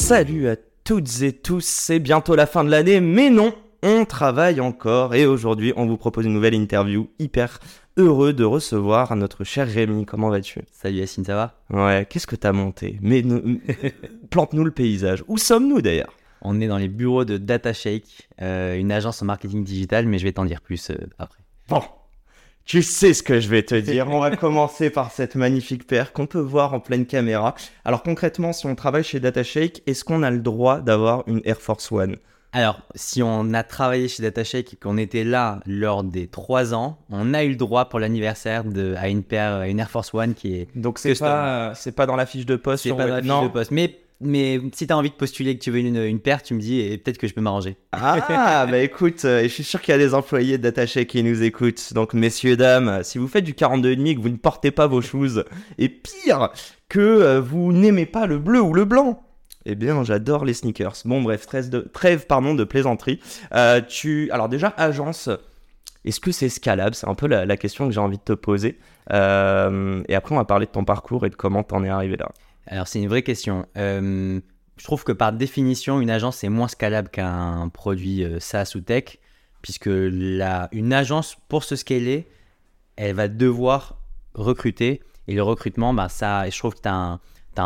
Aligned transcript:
Salut 0.00 0.48
à 0.48 0.54
toutes 0.84 1.22
et 1.22 1.32
tous, 1.32 1.64
c'est 1.64 1.98
bientôt 1.98 2.36
la 2.36 2.46
fin 2.46 2.62
de 2.62 2.70
l'année, 2.70 3.00
mais 3.00 3.30
non, 3.30 3.52
on 3.82 4.04
travaille 4.04 4.60
encore 4.60 5.14
et 5.16 5.26
aujourd'hui 5.26 5.72
on 5.76 5.86
vous 5.86 5.96
propose 5.96 6.24
une 6.24 6.32
nouvelle 6.32 6.54
interview 6.54 7.10
hyper 7.18 7.58
heureux 7.96 8.32
de 8.32 8.44
recevoir 8.44 9.14
notre 9.16 9.42
cher 9.42 9.66
Rémi. 9.68 10.06
Comment 10.06 10.30
vas-tu? 10.30 10.60
Salut 10.70 10.98
Yacine, 10.98 11.24
ça 11.24 11.34
va? 11.34 11.60
Ouais, 11.70 12.06
qu'est-ce 12.08 12.28
que 12.28 12.36
t'as 12.36 12.52
monté? 12.52 12.98
Mais 13.02 13.22
nous- 13.22 13.60
plante-nous 14.30 14.64
le 14.64 14.70
paysage. 14.70 15.24
Où 15.26 15.36
sommes-nous 15.36 15.82
d'ailleurs? 15.82 16.14
On 16.42 16.60
est 16.60 16.68
dans 16.68 16.78
les 16.78 16.88
bureaux 16.88 17.24
de 17.24 17.36
DataShake, 17.36 18.28
euh, 18.40 18.78
une 18.78 18.92
agence 18.92 19.20
en 19.20 19.26
marketing 19.26 19.64
digital, 19.64 20.06
mais 20.06 20.18
je 20.18 20.24
vais 20.24 20.32
t'en 20.32 20.44
dire 20.44 20.60
plus 20.60 20.90
euh, 20.90 20.94
après. 21.18 21.40
Bon, 21.68 21.82
tu 22.68 22.82
sais 22.82 23.14
ce 23.14 23.22
que 23.22 23.40
je 23.40 23.48
vais 23.48 23.62
te 23.62 23.74
dire. 23.74 24.06
On 24.08 24.20
va 24.20 24.36
commencer 24.36 24.90
par 24.90 25.10
cette 25.10 25.34
magnifique 25.34 25.86
paire 25.86 26.12
qu'on 26.12 26.26
peut 26.26 26.38
voir 26.38 26.74
en 26.74 26.80
pleine 26.80 27.06
caméra. 27.06 27.54
Alors 27.84 28.02
concrètement, 28.02 28.52
si 28.52 28.66
on 28.66 28.74
travaille 28.74 29.04
chez 29.04 29.20
DataShake, 29.20 29.82
est-ce 29.86 30.04
qu'on 30.04 30.22
a 30.22 30.30
le 30.30 30.40
droit 30.40 30.80
d'avoir 30.80 31.24
une 31.26 31.40
Air 31.46 31.62
Force 31.62 31.90
One? 31.90 32.16
Alors, 32.52 32.80
si 32.94 33.22
on 33.22 33.52
a 33.54 33.62
travaillé 33.62 34.08
chez 34.08 34.22
DataShake 34.22 34.74
et 34.74 34.76
qu'on 34.76 34.98
était 34.98 35.24
là 35.24 35.60
lors 35.66 36.04
des 36.04 36.28
3 36.28 36.74
ans, 36.74 36.98
on 37.10 37.34
a 37.34 37.44
eu 37.44 37.50
le 37.50 37.56
droit 37.56 37.86
pour 37.86 38.00
l'anniversaire 38.00 38.64
de, 38.64 38.94
à 38.96 39.08
une 39.08 39.22
paire, 39.22 39.54
à 39.54 39.68
une 39.68 39.80
Air 39.80 39.90
Force 39.90 40.12
One 40.12 40.34
qui 40.34 40.54
est. 40.54 40.68
Donc 40.74 40.98
c'est 40.98 41.18
pas, 41.18 41.74
c'est 41.74 41.92
pas 41.92 42.06
dans 42.06 42.16
la 42.16 42.26
fiche 42.26 42.46
de 42.46 42.56
poste. 42.56 42.82
C'est 42.84 42.90
pas 42.90 43.06
dans 43.06 43.14
la 43.14 43.20
fiche 43.20 43.28
non. 43.28 43.42
de 43.44 43.48
poste. 43.48 43.70
Mais, 43.70 43.98
mais 44.20 44.60
si 44.74 44.86
t'as 44.86 44.96
envie 44.96 45.10
de 45.10 45.14
postuler 45.14 45.56
que 45.56 45.62
tu 45.62 45.70
veux 45.70 45.78
une, 45.78 45.96
une 45.96 46.18
paire, 46.18 46.42
tu 46.42 46.54
me 46.54 46.60
dis 46.60 46.80
et 46.80 46.98
peut-être 46.98 47.18
que 47.18 47.28
je 47.28 47.34
peux 47.34 47.40
m'arranger. 47.40 47.76
Ah, 47.92 48.66
bah 48.68 48.78
écoute, 48.78 49.24
euh, 49.24 49.42
je 49.44 49.48
suis 49.48 49.62
sûr 49.62 49.80
qu'il 49.80 49.92
y 49.92 49.94
a 49.94 49.98
des 49.98 50.12
employés 50.12 50.58
DataShake 50.58 51.08
qui 51.08 51.22
nous 51.22 51.42
écoutent. 51.42 51.92
Donc, 51.94 52.14
messieurs, 52.14 52.56
dames, 52.56 53.04
si 53.04 53.18
vous 53.18 53.28
faites 53.28 53.44
du 53.44 53.52
42,5 53.52 54.06
et 54.06 54.14
que 54.16 54.20
vous 54.20 54.28
ne 54.28 54.36
portez 54.36 54.72
pas 54.72 54.88
vos 54.88 55.00
shoes, 55.00 55.44
et 55.78 55.88
pire, 55.88 56.50
que 56.88 56.98
euh, 56.98 57.40
vous 57.40 57.72
n'aimez 57.72 58.06
pas 58.06 58.26
le 58.26 58.38
bleu 58.38 58.60
ou 58.60 58.74
le 58.74 58.84
blanc, 58.84 59.22
eh 59.66 59.76
bien, 59.76 60.02
j'adore 60.02 60.44
les 60.44 60.54
sneakers. 60.54 60.96
Bon, 61.04 61.22
bref, 61.22 61.46
trêve 61.46 61.70
de, 61.70 61.80
trêve, 61.80 62.26
pardon, 62.26 62.54
de 62.54 62.64
plaisanterie. 62.64 63.20
Euh, 63.54 63.80
tu... 63.86 64.30
Alors, 64.32 64.48
déjà, 64.48 64.74
agence, 64.76 65.30
est-ce 66.04 66.18
que 66.18 66.32
c'est 66.32 66.48
scalable? 66.48 66.96
C'est 66.96 67.08
un 67.08 67.14
peu 67.14 67.28
la, 67.28 67.56
question 67.56 67.86
que 67.86 67.94
j'ai 67.94 68.00
envie 68.00 68.18
de 68.18 68.22
te 68.22 68.32
poser. 68.32 68.78
Et 69.10 70.14
après, 70.14 70.34
on 70.34 70.38
va 70.38 70.44
parler 70.44 70.66
de 70.66 70.72
ton 70.72 70.84
parcours 70.84 71.24
et 71.24 71.30
de 71.30 71.36
comment 71.36 71.62
t'en 71.62 71.84
es 71.84 71.88
arrivé 71.88 72.16
là. 72.16 72.30
Alors, 72.68 72.86
c'est 72.86 73.00
une 73.00 73.08
vraie 73.08 73.22
question. 73.22 73.66
Euh, 73.76 74.40
je 74.76 74.84
trouve 74.84 75.02
que 75.04 75.12
par 75.12 75.32
définition, 75.32 76.00
une 76.00 76.10
agence 76.10 76.44
est 76.44 76.48
moins 76.48 76.68
scalable 76.68 77.08
qu'un 77.08 77.68
produit 77.70 78.22
euh, 78.24 78.38
SaaS 78.40 78.72
ou 78.76 78.80
tech, 78.80 79.18
puisque 79.62 79.88
la, 79.90 80.68
une 80.72 80.92
agence, 80.92 81.36
pour 81.48 81.64
se 81.64 81.76
scaler, 81.76 82.28
elle 82.96 83.14
va 83.14 83.28
devoir 83.28 83.98
recruter. 84.34 85.02
Et 85.26 85.34
le 85.34 85.42
recrutement, 85.42 85.94
bah, 85.94 86.08
ça, 86.08 86.48
je 86.48 86.56
trouve 86.58 86.74
que 86.74 86.82
tu 86.82 86.88
as 86.88 86.94
un, 86.94 87.20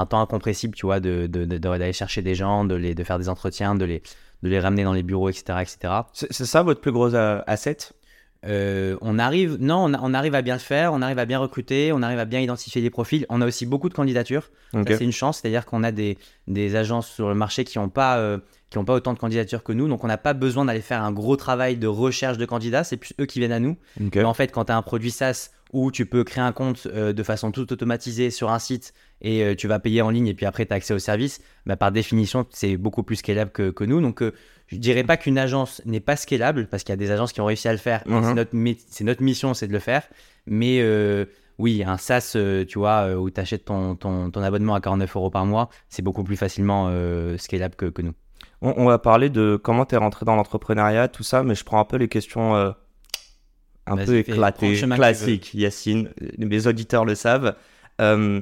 temps 0.06 0.20
incompressible, 0.22 0.74
tu 0.74 0.86
vois, 0.86 1.00
de, 1.00 1.26
de- 1.26 1.44
d'aller 1.44 1.92
chercher 1.92 2.22
des 2.22 2.34
gens, 2.34 2.64
de, 2.64 2.74
les, 2.74 2.94
de 2.94 3.04
faire 3.04 3.18
des 3.18 3.28
entretiens, 3.28 3.74
de 3.74 3.84
les, 3.84 4.02
de 4.42 4.48
les 4.48 4.58
ramener 4.58 4.84
dans 4.84 4.94
les 4.94 5.02
bureaux, 5.02 5.28
etc. 5.28 5.58
etc. 5.60 5.94
C'est 6.14 6.32
c'est 6.32 6.46
ça 6.46 6.62
votre 6.62 6.80
plus 6.80 6.92
gros 6.92 7.14
euh, 7.14 7.42
asset? 7.46 7.76
Euh, 8.44 8.96
on 9.00 9.18
arrive, 9.18 9.56
non, 9.60 9.92
on, 10.02 10.14
arrive 10.14 10.34
à 10.34 10.42
bien 10.42 10.54
le 10.54 10.60
faire, 10.60 10.92
on 10.92 11.00
arrive 11.00 11.18
à 11.18 11.26
bien 11.26 11.38
recruter, 11.38 11.92
on 11.92 12.02
arrive 12.02 12.18
à 12.18 12.24
bien 12.24 12.40
identifier 12.40 12.82
les 12.82 12.90
profils. 12.90 13.24
On 13.28 13.40
a 13.40 13.46
aussi 13.46 13.66
beaucoup 13.66 13.88
de 13.88 13.94
candidatures. 13.94 14.50
C'est 14.86 15.04
une 15.04 15.12
chance, 15.12 15.40
c'est-à-dire 15.40 15.66
qu'on 15.66 15.84
a 15.84 15.92
des, 15.92 16.18
des 16.48 16.76
agences 16.76 17.08
sur 17.08 17.28
le 17.28 17.34
marché 17.34 17.64
qui 17.64 17.78
n'ont 17.78 17.88
pas, 17.88 18.18
euh, 18.18 18.38
qui 18.70 18.78
ont 18.78 18.84
pas 18.84 18.94
autant 18.94 19.12
de 19.12 19.18
candidatures 19.18 19.62
que 19.62 19.72
nous, 19.72 19.86
donc 19.86 20.02
on 20.02 20.08
n'a 20.08 20.18
pas 20.18 20.32
besoin 20.32 20.64
d'aller 20.64 20.80
faire 20.80 21.02
un 21.02 21.12
gros 21.12 21.36
travail 21.36 21.76
de 21.76 21.86
recherche 21.86 22.38
de 22.38 22.46
candidats, 22.46 22.82
c'est 22.82 22.96
plus 22.96 23.14
eux 23.20 23.26
qui 23.26 23.38
viennent 23.38 23.52
à 23.52 23.60
nous. 23.60 23.76
Mais 24.00 24.24
en 24.24 24.34
fait, 24.34 24.50
quand 24.50 24.64
tu 24.64 24.72
as 24.72 24.76
un 24.76 24.82
produit 24.82 25.10
SaaS 25.10 25.50
où 25.72 25.90
tu 25.90 26.06
peux 26.06 26.22
créer 26.22 26.44
un 26.44 26.52
compte 26.52 26.86
euh, 26.86 27.12
de 27.12 27.22
façon 27.22 27.50
tout 27.50 27.72
automatisée 27.72 28.30
sur 28.30 28.50
un 28.50 28.58
site 28.58 28.92
et 29.22 29.42
euh, 29.42 29.54
tu 29.54 29.68
vas 29.68 29.78
payer 29.78 30.02
en 30.02 30.10
ligne 30.10 30.26
et 30.26 30.34
puis 30.34 30.44
après 30.44 30.66
tu 30.66 30.72
as 30.72 30.76
accès 30.76 30.92
au 30.92 30.98
service, 30.98 31.40
bah, 31.64 31.76
par 31.76 31.92
définition, 31.92 32.46
c'est 32.50 32.76
beaucoup 32.76 33.02
plus 33.02 33.16
scalable 33.16 33.50
que, 33.50 33.70
que 33.70 33.84
nous. 33.84 34.00
Donc, 34.00 34.22
euh, 34.22 34.32
je 34.66 34.76
dirais 34.76 35.04
pas 35.04 35.16
qu'une 35.16 35.38
agence 35.38 35.80
n'est 35.86 36.00
pas 36.00 36.16
scalable 36.16 36.66
parce 36.66 36.82
qu'il 36.82 36.92
y 36.92 36.94
a 36.94 36.96
des 36.96 37.10
agences 37.10 37.32
qui 37.32 37.40
ont 37.40 37.46
réussi 37.46 37.68
à 37.68 37.72
le 37.72 37.78
faire. 37.78 38.02
Mhm. 38.06 38.22
C'est 38.88 39.04
notre, 39.04 39.22
mission, 39.22 39.54
c'est 39.54 39.66
de 39.66 39.72
le 39.72 39.78
faire. 39.78 40.02
Mais 40.46 40.80
euh, 40.80 41.24
oui, 41.58 41.82
un 41.86 41.96
SaaS, 41.96 42.36
tu 42.68 42.78
vois, 42.78 43.14
où 43.14 43.30
tu 43.30 43.40
achètes 43.40 43.64
ton, 43.64 43.94
ton, 43.94 44.30
ton 44.30 44.42
abonnement 44.42 44.74
à 44.74 44.80
49 44.80 45.16
euros 45.16 45.30
par 45.30 45.46
mois, 45.46 45.68
c'est 45.88 46.02
beaucoup 46.02 46.24
plus 46.24 46.36
facilement 46.36 46.90
scalable 47.36 47.76
que, 47.76 47.86
que 47.86 48.02
nous. 48.02 48.14
On, 48.62 48.74
on 48.78 48.86
va 48.86 48.98
parler 48.98 49.28
de 49.28 49.60
comment 49.62 49.84
tu 49.84 49.94
es 49.94 49.98
rentré 49.98 50.24
dans 50.24 50.36
l'entrepreneuriat, 50.36 51.08
tout 51.08 51.22
ça, 51.22 51.42
mais 51.42 51.54
je 51.54 51.64
prends 51.64 51.78
un 51.78 51.84
peu 51.84 51.98
les 51.98 52.08
questions 52.08 52.74
un 53.86 53.96
peu 53.96 54.04
fais- 54.06 54.22
prends 54.22 54.32
éclatées, 54.34 54.68
le 54.70 54.74
chemin 54.76 54.94
que 54.96 55.00
classiques, 55.00 55.54
Yacine. 55.54 56.10
Mes 56.38 56.66
auditeurs 56.66 57.04
le 57.04 57.14
savent. 57.14 57.54
Euh, 58.00 58.40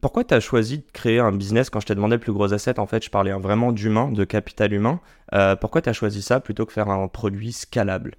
pourquoi 0.00 0.24
tu 0.24 0.34
as 0.34 0.40
choisi 0.40 0.78
de 0.78 0.84
créer 0.92 1.20
un 1.20 1.32
business 1.32 1.70
quand 1.70 1.80
je 1.80 1.86
t'ai 1.86 1.94
demandé 1.94 2.16
le 2.16 2.20
plus 2.20 2.32
gros 2.32 2.52
asset 2.52 2.78
En 2.80 2.86
fait, 2.86 3.04
je 3.04 3.10
parlais 3.10 3.32
vraiment 3.32 3.70
d'humain, 3.72 4.10
de 4.10 4.24
capital 4.24 4.72
humain. 4.72 5.00
Euh, 5.34 5.54
pourquoi 5.56 5.80
tu 5.82 5.88
as 5.88 5.92
choisi 5.92 6.22
ça 6.22 6.40
plutôt 6.40 6.66
que 6.66 6.72
faire 6.72 6.88
un 6.88 7.06
produit 7.08 7.52
scalable? 7.52 8.14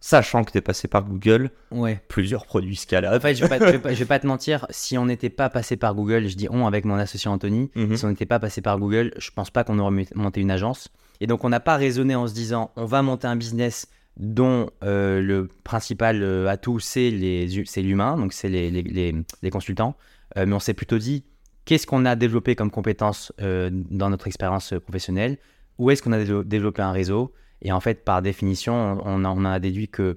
Sachant 0.00 0.44
que 0.44 0.52
tu 0.52 0.58
es 0.58 0.60
passé 0.60 0.86
par 0.86 1.02
Google, 1.02 1.50
Ouais. 1.72 2.00
plusieurs 2.06 2.46
produits 2.46 2.76
En 2.76 2.80
scalables. 2.80 3.20
fait, 3.20 3.34
je 3.34 3.44
vais, 3.44 3.48
pas, 3.48 3.58
je 3.58 3.72
vais 3.72 3.78
pas- 3.80 3.92
je 3.92 3.98
vais 3.98 4.04
pas 4.04 4.20
te 4.20 4.26
mentir, 4.28 4.64
si 4.70 4.96
on 4.96 5.06
n'était 5.06 5.28
pas 5.28 5.50
passé 5.50 5.76
par 5.76 5.94
Google, 5.96 6.28
je 6.28 6.36
dis 6.36 6.46
on 6.52 6.68
avec 6.68 6.84
mon 6.84 6.94
associé 6.94 7.28
Anthony, 7.28 7.68
Mhm. 7.74 7.96
si 7.96 8.04
on 8.04 8.08
n'était 8.08 8.24
pas 8.24 8.38
passé 8.38 8.60
par 8.62 8.78
Google, 8.78 9.12
je 9.18 9.30
pense 9.32 9.50
pas 9.50 9.64
qu'on 9.64 9.76
aurait 9.80 10.06
monté 10.14 10.40
une 10.40 10.52
agence. 10.52 10.88
Et 11.20 11.26
donc, 11.26 11.42
on 11.42 11.48
n'a 11.48 11.58
pas 11.58 11.76
raisonné 11.76 12.14
en 12.14 12.28
se 12.28 12.32
disant 12.34 12.70
on 12.76 12.84
va 12.84 13.02
monter 13.02 13.26
un 13.26 13.34
business 13.34 13.88
dont 14.18 14.68
euh, 14.82 15.20
le 15.20 15.48
principal 15.64 16.22
euh, 16.22 16.46
atout 16.48 16.80
c'est 16.80 17.10
l'humain, 17.10 18.16
donc 18.16 18.32
c'est 18.32 18.48
les, 18.48 18.70
les, 18.70 18.82
les- 18.82 19.14
les 19.42 19.50
consultants. 19.50 19.96
Euh, 20.36 20.44
mais 20.46 20.54
on 20.54 20.60
s'est 20.60 20.74
plutôt 20.74 20.98
dit 20.98 21.24
qu'est-ce 21.64 21.86
qu'on 21.86 22.04
a 22.04 22.16
développé 22.16 22.54
comme 22.56 22.70
compétences 22.70 23.32
euh, 23.40 23.70
dans 23.72 24.10
notre 24.10 24.26
expérience 24.26 24.74
professionnelle? 24.82 25.38
Où 25.78 25.90
est-ce 25.90 26.02
qu'on 26.02 26.12
a 26.12 26.24
développé 26.44 26.82
un 26.82 26.92
réseau? 26.92 27.32
Et 27.62 27.72
en 27.72 27.80
fait, 27.80 28.04
par 28.04 28.20
définition, 28.22 29.00
on, 29.04 29.24
a- 29.24 29.28
on 29.30 29.44
a 29.44 29.58
déduit 29.60 29.88
que 29.88 30.16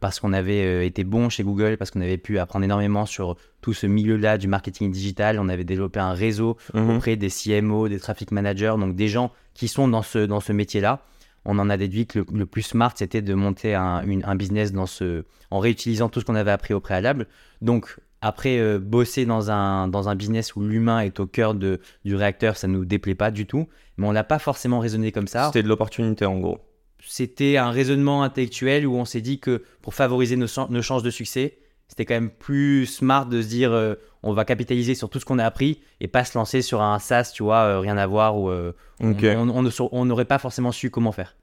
parce 0.00 0.18
qu'on 0.18 0.32
avait 0.32 0.84
été 0.84 1.04
bon 1.04 1.28
chez 1.28 1.44
Google, 1.44 1.76
parce 1.76 1.92
qu'on 1.92 2.00
avait 2.00 2.18
pu 2.18 2.40
apprendre 2.40 2.64
énormément 2.64 3.06
sur 3.06 3.36
tout 3.60 3.72
ce 3.72 3.86
milieu-là 3.86 4.36
du 4.36 4.48
marketing 4.48 4.90
digital, 4.90 5.38
on 5.38 5.48
avait 5.48 5.62
développé 5.62 6.00
un 6.00 6.12
réseau 6.12 6.56
Mhm. 6.74 6.96
auprès 6.96 7.14
des 7.14 7.28
CMO, 7.30 7.88
des 7.88 8.00
traffic 8.00 8.32
managers, 8.32 8.74
donc 8.80 8.96
des 8.96 9.06
gens 9.06 9.30
qui 9.54 9.68
sont 9.68 9.86
dans 9.86 10.02
ce, 10.02 10.18
dans 10.26 10.40
ce 10.40 10.52
métier-là. 10.52 11.04
On 11.44 11.58
en 11.58 11.70
a 11.70 11.76
déduit 11.76 12.06
que 12.06 12.18
le, 12.20 12.26
le 12.32 12.46
plus 12.46 12.62
smart, 12.62 12.92
c'était 12.94 13.22
de 13.22 13.34
monter 13.34 13.74
un, 13.74 14.02
une- 14.06 14.24
un 14.24 14.36
business 14.36 14.72
dans 14.72 14.86
ce, 14.86 15.24
en 15.50 15.58
réutilisant 15.58 16.08
tout 16.08 16.20
ce 16.20 16.24
qu'on 16.24 16.34
avait 16.34 16.50
appris 16.50 16.74
au 16.74 16.80
préalable. 16.80 17.26
Donc, 17.62 17.96
après, 18.22 18.58
euh, 18.58 18.78
bosser 18.78 19.24
dans 19.24 19.50
un, 19.50 19.88
dans 19.88 20.08
un 20.10 20.14
business 20.14 20.54
où 20.54 20.60
l'humain 20.60 21.00
est 21.00 21.18
au 21.20 21.26
cœur 21.26 21.54
de, 21.54 21.80
du 22.04 22.14
réacteur, 22.14 22.56
ça 22.58 22.68
nous 22.68 22.84
déplaît 22.84 23.14
pas 23.14 23.30
du 23.30 23.46
tout. 23.46 23.66
Mais 23.96 24.06
on 24.06 24.12
n'a 24.12 24.24
pas 24.24 24.38
forcément 24.38 24.78
raisonné 24.80 25.10
comme 25.12 25.26
ça 25.26 25.46
C'était 25.46 25.62
de 25.62 25.68
l'opportunité 25.68 26.26
en 26.26 26.38
gros. 26.38 26.58
c'était 27.02 27.56
un 27.56 27.70
raisonnement 27.70 28.22
intellectuel 28.22 28.86
où 28.86 28.94
on 28.96 29.06
s'est 29.06 29.22
dit 29.22 29.40
que 29.40 29.62
pour 29.80 29.94
favoriser 29.94 30.36
nos 30.36 30.46
chances 30.82 31.02
de 31.02 31.10
succès, 31.10 31.56
c'était 31.88 32.04
quand 32.04 32.14
même 32.14 32.30
plus 32.30 32.84
smart 32.86 33.24
de 33.26 33.40
se 33.42 33.48
dire 33.48 33.72
euh, 33.72 33.94
on 34.22 34.32
va 34.32 34.44
capitaliser 34.44 34.94
sur 34.94 35.08
tout 35.10 35.18
ce 35.20 35.24
qu'on 35.24 35.38
a 35.38 35.44
appris 35.44 35.80
et 36.00 36.08
pas 36.08 36.24
se 36.24 36.36
lancer 36.36 36.62
sur 36.62 36.82
un 36.82 36.98
SaaS, 36.98 37.32
tu 37.34 37.42
vois, 37.42 37.60
euh, 37.64 37.78
rien 37.80 37.96
à 37.96 38.06
voir 38.06 38.38
où 38.38 38.48
euh, 38.50 38.72
on- 39.00 40.04
n'aurait 40.04 40.24
pas 40.26 40.38
forcément 40.38 40.72
su 40.72 40.90
comment 40.90 41.12
faire. 41.12 41.36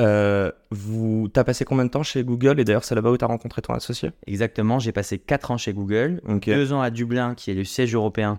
Euh, 0.00 0.50
vous, 0.70 1.28
t'as 1.32 1.44
passé 1.44 1.64
combien 1.66 1.84
de 1.84 1.90
temps 1.90 2.02
chez 2.02 2.24
Google 2.24 2.58
et 2.60 2.64
d'ailleurs 2.64 2.84
c'est 2.84 2.94
là-bas 2.94 3.10
où 3.10 3.16
t'as 3.18 3.26
rencontré 3.26 3.60
ton 3.60 3.74
associé? 3.74 4.10
Exactement, 4.26 4.78
j'ai 4.78 4.92
passé 4.92 5.18
4 5.18 5.50
ans 5.50 5.58
chez 5.58 5.74
Google, 5.74 6.22
Ok. 6.26 6.46
2 6.46 6.72
ans 6.72 6.80
à 6.80 6.90
Dublin 6.90 7.34
qui 7.34 7.50
est 7.50 7.54
le 7.54 7.64
siège 7.64 7.94
européen 7.94 8.38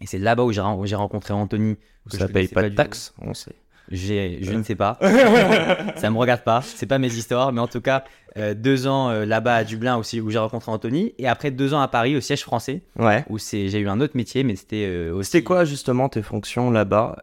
et 0.00 0.06
c'est 0.06 0.18
là-bas 0.18 0.44
où 0.44 0.52
j'ai 0.52 0.94
rencontré 0.94 1.34
Anthony. 1.34 1.76
que 2.10 2.16
Ça 2.16 2.24
paye 2.28 2.48
connaissais 2.48 2.54
pas 2.54 2.62
de 2.62 2.74
taxes, 2.74 3.12
on 3.20 3.34
sait. 3.34 3.54
J'ai- 3.90 4.38
Je 4.42 4.52
ne 4.52 4.62
sais 4.62 4.74
pas. 4.76 4.98
ça 5.96 6.10
me 6.10 6.16
regarde 6.16 6.42
pas. 6.42 6.62
C'est 6.62 6.86
pas 6.86 6.98
mes 6.98 7.12
histoires, 7.12 7.52
mais 7.52 7.60
en 7.60 7.66
tout 7.66 7.80
cas, 7.80 8.04
euh, 8.36 8.54
deux 8.54 8.86
ans 8.86 9.10
euh, 9.10 9.24
là-bas 9.26 9.56
à 9.56 9.64
Dublin 9.64 9.96
aussi 9.96 10.20
où 10.20 10.30
j'ai 10.30 10.38
rencontré 10.38 10.70
Anthony, 10.70 11.12
et 11.18 11.26
après 11.26 11.50
deux 11.50 11.74
ans 11.74 11.80
à 11.80 11.88
Paris 11.88 12.16
au 12.16 12.20
siège 12.20 12.42
français 12.42 12.82
Ouais. 12.98 13.24
où 13.28 13.38
j'ai 13.38 13.78
eu 13.78 13.88
un 13.88 14.00
autre 14.00 14.16
métier, 14.16 14.44
mais 14.44 14.54
c'était 14.56 14.86
euh, 14.86 15.12
aussi. 15.14 15.30
C'était 15.32 15.44
quoi 15.44 15.64
justement 15.64 16.08
tes 16.08 16.22
fonctions 16.22 16.70
là-bas 16.70 17.16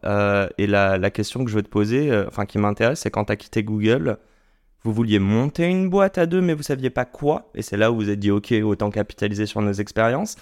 Et 0.58 0.66
la, 0.66 0.98
la 0.98 1.10
question 1.10 1.44
que 1.44 1.50
je 1.50 1.56
veux 1.56 1.62
te 1.62 1.68
poser, 1.70 2.10
enfin 2.28 2.44
qui 2.44 2.58
m'intéresse, 2.58 3.00
c'est 3.00 3.10
quand 3.10 3.24
t'as 3.24 3.36
quitté 3.36 3.62
Google, 3.62 4.18
vous 4.84 4.92
vouliez 4.92 5.18
monter 5.18 5.64
une 5.66 5.88
boîte 5.88 6.18
à 6.18 6.26
deux, 6.26 6.40
mais 6.42 6.52
vous 6.54 6.62
saviez 6.62 6.90
pas 6.90 7.04
quoi, 7.06 7.50
et 7.54 7.62
c'est 7.62 7.76
là 7.78 7.90
où 7.90 7.96
vous 7.96 8.10
êtes 8.10 8.20
dit 8.20 8.30
ok, 8.30 8.52
autant 8.62 8.90
capitaliser 8.90 9.46
sur 9.46 9.62
nos 9.62 9.72
expériences. 9.72 10.36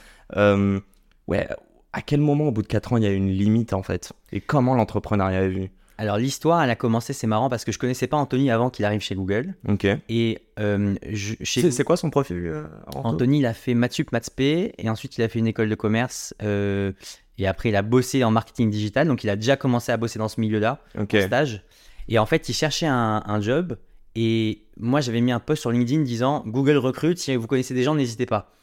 Ouais, 1.28 1.49
à 1.93 2.02
quel 2.02 2.20
moment, 2.20 2.44
au 2.49 2.52
bout 2.52 2.62
de 2.62 2.67
4 2.67 2.93
ans, 2.93 2.96
il 2.99 3.02
y 3.05 3.06
a 3.06 3.11
une 3.12 3.31
limite 3.31 3.73
en 3.73 3.82
fait? 3.82 4.12
Et 4.32 4.40
comment 4.40 4.75
l'entrepreneuriat 4.75 5.43
est 5.44 5.49
vu 5.49 5.70
Alors 5.98 6.19
l'histoire, 6.19 6.62
elle 6.62 6.69
a 6.70 6.76
commencé, 6.76 7.12
c'est 7.14 7.26
marrant 7.26 7.48
parce 7.48 7.64
que 7.64 7.72
je 7.72 7.78
connaissais 7.78 8.06
pas 8.06 8.16
Anthony 8.19 8.50
avant 8.50 8.69
qu'il 8.69 8.84
arrive 8.84 9.00
chez 9.00 9.14
Google. 9.14 9.54
Ok. 9.66 9.87
Et 10.08 10.40
euh, 10.58 10.94
je- 11.10 11.34
chez 11.43 11.70
C'est 11.70 11.84
quoi 11.84 11.96
son 11.96 12.10
profil 12.10 12.37
euh, 12.37 12.64
Anthony, 12.94 13.38
il 13.38 13.46
a 13.46 13.54
fait 13.54 13.72
Maths 13.75 13.93
Sup, 13.94 14.12
Maths 14.12 14.28
P, 14.31 14.75
et 14.76 14.90
ensuite 14.90 15.16
il 15.16 15.22
a 15.22 15.28
fait 15.28 15.38
une 15.38 15.46
école 15.46 15.69
de 15.70 15.75
commerce. 15.75 16.34
euh, 16.43 16.93
et 17.38 17.46
après, 17.46 17.69
il 17.69 17.76
a 17.76 17.82
bossé 17.82 18.25
en 18.25 18.31
marketing 18.31 18.70
digital, 18.70 19.06
donc 19.08 19.22
il 19.22 19.28
a 19.31 19.37
déjà 19.37 19.56
commencé 19.56 19.93
à 19.93 19.96
bosser 19.98 20.19
dans 20.19 20.28
ce 20.28 20.40
milieu-là, 20.40 20.81
Ok. 20.98 21.14
en 21.14 21.20
stage. 21.26 21.62
Et 22.08 22.19
en 22.19 22.25
fait, 22.26 22.49
il 22.49 22.54
cherchait 22.54 22.87
un, 22.87 23.22
un 23.26 23.40
job. 23.42 23.76
Et 24.14 24.64
moi, 24.78 25.02
j'avais 25.02 25.20
mis 25.20 25.32
un 25.32 25.40
post 25.40 25.60
sur 25.60 25.70
LinkedIn 25.70 26.02
disant 26.02 26.42
Google 26.46 26.78
recrute, 26.78 27.19
si 27.19 27.37
vous 27.37 27.46
connaissez 27.46 27.75
des 27.75 27.82
gens, 27.82 27.94
n'hésitez 27.94 28.25
pas. 28.25 28.54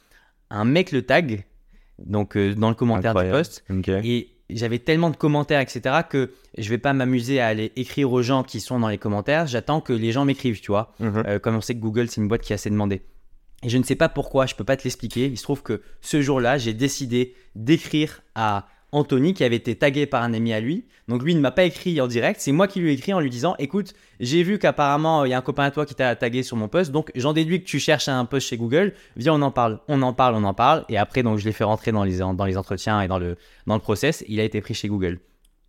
Un 0.49 0.65
mec 0.65 0.91
le 0.91 1.03
tag, 1.03 1.45
donc 1.99 2.35
euh, 2.35 2.55
dans 2.55 2.69
le 2.69 2.75
commentaire 2.75 3.11
Incroyable. 3.11 3.37
du 3.37 3.43
post. 3.43 3.63
Et 4.03 4.29
j'avais 4.55 4.79
tellement 4.79 5.09
de 5.09 5.15
commentaires, 5.15 5.59
etc., 5.59 6.01
que 6.09 6.31
je 6.57 6.69
vais 6.69 6.77
pas 6.77 6.93
m'amuser 6.93 7.39
à 7.39 7.47
aller 7.47 7.71
écrire 7.75 8.11
aux 8.11 8.21
gens 8.21 8.43
qui 8.43 8.59
sont 8.59 8.79
dans 8.79 8.89
les 8.89 8.97
commentaires. 8.97 9.47
J'attends 9.47 9.81
que 9.81 9.93
les 9.93 10.11
gens 10.11 10.25
m'écrivent, 10.25 10.61
tu 10.61 10.71
vois. 10.71 10.93
Mhm. 10.99 11.23
Euh, 11.25 11.39
comme 11.39 11.55
on 11.55 11.61
sait 11.61 11.75
que 11.75 11.79
Google, 11.79 12.09
c'est 12.09 12.21
une 12.21 12.27
boîte 12.27 12.41
qui 12.41 12.53
a 12.53 12.55
assez 12.55 12.69
demandé. 12.69 13.01
Et 13.63 13.69
je 13.69 13.77
ne 13.77 13.83
sais 13.83 13.95
pas 13.95 14.09
pourquoi, 14.09 14.45
je 14.45 14.55
peux 14.55 14.63
pas 14.63 14.75
te 14.75 14.83
l'expliquer. 14.83 15.25
Il 15.25 15.37
se 15.37 15.43
trouve 15.43 15.63
que 15.63 15.81
ce 16.01 16.21
jour-là, 16.21 16.57
j'ai 16.57 16.73
décidé 16.73 17.35
d'écrire 17.55 18.21
à 18.35 18.67
Anthony, 18.93 19.33
qui 19.33 19.43
avait 19.43 19.57
été 19.57 19.75
tagué 19.75 20.05
par 20.05 20.23
un 20.23 20.33
ami 20.33 20.53
à 20.53 20.59
lui. 20.59 20.85
Donc 21.07 21.23
lui, 21.23 21.33
il 21.33 21.35
ne 21.35 21.41
m'a 21.41 21.51
pas 21.51 21.63
écrit 21.63 21.99
en 21.99 22.07
direct. 22.07 22.39
C'est 22.39 22.51
moi 22.51 22.67
qui 22.67 22.79
lui 22.79 22.91
ai 22.91 22.93
écrit 22.93 23.13
en 23.13 23.19
lui 23.19 23.29
disant 23.29 23.55
Écoute, 23.59 23.93
j'ai 24.19 24.43
vu 24.43 24.59
qu'apparemment, 24.59 25.25
il 25.25 25.31
y 25.31 25.33
a 25.33 25.37
un 25.37 25.41
copain 25.41 25.63
à 25.63 25.71
toi 25.71 25.85
qui 25.85 25.95
t'a 25.95 26.15
tagué 26.15 26.43
sur 26.43 26.55
mon 26.55 26.67
post. 26.67 26.91
Donc 26.91 27.11
j'en 27.15 27.33
déduis 27.33 27.61
que 27.61 27.67
tu 27.67 27.79
cherches 27.79 28.07
un 28.07 28.25
post 28.25 28.47
chez 28.47 28.57
Google. 28.57 28.93
Viens, 29.17 29.33
on 29.33 29.41
en 29.41 29.51
parle. 29.51 29.79
On 29.87 30.01
en 30.01 30.13
parle, 30.13 30.35
on 30.35 30.43
en 30.43 30.53
parle. 30.53 30.85
Et 30.89 30.97
après, 30.97 31.23
donc 31.23 31.39
je 31.39 31.45
l'ai 31.45 31.51
fait 31.51 31.63
rentrer 31.63 31.91
dans 31.91 32.03
les, 32.03 32.19
dans 32.19 32.45
les 32.45 32.57
entretiens 32.57 33.01
et 33.01 33.07
dans 33.07 33.19
le, 33.19 33.35
dans 33.67 33.75
le 33.75 33.81
process. 33.81 34.23
Il 34.27 34.39
a 34.39 34.43
été 34.43 34.61
pris 34.61 34.73
chez 34.73 34.87
Google. 34.87 35.19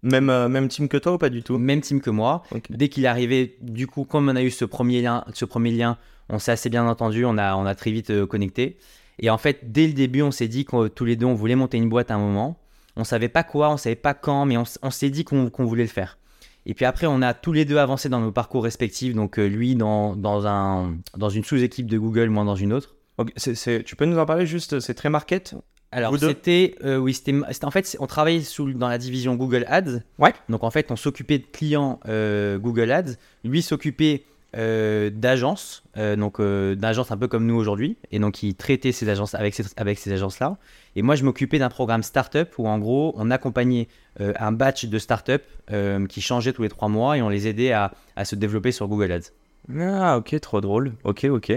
Même, 0.03 0.29
euh, 0.29 0.49
même 0.49 0.69
team 0.69 0.89
que 0.89 0.99
toi 0.99 1.15
ou 1.15 1.19
pas 1.19 1.31
du 1.31 1.43
tout? 1.43 1.59
Même 1.59 1.81
team 1.81 2.01
que 2.01 2.11
moi. 2.11 2.43
Dès 2.69 2.89
qu'il 2.89 3.05
est 3.05 3.09
arrivé, 3.09 3.57
du 3.63 3.87
coup, 3.87 4.05
comme 4.05 4.29
on 4.29 4.37
a 4.37 4.43
eu 4.43 4.51
ce 4.51 4.67
premier 4.67 5.01
lien, 5.01 5.25
ce 5.33 5.45
premier 5.45 5.71
lien 5.71 5.97
on 6.29 6.39
s'est 6.39 6.53
assez 6.53 6.71
bien 6.71 6.87
entendu, 6.87 7.25
on 7.25 7.39
a, 7.39 7.57
on 7.57 7.67
a 7.67 7.75
très 7.75 7.91
vite 7.91 8.11
euh, 8.11 8.27
connecté. 8.27 8.79
Et 9.19 9.31
en 9.31 9.39
fait, 9.39 9.73
dès 9.73 9.87
le 9.87 9.93
début, 9.93 10.23
on 10.23 10.31
s'est 10.31 10.49
dit 10.49 10.65
que 10.65 10.89
tous 10.89 11.05
les 11.05 11.17
deux, 11.17 11.27
on 11.27 11.35
voulait 11.35 11.55
monter 11.55 11.77
une 11.77 11.89
boîte 11.89 12.11
à 12.11 12.15
un 12.15 12.19
moment. 12.19 12.59
On 12.97 13.05
savait 13.05 13.29
pas 13.29 13.43
quoi, 13.43 13.71
on 13.71 13.77
savait 13.77 13.97
pas 13.97 14.15
quand, 14.15 14.45
mais 14.47 14.57
on, 14.57 14.65
on 14.83 14.91
s'est 14.91 15.11
dit 15.11 15.25
qu'on 15.25 15.51
qu'on 15.51 15.65
voulait 15.65 15.83
le 15.83 15.89
faire. 15.89 16.19
Et 16.67 16.75
puis 16.75 16.85
après, 16.85 17.07
on 17.07 17.21
a 17.23 17.35
tous 17.35 17.53
les 17.53 17.65
deux 17.65 17.77
avancé 17.77 18.09
dans 18.09 18.21
nos 18.21 18.33
parcours 18.33 18.65
respectifs. 18.65 19.15
Donc 19.15 19.39
euh, 19.39 19.47
lui 19.47 19.75
dans, 19.75 20.17
dans, 20.17 20.47
un, 20.47 20.97
dans 21.17 21.29
une 21.29 21.45
sous-équipe 21.45 21.87
de 21.87 21.99
Google, 21.99 22.29
moi 22.31 22.45
dans 22.45 22.57
une 22.57 22.73
autre. 22.73 22.95
Tu 23.37 23.97
peux 23.97 24.07
nous 24.07 24.19
en 24.19 24.27
parler 24.27 24.47
juste 24.47 24.81
C'est 24.81 24.95
très 24.95 25.11
market 25.11 25.55
Alors 25.93 26.19
c'était, 26.19 26.75
euh, 26.85 26.97
oui, 26.97 27.15
c'était, 27.15 27.35
en 27.63 27.71
fait, 27.71 27.97
on 28.01 28.07
travaillait 28.07 28.41
sous, 28.41 28.73
dans 28.73 28.89
la 28.89 28.99
division 28.99 29.37
Google 29.37 29.65
Ads. 29.69 30.01
Ouais. 30.19 30.33
Donc 30.49 30.65
en 30.65 30.71
fait, 30.71 30.91
on 30.91 30.97
s'occupait 30.97 31.39
de 31.39 31.47
clients 31.47 32.01
euh, 32.09 32.59
Google 32.59 32.91
Ads. 32.91 33.13
Lui 33.45 33.63
s'occupait 33.63 34.25
euh, 34.57 35.11
d'agences, 35.11 35.83
euh, 35.97 36.17
donc 36.17 36.39
euh, 36.41 36.75
d'agences 36.75 37.11
un 37.11 37.17
peu 37.17 37.29
comme 37.29 37.45
nous 37.47 37.57
aujourd'hui, 37.57 37.97
et 38.13 38.19
donc 38.19 38.43
il 38.43 38.55
traitait 38.55 38.93
ces 38.93 39.09
agences 39.09 39.35
avec 39.35 39.55
ces, 39.55 39.65
avec 39.77 39.99
ces 39.99 40.13
agences-là. 40.13 40.57
Et 40.97 41.03
moi, 41.03 41.15
je 41.17 41.25
m'occupais 41.25 41.59
d'un 41.59 41.69
programme 41.69 42.03
startup 42.03 42.49
où 42.59 42.69
en 42.69 42.79
gros, 42.79 43.13
on 43.17 43.31
accompagnait 43.31 43.89
euh, 44.21 44.33
un 44.39 44.53
batch 44.53 44.85
de 44.87 44.99
startup 44.99 45.43
euh, 45.73 46.07
qui 46.07 46.21
changeait 46.21 46.53
tous 46.53 46.63
les 46.63 46.69
trois 46.69 46.89
mois 46.89 47.17
et 47.19 47.23
on 47.23 47.29
les 47.29 47.49
aidait 47.49 47.73
à, 47.73 47.93
à 48.17 48.25
se 48.25 48.37
développer 48.37 48.71
sur 48.73 48.87
Google 48.89 49.11
Ads. 49.13 49.31
Ah, 49.79 50.19
ok, 50.19 50.39
trop 50.41 50.61
drôle. 50.61 50.93
Ok, 51.05 51.25
ok. 51.25 51.53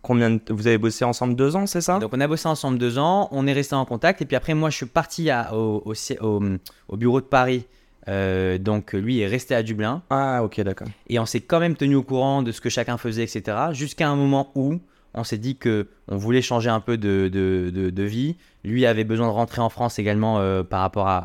Combien 0.00 0.30
de- 0.30 0.40
Vous 0.50 0.66
avez 0.68 0.78
bossé 0.78 1.04
ensemble 1.04 1.34
deux 1.34 1.56
ans, 1.56 1.66
c'est 1.66 1.80
ça? 1.80 1.98
Donc 1.98 2.12
on 2.14 2.20
a 2.20 2.28
bossé 2.28 2.46
ensemble 2.48 2.78
deux 2.78 2.98
ans, 2.98 3.28
on 3.32 3.46
est 3.48 3.52
resté 3.52 3.74
en 3.74 3.84
contact, 3.84 4.22
et 4.22 4.26
puis 4.26 4.36
après 4.36 4.54
moi 4.54 4.70
je 4.70 4.76
suis 4.76 4.86
parti 4.86 5.28
à- 5.28 5.52
au, 5.54 5.82
au, 5.84 5.92
si- 5.94 6.16
au- 6.20 6.40
au 6.88 6.96
bureau 6.96 7.20
de 7.20 7.26
Paris, 7.26 7.66
Euh, 8.08 8.58
donc 8.58 8.92
lui 8.94 9.20
est 9.20 9.26
resté 9.26 9.54
à 9.54 9.62
Dublin, 9.62 10.02
Ah, 10.10 10.42
ok, 10.42 10.60
d'accord. 10.62 10.88
et 11.08 11.18
on 11.18 11.26
s'est 11.26 11.40
quand 11.40 11.60
même 11.60 11.76
tenu 11.76 11.94
au 11.94 12.02
courant 12.02 12.42
de 12.42 12.52
ce 12.52 12.60
que 12.60 12.70
chacun 12.70 12.96
faisait, 12.96 13.22
etc. 13.24 13.56
Jusqu'à 13.72 14.08
un 14.08 14.16
moment 14.16 14.50
où 14.54 14.80
on 15.14 15.24
s'est 15.24 15.38
dit 15.38 15.56
que 15.56 15.88
on 16.08 16.16
voulait 16.16 16.42
changer 16.42 16.70
un 16.70 16.80
peu 16.80 16.96
de, 16.96 17.28
de, 17.32 17.70
de- 17.74 17.90
de 17.90 18.02
vie. 18.02 18.36
Lui 18.64 18.86
avait 18.86 19.04
besoin 19.04 19.26
de 19.28 19.32
rentrer 19.32 19.60
en 19.62 19.68
France 19.70 19.98
également 19.98 20.38
euh, 20.40 20.62
par 20.62 20.80
rapport 20.80 21.06
à, 21.08 21.16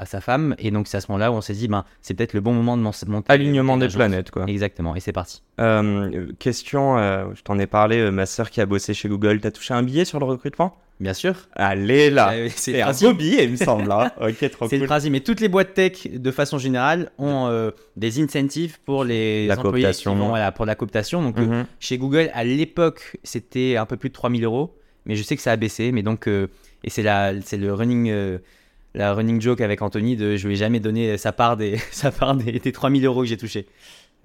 à- 0.00 0.04
sa 0.06 0.20
femme, 0.20 0.54
et 0.58 0.70
donc 0.70 0.86
c'est 0.88 0.96
à 0.96 1.00
ce 1.00 1.10
moment-là 1.10 1.30
où 1.32 1.34
on 1.36 1.40
s'est 1.40 1.54
dit 1.54 1.66
ben 1.68 1.84
c'est 2.02 2.12
peut-être 2.14 2.34
le 2.34 2.40
bon 2.40 2.52
moment 2.52 2.76
de 2.76 2.82
mon- 2.82 2.92
monter. 3.06 3.32
Alignement 3.32 3.76
des 3.78 3.88
planètes, 3.88 4.30
quoi. 4.30 4.44
Exactement, 4.48 4.94
et 4.94 5.00
c'est 5.00 5.12
parti. 5.12 5.42
Euh, 5.60 6.26
question, 6.38 6.98
je 7.34 7.42
t'en 7.42 7.58
ai 7.58 7.66
parlé, 7.66 8.10
ma 8.10 8.26
sœur 8.26 8.50
qui 8.50 8.60
a 8.60 8.66
bossé 8.66 8.94
chez 8.94 9.08
Google, 9.08 9.40
t'as 9.40 9.50
touché 9.50 9.72
un 9.74 9.82
billet 9.82 10.04
sur 10.04 10.18
le 10.18 10.26
recrutement? 10.26 10.76
Bien 11.02 11.14
sûr. 11.14 11.34
Allez 11.56 12.10
là 12.10 12.32
Euh, 12.32 12.48
c'est 12.54 12.72
C'est 12.72 12.80
un 12.80 12.84
principe. 12.86 13.20
il 13.20 13.50
me 13.50 13.56
semble. 13.56 13.90
Hein. 13.90 14.10
ok, 14.20 14.50
trop 14.50 14.68
C'est 14.68 14.78
cool. 14.78 14.86
principe, 14.86 15.12
mais 15.12 15.20
toutes 15.20 15.40
les 15.40 15.48
boîtes 15.48 15.74
tech, 15.74 16.06
de 16.10 16.30
façon 16.30 16.58
générale, 16.58 17.10
ont 17.18 17.48
euh, 17.48 17.70
des 17.96 18.22
incentives 18.22 18.78
pour 18.84 19.02
les 19.04 19.46
La 19.48 19.58
employés 19.58 19.82
cooptation. 19.84 20.12
qui 20.14 20.18
vont- 20.20 20.28
voilà, 20.28 20.52
pour 20.52 20.64
la 20.64 20.74
cooptation. 20.76 21.20
Donc, 21.20 21.38
euh, 21.38 21.44
Mhm. 21.46 21.66
chez 21.80 21.98
Google, 21.98 22.30
à 22.34 22.44
l'époque, 22.44 23.16
c'était 23.24 23.76
un 23.76 23.84
peu 23.84 23.96
plus 23.96 24.08
de 24.10 24.14
3000 24.14 24.44
euros, 24.44 24.76
mais 25.04 25.16
je 25.16 25.22
sais 25.24 25.34
que 25.36 25.42
ça 25.42 25.52
a 25.52 25.56
baissé. 25.56 25.90
Mais 25.92 26.02
donc, 26.02 26.28
euh, 26.28 26.46
et 26.84 26.90
c'est 26.90 27.04
c'est 27.44 27.56
le 27.58 27.74
running, 27.74 28.12
la 28.94 29.12
running 29.14 29.40
joke 29.40 29.60
avec 29.60 29.82
Anthony 29.82 30.16
de 30.16 30.36
je 30.36 30.46
lui 30.46 30.54
ai 30.54 30.56
jamais 30.56 30.78
donné 30.80 31.18
sa 31.18 31.32
part 31.32 31.56
des, 31.56 31.76
sa 31.90 32.12
part 32.12 32.36
des, 32.36 32.52
des 32.60 32.72
3000 32.72 33.04
euros 33.06 33.22
que 33.22 33.26
j'ai 33.28 33.36
touché. 33.36 33.66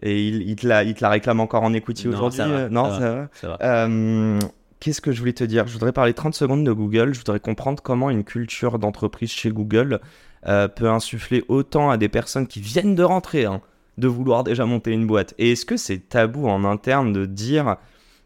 Et 0.04 0.28
il, 0.28 0.48
il 0.48 0.56
te 0.56 0.68
la, 0.68 0.84
il 0.84 0.94
te 0.94 1.02
la 1.02 1.10
réclame 1.10 1.40
encore 1.40 1.64
en 1.64 1.74
equity 1.74 2.08
Non, 2.08 2.14
aujourd'hui 2.18 2.38
ça 2.38 2.48
va, 2.48 2.70
Non, 2.70 2.86
ça 2.92 3.00
ça 3.00 3.10
va. 3.16 3.30
Ça 3.34 3.48
va. 3.48 3.58
Euh, 3.64 4.40
Qu'est-ce 4.80 5.02
que 5.02 5.12
je 5.12 5.20
voulais 5.20 5.34
te 5.34 5.44
dire? 5.44 5.68
Je 5.68 5.74
voudrais 5.74 5.92
parler 5.92 6.14
30 6.14 6.36
secondes 6.36 6.64
de 6.64 6.72
Google. 6.72 7.14
Je 7.14 7.20
voudrais 7.20 7.40
comprendre 7.40 7.82
comment 7.82 8.10
une 8.10 8.24
culture 8.24 8.78
d'entreprise 8.78 9.32
chez 9.32 9.50
Google 9.50 10.00
euh, 10.48 10.68
peut 10.68 10.90
insuffler 10.90 11.44
autant 11.48 11.90
à 11.90 11.98
des 11.98 12.10
personnes 12.10 12.48
qui 12.48 12.62
viennent 12.62 12.94
de 12.94 13.04
rentrer, 13.04 13.46
hein, 13.46 13.62
de 13.98 14.08
vouloir 14.08 14.44
déjà 14.44 14.66
monter 14.66 14.92
une 14.92 15.08
boîte. 15.08 15.34
Et 15.40 15.54
est-ce 15.54 15.66
que 15.66 15.78
c'est 15.78 16.10
tabou 16.10 16.48
en 16.48 16.64
interne 16.64 17.12
de 17.12 17.26
dire 17.26 17.78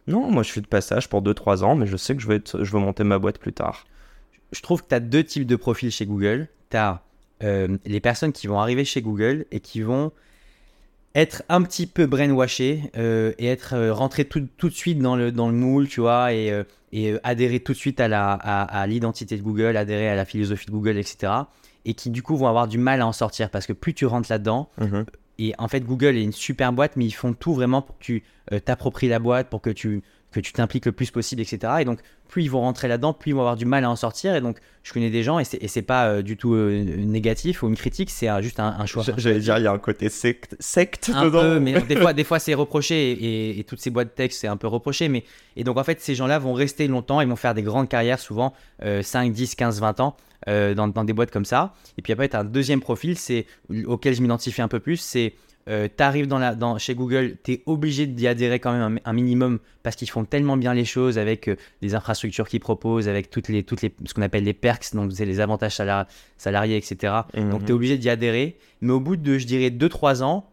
non, 0.07 0.30
moi 0.30 0.44
je 0.44 0.50
suis 0.50 0.62
de 0.62 0.68
passage 0.68 1.07
pour 1.07 1.21
2-3 1.21 1.63
ans, 1.63 1.75
mais 1.75 1.86
je 1.86 1.95
sais 1.95 2.15
que 2.15 2.21
je 2.21 2.27
veux, 2.27 2.44
je 2.59 2.77
monter 2.77 3.04
ma 3.04 3.18
boîte 3.18 3.38
plus 3.38 3.54
tard? 3.54 3.86
Je 4.51 4.62
trouve 4.62 4.83
que 4.83 4.89
tu 4.89 4.95
as 4.95 5.00
deux 5.00 5.24
types 5.24 5.47
de 5.47 5.56
profils 5.56 5.92
chez 5.92 6.06
Google. 6.06 6.50
Tu 6.69 6.77
as 6.77 7.01
les 7.42 8.00
personnes 8.01 8.33
qui 8.33 8.47
vont 8.47 8.59
arriver 8.59 8.83
chez 8.83 9.01
Google 9.01 9.45
et 9.51 9.62
qui 9.62 9.81
vont 9.81 10.12
être 11.16 11.44
un 11.50 11.62
petit 11.62 11.88
peu 11.88 12.06
brainwashées 12.06 12.84
euh, 12.98 13.34
et 13.38 13.48
être 13.48 13.74
euh, 13.75 13.94
rentrées 13.94 14.25
tout, 14.25 14.48
tout 14.58 14.69
de 14.69 14.74
suite 14.74 15.00
dans 15.00 15.16
le, 15.16 15.31
dans 15.31 15.50
le 15.50 15.56
moule, 15.56 15.88
tu 15.88 16.00
vois, 16.02 16.34
et, 16.34 16.52
euh, 16.52 16.63
et 16.94 17.16
adhérer 17.24 17.60
tout 17.60 17.74
de 17.74 17.78
suite 17.78 18.00
à 18.00 18.08
la- 18.08 18.31
à, 18.34 18.63
à 18.81 18.88
l'identité 18.88 19.38
de 19.38 19.42
Google, 19.42 19.76
adhérer 19.78 20.07
à 20.09 20.16
la 20.16 20.26
philosophie 20.26 20.68
de 20.68 20.71
Google, 20.71 20.97
etc. 20.97 21.33
Et 21.85 21.94
qui 21.95 22.09
du 22.12 22.21
coup 22.24 22.38
vont 22.38 22.47
avoir 22.47 22.68
du 22.68 22.78
mal 22.78 23.02
à 23.02 23.07
en 23.07 23.12
sortir 23.12 23.50
parce 23.50 23.66
que 23.66 23.74
plus 23.74 23.94
tu 23.94 24.06
rentres 24.06 24.31
là-dedans, 24.31 24.69
et 25.40 25.54
en 25.57 25.68
fait, 25.68 25.80
Google 25.81 26.18
est 26.18 26.24
une 26.24 26.31
super 26.33 26.71
boîte, 26.71 26.95
mais 26.97 27.06
ils 27.06 27.12
font 27.12 27.33
tout 27.33 27.54
vraiment 27.54 27.81
pour 27.81 27.97
que 27.97 28.04
tu 28.04 28.24
t'appropries 28.64 29.07
la 29.07 29.18
boîte, 29.19 29.50
pour 29.50 29.62
que 29.62 29.71
tu 29.71 30.04
que 30.31 30.40
tu 30.40 30.54
t'impliques 30.54 30.85
le 30.85 30.92
plus 30.92 31.11
possible, 31.11 31.42
etc. 31.42 31.73
Et 31.81 31.85
donc, 31.85 32.00
plus 32.30 32.44
ils 32.44 32.50
vont 32.52 32.61
rentrer 32.61 32.88
là-dedans, 32.88 33.14
plus 33.14 33.31
ils 33.31 33.33
vont 33.33 33.42
avoir 33.42 33.57
du 33.57 33.66
mal 33.66 33.83
à 33.83 33.90
en 33.90 33.95
sortir. 33.97 34.33
Et 34.35 34.42
donc, 34.42 34.57
je 34.83 34.94
connais 34.94 35.09
des 35.09 35.23
gens, 35.23 35.40
et 35.40 35.44
c'est, 35.44 35.61
et 35.61 35.68
c'est 35.68 35.81
pas 35.81 36.07
euh, 36.07 36.21
du 36.21 36.38
tout 36.38 36.54
euh, 36.54 36.83
négatif 36.97 37.64
ou 37.64 37.68
une 37.68 37.76
critique, 37.76 38.09
c'est 38.09 38.30
euh, 38.30 38.42
juste 38.42 38.59
un, 38.59 38.76
un 38.80 38.85
choix. 38.85 39.04
J'allais 39.18 39.40
dire, 39.40 39.57
il 39.57 39.64
y 39.66 39.68
a 39.68 39.71
un 39.73 39.78
côté 39.78 40.07
secte, 40.09 40.56
secte 40.59 41.11
Un 41.14 41.26
dedans. 41.26 41.42
peu, 41.42 41.59
mais 41.59 41.81
des 41.88 41.97
fois, 41.97 42.14
des 42.14 42.23
fois 42.23 42.40
c'est 42.40 42.54
reproché, 42.54 43.11
et, 43.11 43.50
et- 43.52 43.59
et 43.59 43.64
toutes 43.66 43.81
ces 43.81 43.90
boîtes 43.90 44.16
texte, 44.16 44.40
c'est 44.42 44.47
un 44.47 44.57
peu 44.57 44.68
reproché. 44.68 45.09
Mais, 45.09 45.23
et 45.57 45.64
donc, 45.66 45.78
en 45.78 45.83
fait, 45.83 46.00
ces 46.00 46.16
gens-là 46.16 46.40
vont 46.40 46.54
rester 46.54 46.88
longtemps, 46.88 47.19
ils 47.19 47.28
vont 47.28 47.35
faire 47.35 47.54
des 47.54 47.64
grandes 47.64 47.90
carrières, 47.90 48.19
souvent 48.19 48.54
euh, 48.83 49.02
5, 49.04 49.33
10, 49.33 49.56
15, 49.56 49.80
20 49.81 50.00
ans, 50.00 50.16
dans, 50.47 50.88
dans 50.88 51.04
des 51.04 51.14
boîtes 51.14 51.30
comme 51.31 51.45
ça. 51.45 51.76
Et 52.00 52.02
puis 52.02 52.14
après, 52.14 52.28
tu 52.28 52.35
as 52.35 52.40
un 52.40 52.44
deuxième 52.45 52.80
profil, 52.80 53.16
c'est 53.18 53.45
auquel 53.85 54.16
je 54.16 54.21
m'identifie 54.23 54.61
un 54.64 54.68
peu 54.68 54.80
plus, 54.80 54.97
c'est 54.97 55.33
tu 55.87 56.04
arrives 56.04 56.28
dans 56.28 56.37
la, 56.40 56.56
dans, 56.56 56.78
chez 56.78 56.95
Google, 56.95 57.37
tu 57.44 57.54
es 57.54 57.63
obligé 57.66 58.06
d'y 58.07 58.28
adhérer 58.28 58.59
quand 58.59 58.71
même 58.73 58.99
un, 59.06 59.09
un 59.09 59.13
minimum 59.13 59.59
parce 59.83 59.95
qu'ils 59.95 60.09
font 60.09 60.25
tellement 60.25 60.57
bien 60.57 60.73
les 60.73 60.85
choses 60.85 61.18
avec 61.18 61.47
euh, 61.47 61.56
les 61.81 61.95
infrastructures 61.95 62.47
qu'ils 62.47 62.59
proposent, 62.59 63.07
avec 63.07 63.30
toutes 63.30 63.47
les, 63.47 63.63
toutes 63.63 63.81
les, 63.81 63.94
ce 64.06 64.13
qu'on 64.13 64.21
appelle 64.21 64.44
les 64.44 64.54
perks, 64.54 64.94
donc 64.94 65.11
c'est 65.13 65.25
les 65.25 65.40
avantages 65.40 65.75
salar- 65.75 66.06
salariés, 66.37 66.78
etc. 66.78 67.13
Donc 67.33 67.61
Mhm. 67.61 67.66
tu 67.66 67.71
es 67.71 67.73
obligé 67.73 67.97
d'y 67.97 68.09
adhérer. 68.09 68.57
Mais 68.81 68.92
au 68.94 68.99
bout 68.99 69.16
de, 69.18 69.37
je 69.37 69.45
dirais, 69.45 69.69
2-3 69.69 70.21
ans, 70.23 70.49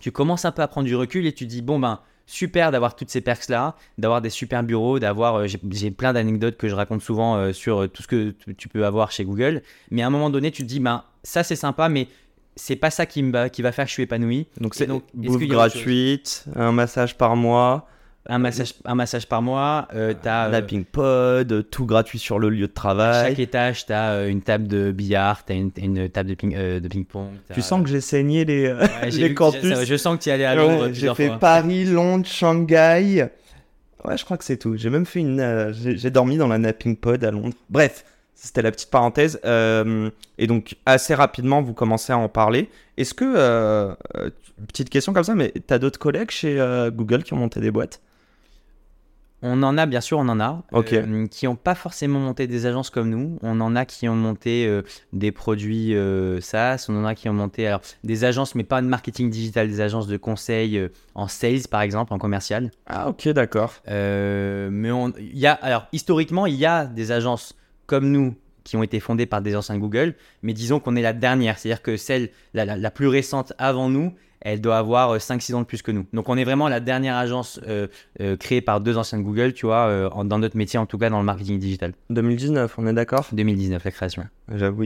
tu 0.00 0.10
commences 0.12 0.44
un 0.44 0.52
peu 0.52 0.62
à 0.62 0.68
prendre 0.68 0.86
du 0.86 0.96
recul 0.96 1.26
et 1.26 1.32
tu 1.32 1.46
dis, 1.46 1.62
bon 1.62 1.78
ben, 1.78 2.00
super 2.26 2.70
d'avoir 2.70 2.96
toutes 2.96 3.10
ces 3.10 3.20
perks-là, 3.20 3.76
d'avoir 3.98 4.20
des 4.22 4.30
super 4.30 4.62
bureaux, 4.62 4.98
d'avoir, 4.98 5.36
euh, 5.36 5.46
j'ai- 5.46 5.90
plein 5.90 6.12
d'anecdotes 6.12 6.56
que 6.56 6.68
je 6.68 6.74
raconte 6.74 7.02
souvent 7.02 7.36
euh, 7.36 7.52
sur 7.52 7.82
euh, 7.82 7.88
tout 7.88 8.02
ce 8.02 8.08
que 8.08 8.30
tu- 8.30 8.54
tu 8.54 8.68
peux 8.68 8.86
avoir 8.86 9.10
chez 9.10 9.24
Google. 9.24 9.62
Mais 9.90 10.02
à 10.02 10.06
un 10.06 10.10
moment 10.10 10.30
donné, 10.30 10.50
tu 10.50 10.62
te 10.62 10.68
dis, 10.68 10.80
ben, 10.80 11.04
ça 11.24 11.42
c'est 11.44 11.56
sympa, 11.56 11.88
mais 11.88 12.08
c'est 12.56 12.76
pas 12.76 12.90
ça 12.90 13.06
qui, 13.06 13.22
me 13.22 13.32
va, 13.32 13.48
qui 13.48 13.62
va 13.62 13.72
faire 13.72 13.84
que 13.86 13.88
je 13.90 13.94
suis 13.94 14.02
épanoui. 14.02 14.46
Donc 14.60 14.74
c'est 14.74 14.86
donc, 14.86 15.04
bouffe 15.14 15.40
chose 15.40 15.48
gratuite, 15.48 16.44
un 16.54 16.72
massage 16.72 17.16
par 17.16 17.34
mois, 17.36 17.88
Un 18.28 18.38
massage, 18.38 18.74
un 18.84 18.94
massage 18.94 19.26
par 19.26 19.42
mois, 19.42 19.88
euh, 19.94 20.14
t'as, 20.20 20.46
euh, 20.46 20.50
napping 20.50 20.84
pod, 20.84 21.66
tout 21.70 21.86
gratuit 21.86 22.18
sur 22.20 22.38
le 22.38 22.50
lieu 22.50 22.66
de 22.68 22.72
à 22.72 22.74
travail. 22.74 23.30
chaque 23.30 23.38
étage, 23.40 23.86
tu 23.86 23.92
as 23.92 24.26
une 24.28 24.42
table 24.42 24.68
de 24.68 24.92
billard, 24.92 25.44
tu 25.44 25.52
as 25.52 25.56
une, 25.56 25.72
une 25.76 26.08
table 26.08 26.28
de 26.30 26.34
ping- 26.36 26.54
euh, 26.56 26.78
de 26.78 26.86
ping-pong. 26.88 27.30
t'as- 27.48 27.54
Tu 27.54 27.62
sens 27.62 27.82
que 27.82 27.88
j'ai 27.88 28.00
saigné 28.00 28.44
les, 28.44 28.66
euh, 28.66 28.78
Ouais, 29.02 29.10
les 29.10 29.34
campus. 29.34 29.84
je 29.84 29.96
sens 29.96 30.18
que 30.18 30.22
tu 30.22 30.28
y 30.28 30.32
allais 30.32 30.44
à 30.44 30.54
Ouais, 30.54 30.62
Londres 30.62 30.88
j'ai 30.92 31.12
fait 31.14 31.28
fois. 31.28 31.38
Paris, 31.38 31.84
Londres, 31.84 32.26
Shanghai. 32.26 33.28
Ouais, 34.04 34.16
je 34.16 34.24
crois 34.24 34.36
que 34.36 34.44
c'est 34.44 34.56
tout. 34.56 34.76
J'ai 34.76 34.90
même 34.90 35.06
fait 35.06 35.20
une. 35.20 35.40
euh, 35.40 35.72
j'ai 35.72 36.10
dormi 36.10 36.36
dans 36.36 36.48
la 36.48 36.58
napping 36.58 36.96
pod 36.96 37.22
à 37.24 37.30
Londres. 37.30 37.54
Bref, 37.70 38.04
C'était 38.34 38.62
la 38.62 38.72
petite 38.72 38.90
parenthèse. 38.90 39.38
Euh, 39.44 40.10
et 40.36 40.48
donc, 40.48 40.76
assez 40.84 41.14
rapidement, 41.14 41.62
vous 41.62 41.74
commencez 41.74 42.12
à 42.12 42.18
en 42.18 42.28
parler. 42.28 42.70
Est-ce 42.96 43.14
que, 43.14 43.24
euh, 43.24 43.94
euh, 44.16 44.30
petite 44.66 44.90
question 44.90 45.12
comme 45.12 45.22
ça, 45.22 45.36
mais 45.36 45.52
tu 45.52 45.72
as 45.72 45.78
d'autres 45.78 46.00
collègues 46.00 46.30
chez 46.32 46.60
euh, 46.60 46.90
Google 46.90 47.22
qui 47.22 47.34
ont 47.34 47.36
monté 47.36 47.60
des 47.60 47.70
boîtes? 47.70 48.00
On 49.42 49.62
en 49.62 49.78
a, 49.78 49.86
bien 49.86 50.00
sûr, 50.00 50.18
on 50.18 50.28
en 50.28 50.40
a. 50.40 50.62
Ok. 50.72 50.92
euh, 50.92 51.26
qui 51.28 51.46
n'ont 51.46 51.56
pas 51.56 51.74
forcément 51.74 52.18
monté 52.18 52.46
des 52.48 52.66
agences 52.66 52.90
comme 52.90 53.10
nous. 53.10 53.38
On 53.42 53.60
en 53.60 53.76
a 53.76 53.84
qui 53.84 54.08
ont 54.08 54.16
monté 54.16 54.68
des 55.12 55.30
produits 55.30 55.94
SaaS. 56.40 56.86
On 56.88 56.96
en 56.96 57.04
a 57.04 57.14
qui 57.14 57.28
ont 57.28 57.32
monté 57.32 57.66
alors, 57.66 57.82
des 58.02 58.24
agences, 58.24 58.54
mais 58.54 58.64
pas 58.64 58.80
de 58.82 58.86
marketing 58.86 59.30
digital, 59.30 59.68
des 59.68 59.80
agences 59.80 60.06
de 60.06 60.16
conseil 60.16 60.88
en 61.14 61.28
sales, 61.28 61.68
par 61.70 61.82
exemple, 61.82 62.12
en 62.12 62.18
commercial. 62.18 62.70
Ah, 62.86 63.08
ok, 63.08 63.28
d'accord. 63.30 63.74
Mais 63.86 64.90
on, 64.90 65.12
il 65.18 65.38
y 65.38 65.46
a, 65.46 65.52
alors, 65.54 65.86
historiquement, 65.92 66.46
il 66.46 66.54
y 66.54 66.66
a 66.66 66.86
des 66.86 67.10
agences 67.10 67.54
comme 67.86 68.10
nous 68.10 68.34
qui 68.64 68.76
ont 68.76 68.82
été 68.82 69.00
fondées 69.00 69.26
par 69.26 69.42
des 69.42 69.56
anciens 69.56 69.76
Google, 69.78 70.14
mais 70.42 70.52
disons 70.52 70.78
qu'on 70.78 70.94
est 70.96 71.02
la 71.02 71.12
dernière. 71.12 71.58
C'est-à-dire 71.58 71.82
que 71.82 71.96
celle, 71.96 72.30
la, 72.54 72.64
la- 72.64 72.76
la 72.76 72.90
plus 72.92 73.08
récente 73.08 73.52
avant 73.58 73.88
nous, 73.88 74.14
elle 74.40 74.60
doit 74.60 74.78
avoir 74.78 75.16
5-6 75.18 75.54
ans 75.54 75.60
de 75.60 75.66
plus 75.66 75.82
que 75.82 75.90
nous. 75.92 76.06
Donc 76.12 76.28
on 76.28 76.36
est 76.36 76.44
vraiment 76.44 76.68
la 76.68 76.80
dernière 76.80 77.16
agence 77.16 77.60
euh, 77.66 77.86
euh, 78.20 78.36
créée 78.36 78.60
par 78.60 78.80
deux 78.80 78.96
anciens 78.98 79.18
de 79.18 79.22
Google, 79.24 79.52
tu 79.52 79.66
vois, 79.66 79.86
euh, 79.88 80.08
en- 80.12 80.24
dans 80.24 80.38
notre 80.38 80.56
métier, 80.56 80.78
en 80.78 80.86
tout 80.86 80.98
cas 80.98 81.10
dans 81.10 81.18
le 81.18 81.24
marketing 81.24 81.58
digital. 81.58 81.92
2019, 82.10 82.74
on 82.78 82.86
est 82.86 82.92
d'accord? 82.92 83.26
2019, 83.32 83.84
la 83.84 83.90
création. 83.90 84.24
J'avoue, 84.52 84.84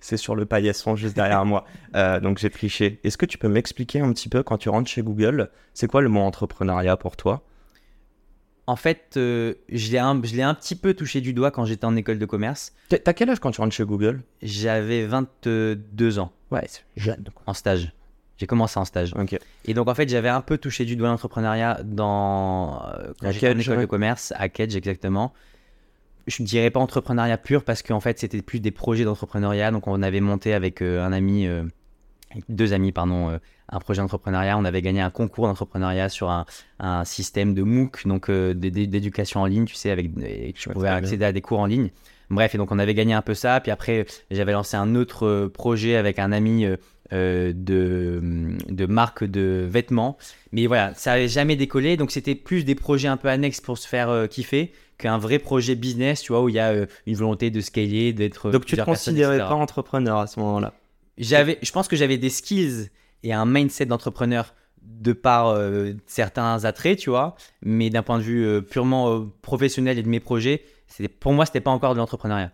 c'est 0.00 0.16
sur 0.16 0.34
le 0.34 0.46
paillasson 0.46 0.96
juste 0.96 1.14
derrière 1.16 1.44
moi. 1.44 1.64
Euh, 1.94 2.20
donc 2.20 2.38
j'ai 2.38 2.48
triché. 2.48 3.00
Est-ce 3.04 3.18
que 3.18 3.26
tu 3.26 3.36
peux 3.36 3.48
m'expliquer 3.48 4.00
un 4.00 4.10
petit 4.14 4.30
peu 4.30 4.42
quand 4.42 4.56
tu 4.56 4.70
rentres 4.70 4.88
chez 4.88 5.02
Google, 5.02 5.50
c'est 5.74 5.88
quoi 5.88 6.00
le 6.00 6.08
mot 6.08 6.20
entrepreneuriat 6.20 6.96
pour 6.96 7.16
toi? 7.18 7.42
En 8.68 8.76
fait, 8.76 9.14
euh, 9.16 9.54
je 9.70 9.90
l'ai 9.90 9.98
un, 9.98 10.10
un 10.10 10.54
petit 10.54 10.76
peu 10.76 10.94
touché 10.94 11.20
du 11.20 11.32
doigt 11.34 11.50
quand 11.50 11.64
j'étais 11.64 11.84
en 11.84 11.96
école 11.96 12.18
de 12.18 12.26
commerce. 12.26 12.72
T'as 12.88 13.12
quel 13.12 13.28
âge 13.30 13.40
quand 13.40 13.50
tu 13.50 13.60
rentres 13.60 13.74
chez 13.74 13.84
Google? 13.84 14.22
J'avais 14.40 15.04
22 15.06 16.18
ans 16.20 16.32
Ouais, 16.50 16.66
jeune. 16.96 17.24
en 17.46 17.54
stage. 17.54 17.92
J'ai 18.38 18.46
commencé 18.46 18.78
en 18.78 18.84
stage. 18.84 19.14
Et 19.66 19.74
donc, 19.74 19.88
en 19.88 19.94
fait, 19.94 20.08
j'avais 20.08 20.28
un 20.28 20.40
peu 20.40 20.58
touché 20.58 20.84
du 20.84 20.96
doigt 20.96 21.08
l'entrepreneuriat 21.08 21.80
dans. 21.84 22.82
euh, 22.86 23.12
quand 23.20 23.30
j'étais 23.32 23.48
en 23.54 23.58
école 23.58 23.76
ouais. 23.76 23.82
de 23.82 23.86
commerce, 23.86 24.32
à 24.36 24.48
Kedge 24.48 24.74
exactement. 24.76 25.32
Je 26.28 26.42
ne 26.42 26.46
dirais 26.46 26.70
pas 26.70 26.78
entrepreneuriat 26.80 27.36
pur 27.38 27.64
parce 27.64 27.82
qu'en 27.82 28.00
fait, 28.00 28.18
c'était 28.20 28.42
plus 28.42 28.60
des 28.60 28.70
projets 28.70 29.04
d'entrepreneuriat. 29.04 29.70
Donc, 29.72 29.86
on 29.88 30.02
avait 30.02 30.20
monté 30.20 30.54
avec 30.54 30.82
euh, 30.82 31.04
un 31.04 31.12
ami, 31.12 31.46
deux 32.48 32.72
amis, 32.72 32.92
pardon, 32.92 33.30
euh, 33.30 33.38
un 33.68 33.78
projet 33.78 34.00
d'entrepreneuriat. 34.02 34.56
On 34.58 34.64
avait 34.64 34.82
gagné 34.82 35.00
un 35.00 35.10
concours 35.10 35.46
d'entrepreneuriat 35.46 36.08
sur 36.08 36.30
un, 36.30 36.44
un 36.78 37.04
système 37.04 37.54
de 37.54 37.62
MOOC, 37.62 38.06
donc 38.06 38.28
euh, 38.30 38.54
d'éducation 38.54 39.40
en 39.40 39.46
ligne, 39.46 39.64
tu 39.64 39.74
sais, 39.74 39.90
avec 39.90 40.10
et 40.24 40.52
tu 40.52 40.68
Ouais, 40.68 40.74
pouvais 40.74 40.88
bien. 40.88 40.96
accéder 40.96 41.24
à 41.24 41.32
des 41.32 41.40
cours 41.40 41.60
en 41.60 41.66
ligne. 41.66 41.90
Bref, 42.30 42.54
et 42.54 42.58
donc 42.58 42.72
on 42.72 42.78
avait 42.78 42.94
gagné 42.94 43.12
un 43.14 43.22
peu 43.22 43.34
ça. 43.34 43.60
Puis 43.60 43.70
après, 43.70 44.06
j'avais 44.30 44.52
lancé 44.52 44.76
un 44.76 44.94
autre 44.94 45.26
euh, 45.26 45.48
projet 45.48 45.96
avec 45.96 46.18
un 46.18 46.32
ami 46.32 46.64
euh, 47.12 47.52
de, 47.54 48.22
de 48.68 48.86
marque 48.86 49.24
de 49.24 49.66
vêtements. 49.68 50.16
Mais 50.52 50.66
voilà, 50.66 50.94
ça 50.94 51.10
n'avait 51.12 51.28
jamais 51.28 51.56
décollé. 51.56 51.96
Donc 51.98 52.10
c'était 52.10 52.34
plus 52.34 52.64
des 52.64 52.74
projets 52.74 53.08
un 53.08 53.18
peu 53.18 53.28
annexes 53.28 53.60
pour 53.60 53.76
se 53.76 53.86
faire 53.86 54.08
euh, 54.08 54.26
kiffer 54.26 54.72
qu'un 54.96 55.18
vrai 55.18 55.38
projet 55.38 55.74
business, 55.74 56.22
tu 56.22 56.32
vois, 56.32 56.42
où 56.42 56.48
il 56.48 56.54
y 56.54 56.58
a 56.60 56.72
une 57.06 57.14
volonté 57.16 57.50
de 57.50 57.60
scaler, 57.60 58.12
d'être. 58.12 58.50
Donc 58.50 58.62
tu 58.64 58.76
te 58.76 58.82
plusieurs 58.82 58.86
personnes, 58.86 59.14
considérais 59.14 59.38
pas 59.38 59.54
entrepreneur 59.54 60.18
à 60.18 60.26
ce 60.26 60.38
moment-là? 60.40 60.72
J'avais, 61.18 61.58
je 61.62 61.72
pense 61.72 61.88
que 61.88 61.96
j'avais 61.96 62.18
des 62.18 62.30
skills 62.30 62.90
et 63.22 63.32
un 63.32 63.44
mindset 63.44 63.86
d'entrepreneur 63.86 64.54
de 64.82 65.12
par 65.12 65.48
euh, 65.48 65.92
certains 66.06 66.64
attraits, 66.64 66.98
tu 66.98 67.10
vois. 67.10 67.36
Mais 67.62 67.90
d'un 67.90 68.02
point 68.02 68.18
de 68.18 68.22
vue 68.22 68.44
euh, 68.44 68.60
purement 68.60 69.12
euh, 69.12 69.32
professionnel 69.42 69.98
et 69.98 70.02
de 70.02 70.08
mes 70.08 70.20
projets, 70.20 70.64
c'était, 70.86 71.08
pour 71.08 71.32
moi, 71.32 71.46
c'était 71.46 71.60
pas 71.60 71.70
encore 71.70 71.94
de 71.94 71.98
l'entrepreneuriat. 71.98 72.52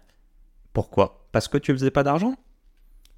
Pourquoi? 0.73 1.27
Parce 1.33 1.49
que 1.49 1.59
tu 1.59 1.73
faisais 1.73 1.91
pas 1.91 2.03
d'argent? 2.03 2.35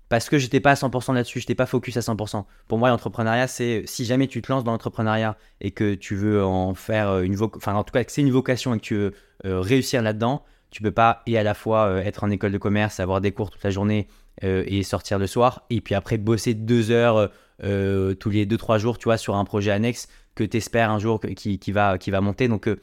Parce 0.08 0.28
que 0.28 0.38
j'étais 0.38 0.58
pas 0.58 0.72
à 0.72 0.74
100% 0.74 1.14
là-dessus, 1.14 1.38
j'étais 1.38 1.54
pas 1.54 1.66
focus 1.66 1.96
à 1.96 2.00
100%. 2.00 2.44
Pour 2.66 2.78
moi, 2.78 2.88
l'entrepreneuriat, 2.88 3.46
c'est 3.46 3.84
si 3.86 4.04
jamais 4.04 4.26
tu 4.26 4.42
te 4.42 4.50
lances 4.50 4.64
dans 4.64 4.72
l'entrepreneuriat 4.72 5.36
et 5.60 5.70
que 5.70 5.94
tu 5.94 6.16
veux 6.16 6.44
en 6.44 6.74
faire 6.74 7.20
une 7.20 7.36
vocation, 7.36 7.58
enfin 7.58 7.78
en 7.78 7.84
tout 7.84 7.92
cas 7.92 8.02
que 8.02 8.10
c'est 8.10 8.22
une 8.22 8.32
vocation 8.32 8.74
et 8.74 8.78
que 8.78 8.82
tu 8.82 8.96
veux 8.96 9.14
réussir 9.44 10.02
là-dedans, 10.02 10.42
tu 10.72 10.82
peux 10.82 10.90
pas 10.90 11.22
et 11.26 11.38
à 11.38 11.44
la 11.44 11.54
fois 11.54 12.02
être 12.02 12.24
en 12.24 12.30
école 12.30 12.50
de 12.50 12.58
commerce, 12.58 12.98
avoir 12.98 13.20
des 13.20 13.30
cours 13.30 13.52
toute 13.52 13.62
la 13.62 13.70
journée 13.70 14.08
euh, 14.44 14.64
et 14.66 14.82
sortir 14.82 15.18
le 15.18 15.26
soir, 15.26 15.64
et 15.70 15.80
puis 15.80 15.94
après 15.94 16.18
bosser 16.18 16.54
deux 16.54 16.90
heures 16.90 17.30
euh, 17.62 18.14
tous 18.14 18.30
les 18.30 18.46
deux 18.46 18.56
trois 18.56 18.78
jours, 18.78 18.98
tu 18.98 19.04
vois, 19.04 19.18
sur 19.18 19.34
un 19.36 19.44
projet 19.44 19.70
annexe 19.70 20.08
que 20.34 20.44
tu 20.44 20.56
espères 20.56 20.90
un 20.90 20.98
jour 20.98 21.20
que- 21.20 21.28
qui, 21.28 21.58
qui 21.58 21.72
va, 21.72 21.98
qui 21.98 22.10
va 22.10 22.20
monter. 22.20 22.48
Donc 22.48 22.68
euh, 22.68 22.80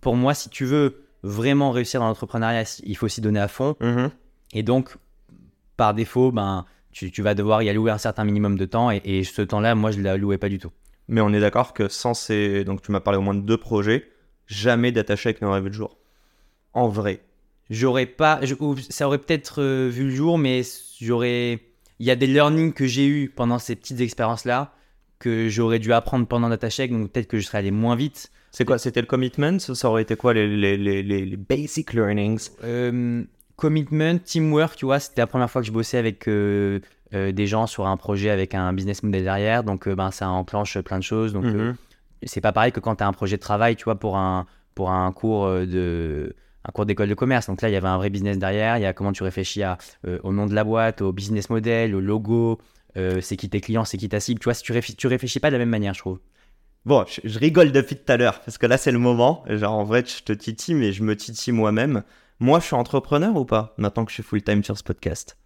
pour 0.00 0.16
moi, 0.16 0.34
si 0.34 0.48
tu 0.48 0.64
veux 0.64 1.02
vraiment 1.22 1.70
réussir 1.70 2.00
dans 2.00 2.08
l'entrepreneuriat, 2.08 2.64
il 2.82 2.96
faut 2.96 3.06
s'y 3.08 3.20
donner 3.20 3.40
à 3.40 3.48
fond. 3.48 3.76
Et 4.52 4.62
donc, 4.62 4.96
par 5.76 5.94
défaut, 5.94 6.32
ben, 6.32 6.64
tu, 6.92 7.10
tu 7.12 7.22
vas 7.22 7.34
devoir 7.34 7.62
y 7.62 7.68
allouer 7.68 7.90
un 7.92 7.98
certain 7.98 8.24
minimum 8.24 8.56
de 8.56 8.64
temps. 8.64 8.90
Et, 8.90 9.00
et 9.04 9.22
ce 9.22 9.42
temps-là, 9.42 9.74
moi, 9.74 9.90
je 9.92 9.98
ne 9.98 10.04
l'allouais 10.04 10.38
pas 10.38 10.48
du 10.48 10.58
tout. 10.58 10.72
Mais 11.06 11.20
on 11.20 11.32
est 11.32 11.40
d'accord 11.40 11.72
que 11.72 11.88
sans 11.88 12.14
ces. 12.14 12.64
Donc 12.64 12.82
tu 12.82 12.90
m'as 12.90 13.00
parlé 13.00 13.18
au 13.18 13.22
moins 13.22 13.34
de 13.34 13.42
deux 13.42 13.58
projets, 13.58 14.10
jamais 14.46 14.90
d'attaché 14.90 15.28
avec 15.28 15.42
nos 15.42 15.52
rêves 15.52 15.68
de 15.68 15.72
jour. 15.72 15.98
En 16.72 16.88
vrai. 16.88 17.20
J'aurais 17.70 18.06
pas. 18.06 18.40
je- 18.42 18.54
ça 18.90 19.06
aurait 19.06 19.18
peut-être 19.18 19.62
euh, 19.62 19.88
vu 19.90 20.04
le 20.04 20.10
jour, 20.10 20.36
mais 20.38 20.62
j'aurais. 21.00 21.60
Il 22.00 22.06
y 22.06 22.10
a 22.10 22.16
des 22.16 22.26
learnings 22.26 22.72
que 22.72 22.86
j'ai 22.86 23.06
eu 23.06 23.28
pendant 23.28 23.58
ces 23.58 23.76
petites 23.76 24.00
expériences-là 24.00 24.72
que 25.18 25.48
j'aurais 25.48 25.78
dû 25.78 25.92
apprendre 25.92 26.26
pendant 26.26 26.48
DataCheck, 26.48 26.90
donc 26.90 27.12
peut-être 27.12 27.28
que 27.28 27.38
je 27.38 27.46
serais 27.46 27.58
allé 27.58 27.70
moins 27.70 27.94
vite. 27.94 28.30
C'est 28.52 28.64
quoi 28.64 28.78
C'était 28.78 29.02
le 29.02 29.06
commitment? 29.06 29.58
Ça 29.58 29.88
aurait 29.88 30.02
été 30.02 30.16
quoi 30.16 30.32
les, 30.32 30.48
les, 30.48 30.76
les, 30.78 31.02
les, 31.02 31.36
basic 31.36 31.92
learnings? 31.92 32.48
Euh, 32.64 33.22
commitment, 33.56 34.18
teamwork, 34.18 34.76
tu 34.76 34.86
vois, 34.86 34.98
c'était 34.98 35.20
la 35.20 35.26
première 35.26 35.50
fois 35.50 35.60
que 35.60 35.66
je 35.66 35.72
bossais 35.72 35.98
avec 35.98 36.26
euh, 36.26 36.80
euh, 37.12 37.32
des 37.32 37.46
gens 37.46 37.66
sur 37.66 37.86
un 37.86 37.96
projet 37.98 38.30
avec 38.30 38.54
un 38.54 38.72
business 38.72 39.02
model 39.02 39.22
derrière, 39.24 39.62
donc 39.62 39.86
ben, 39.88 40.10
ça 40.10 40.30
enclenche 40.30 40.78
plein 40.80 40.98
de 40.98 41.04
choses. 41.04 41.34
Donc, 41.34 41.44
Mhm. 41.44 41.76
c'est 42.22 42.40
pas 42.40 42.52
pareil 42.52 42.72
que 42.72 42.80
quand 42.80 42.96
tu 42.96 43.04
as 43.04 43.06
un 43.06 43.12
projet 43.12 43.36
de 43.36 43.42
travail, 43.42 43.76
tu 43.76 43.84
vois, 43.84 43.96
pour 43.96 44.16
un, 44.16 44.46
pour 44.74 44.90
un 44.90 45.12
cours 45.12 45.46
de 45.50 46.34
un 46.64 46.72
cours 46.72 46.86
d'école 46.86 47.08
de 47.08 47.14
commerce. 47.14 47.46
Donc 47.46 47.62
là, 47.62 47.68
il 47.68 47.72
y 47.72 47.76
avait 47.76 47.88
un 47.88 47.96
vrai 47.96 48.10
business 48.10 48.38
derrière. 48.38 48.78
Il 48.78 48.82
y 48.82 48.86
a 48.86 48.92
comment 48.92 49.12
tu 49.12 49.22
réfléchis 49.22 49.62
à, 49.62 49.78
euh, 50.06 50.18
au 50.22 50.32
nom 50.32 50.46
de 50.46 50.54
la 50.54 50.64
boîte, 50.64 51.02
au 51.02 51.12
business 51.12 51.50
model, 51.50 51.94
au 51.94 52.00
logo, 52.00 52.58
euh, 52.96 53.20
c'est 53.20 53.36
qui 53.36 53.48
tes 53.48 53.60
clients, 53.60 53.84
c'est 53.84 53.98
qui 53.98 54.08
ta 54.08 54.20
cible. 54.20 54.40
Tu 54.40 54.44
vois, 54.44 54.54
si 54.54 54.62
tu, 54.62 54.72
réfléchis, 54.72 54.96
tu 54.96 55.06
réfléchis 55.06 55.40
pas 55.40 55.50
de 55.50 55.54
la 55.54 55.58
même 55.58 55.68
manière, 55.70 55.94
je 55.94 56.00
trouve. 56.00 56.20
Bon, 56.86 57.04
je, 57.06 57.20
je 57.24 57.38
rigole 57.38 57.72
depuis 57.72 57.96
tout 57.96 58.10
à 58.10 58.16
l'heure, 58.16 58.40
parce 58.40 58.58
que 58.58 58.66
là, 58.66 58.78
c'est 58.78 58.92
le 58.92 58.98
moment. 58.98 59.44
Genre, 59.48 59.72
en 59.72 59.84
vrai, 59.84 60.04
je 60.06 60.22
te 60.22 60.32
titille, 60.32 60.74
mais 60.74 60.92
je 60.92 61.02
me 61.02 61.16
titille 61.16 61.52
moi-même. 61.52 62.02
Moi, 62.40 62.58
je 62.58 62.66
suis 62.66 62.74
entrepreneur 62.74 63.36
ou 63.36 63.44
pas 63.44 63.74
Maintenant 63.76 64.04
que 64.04 64.10
je 64.10 64.14
suis 64.14 64.22
full-time 64.22 64.64
sur 64.64 64.76
ce 64.78 64.82
podcast? 64.82 65.39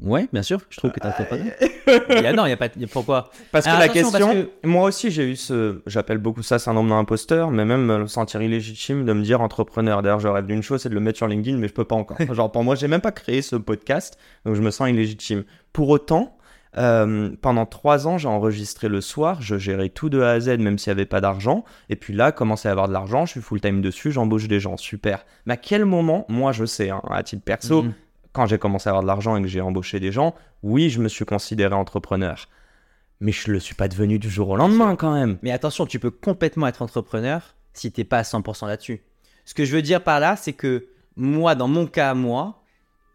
Ouais, 0.00 0.26
bien 0.32 0.42
sûr. 0.42 0.60
Je 0.70 0.78
trouve 0.78 0.90
que 0.90 1.00
tu 1.00 1.06
entrepreneur. 1.06 1.52
Il 1.58 2.22
y 2.22 2.26
a- 2.26 2.32
non, 2.36 2.46
il 2.46 2.50
y 2.50 2.52
a 2.52 2.56
pas. 2.56 2.68
y 2.76 2.84
a- 2.84 2.86
pourquoi? 2.86 3.30
Parce 3.50 3.66
que 3.66 3.70
la 3.78 3.88
question, 3.88 4.46
moi 4.64 4.84
aussi 4.88 5.10
j'ai 5.10 5.30
eu 5.30 5.36
ce, 5.36 5.82
j'appelle 5.86 6.18
beaucoup 6.18 6.42
ça 6.42 6.58
syndrome 6.58 6.88
d'imposteur, 6.88 7.50
mais 7.50 7.64
même 7.66 7.84
me 7.84 8.06
sentir 8.06 8.40
illégitime 8.40 9.04
de 9.04 9.12
me 9.12 9.22
dire 9.22 9.40
entrepreneur. 9.42 10.00
D'ailleurs, 10.02 10.20
je 10.20 10.28
rêve 10.28 10.46
d'une 10.46 10.62
chose, 10.62 10.80
c'est 10.82 10.88
de 10.88 10.94
le 10.94 11.00
mettre 11.00 11.18
sur 11.18 11.28
LinkedIn, 11.28 11.58
mais 11.58 11.68
je 11.68 11.74
peux 11.74 11.84
pas 11.84 11.96
encore. 11.96 12.16
Genre 12.32 12.50
pour 12.50 12.64
moi, 12.64 12.74
j'ai 12.74 12.88
même 12.88 13.02
pas 13.02 13.12
créé 13.12 13.42
ce 13.42 13.56
podcast, 13.56 14.18
donc 14.46 14.54
je 14.54 14.62
me 14.62 14.70
sens 14.70 14.88
illégitime. 14.88 15.44
Pour 15.74 15.90
autant, 15.90 16.38
euh, 16.78 17.30
pendant 17.42 17.66
trois 17.66 18.08
ans, 18.08 18.16
j'ai 18.16 18.28
enregistré 18.28 18.88
le 18.88 19.02
soir, 19.02 19.42
je 19.42 19.58
gérais 19.58 19.90
tout 19.90 20.08
de 20.08 20.22
A 20.22 20.30
à 20.30 20.40
Z, 20.40 20.56
même 20.58 20.78
s'il 20.78 20.90
n'y 20.90 20.98
avait 21.00 21.06
pas 21.06 21.20
d'argent. 21.20 21.64
Et 21.90 21.96
puis 21.96 22.14
là, 22.14 22.32
commencer 22.32 22.66
à 22.66 22.70
avoir 22.70 22.88
de 22.88 22.94
l'argent, 22.94 23.26
je 23.26 23.32
suis 23.32 23.40
full 23.42 23.60
time 23.60 23.82
dessus, 23.82 24.10
j'embauche 24.10 24.48
des 24.48 24.58
gens, 24.58 24.78
super. 24.78 25.26
Mais 25.44 25.52
à 25.52 25.56
quel 25.58 25.84
moment, 25.84 26.24
moi 26.30 26.52
je 26.52 26.64
sais, 26.64 26.88
hein, 26.88 27.02
à 27.10 27.22
titre 27.22 27.42
perso, 27.44 27.82
Mhm. 27.82 27.92
Quand 28.32 28.46
j'ai 28.46 28.58
commencé 28.58 28.88
à 28.88 28.90
avoir 28.90 29.02
de 29.02 29.06
l'argent 29.06 29.36
et 29.36 29.42
que 29.42 29.48
j'ai 29.48 29.60
embauché 29.60 30.00
des 30.00 30.12
gens, 30.12 30.34
oui, 30.62 30.90
je 30.90 31.00
me 31.00 31.08
suis 31.08 31.24
considéré 31.24 31.74
entrepreneur. 31.74 32.48
Mais 33.20 33.32
je 33.32 33.50
le 33.52 33.60
suis 33.60 33.74
pas 33.74 33.88
devenu 33.88 34.18
du 34.18 34.28
jour 34.28 34.48
au 34.48 34.56
lendemain 34.56 34.96
quand 34.96 35.12
même. 35.12 35.38
Mais 35.42 35.52
attention, 35.52 35.86
tu 35.86 35.98
peux 35.98 36.10
complètement 36.10 36.66
être 36.66 36.82
entrepreneur 36.82 37.54
si 37.72 37.92
t'es 37.92 38.04
pas 38.04 38.18
à 38.18 38.22
100% 38.22 38.66
là-dessus. 38.66 39.02
Ce 39.44 39.54
que 39.54 39.64
je 39.64 39.74
veux 39.74 39.82
dire 39.82 40.02
par 40.02 40.20
là, 40.20 40.36
c'est 40.36 40.52
que 40.52 40.88
moi, 41.16 41.54
dans 41.54 41.68
mon 41.68 41.86
cas, 41.86 42.14
moi, 42.14 42.62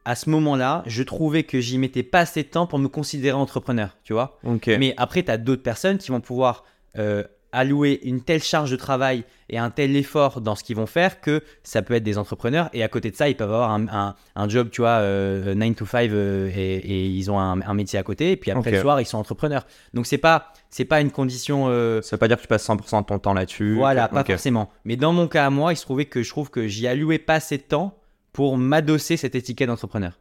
à 0.05 0.15
ce 0.15 0.29
moment-là, 0.29 0.83
je 0.85 1.03
trouvais 1.03 1.43
que 1.43 1.59
j'y 1.59 1.77
mettais 1.77 2.03
pas 2.03 2.19
assez 2.19 2.43
de 2.43 2.47
temps 2.47 2.67
pour 2.67 2.79
me 2.79 2.87
considérer 2.87 3.35
entrepreneur, 3.35 3.97
tu 4.03 4.13
vois. 4.13 4.39
Ok. 4.43 4.67
Mais 4.79 4.93
après, 4.97 5.23
tu 5.23 5.31
as 5.31 5.37
d'autres 5.37 5.63
personnes 5.63 5.97
qui 5.97 6.11
vont 6.11 6.21
pouvoir 6.21 6.63
euh, 6.97 7.23
allouer 7.51 7.99
une 8.03 8.21
telle 8.21 8.43
charge 8.43 8.71
de 8.71 8.75
travail 8.75 9.23
et 9.49 9.57
un 9.57 9.69
tel 9.69 9.95
effort 9.95 10.41
dans 10.41 10.55
ce 10.55 10.63
qu'ils 10.63 10.75
vont 10.75 10.85
faire 10.85 11.21
que 11.21 11.41
ça 11.63 11.81
peut 11.81 11.93
être 11.93 12.03
des 12.03 12.17
entrepreneurs. 12.17 12.69
Et 12.73 12.83
à 12.83 12.87
côté 12.89 13.09
de 13.11 13.15
ça, 13.15 13.29
ils 13.29 13.35
peuvent 13.35 13.51
avoir 13.51 13.71
un, 13.71 13.87
un- 13.87 14.15
un 14.35 14.49
job, 14.49 14.69
tu 14.71 14.81
vois, 14.81 14.99
euh, 14.99 15.55
9 15.55 15.75
to 15.75 15.85
5 15.85 16.11
euh, 16.11 16.51
et, 16.53 16.75
et 16.75 17.05
ils 17.05 17.31
ont 17.31 17.39
un, 17.39 17.61
un 17.61 17.73
métier 17.73 17.97
à 17.97 18.03
côté. 18.03 18.31
Et 18.31 18.35
puis 18.37 18.51
après 18.51 18.71
le 18.71 18.77
soir, 18.81 19.01
ils 19.01 19.05
sont 19.05 19.17
entrepreneurs. 19.17 19.65
Donc, 19.93 20.05
c'est 20.05 20.17
pas, 20.17 20.51
c'est 20.69 20.85
pas 20.85 20.99
une 21.01 21.11
condition. 21.11 21.67
euh, 21.69 22.01
Ça 22.01 22.15
veut 22.15 22.19
pas 22.19 22.27
dire 22.27 22.37
que 22.37 22.41
tu 22.41 22.47
passes 22.47 22.67
100% 22.67 23.01
de 23.01 23.05
ton 23.05 23.19
temps 23.19 23.33
là-dessus. 23.33 23.75
voilà, 23.75 24.07
pas 24.09 24.23
forcément. 24.33 24.69
Mais 24.83 24.95
dans 24.97 25.13
mon 25.13 25.27
cas 25.27 25.45
à 25.45 25.49
moi, 25.49 25.71
il 25.73 25.77
se 25.77 25.83
trouvait 25.83 26.05
que 26.05 26.21
je 26.23 26.29
trouve 26.29 26.49
que 26.49 26.67
j'y 26.67 26.85
allouais 26.87 27.19
pas 27.19 27.35
assez 27.35 27.57
de 27.57 27.63
temps 27.63 27.97
pour 28.33 28.57
m'adosser 28.57 29.17
cette 29.17 29.35
étiquette 29.35 29.67
d'entrepreneur. 29.69 30.19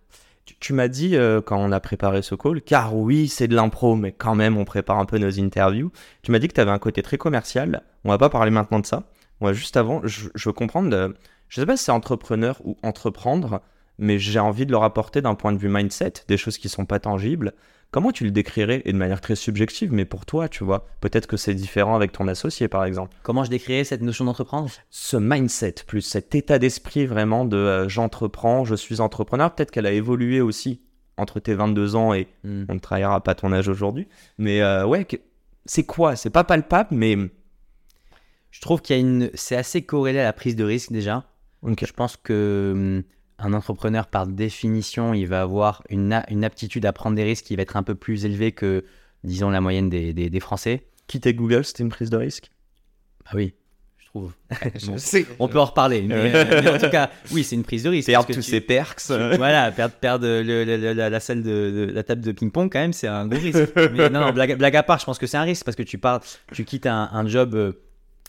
Tu, 0.61 0.73
m'as 0.73 0.88
dit 0.88 1.17
euh, 1.17 1.41
quand 1.41 1.59
on 1.59 1.73
a 1.73 1.81
préparé 1.81 2.23
ce 2.23 2.35
call, 2.37 2.62
car 2.62 2.95
oui, 2.97 3.26
c'est 3.29 3.49
de 3.49 3.55
l'impro, 3.57 3.97
mais 3.97 4.12
quand 4.12 4.37
même, 4.37 4.57
on 4.57 4.65
prépare 4.65 4.99
un 4.99 5.05
peu 5.05 5.19
nos 5.19 5.41
interviews. 5.41 5.91
Tu 6.23 6.31
m'as 6.31 6.38
dit 6.38 6.47
que 6.49 6.55
tu 6.55 6.61
avais 6.61 6.71
un 6.71 6.79
côté 6.79 7.03
très 7.03 7.19
commercial. 7.19 7.83
On 8.05 8.11
va 8.11 8.19
pas 8.19 8.29
parler 8.29 8.53
maintenant 8.53 8.79
de 8.79 8.87
ça. 8.87 9.05
Va 9.41 9.53
juste 9.53 9.76
avant, 9.76 10.00
je, 10.05 10.29
veux 10.45 10.53
comprendre. 10.53 10.88
de- 10.91 11.17
je 11.49 11.61
sais 11.61 11.67
pas 11.67 11.76
si 11.76 11.85
c'est 11.85 11.93
entrepreneur 11.93 12.61
ou 12.65 12.76
entreprendre. 12.83 13.61
mais 13.99 14.19
j'ai 14.19 14.38
envie 14.38 14.67
de 14.67 14.73
leur 14.73 14.85
apporter 14.85 15.23
d'un 15.23 15.35
point 15.35 15.53
de 15.53 15.59
vue 15.59 15.69
mindset, 15.71 16.12
des 16.29 16.37
choses 16.37 16.59
qui 16.59 16.69
sont 16.69 16.85
pas 16.85 17.00
tangibles. 17.00 17.55
Comment 17.93 18.12
tu 18.12 18.25
le 18.25 18.31
décrirais 18.31 18.83
Et 18.85 18.93
de 18.93 18.99
manière 18.99 19.21
très 19.21 19.37
subjective, 19.37 19.93
mais 19.93 20.05
pour 20.05 20.26
toi, 20.26 20.49
tu 20.49 20.64
vois, 20.64 20.87
peut-être 21.00 21.26
que 21.26 21.37
c'est 21.37 21.55
différent 21.55 21.95
avec 21.97 22.12
ton 22.12 22.28
associé, 22.28 22.69
par 22.69 22.85
exemple. 22.85 23.14
Comment 23.23 23.45
je 23.45 23.50
décrirais 23.50 23.85
cette 23.85 24.02
notion 24.02 24.25
d'entreprendre? 24.26 24.71
Ce 24.90 25.16
mindset, 25.16 25.76
plus 25.87 26.02
cet 26.02 26.35
état 26.35 26.59
d'esprit 26.59 27.07
vraiment 27.07 27.45
de 27.45 27.57
euh, 27.57 27.88
j'entreprends, 27.88 28.64
je 28.64 28.75
suis 28.75 29.00
entrepreneur, 29.00 29.55
peut-être 29.55 29.71
qu'elle 29.71 29.87
a 29.87 29.93
évolué 29.93 30.40
aussi 30.43 30.83
entre 31.16 31.40
tes 31.40 31.55
22 31.55 31.97
ans 31.97 32.12
et 32.12 32.28
Hmm. 32.45 32.64
on 32.69 32.75
ne 32.75 32.78
trahira 32.78 33.23
pas 33.23 33.35
ton 33.35 33.50
âge 33.52 33.69
aujourd'hui. 33.69 34.07
Mais 34.37 34.61
euh, 34.61 34.85
ouais, 34.87 35.05
que- 35.07 35.16
c'est 35.64 35.85
quoi? 35.85 36.14
C'est 36.16 36.28
pas 36.31 36.45
palpable, 36.45 36.90
mais 36.93 37.16
Je 38.50 38.61
trouve 38.61 38.81
qu'il 38.83 38.97
y 38.97 38.99
a 38.99 39.02
une. 39.02 39.31
C'est 39.35 39.57
assez 39.57 39.83
corrélé 39.83 40.19
à 40.19 40.25
la 40.25 40.33
prise 40.33 40.57
de 40.57 40.64
risque 40.64 40.93
déjà. 40.93 41.25
Ok. 41.62 41.85
Je 41.87 41.93
pense 41.93 42.16
que 42.16 42.73
hum, 42.75 43.02
un 43.38 43.52
entrepreneur, 43.52 44.07
par 44.07 44.26
définition, 44.26 45.12
il 45.14 45.26
va 45.26 45.43
avoir 45.43 45.83
une, 45.90 46.12
a- 46.12 46.25
une 46.31 46.45
aptitude 46.45 46.87
à 46.87 46.93
prendre 46.93 47.16
des 47.16 47.25
risques 47.25 47.45
qui 47.45 47.57
va 47.57 47.62
être 47.62 47.76
un 47.76 47.83
peu 47.83 47.95
plus 47.95 48.25
élevée 48.25 48.52
que, 48.52 48.85
disons, 49.25 49.50
la 49.50 49.61
moyenne 49.61 49.88
des, 49.90 50.12
des- 50.12 50.31
des 50.31 50.40
Français. 50.40 50.87
quitter 51.07 51.35
Google, 51.35 51.64
c'était 51.64 51.83
une 51.83 51.90
prise 51.90 52.11
de 52.11 52.16
risque? 52.16 52.50
Ah 53.26 53.33
oui, 53.35 53.55
je 53.99 54.07
trouve. 54.07 54.33
Bon, 54.87 54.97
on 55.40 55.49
peut 55.49 55.59
en 55.61 55.64
reparler. 55.66 56.02
Mais, 56.02 56.14
euh, 56.35 56.61
mais 56.62 56.71
en 56.71 56.78
tout 56.78 56.88
cas, 56.90 57.11
oui, 57.33 57.45
c'est 57.45 57.57
une 57.57 57.64
prise 57.64 57.83
de 57.83 57.90
risque. 57.90 58.07
perdre 58.07 58.26
parce 58.26 58.37
que 58.37 58.40
tous 58.40 58.45
tu- 58.47 58.50
ces 58.52 58.61
perks. 58.62 58.97
tu- 59.07 59.37
voilà, 59.37 59.71
perdre, 59.73 59.95
perdre 59.97 60.26
le- 60.26 60.64
le- 60.64 60.76
le- 60.76 60.93
la, 60.95 61.11
la 61.11 61.21
salle 61.21 61.43
de, 61.43 61.87
de- 61.88 61.93
la 61.93 62.02
table 62.05 62.23
de 62.23 62.33
ping-pong, 62.33 62.71
quand 62.73 62.78
même, 62.81 62.93
c'est 62.95 63.09
un 63.09 63.26
gros 63.26 63.38
risque. 63.38 63.69
Mais 63.93 64.09
non, 64.09 64.21
non, 64.21 64.33
blague, 64.33 64.57
blague 64.57 64.76
à 64.76 64.83
part, 64.83 64.99
je 64.99 65.05
pense 65.05 65.19
que 65.19 65.26
c'est 65.26 65.37
un 65.37 65.43
risque 65.43 65.64
parce 65.64 65.76
que 65.76 65.83
tu 65.83 65.99
pars, 65.99 66.21
tu 66.52 66.64
quittes 66.64 66.87
un, 66.87 67.11
un 67.12 67.26
job 67.26 67.55
euh, 67.55 67.73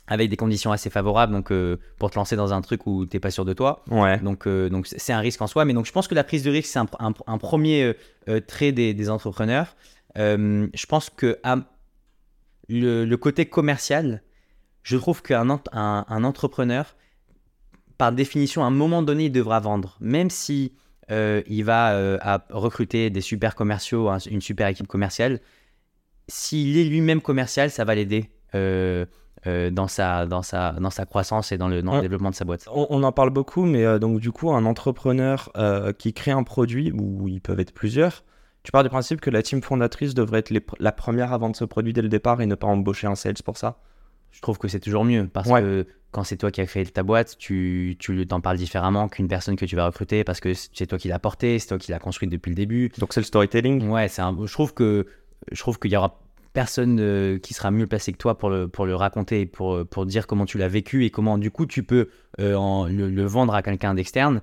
avec 0.08 0.30
des 0.30 0.38
conditions 0.38 0.72
assez 0.72 0.90
favorables, 0.90 1.34
donc 1.34 1.52
euh, 1.52 1.78
pour 2.00 2.10
te 2.12 2.16
lancer 2.16 2.36
dans 2.38 2.54
un 2.54 2.62
truc 2.62 2.88
où 2.88 3.06
t'es 3.06 3.20
pas 3.20 3.30
sûr 3.32 3.44
de 3.46 3.54
toi. 3.54 3.84
Ouais. 3.92 4.18
Donc, 4.20 4.48
euh, 4.48 4.70
donc 4.70 4.88
c'est 4.88 5.12
un 5.14 5.20
risque 5.20 5.42
en 5.42 5.48
soi. 5.48 5.66
Mais 5.66 5.74
donc, 5.74 5.86
je 5.86 5.92
pense 5.92 6.08
que 6.08 6.16
la 6.16 6.24
prise 6.24 6.44
de 6.44 6.50
risque, 6.52 6.70
c'est 6.70 6.80
un, 6.80 6.88
un- 7.00 7.14
un 7.28 7.38
premier 7.38 7.94
euh, 8.30 8.40
trait 8.40 8.72
des, 8.72 8.94
des 8.94 9.10
entrepreneurs. 9.10 9.76
Je 10.16 10.86
pense 10.88 11.10
que 11.10 11.38
à- 11.44 11.58
le, 12.70 13.06
le 13.06 13.18
côté 13.18 13.46
commercial, 13.46 14.24
je 14.84 14.98
trouve 14.98 15.22
qu'un 15.22 15.50
ent- 15.50 15.62
un, 15.74 16.06
un 16.08 16.24
entrepreneur, 16.24 16.96
par 17.98 18.12
définition, 18.12 18.64
à 18.64 18.68
un 18.68 18.72
moment 18.72 19.02
donné, 19.02 19.26
il 19.26 19.32
devra 19.32 19.60
vendre. 19.60 19.98
Même 20.00 20.30
si 20.30 20.74
il 21.10 21.64
va 21.64 22.18
à 22.22 22.46
recruter 22.50 23.10
des 23.10 23.22
super 23.22 23.56
commerciaux, 23.56 24.10
un- 24.10 24.20
une 24.20 24.42
super 24.42 24.68
équipe 24.68 24.88
commerciale, 24.88 25.40
s'il 26.28 26.78
est 26.78 26.84
lui-même 26.86 27.22
commercial, 27.22 27.70
ça 27.72 27.86
va 27.86 27.96
l'aider. 27.96 28.30
Euh, 29.48 29.70
dans, 29.72 29.88
sa, 29.88 30.26
dans, 30.26 30.42
sa, 30.44 30.74
dans 30.74 30.90
sa 30.90 31.06
croissance 31.06 31.52
et 31.52 31.58
dans 31.58 31.68
le, 31.70 31.82
dans 31.82 31.96
le 31.96 32.02
développement 32.02 32.30
de 32.30 32.36
sa 32.36 32.46
boîte. 32.46 32.68
On, 32.72 32.86
on 32.90 33.02
en 33.04 33.12
parle 33.12 33.30
beaucoup, 33.32 33.66
mais 33.66 33.86
euh, 33.86 33.98
donc 33.98 34.20
du 34.20 34.32
coup, 34.32 34.52
un 34.52 34.66
entrepreneur 34.66 35.50
euh, 35.58 35.94
qui 35.94 36.14
crée 36.14 36.32
un 36.32 36.44
produit, 36.44 36.92
ou 36.92 37.28
ils 37.28 37.42
peuvent 37.42 37.60
être 37.60 37.74
plusieurs, 37.74 38.24
tu 38.64 38.72
pars 38.72 38.84
du 38.84 38.90
principe 38.90 39.22
que 39.22 39.30
la 39.30 39.42
team 39.42 39.62
fondatrice 39.62 40.14
devrait 40.14 40.40
être 40.40 40.50
les 40.50 40.62
la 40.80 40.92
première 40.92 41.32
à 41.34 41.38
vendre 41.38 41.56
ce 41.56 41.64
produit 41.66 41.94
dès 41.94 42.02
le 42.02 42.10
départ 42.10 42.42
et 42.42 42.46
ne 42.46 42.56
pas 42.56 42.68
embaucher 42.68 43.08
un 43.08 43.16
sales 43.16 43.36
pour 43.46 43.58
ça? 43.58 43.80
je 44.30 44.42
trouve 44.42 44.58
que 44.60 44.68
c'est 44.68 44.82
toujours 44.82 45.06
mieux 45.06 45.26
parce 45.28 45.50
Ouais. 45.50 45.62
que 45.62 45.88
quand 46.12 46.24
c'est 46.24 46.36
toi 46.38 46.52
qui 46.52 46.60
as 46.62 46.66
créé 46.66 46.86
ta 46.86 47.02
boîte, 47.02 47.38
tu, 47.40 47.96
tu 47.98 48.28
t'en 48.28 48.40
parles 48.42 48.58
différemment 48.58 49.08
qu'une 49.08 49.28
personne 49.30 49.56
que 49.56 49.66
tu 49.66 49.76
vas 49.76 49.86
recruter 49.88 50.24
parce 50.26 50.42
que 50.42 50.54
c'est 50.54 50.86
toi 50.86 50.98
qui 51.00 51.08
l'as 51.08 51.18
porté, 51.18 51.58
c'est 51.58 51.68
toi 51.70 51.78
qui 51.80 51.92
l'as 51.92 51.98
construite 52.00 52.30
depuis 52.30 52.50
le 52.50 52.56
début. 52.56 52.92
Donc 53.00 53.14
c'est 53.14 53.22
le 53.22 53.26
storytelling. 53.26 53.90
Ouais, 53.90 54.10
c'est 54.10 54.22
un, 54.22 54.38
je 54.46 54.52
trouve 54.52 54.74
que 54.74 55.08
je 55.52 55.60
trouve 55.60 55.80
qu'il 55.80 55.92
y 55.92 55.98
aura 55.98 56.20
personne 56.58 56.98
euh, 57.00 57.38
qui 57.38 57.54
sera 57.54 57.70
mieux 57.70 57.86
placé 57.86 58.12
que 58.12 58.18
toi 58.18 58.36
pour 58.36 58.50
le, 58.50 58.68
pour 58.68 58.88
le 58.88 58.96
raconter 58.96 59.46
pour, 59.46 59.86
pour 59.86 60.08
dire 60.08 60.26
comment 60.26 60.48
tu 60.48 60.58
l'as 60.58 60.68
vécu 60.68 61.06
et 61.06 61.12
comment 61.12 61.38
du 61.38 61.52
coup 61.52 61.68
tu 61.68 61.84
peux 61.84 62.10
euh, 62.40 62.88
le, 62.90 63.26
vendre 63.28 63.54
à 63.54 63.62
quelqu'un 63.62 63.94
d'externe. 63.94 64.42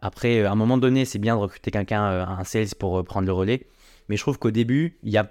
Après, 0.00 0.38
euh, 0.38 0.48
à 0.48 0.52
un 0.52 0.54
moment 0.54 0.78
donné, 0.78 1.04
c'est 1.04 1.18
bien 1.18 1.34
de 1.34 1.40
recruter 1.40 1.72
quelqu'un, 1.72 2.04
euh, 2.04 2.24
un 2.24 2.44
sales 2.44 2.76
pour 2.78 3.00
euh, 3.00 3.02
prendre 3.02 3.26
le 3.26 3.32
relais. 3.32 3.66
Mais 4.08 4.16
je 4.16 4.22
trouve 4.22 4.38
qu'au 4.38 4.52
début, 4.52 5.00
il 5.02 5.10
n'y 5.10 5.18
a 5.18 5.28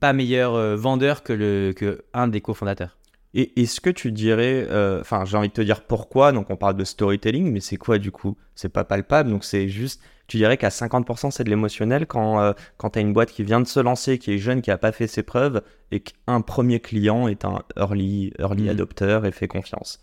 pas 0.00 0.12
meilleur 0.12 0.56
euh, 0.56 0.74
vendeur 0.74 1.22
que, 1.22 1.32
le, 1.32 1.72
que 1.72 2.02
un 2.14 2.26
des 2.26 2.40
cofondateurs. 2.40 2.98
Et 3.32 3.62
est-ce 3.62 3.80
que 3.80 3.90
tu 3.90 4.10
dirais, 4.10 4.66
euh, 4.70 5.00
enfin 5.00 5.24
j'ai 5.24 5.36
envie 5.36 5.50
de 5.50 5.52
te 5.52 5.60
dire 5.60 5.84
pourquoi, 5.84 6.32
donc 6.32 6.50
on 6.50 6.56
parle 6.56 6.76
de 6.76 6.82
storytelling, 6.82 7.52
mais 7.52 7.60
c'est 7.60 7.76
quoi 7.76 7.98
du 7.98 8.10
coup? 8.10 8.36
C'est 8.56 8.70
pas 8.70 8.82
palpable, 8.82 9.30
donc 9.30 9.44
c'est 9.44 9.68
juste, 9.68 10.02
tu 10.30 10.36
dirais 10.36 10.56
qu'à 10.56 10.68
50% 10.70 11.32
c'est 11.32 11.42
de 11.42 11.50
l'émotionnel 11.50 12.06
quand, 12.06 12.40
euh, 12.40 12.52
quand 12.76 12.90
tu 12.90 13.00
as 13.00 13.02
une 13.02 13.12
boîte 13.12 13.32
qui 13.32 13.42
vient 13.42 13.60
de 13.60 13.66
se 13.66 13.80
lancer, 13.80 14.16
qui 14.18 14.32
est 14.32 14.38
jeune, 14.38 14.62
qui 14.62 14.70
a 14.70 14.78
pas 14.78 14.92
fait 14.92 15.08
ses 15.08 15.24
preuves, 15.24 15.60
et 15.90 16.00
qu'un 16.00 16.40
premier 16.40 16.78
client 16.78 17.26
est 17.26 17.44
un 17.44 17.62
early, 17.76 18.32
early 18.38 18.62
Mhm. 18.64 18.68
adopter 18.70 19.20
et 19.24 19.32
fait 19.32 19.48
confiance? 19.48 19.98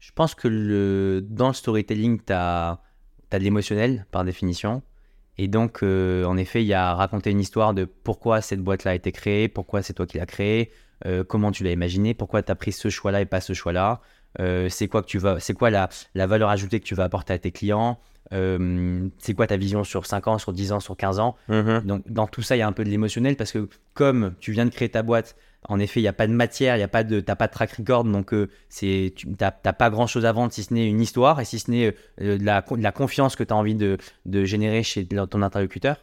Je 0.00 0.10
pense 0.12 0.34
que 0.34 0.48
le, 0.48 1.20
dans 1.22 1.46
le 1.46 1.54
storytelling, 1.54 2.18
tu 2.26 2.32
as, 2.32 2.80
de 3.30 3.38
l'émotionnel 3.38 4.04
par 4.10 4.24
définition. 4.24 4.82
Et 5.38 5.46
donc, 5.48 5.82
euh, 5.82 6.24
en 6.24 6.36
effet, 6.36 6.62
il 6.62 6.66
y 6.66 6.74
a 6.74 6.92
raconter 6.94 7.30
une 7.30 7.40
histoire 7.40 7.72
de 7.72 7.84
pourquoi 7.84 8.40
cette 8.40 8.60
boîte-là 8.60 8.90
a 8.90 8.94
été 8.94 9.12
créée, 9.12 9.48
pourquoi 9.48 9.80
c'est 9.82 9.94
toi 9.94 10.06
qui 10.06 10.18
l'as 10.18 10.26
créée, 10.26 10.70
euh, 11.06 11.22
comment 11.24 11.52
tu 11.52 11.62
l'as 11.64 11.70
imaginé, 11.70 12.14
pourquoi 12.14 12.42
tu 12.42 12.50
as 12.50 12.56
pris 12.56 12.72
ce 12.72 12.90
choix-là 12.90 13.20
et 13.22 13.26
pas 13.26 13.40
ce 13.40 13.52
choix-là, 13.54 14.00
euh, 14.40 14.68
c'est 14.68 14.88
quoi, 14.88 15.02
que 15.02 15.06
tu 15.06 15.18
vas, 15.18 15.40
c'est 15.40 15.54
quoi 15.54 15.70
la, 15.70 15.88
la 16.14 16.26
valeur 16.26 16.48
ajoutée 16.48 16.80
que 16.80 16.84
tu 16.84 16.94
vas 16.94 17.04
apporter 17.04 17.32
à 17.32 17.38
tes 17.38 17.50
clients, 17.50 17.98
euh, 18.32 19.08
c'est 19.18 19.34
quoi 19.34 19.46
ta 19.46 19.56
vision 19.56 19.84
sur 19.84 20.06
5 20.06 20.26
ans, 20.28 20.38
sur 20.38 20.52
10 20.52 20.72
ans, 20.72 20.80
sur 20.80 20.96
15 20.96 21.18
ans? 21.18 21.36
Donc, 21.48 22.02
dans 22.06 22.26
tout 22.26 22.42
ça, 22.42 22.56
il 22.56 22.60
y 22.60 22.62
a 22.62 22.66
un 22.66 22.72
peu 22.72 22.84
de 22.84 22.88
l'émotionnel 22.88 23.36
parce 23.36 23.52
que 23.52 23.68
comme 23.94 24.34
tu 24.40 24.52
viens 24.52 24.64
de 24.64 24.70
créer 24.70 24.88
ta 24.88 25.02
boîte, 25.02 25.36
en 25.68 25.78
effet, 25.78 26.00
il 26.00 26.02
n'y 26.02 26.08
a 26.08 26.12
pas 26.12 26.26
de 26.26 26.32
matière, 26.32 26.76
il 26.76 26.80
y 26.80 26.84
a 26.84 26.88
pas 26.88 27.04
de, 27.04 27.20
t'as 27.20 27.36
pas 27.36 27.46
de 27.46 27.52
track 27.52 27.72
record, 27.72 28.04
donc 28.04 28.34
euh, 28.34 28.48
c'est, 28.68 29.12
tu 29.14 29.28
n'as 29.28 29.50
pas 29.50 29.90
grand 29.90 30.06
chose 30.06 30.24
à 30.24 30.32
vendre 30.32 30.52
si 30.52 30.64
ce 30.64 30.74
n'est 30.74 30.88
une 30.88 31.00
histoire 31.00 31.40
et 31.40 31.44
si 31.44 31.58
ce 31.58 31.70
n'est 31.70 31.94
euh, 32.20 32.38
de, 32.38 32.44
la, 32.44 32.62
de 32.62 32.82
la 32.82 32.92
confiance 32.92 33.36
que 33.36 33.44
tu 33.44 33.52
as 33.52 33.56
envie 33.56 33.76
de, 33.76 33.96
de 34.26 34.44
générer 34.44 34.82
chez 34.82 35.06
ton 35.06 35.42
interlocuteur. 35.42 35.96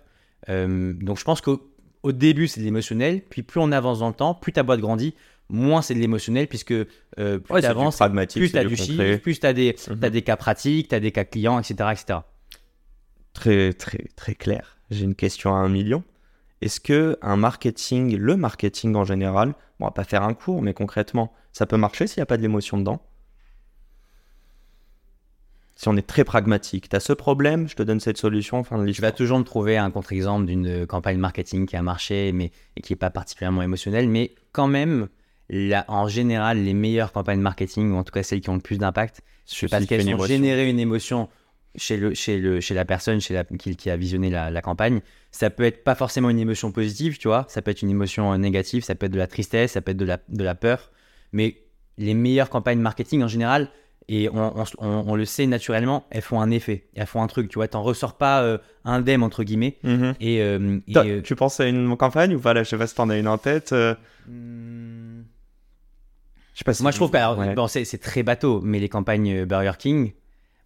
Donc, 0.48 1.20
je 1.20 1.24
pense 1.24 1.42
qu'au 1.42 1.62
au 2.02 2.12
début, 2.14 2.48
c'est 2.48 2.62
de 2.62 2.66
l'émotionnel, 2.66 3.22
puis 3.30 3.44
plus 3.44 3.60
on 3.60 3.72
avance 3.72 4.00
dans 4.00 4.08
le 4.08 4.14
temps, 4.14 4.34
plus 4.34 4.54
ta 4.54 4.64
boîte 4.64 4.80
grandit, 4.80 5.16
moins 5.50 5.82
c'est 5.82 5.94
de 5.96 6.00
l'émotionnel, 6.00 6.48
puisque 6.48 6.72
euh, 6.72 6.86
plus 7.40 7.54
Ouais, 7.54 7.66
avances, 7.66 7.98
plus 7.98 8.56
as 8.56 8.64
du 8.64 8.76
chiffre, 8.76 9.18
plus 9.18 9.40
tu 9.40 9.46
as, 9.46 9.54
des 9.54 9.76
Mhm. 9.90 10.00
t'as 10.00 10.10
des 10.10 10.22
cas 10.22 10.38
pratiques, 10.38 10.90
tu 10.90 10.96
as 10.96 11.00
des 11.00 11.12
cas 11.12 11.26
clients, 11.26 11.60
etc. 11.60 11.90
etc. 11.92 12.20
Très, 13.34 13.74
très, 13.74 14.06
très 14.16 14.36
clair. 14.36 14.78
J'ai 14.90 15.06
une 15.06 15.16
question 15.16 15.54
à 15.56 15.60
un 15.60 15.70
million. 15.70 16.04
Est-ce 16.62 16.80
que 16.80 17.18
un 17.22 17.38
marketing, 17.38 18.18
le 18.18 18.36
marketing 18.36 18.96
en 18.96 19.06
général, 19.06 19.50
bon, 19.50 19.56
on 19.82 19.86
va 19.86 19.92
pas 19.92 20.04
faire 20.04 20.24
un 20.24 20.34
cours, 20.34 20.62
mais 20.62 20.74
concrètement, 20.74 21.34
ça 21.54 21.66
peut 21.66 21.78
marcher 21.78 22.06
s'il 22.08 22.20
n'y 22.20 22.24
a 22.24 22.26
pas 22.26 22.38
de 22.38 22.42
l'émotion 22.42 22.78
dedans? 22.78 23.02
Si 25.76 25.88
on 25.88 25.96
est 25.96 26.06
très 26.06 26.26
pragmatique, 26.26 26.90
tu 26.90 26.96
as 26.98 27.00
ce 27.00 27.14
problème, 27.14 27.70
je 27.70 27.76
te 27.78 27.84
donne 27.84 28.02
cette 28.02 28.18
solution, 28.18 28.66
fin 28.66 28.84
de 28.84 28.92
Tu 28.92 29.02
vas 29.02 29.14
toujours 29.14 29.40
me 29.40 29.46
trouver 29.46 29.78
un 29.78 29.90
contre-exemple 29.92 30.46
d'une 30.46 30.86
campagne 30.86 31.18
marketing 31.18 31.66
qui 31.66 31.78
a 31.78 31.82
marché 31.82 32.34
mais, 32.34 32.52
et 32.76 32.82
qui 32.82 32.92
n'est 32.92 32.98
pas 32.98 33.10
particulièrement 33.10 33.62
émotionnelle, 33.62 34.10
mais 34.10 34.36
quand 34.52 34.68
même, 34.68 35.08
la- 35.50 35.86
en 35.88 36.08
général, 36.08 36.64
les 36.64 36.74
meilleures 36.74 37.12
campagnes 37.12 37.40
marketing, 37.42 37.92
ou 37.92 37.96
en 37.98 38.04
tout 38.04 38.12
cas 38.12 38.24
celles 38.24 38.42
qui 38.42 38.50
ont 38.50 38.56
le 38.56 38.62
plus 38.62 38.78
d'impact, 38.78 39.22
c'est 39.46 39.68
parce 39.70 39.86
qu'elles 39.88 40.02
ont 40.14 40.18
généré 40.28 40.70
une 40.70 40.80
émotion 40.80 41.28
chez, 41.76 41.98
le, 41.98 42.14
chez, 42.14 42.40
le, 42.40 42.60
chez 42.60 42.74
la 42.74 42.84
personne 42.86 43.20
chez 43.22 43.34
la, 43.34 43.44
qui, 43.44 43.76
qui 43.76 43.90
a 43.90 43.98
visionné 43.98 44.30
la, 44.30 44.50
la 44.52 44.62
campagne. 44.62 45.02
Ça 45.32 45.50
peut 45.50 45.64
être 45.64 45.84
pas 45.84 45.96
forcément 45.96 46.30
une 46.30 46.40
émotion 46.40 46.72
positive, 46.72 47.18
tu 47.18 47.28
vois, 47.28 47.46
ça 47.48 47.62
peut 47.62 47.72
être 47.72 47.82
une 47.84 47.90
émotion 47.92 48.34
euh, 48.34 48.38
négative, 48.38 48.84
ça 48.84 48.96
peut 48.96 49.06
être 49.06 49.12
de 49.12 49.18
la 49.20 49.28
tristesse, 49.28 49.72
ça 49.74 49.82
peut 49.82 49.92
être 49.92 49.98
de 49.98 50.06
la, 50.06 50.20
de 50.30 50.44
la 50.44 50.56
peur, 50.56 50.92
mais 51.32 51.58
les 51.98 52.14
meilleures 52.16 52.50
campagnes 52.50 52.80
marketing 52.80 53.22
en 53.24 53.28
général, 53.28 53.70
et 54.08 54.28
on, 54.30 54.60
on- 54.60 54.64
on- 54.80 55.04
on 55.08 55.16
le 55.16 55.26
sait 55.26 55.46
naturellement, 55.46 56.06
elles 56.10 56.24
font 56.24 56.42
un 56.42 56.50
effet, 56.50 56.88
elles 56.96 57.06
font 57.06 57.22
un 57.22 57.28
truc, 57.28 57.48
tu 57.50 57.56
vois, 57.60 57.68
t'en 57.68 57.84
ressors 57.84 58.18
pas 58.18 58.42
euh, 58.42 58.58
indemne 58.84 59.22
entre 59.22 59.44
guillemets. 59.44 59.78
Mhm. 59.84 60.16
Et, 60.20 60.42
euh, 60.42 60.80
et, 60.88 60.98
euh, 60.98 61.22
Tu 61.22 61.36
penses 61.36 61.60
à 61.60 61.68
une 61.68 61.96
campagne 61.96 62.34
ou 62.36 62.40
pas 62.40 62.54
là? 62.56 62.64
Je 62.64 62.70
sais 62.70 62.78
pas 62.78 62.88
si 62.88 62.96
t'en 62.96 63.10
as 63.12 63.18
une 63.18 63.28
en 63.28 63.38
tête. 63.38 63.72
euh, 63.74 63.94
Je 66.60 66.64
sais 66.64 66.66
pas 66.66 66.74
si 66.74 66.82
moi 66.84 66.92
je 66.92 66.98
trouve 66.98 67.10
que 67.10 67.16
alors, 67.16 67.38
Ouais. 67.38 67.54
bon, 67.56 67.68
c'est, 67.68 67.86
c'est 67.86 68.00
très 68.00 68.22
bateau, 68.22 68.60
mais 68.62 68.80
les 68.80 68.90
campagnes 68.90 69.32
euh, 69.32 69.46
Burger 69.46 69.72
King, 69.80 70.12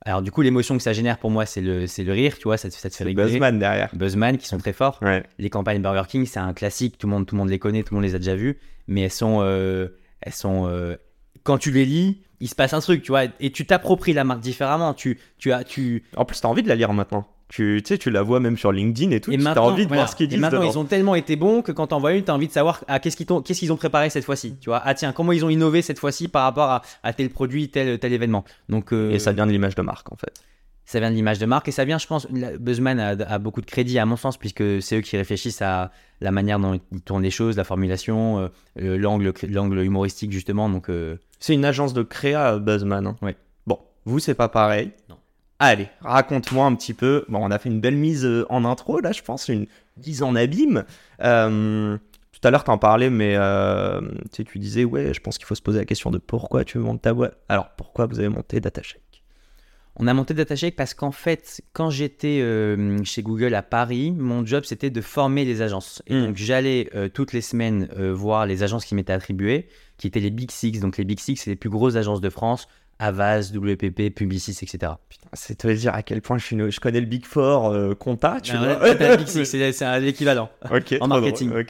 alors 0.03 0.23
du 0.23 0.31
coup 0.31 0.41
l'émotion 0.41 0.75
que 0.75 0.81
ça 0.81 0.91
génère 0.91 1.19
pour 1.19 1.29
moi 1.29 1.45
c'est 1.45 1.61
le, 1.61 1.85
c'est 1.85 2.03
le 2.03 2.11
rire, 2.13 2.35
tu 2.39 2.45
vois, 2.45 2.57
ça, 2.57 2.67
te- 2.67 2.73
ça 2.73 2.89
te 2.89 2.95
fait 2.95 3.03
rigoler. 3.03 3.33
Buzzman 3.33 3.59
derrière. 3.59 3.91
Buzzman 3.93 4.37
qui 4.39 4.47
sont 4.47 4.57
très 4.57 4.73
forts. 4.73 4.97
Ouais. 5.03 5.23
Les 5.37 5.51
campagnes 5.51 5.83
Burger 5.83 6.07
King 6.09 6.25
c'est 6.25 6.39
un 6.39 6.53
classique, 6.53 6.97
tout 6.97 7.05
le 7.05 7.11
monde, 7.13 7.27
tout 7.27 7.35
le 7.35 7.39
monde 7.39 7.49
les 7.49 7.59
connaît, 7.59 7.83
tout 7.83 7.93
le 7.93 7.97
monde 8.01 8.05
les 8.09 8.15
a 8.15 8.17
déjà 8.17 8.35
vues, 8.35 8.57
mais 8.87 9.01
elles 9.01 9.11
sont, 9.11 9.41
euh, 9.43 9.89
elles 10.21 10.33
sont, 10.33 10.65
euh, 10.67 10.95
quand 11.43 11.59
tu 11.59 11.69
les 11.69 11.85
lis, 11.85 12.23
il 12.39 12.49
se 12.49 12.55
passe 12.55 12.73
un 12.73 12.79
truc, 12.79 13.03
tu 13.03 13.11
vois, 13.11 13.25
et 13.39 13.51
tu 13.51 13.67
t'appropries 13.67 14.13
la 14.13 14.23
marque 14.23 14.39
différemment. 14.41 14.95
Tu, 14.95 15.19
tu 15.37 15.53
as, 15.53 15.63
tu, 15.63 16.03
En 16.17 16.25
plus, 16.25 16.41
t'as 16.41 16.47
envie 16.47 16.63
de 16.63 16.69
la 16.69 16.75
lire 16.75 16.91
maintenant. 16.91 17.27
Tu, 17.53 17.81
tu 17.85 17.89
sais, 17.89 17.97
tu 17.99 18.09
la 18.09 18.23
vois 18.23 18.39
même 18.39 18.57
sur 18.57 18.71
LinkedIn 18.71 19.11
et 19.11 19.19
tout. 19.21 19.31
et 19.31 19.35
tu 19.35 19.41
as 19.41 19.43
maintenant, 19.43 19.65
envie 19.67 19.83
de 19.83 19.87
voilà. 19.89 20.01
voir 20.03 20.09
ce 20.11 20.15
qu'ils 20.15 20.23
Et 20.25 20.29
disent. 20.29 20.39
maintenant, 20.39 20.61
dedans. 20.61 20.71
ils 20.71 20.77
ont 20.79 20.85
tellement 20.85 21.13
été 21.13 21.35
bons 21.35 21.61
que 21.61 21.71
quand 21.71 21.85
t'en 21.87 21.99
vois 21.99 22.13
une, 22.13 22.23
t'as 22.23 22.33
envie 22.33 22.47
de 22.47 22.51
savoir 22.51 22.83
ah, 22.87 22.99
qu'est-ce 22.99 23.15
qu'ils, 23.15 23.27
t'ont- 23.27 23.41
qu'est-ce 23.43 23.59
qu'ils 23.59 23.71
ont 23.71 23.77
préparé 23.77 24.09
cette 24.09 24.23
fois-ci. 24.25 24.55
Tu 24.59 24.69
vois, 24.71 24.81
ah 24.83 24.93
tiens, 24.95 25.11
comment 25.13 25.31
ils 25.33 25.45
ont 25.45 25.49
innové 25.49 25.83
cette 25.83 25.99
fois-ci 25.99 26.29
par 26.29 26.43
rapport 26.43 26.69
à, 26.71 26.81
à 27.03 27.13
tel 27.13 27.29
produit, 27.29 27.69
tel, 27.69 27.99
tel 27.99 28.11
événement. 28.11 28.43
Donc, 28.69 28.91
euh, 28.91 29.11
Et 29.11 29.19
ça 29.19 29.33
vient 29.33 29.45
de 29.45 29.51
l'image 29.51 29.75
de 29.75 29.83
marque 29.83 30.11
en 30.11 30.15
fait. 30.15 30.33
ça 30.85 30.99
vient 30.99 31.11
de 31.11 31.15
l'image 31.15 31.37
de 31.37 31.45
marque 31.45 31.67
et 31.67 31.71
ça 31.71 31.85
vient, 31.85 31.99
je 31.99 32.07
pense, 32.07 32.27
Buzzman 32.59 32.99
a, 32.99 33.09
a 33.09 33.37
beaucoup 33.37 33.61
de 33.61 33.67
crédit 33.67 33.99
à 33.99 34.05
mon 34.07 34.15
sens 34.15 34.35
puisque 34.37 34.81
c'est 34.81 34.97
eux 34.97 35.01
qui 35.01 35.15
réfléchissent 35.15 35.61
à 35.61 35.91
la 36.21 36.31
manière 36.31 36.57
dont 36.57 36.73
ils 36.91 37.01
tournent 37.01 37.21
les 37.23 37.29
choses, 37.29 37.55
la 37.55 37.63
formulation, 37.63 38.49
euh, 38.79 38.97
l'angle, 38.97 39.31
l'angle 39.47 39.79
humoristique 39.83 40.31
justement. 40.31 40.69
Donc, 40.69 40.89
euh, 40.89 41.17
C'est 41.39 41.53
une 41.53 41.65
agence 41.65 41.93
de 41.93 42.01
créa, 42.01 42.57
Buzzman. 42.57 43.05
hein. 43.05 43.15
Ouais. 43.21 43.35
Bon, 43.67 43.77
vous, 44.05 44.17
c'est 44.17 44.33
pas 44.33 44.49
pareil. 44.49 44.91
Non. 45.07 45.17
Allez, 45.65 45.87
raconte-moi 46.01 46.65
un 46.65 46.75
petit 46.75 46.93
peu. 46.93 47.23
Bon, 47.29 47.39
on 47.41 47.49
a 47.49 47.57
fait 47.57 47.69
une 47.69 47.79
belle 47.79 47.95
mise 47.95 48.25
euh, 48.25 48.45
en 48.49 48.65
intro, 48.65 48.99
là, 48.99 49.13
je 49.13 49.21
pense, 49.21 49.47
une 49.47 49.65
mise 50.05 50.21
en 50.21 50.35
abîme. 50.35 50.83
Euh, 51.21 51.97
tout 52.33 52.45
à 52.45 52.51
l'heure, 52.51 52.65
tu 52.65 52.69
en 52.69 52.77
parlais, 52.77 53.09
mais 53.09 53.35
euh, 53.37 54.01
tu, 54.01 54.35
sais, 54.35 54.43
tu 54.43 54.59
disais, 54.59 54.83
ouais, 54.83 55.13
je 55.13 55.21
pense 55.21 55.37
qu'il 55.37 55.47
faut 55.47 55.55
se 55.55 55.61
poser 55.61 55.79
la 55.79 55.85
question 55.85 56.11
de 56.11 56.17
pourquoi 56.17 56.65
tu 56.65 56.79
veux 56.79 56.83
monter 56.83 57.03
ta 57.03 57.13
boîte. 57.13 57.37
Alors, 57.47 57.69
pourquoi 57.77 58.07
vous 58.07 58.19
avez 58.19 58.27
monté 58.27 58.59
DataShake 58.59 59.23
On 59.95 60.05
a 60.07 60.13
monté 60.13 60.33
DataShake 60.33 60.75
parce 60.75 60.93
qu'en 60.93 61.13
fait, 61.13 61.61
quand 61.71 61.89
j'étais 61.89 62.39
euh, 62.41 63.01
chez 63.05 63.23
Google 63.23 63.55
à 63.55 63.61
Paris, 63.61 64.11
mon 64.11 64.45
job 64.45 64.65
c'était 64.65 64.89
de 64.89 64.99
former 64.99 65.45
les 65.45 65.61
agences. 65.61 66.03
Et 66.07 66.13
Mm. 66.13 66.25
donc 66.25 66.35
j'allais 66.35 66.89
toutes 67.13 67.31
les 67.31 67.39
semaines 67.39 67.87
voir 68.11 68.45
les 68.47 68.63
agences 68.63 68.83
qui 68.83 68.95
m'étaient 68.95 69.13
attribuées, 69.13 69.69
qui 69.95 70.07
étaient 70.07 70.19
les 70.19 70.29
Big 70.29 70.51
Six. 70.51 70.81
Donc 70.81 70.97
les 70.97 71.05
Big 71.05 71.21
Six, 71.21 71.37
c'est 71.37 71.51
les 71.51 71.55
plus 71.55 71.69
grosses 71.69 71.95
agences 71.95 72.19
de 72.19 72.29
France 72.29 72.67
Avas, 72.99 73.51
WPP, 73.53 74.09
Publicis, 74.15 74.57
etc. 74.61 74.93
C'est 75.33 75.57
te 75.57 75.67
dire 75.67 75.93
à 75.93 76.03
quel 76.03 76.21
point 76.21 76.37
je, 76.37 76.45
suis 76.45 76.55
no- 76.55 76.69
je 76.69 76.79
connais 76.79 76.99
le 77.01 77.05
Big 77.05 77.25
Four 77.25 77.67
euh, 77.71 77.95
compta, 77.95 78.39
tu 78.41 78.51
Ah 78.55 78.57
vois. 78.59 78.67
ouais, 78.89 79.25
c'est 79.25 79.99
l'équivalent. 79.99 80.49
ok, 80.71 80.97
trop 80.97 81.07
marketing. 81.07 81.49
drôle. 81.49 81.65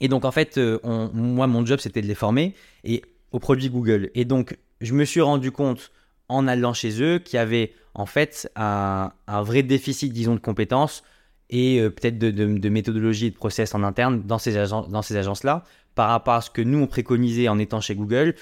Et 0.00 0.08
donc, 0.08 0.24
en 0.24 0.30
fait, 0.32 0.58
euh, 0.58 0.78
on- 0.82 1.10
moi, 1.12 1.46
mon 1.46 1.64
job, 1.64 1.78
c'était 1.80 2.02
de 2.02 2.06
les 2.06 2.14
former 2.14 2.54
et 2.84 3.02
au 3.32 3.38
produit 3.38 3.70
Google. 3.70 4.10
Et 4.14 4.24
donc, 4.24 4.58
je 4.80 4.92
me 4.94 5.04
suis 5.04 5.20
rendu 5.20 5.50
compte 5.52 5.92
en 6.28 6.48
allant 6.48 6.74
chez 6.74 7.02
eux 7.02 7.18
qu'il 7.18 7.36
y 7.36 7.40
avait 7.40 7.72
en 7.94 8.06
fait 8.06 8.50
un, 8.56 9.12
un 9.26 9.42
vrai 9.42 9.62
déficit, 9.62 10.12
disons, 10.12 10.34
de 10.34 10.40
compétences 10.40 11.02
et 11.48 11.78
euh, 11.80 11.90
peut-être 11.90 12.18
de, 12.18 12.30
de- 12.30 12.58
de 12.58 12.68
méthodologie 12.68 13.26
et 13.26 13.30
de 13.30 13.36
process 13.36 13.74
en 13.74 13.82
interne 13.84 14.22
dans 14.24 14.38
ces, 14.38 14.56
agen- 14.56 14.88
dans 14.90 15.02
ces 15.02 15.16
agences-là 15.16 15.64
par 15.94 16.08
rapport 16.10 16.34
à 16.34 16.40
ce 16.42 16.50
que 16.50 16.60
nous, 16.60 16.78
on 16.78 16.86
préconisait 16.86 17.48
en 17.48 17.58
étant 17.58 17.80
chez 17.80 17.94
Google. 17.94 18.34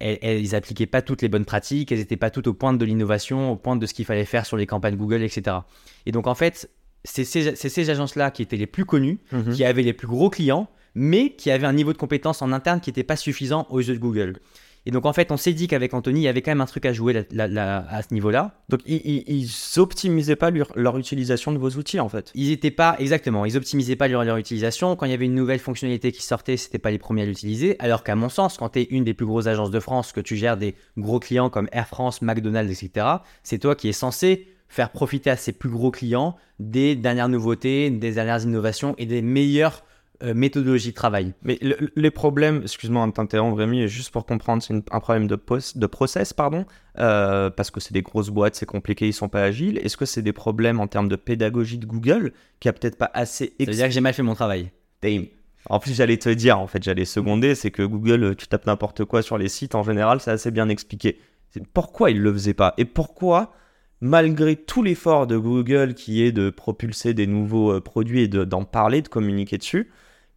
Elles, 0.00 0.18
elles 0.22 0.54
appliquaient 0.54 0.86
pas 0.86 1.02
toutes 1.02 1.22
les 1.22 1.28
bonnes 1.28 1.44
pratiques, 1.44 1.92
elles 1.92 1.98
n'étaient 1.98 2.16
pas 2.16 2.30
toutes 2.30 2.46
au 2.46 2.54
point 2.54 2.72
de 2.72 2.84
l'innovation, 2.84 3.52
au 3.52 3.56
point 3.56 3.76
de 3.76 3.84
ce 3.86 3.94
qu'il 3.94 4.04
fallait 4.06 4.24
faire 4.24 4.46
sur 4.46 4.56
les 4.56 4.66
campagnes 4.66 4.96
Google, 4.96 5.22
etc. 5.22 5.58
Et 6.06 6.12
donc, 6.12 6.26
en 6.26 6.34
fait, 6.34 6.70
c'est 7.04 7.24
ces, 7.24 7.54
c'est 7.54 7.68
ces 7.68 7.90
agences-là 7.90 8.30
qui 8.30 8.42
étaient 8.42 8.56
les 8.56 8.66
plus 8.66 8.84
connues 8.84 9.18
Mhm. 9.32 9.52
qui 9.52 9.64
avaient 9.64 9.82
les 9.82 9.92
plus 9.92 10.06
gros 10.08 10.30
clients, 10.30 10.68
mais 10.94 11.30
qui 11.36 11.50
avaient 11.50 11.66
un 11.66 11.72
niveau 11.72 11.92
de 11.92 11.98
compétence 11.98 12.42
en 12.42 12.50
interne 12.52 12.80
qui 12.80 12.90
n'était 12.90 13.04
pas 13.04 13.16
suffisant 13.16 13.66
aux 13.70 13.78
yeux 13.80 13.94
de 13.94 13.98
Google. 14.00 14.38
Et 14.86 14.90
donc 14.90 15.04
en 15.06 15.12
fait, 15.12 15.30
on 15.30 15.36
s'est 15.36 15.52
dit 15.52 15.68
qu'avec 15.68 15.92
Anthony, 15.94 16.20
il 16.20 16.22
y 16.24 16.28
avait 16.28 16.42
quand 16.42 16.50
même 16.50 16.60
un 16.60 16.66
truc 16.66 16.86
à 16.86 16.92
jouer 16.92 17.12
là- 17.12 17.22
là- 17.32 17.48
là- 17.48 17.86
à 17.90 18.02
ce 18.02 18.14
niveau-là. 18.14 18.54
Donc, 18.68 18.80
ils, 18.86 19.00
ils, 19.04 19.24
ils 19.28 19.78
optimisaient 19.80 20.36
pas 20.36 20.50
leur, 20.50 20.72
leur 20.74 20.96
utilisation 20.96 21.52
de 21.52 21.58
vos 21.58 21.70
outils, 21.70 22.00
en 22.00 22.08
fait. 22.08 22.30
Ils 22.34 22.50
étaient 22.50 22.70
pas 22.70 22.96
exactement, 22.98 23.44
ils 23.44 23.56
optimisaient 23.56 23.96
pas 23.96 24.08
leur, 24.08 24.24
leur 24.24 24.36
utilisation. 24.38 24.96
Quand 24.96 25.06
il 25.06 25.10
y 25.10 25.14
avait 25.14 25.26
une 25.26 25.34
nouvelle 25.34 25.58
fonctionnalité 25.58 26.12
qui 26.12 26.22
sortait, 26.22 26.56
c'était 26.56 26.78
pas 26.78 26.90
les 26.90 26.98
premiers 26.98 27.22
à 27.22 27.26
l'utiliser. 27.26 27.76
Alors 27.78 28.04
qu'à 28.04 28.14
mon 28.16 28.28
sens, 28.28 28.56
quand 28.56 28.70
tu 28.70 28.80
es 28.80 28.82
une 28.84 29.04
des 29.04 29.14
plus 29.14 29.26
grosses 29.26 29.46
agences 29.46 29.70
de 29.70 29.80
France, 29.80 30.12
que 30.12 30.20
tu 30.20 30.36
gères 30.36 30.56
des 30.56 30.74
gros 30.96 31.20
clients 31.20 31.50
comme 31.50 31.68
Air 31.72 31.86
France, 31.86 32.22
McDonald's, 32.22 32.70
etc., 32.82 33.06
c'est 33.42 33.58
toi 33.58 33.74
qui 33.74 33.88
es 33.88 33.92
censé 33.92 34.48
faire 34.68 34.90
profiter 34.90 35.30
à 35.30 35.36
ces 35.36 35.52
plus 35.52 35.68
gros 35.68 35.90
clients 35.90 36.36
des 36.58 36.94
dernières 36.94 37.28
nouveautés, 37.28 37.90
des 37.90 38.12
dernières 38.12 38.42
innovations 38.44 38.94
et 38.98 39.06
des 39.06 39.20
meilleures 39.20 39.82
euh, 40.22 40.34
méthodologies 40.34 40.90
de 40.90 40.94
travail. 40.94 41.34
Mais 41.42 41.58
le- 41.62 41.76
les 41.96 42.10
problèmes, 42.10 42.60
excuse-moi 42.62 43.06
de 43.06 43.12
t'interrompre 43.12 43.56
Rémi, 43.58 43.88
juste 43.88 44.10
pour 44.10 44.26
comprendre, 44.26 44.62
c'est 44.62 44.74
un 44.74 45.00
problème 45.00 45.26
de, 45.26 45.38
de 45.74 45.86
process, 45.86 46.32
pardon, 46.32 46.64
euh, 46.98 47.50
parce 47.50 47.70
que 47.70 47.80
c'est 47.80 47.92
des 47.94 48.02
grosses 48.02 48.28
boîtes, 48.30 48.54
c'est 48.54 48.66
compliqué, 48.66 49.06
ils 49.06 49.12
sont 49.12 49.28
pas 49.28 49.42
agiles. 49.42 49.78
Est-ce 49.78 49.96
que 49.96 50.04
c'est 50.04 50.22
des 50.22 50.32
problèmes 50.32 50.80
en 50.80 50.86
termes 50.86 51.08
de 51.08 51.16
pédagogie 51.16 51.78
de 51.78 51.86
Google 51.86 52.32
qui 52.60 52.68
a 52.68 52.72
peut-être 52.72 52.96
pas 52.96 53.10
assez 53.14 53.54
Ça 53.58 53.64
veut 53.66 53.72
dire 53.72 53.86
que 53.86 53.92
j'ai 53.92 54.00
mal 54.00 54.14
fait 54.14 54.22
mon 54.22 54.34
travail. 54.34 54.70
Damn. 55.02 55.24
En 55.68 55.78
plus, 55.78 55.94
j'allais 55.94 56.16
te 56.16 56.28
dire, 56.30 56.58
en 56.58 56.66
fait, 56.66 56.82
j'allais 56.82 57.04
seconder, 57.04 57.54
c'est 57.54 57.70
que 57.70 57.82
Google, 57.82 58.24
euh, 58.24 58.34
tu 58.34 58.46
tapes 58.48 58.66
n'importe 58.66 59.04
quoi 59.04 59.22
sur 59.22 59.36
les 59.38 59.48
sites, 59.48 59.74
en 59.74 59.82
général, 59.82 60.20
c'est 60.20 60.30
assez 60.30 60.50
bien 60.50 60.68
expliqué. 60.68 61.18
C'est 61.50 61.66
pourquoi 61.66 62.10
ils 62.10 62.20
le 62.20 62.32
faisaient 62.32 62.54
pas? 62.54 62.74
Et 62.78 62.84
pourquoi, 62.84 63.52
malgré 64.00 64.56
tout 64.56 64.82
l'effort 64.82 65.26
de 65.26 65.36
Google 65.36 65.94
qui 65.94 66.22
est 66.22 66.32
de 66.32 66.48
propulser 66.50 67.12
des 67.12 67.26
nouveaux 67.26 67.80
produits 67.80 68.22
et 68.22 68.28
de- 68.28 68.44
d'en 68.44 68.64
parler, 68.64 69.02
de 69.02 69.08
communiquer 69.08 69.58
dessus, 69.58 69.90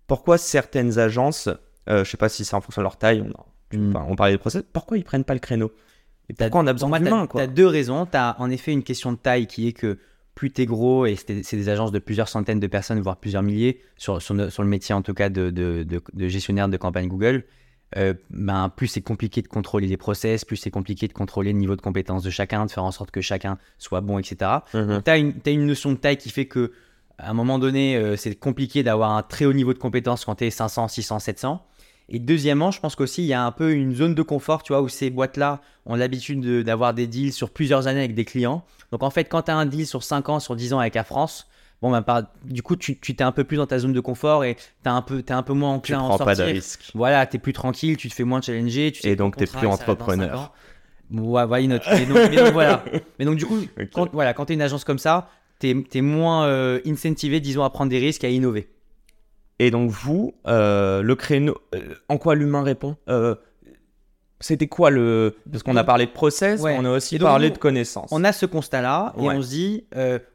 pourquoi 0.07 0.37
certaines 0.37 0.99
agences, 0.99 1.49
euh, 1.89 2.03
je 2.03 2.09
sais 2.09 2.17
pas 2.17 2.29
si 2.29 2.45
c'est 2.45 2.55
en 2.55 2.61
fonction 2.61 2.81
de 2.81 2.83
leur 2.83 2.97
taille, 2.97 3.21
on, 3.21 3.77
Mm. 3.77 3.89
enfin, 3.95 4.05
on 4.07 4.15
parlait 4.15 4.33
de 4.33 4.37
process, 4.37 4.61
pourquoi 4.71 4.97
ils 4.99 5.03
prennent 5.03 5.23
pas 5.23 5.33
le 5.33 5.39
créneau? 5.39 5.71
Et 6.29 6.33
pourquoi 6.33 6.61
on 6.61 6.67
a 6.67 6.73
besoin 6.73 6.89
d'humains, 6.99 7.25
quoi? 7.27 7.41
T'as 7.41 7.47
deux 7.47 7.65
raisons. 7.65 8.05
T'as 8.05 8.35
en 8.37 8.49
effet 8.51 8.71
une 8.71 8.83
question 8.83 9.11
de 9.11 9.17
taille 9.17 9.47
qui 9.47 9.67
est 9.67 9.73
que 9.73 9.97
plus 10.35 10.51
t'es 10.51 10.65
gros, 10.67 11.05
et 11.07 11.15
c'est 11.15 11.55
des 11.57 11.69
agences 11.69 11.91
de 11.91 11.99
plusieurs 11.99 12.27
centaines 12.29 12.59
de 12.59 12.67
personnes, 12.67 12.99
voire 13.01 13.17
plusieurs 13.17 13.41
milliers, 13.43 13.81
sur, 13.97 14.21
sur, 14.21 14.33
le, 14.35 14.49
sur 14.49 14.61
le 14.63 14.69
métier 14.69 14.93
en 14.95 15.01
tout 15.01 15.13
cas 15.15 15.29
de, 15.29 15.49
de, 15.49 15.83
de- 15.83 16.01
de 16.13 16.27
gestionnaire 16.27 16.69
de 16.69 16.77
campagne 16.77 17.07
Google, 17.07 17.43
euh, 17.97 18.13
ben, 18.29 18.69
plus 18.69 18.87
c'est 18.87 19.01
compliqué 19.01 19.41
de 19.41 19.47
contrôler 19.47 19.87
les 19.87 19.97
process, 19.97 20.45
plus 20.45 20.55
c'est 20.57 20.71
compliqué 20.71 21.07
de 21.07 21.13
contrôler 21.13 21.51
le 21.51 21.59
niveau 21.59 21.75
de 21.75 21.81
compétence 21.81 22.23
de 22.23 22.29
chacun, 22.29 22.65
de 22.65 22.71
faire 22.71 22.83
en 22.83 22.91
sorte 22.91 23.11
que 23.11 23.21
chacun 23.21 23.57
soit 23.77 24.01
bon, 24.01 24.17
etc. 24.19 24.51
Tu 24.71 24.77
as 25.11 25.17
une 25.17 25.65
notion 25.67 25.91
de 25.91 25.97
taille 25.97 26.17
qui 26.17 26.29
fait 26.29 26.45
que 26.45 26.71
à 27.17 27.29
un 27.29 27.33
moment 27.33 27.59
donné, 27.59 27.95
euh, 27.95 28.15
c'est 28.15 28.35
compliqué 28.35 28.83
d'avoir 28.83 29.11
un 29.11 29.23
très 29.23 29.45
haut 29.45 29.53
niveau 29.53 29.73
de 29.73 29.79
compétence 29.79 30.25
quand 30.25 30.35
tu 30.35 30.45
es 30.45 30.49
500, 30.49 30.87
600, 30.87 31.19
700. 31.19 31.65
Et 32.09 32.19
deuxièmement, 32.19 32.69
je 32.71 32.79
pense 32.79 32.95
qu'aussi, 32.95 33.23
il 33.23 33.27
y 33.27 33.33
a 33.33 33.43
un 33.45 33.51
peu 33.51 33.71
une 33.73 33.95
zone 33.95 34.13
de 34.13 34.21
confort, 34.21 34.61
tu 34.63 34.73
vois, 34.73 34.81
où 34.81 34.89
ces 34.89 35.09
boîtes-là 35.09 35.61
ont 35.85 35.95
l'habitude 35.95 36.41
de- 36.41 36.61
d'avoir 36.61 36.93
des 36.93 37.07
deals 37.07 37.31
sur 37.31 37.49
plusieurs 37.49 37.87
années 37.87 37.99
avec 38.01 38.13
des 38.13 38.25
clients. 38.25 38.63
Donc 38.91 39.03
en 39.03 39.09
fait, 39.09 39.25
quand 39.25 39.43
tu 39.43 39.51
as 39.51 39.55
un 39.55 39.65
deal 39.65 39.87
sur 39.87 40.03
5 40.03 40.27
ans, 40.29 40.39
sur 40.39 40.55
10 40.55 40.73
ans 40.73 40.79
avec 40.79 40.95
Air 40.97 41.05
France, 41.05 41.47
bon, 41.81 41.91
ben, 41.91 42.27
du 42.43 42.61
coup, 42.61 42.75
tu 42.75 42.99
tu 42.99 43.15
t'es 43.15 43.23
un 43.23 43.31
peu 43.31 43.45
plus 43.45 43.55
dans 43.57 43.67
ta 43.67 43.79
zone 43.79 43.93
de 43.93 43.99
confort 44.01 44.43
et 44.43 44.55
tu 44.55 44.61
es 44.85 44.89
un 44.89 45.01
peu, 45.01 45.21
t'es 45.23 45.33
un 45.33 45.43
peu 45.43 45.53
moins 45.53 45.71
Tu 45.79 45.93
enclin 45.95 45.99
à 45.99 46.01
en 46.01 46.07
prends 46.09 46.17
pas 46.25 46.33
de 46.33 46.37
sortir. 46.39 46.55
risques. 46.55 46.91
Voilà, 46.93 47.25
tu 47.25 47.37
es 47.37 47.39
plus 47.39 47.53
tranquille, 47.53 47.95
tu 47.95 48.09
te 48.09 48.13
fais 48.13 48.25
moins 48.25 48.41
challenger. 48.41 48.91
Tu 48.91 49.07
Et 49.07 49.15
donc, 49.15 49.37
t'es 49.37 49.45
contrat, 49.45 49.59
plus 49.59 49.67
entrepreneur. 49.67 50.53
Ouais, 51.11 51.45
mais 52.27 52.37
donc, 52.37 52.51
voilà. 52.53 52.83
Mais 53.19 53.25
donc 53.25 53.35
du 53.37 53.45
coup, 53.45 53.59
quand, 53.93 54.09
voilà, 54.11 54.33
quand 54.33 54.45
tu 54.45 54.53
es 54.53 54.55
une 54.55 54.61
agence 54.61 54.83
comme 54.83 54.97
ça, 54.99 55.29
tu 55.63 55.97
es, 55.97 56.01
moins 56.01 56.45
euh, 56.45 56.79
incentivé, 56.85 57.39
disons, 57.39 57.63
à 57.63 57.69
prendre 57.69 57.89
des 57.89 57.99
risques, 57.99 58.23
à 58.23 58.29
innover. 58.29 58.67
Et 59.59 59.71
donc 59.71 59.91
vous, 59.91 60.33
euh, 60.47 61.01
le 61.01 61.15
créneau, 61.15 61.55
euh, 61.75 61.79
en 62.09 62.17
quoi 62.17 62.35
l'humain 62.35 62.63
répond 62.63 62.97
Euh, 63.07 63.35
C'était 64.39 64.67
quoi 64.67 64.89
le... 64.89 65.35
Parce 65.49 65.63
qu'on 65.63 65.77
a 65.77 65.85
parlé 65.85 66.05
de 66.05 66.11
process, 66.11 66.59
Ouais. 66.59 66.75
on 66.77 66.83
a 66.83 66.89
aussi 66.89 67.17
donc, 67.17 67.29
parlé 67.29 67.47
nous, 67.47 67.53
de 67.53 67.59
connaissances. 67.59 68.09
On 68.11 68.25
a 68.25 68.33
ce 68.33 68.45
constat-là 68.45 69.13
et 69.17 69.21
on 69.21 69.41
se 69.41 69.49
dit, 69.49 69.85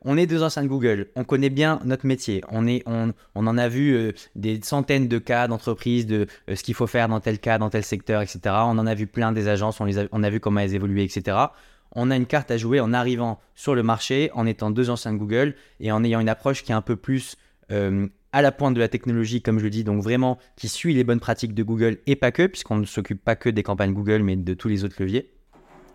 on 0.02 0.16
est 0.16 0.26
deux 0.26 0.42
anciens 0.42 0.62
de 0.62 0.68
Google, 0.68 1.08
on 1.14 1.24
connaît 1.24 1.50
bien 1.50 1.80
notre 1.84 2.06
métier, 2.06 2.42
on, 2.50 2.66
est, 2.66 2.82
on, 2.86 3.12
on 3.34 3.46
en 3.46 3.58
a 3.58 3.68
vu 3.68 4.14
des 4.34 4.60
centaines 4.62 5.08
de 5.08 5.18
cas 5.18 5.46
d'entreprises, 5.46 6.06
de 6.06 6.26
ce 6.54 6.62
qu'il 6.62 6.74
faut 6.74 6.86
faire 6.86 7.08
dans 7.08 7.20
tel 7.20 7.38
cas, 7.38 7.58
dans 7.58 7.68
tel 7.68 7.84
secteur, 7.84 8.22
etc. 8.22 8.40
On 8.46 8.78
en 8.78 8.86
a 8.86 8.94
vu 8.94 9.06
plein 9.06 9.32
des 9.32 9.46
agences, 9.48 9.78
on, 9.80 9.84
les 9.84 9.98
a, 9.98 10.04
on 10.12 10.22
a 10.22 10.30
vu 10.30 10.40
comment 10.40 10.60
elles 10.60 10.74
évoluaient, 10.74 11.04
etc. 11.04 11.36
On 11.92 12.10
a 12.10 12.16
une 12.16 12.26
carte 12.26 12.50
à 12.50 12.56
jouer 12.56 12.80
en 12.80 12.92
arrivant 12.92 13.40
sur 13.54 13.74
le 13.74 13.82
marché, 13.82 14.30
en 14.34 14.46
étant 14.46 14.70
deux 14.70 14.90
anciens 14.90 15.14
Google 15.14 15.54
et 15.80 15.92
en 15.92 16.04
ayant 16.04 16.20
une 16.20 16.28
approche 16.28 16.62
qui 16.62 16.72
est 16.72 16.74
un 16.74 16.82
peu 16.82 16.96
plus 16.96 17.36
euh, 17.70 18.06
à 18.32 18.42
la 18.42 18.52
pointe 18.52 18.74
de 18.74 18.80
la 18.80 18.88
technologie, 18.88 19.42
comme 19.42 19.58
je 19.58 19.64
le 19.64 19.70
dis, 19.70 19.84
donc 19.84 20.02
vraiment 20.02 20.38
qui 20.56 20.68
suit 20.68 20.94
les 20.94 21.04
bonnes 21.04 21.20
pratiques 21.20 21.54
de 21.54 21.62
Google 21.62 21.98
et 22.06 22.16
pas 22.16 22.30
que, 22.30 22.46
puisqu'on 22.46 22.76
ne 22.76 22.84
s'occupe 22.84 23.24
pas 23.24 23.36
que 23.36 23.48
des 23.48 23.62
campagnes 23.62 23.94
Google, 23.94 24.22
mais 24.22 24.36
de 24.36 24.54
tous 24.54 24.68
les 24.68 24.84
autres 24.84 24.96
leviers. 24.98 25.30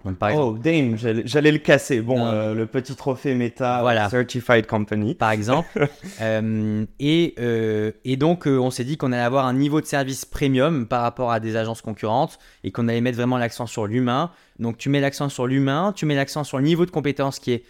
Donc, 0.06 0.18
par 0.18 0.30
exemple, 0.30 0.58
Oh, 0.58 0.62
damn, 0.62 0.98
j'allais 0.98 1.52
le 1.52 1.58
casser. 1.60 2.02
Bon, 2.02 2.26
euh, 2.26 2.54
le 2.54 2.66
petit 2.66 2.96
trophée 2.96 3.36
Meta 3.36 3.82
Voilà. 3.82 4.10
Certified 4.10 4.66
Company. 4.66 5.16
par 5.16 5.32
exemple. 5.32 5.90
Euh, 6.22 6.86
et, 7.00 7.34
euh, 7.40 7.92
et 8.06 8.18
donc, 8.18 8.46
on 8.46 8.70
s'est 8.70 8.84
dit 8.84 8.98
qu'on 8.98 9.12
allait 9.12 9.22
avoir 9.24 9.46
un 9.46 9.54
niveau 9.54 9.82
de 9.82 9.86
service 9.86 10.26
premium 10.26 10.86
par 10.86 11.02
rapport 11.02 11.32
à 11.32 11.40
des 11.40 11.56
agences 11.56 11.82
concurrentes 11.82 12.40
et 12.64 12.72
qu'on 12.72 12.88
allait 12.88 13.02
mettre 13.02 13.18
vraiment 13.18 13.38
l'accent 13.38 13.66
sur 13.66 13.88
l'humain. 13.88 14.32
Donc, 14.60 14.78
tu 14.78 14.90
mets 14.90 15.02
l'accent 15.02 15.28
sur 15.30 15.48
l'humain, 15.48 15.92
tu 15.96 16.06
mets 16.06 16.16
l'accent 16.16 16.44
sur 16.44 16.60
le 16.60 16.64
niveau 16.64 16.86
de 16.86 16.92
compétence 16.92 17.40
qui 17.40 17.52
est 17.54 17.64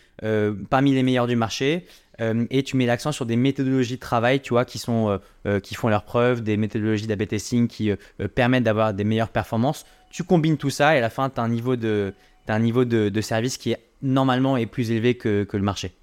parmi 0.69 0.93
les 0.93 1.03
meilleurs 1.03 1.27
du 1.27 1.35
marché. 1.35 1.85
Euh, 2.23 2.45
et 2.49 2.63
tu 2.63 2.77
mets 2.77 2.85
l'accent 2.85 3.11
sur 3.11 3.25
des 3.25 3.35
méthodologies 3.35 3.95
de 3.95 3.99
travail, 3.99 4.41
tu 4.41 4.49
vois, 4.53 4.65
qui 4.65 4.79
sont 4.79 5.09
euh, 5.09 5.17
euh, 5.45 5.59
qui 5.59 5.75
font 5.75 5.89
leurs 5.89 6.03
preuves, 6.03 6.41
des 6.41 6.57
méthodologies 6.57 7.07
d'AB 7.07 7.27
testing 7.27 7.67
qui 7.67 7.91
permettent 8.35 8.63
d'avoir 8.63 8.93
des 8.93 9.03
meilleures 9.03 9.29
performances. 9.29 9.85
Tu 10.09 10.23
combines 10.23 10.57
tout 10.57 10.69
ça 10.69 10.95
et 10.95 10.99
à 10.99 11.01
la 11.01 11.09
fin, 11.09 11.29
tu 11.29 11.39
as 11.39 11.43
un 11.43 11.49
niveau 11.49 11.75
de 11.75 12.13
un 12.47 12.59
niveau 12.59 12.85
de, 12.85 13.09
de 13.09 13.21
service 13.21 13.57
qui 13.57 13.71
est 13.71 13.79
normalement 14.01 14.57
est 14.57 14.65
plus 14.65 14.91
élevé 14.91 15.15
que, 15.15 15.43
que 15.43 15.57
le 15.57 15.63
marché. 15.63 15.93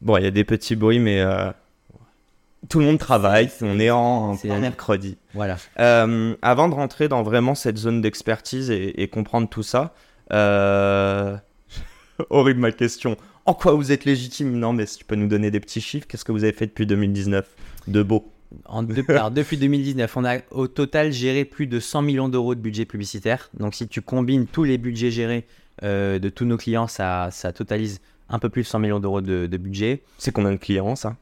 Bon, 0.00 0.16
il 0.16 0.24
y 0.24 0.26
a 0.26 0.30
des 0.30 0.44
petits 0.44 0.74
bruits, 0.74 0.98
mais 0.98 1.22
tout 2.68 2.80
le 2.80 2.86
monde 2.86 2.98
travaille. 2.98 3.50
On 3.60 3.78
est 3.78 3.90
en, 3.90 4.36
mercredi. 4.44 5.16
Voilà. 5.34 5.56
Euh, 5.78 6.34
avant 6.42 6.68
de 6.68 6.74
rentrer 6.74 7.08
dans 7.08 7.22
vraiment 7.22 7.54
cette 7.54 7.76
zone 7.76 8.00
d'expertise 8.00 8.70
et, 8.70 9.02
et 9.02 9.08
comprendre 9.08 9.48
tout 9.48 9.62
ça, 9.62 9.94
euh... 10.32 11.36
horrible 12.30 12.60
ma 12.60 12.72
question. 12.72 13.16
En 13.46 13.54
quoi 13.54 13.74
vous 13.74 13.92
êtes 13.92 14.04
légitime? 14.04 14.58
Non, 14.58 14.72
mais 14.72 14.86
si 14.86 14.98
tu 14.98 15.04
peux 15.04 15.14
nous 15.14 15.28
donner 15.28 15.50
des 15.50 15.60
petits 15.60 15.80
chiffres, 15.80 16.06
qu'est-ce 16.08 16.24
que 16.24 16.32
vous 16.32 16.42
avez 16.44 16.52
fait 16.52 16.66
depuis 16.66 16.86
2019 16.86 17.46
de 17.88 18.02
beau 18.02 18.30
En 18.64 18.82
deux- 18.82 19.04
alors, 19.08 19.30
depuis 19.30 19.56
2019, 19.56 20.16
on 20.16 20.24
a 20.24 20.38
au 20.50 20.66
total 20.66 21.12
géré 21.12 21.44
plus 21.44 21.66
de 21.66 21.78
100 21.78 22.02
millions 22.02 22.28
d'euros 22.28 22.54
de 22.54 22.60
budget 22.60 22.84
publicitaire. 22.84 23.48
Donc 23.58 23.74
si 23.74 23.86
tu 23.86 24.02
combines 24.02 24.46
tous 24.46 24.64
les 24.64 24.78
budgets 24.78 25.10
gérés 25.12 25.46
euh, 25.84 26.18
de 26.18 26.28
tous 26.28 26.44
nos 26.44 26.56
clients, 26.56 26.88
ça, 26.88 27.28
ça 27.30 27.52
totalise 27.52 28.00
un 28.28 28.40
peu 28.40 28.48
plus 28.48 28.62
de 28.62 28.66
100 28.66 28.80
millions 28.80 28.98
d'euros 29.00 29.20
de, 29.20 29.46
de 29.46 29.56
budget. 29.56 30.02
C'est 30.18 30.32
combien 30.32 30.50
de 30.50 30.56
clients 30.56 30.96
ça? 30.96 31.16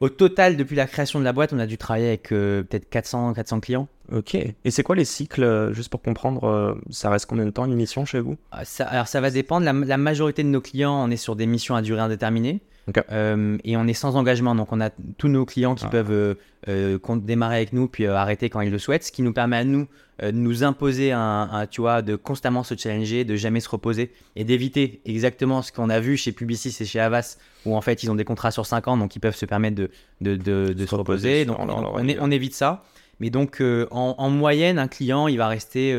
Au 0.00 0.08
total, 0.08 0.56
depuis 0.56 0.76
la 0.76 0.86
création 0.86 1.18
de 1.18 1.24
la 1.24 1.34
boîte, 1.34 1.52
on 1.52 1.58
a 1.58 1.66
dû 1.66 1.76
travailler 1.76 2.08
avec 2.08 2.32
euh, 2.32 2.62
peut-être 2.62 2.88
400, 2.88 3.34
400 3.34 3.60
clients. 3.60 3.86
Ok. 4.10 4.34
Et 4.34 4.70
c'est 4.70 4.82
quoi 4.82 4.96
les 4.96 5.04
cycles, 5.04 5.42
euh, 5.44 5.74
juste 5.74 5.90
pour 5.90 6.00
comprendre, 6.00 6.44
euh, 6.44 6.74
ça 6.90 7.10
reste 7.10 7.26
combien 7.26 7.44
de 7.44 7.50
temps 7.50 7.66
une 7.66 7.74
mission 7.74 8.06
chez 8.06 8.18
vous? 8.20 8.38
Ah, 8.50 8.64
ça- 8.64 8.86
alors 8.86 9.08
ça 9.08 9.20
va 9.20 9.30
dépendre. 9.30 9.66
La, 9.66 9.74
la 9.74 9.98
majorité 9.98 10.42
de 10.42 10.48
nos 10.48 10.62
clients, 10.62 10.94
on 11.06 11.10
est 11.10 11.18
sur 11.18 11.36
des 11.36 11.44
missions 11.44 11.74
à 11.76 11.82
durée 11.82 12.00
indéterminée. 12.00 12.62
Euh, 13.12 13.56
et 13.64 13.76
on 13.76 13.86
est 13.86 13.92
sans 13.94 14.16
engagement. 14.16 14.54
Donc 14.54 14.72
on 14.72 14.80
a 14.80 14.90
tous 15.18 15.28
nos 15.28 15.44
clients 15.44 15.74
qui 15.74 15.84
Ah. 15.86 15.90
peuvent 15.90 16.10
euh, 16.10 16.34
euh, 16.68 16.98
démarrer 17.16 17.56
avec 17.56 17.72
nous 17.72 17.86
puis 17.88 18.06
arrêter 18.06 18.50
quand 18.50 18.60
ils 18.60 18.70
le 18.70 18.78
souhaitent. 18.78 19.04
Ce 19.04 19.12
qui 19.12 19.22
nous 19.22 19.32
permet 19.32 19.56
à 19.58 19.64
nous 19.64 19.86
de 20.22 20.32
nous 20.32 20.64
imposer 20.64 21.12
un, 21.12 21.48
un- 21.50 21.66
tu 21.66 21.80
vois, 21.80 22.02
de 22.02 22.14
constamment 22.14 22.62
se 22.62 22.74
challenger, 22.76 23.24
de 23.24 23.36
jamais 23.36 23.60
se 23.60 23.68
reposer 23.70 24.12
et 24.36 24.44
d'éviter 24.44 25.00
exactement 25.06 25.62
ce 25.62 25.72
qu'on 25.72 25.88
a 25.88 25.98
vu 26.00 26.16
chez 26.18 26.32
Publicis 26.32 26.76
et 26.80 26.84
chez 26.84 27.00
Avas 27.00 27.38
où 27.64 27.74
en 27.74 27.80
fait 27.80 28.02
ils 28.02 28.10
ont 28.10 28.14
des 28.16 28.24
contrats 28.26 28.50
sur 28.50 28.66
5 28.66 28.86
ans 28.88 28.96
donc 28.98 29.16
ils 29.16 29.20
peuvent 29.20 29.34
se 29.36 29.46
permettre 29.46 29.76
de, 29.76 29.90
de, 30.20 30.36
de- 30.36 30.72
de 30.74 30.82
Se 30.84 30.90
se 30.90 30.94
reposer 30.94 31.44
Donc, 31.46 31.56
on, 31.60 32.30
évite 32.30 32.54
ça. 32.54 32.84
Mais 33.20 33.30
donc 33.30 33.62
en, 33.62 34.14
en 34.18 34.30
moyenne, 34.30 34.78
un 34.78 34.88
client 34.88 35.26
il 35.28 35.38
va 35.38 35.48
rester. 35.48 35.94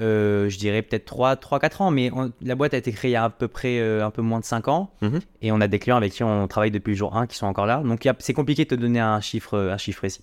Euh, 0.00 0.48
je 0.48 0.58
dirais 0.58 0.82
peut-être 0.82 1.06
3-4 1.06 1.82
ans, 1.82 1.90
mais 1.90 2.10
on- 2.12 2.32
la 2.42 2.54
boîte 2.56 2.74
a 2.74 2.76
été 2.76 2.90
créée 2.92 3.12
il 3.12 3.14
y 3.14 3.16
a 3.16 3.24
à 3.24 3.30
peu 3.30 3.46
près 3.48 3.78
euh, 3.80 4.04
un 4.04 4.10
peu 4.10 4.22
moins 4.22 4.40
de 4.40 4.44
5 4.44 4.68
ans. 4.68 4.90
Mhm. 5.02 5.20
Et 5.42 5.52
on 5.52 5.60
a 5.60 5.68
des 5.68 5.78
clients 5.78 5.96
avec 5.96 6.12
qui 6.12 6.22
on 6.24 6.46
travaille 6.48 6.70
depuis 6.72 6.90
le 6.90 6.96
jour 6.96 7.16
1 7.16 7.26
qui 7.26 7.36
sont 7.36 7.46
encore 7.46 7.66
là. 7.66 7.82
Donc 7.84 8.08
c'est 8.18 8.32
compliqué 8.34 8.64
de 8.64 8.70
te 8.70 8.74
donner 8.74 9.00
un 9.00 9.20
chiffre, 9.20 9.56
un 9.58 9.78
chiffre 9.78 10.00
précis. 10.00 10.22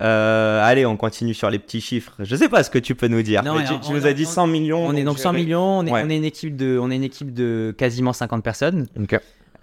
Euh, 0.00 0.62
allez, 0.64 0.86
on 0.86 0.96
continue 0.96 1.34
sur 1.34 1.50
les 1.50 1.58
petits 1.58 1.80
chiffres. 1.80 2.14
Je 2.18 2.34
sais 2.34 2.48
pas 2.48 2.62
ce 2.62 2.70
que 2.70 2.78
tu 2.78 2.94
peux 2.94 3.08
nous 3.08 3.22
dire. 3.22 3.42
Non, 3.44 3.54
mais 3.54 3.60
mais 3.60 3.66
tu, 3.66 3.72
on- 3.74 3.78
tu 3.78 3.92
nous 3.92 4.06
as 4.06 4.12
dit 4.14 4.24
on- 4.26 4.30
100 4.30 4.46
millions. 4.46 4.86
On 4.86 4.94
est 4.94 5.04
donc 5.04 5.18
100 5.18 5.32
j'ai- 5.32 5.38
millions, 5.38 5.78
on 5.78 5.86
est, 5.86 5.92
Ouais. 5.92 6.02
on 6.04 6.08
est 6.10 6.16
une 6.16 6.24
équipe 6.24 6.56
de, 6.56 6.78
on 6.80 6.90
est 6.90 6.96
une 6.96 7.04
équipe 7.04 7.32
de 7.34 7.74
quasiment 7.76 8.12
50 8.12 8.42
personnes. 8.42 8.86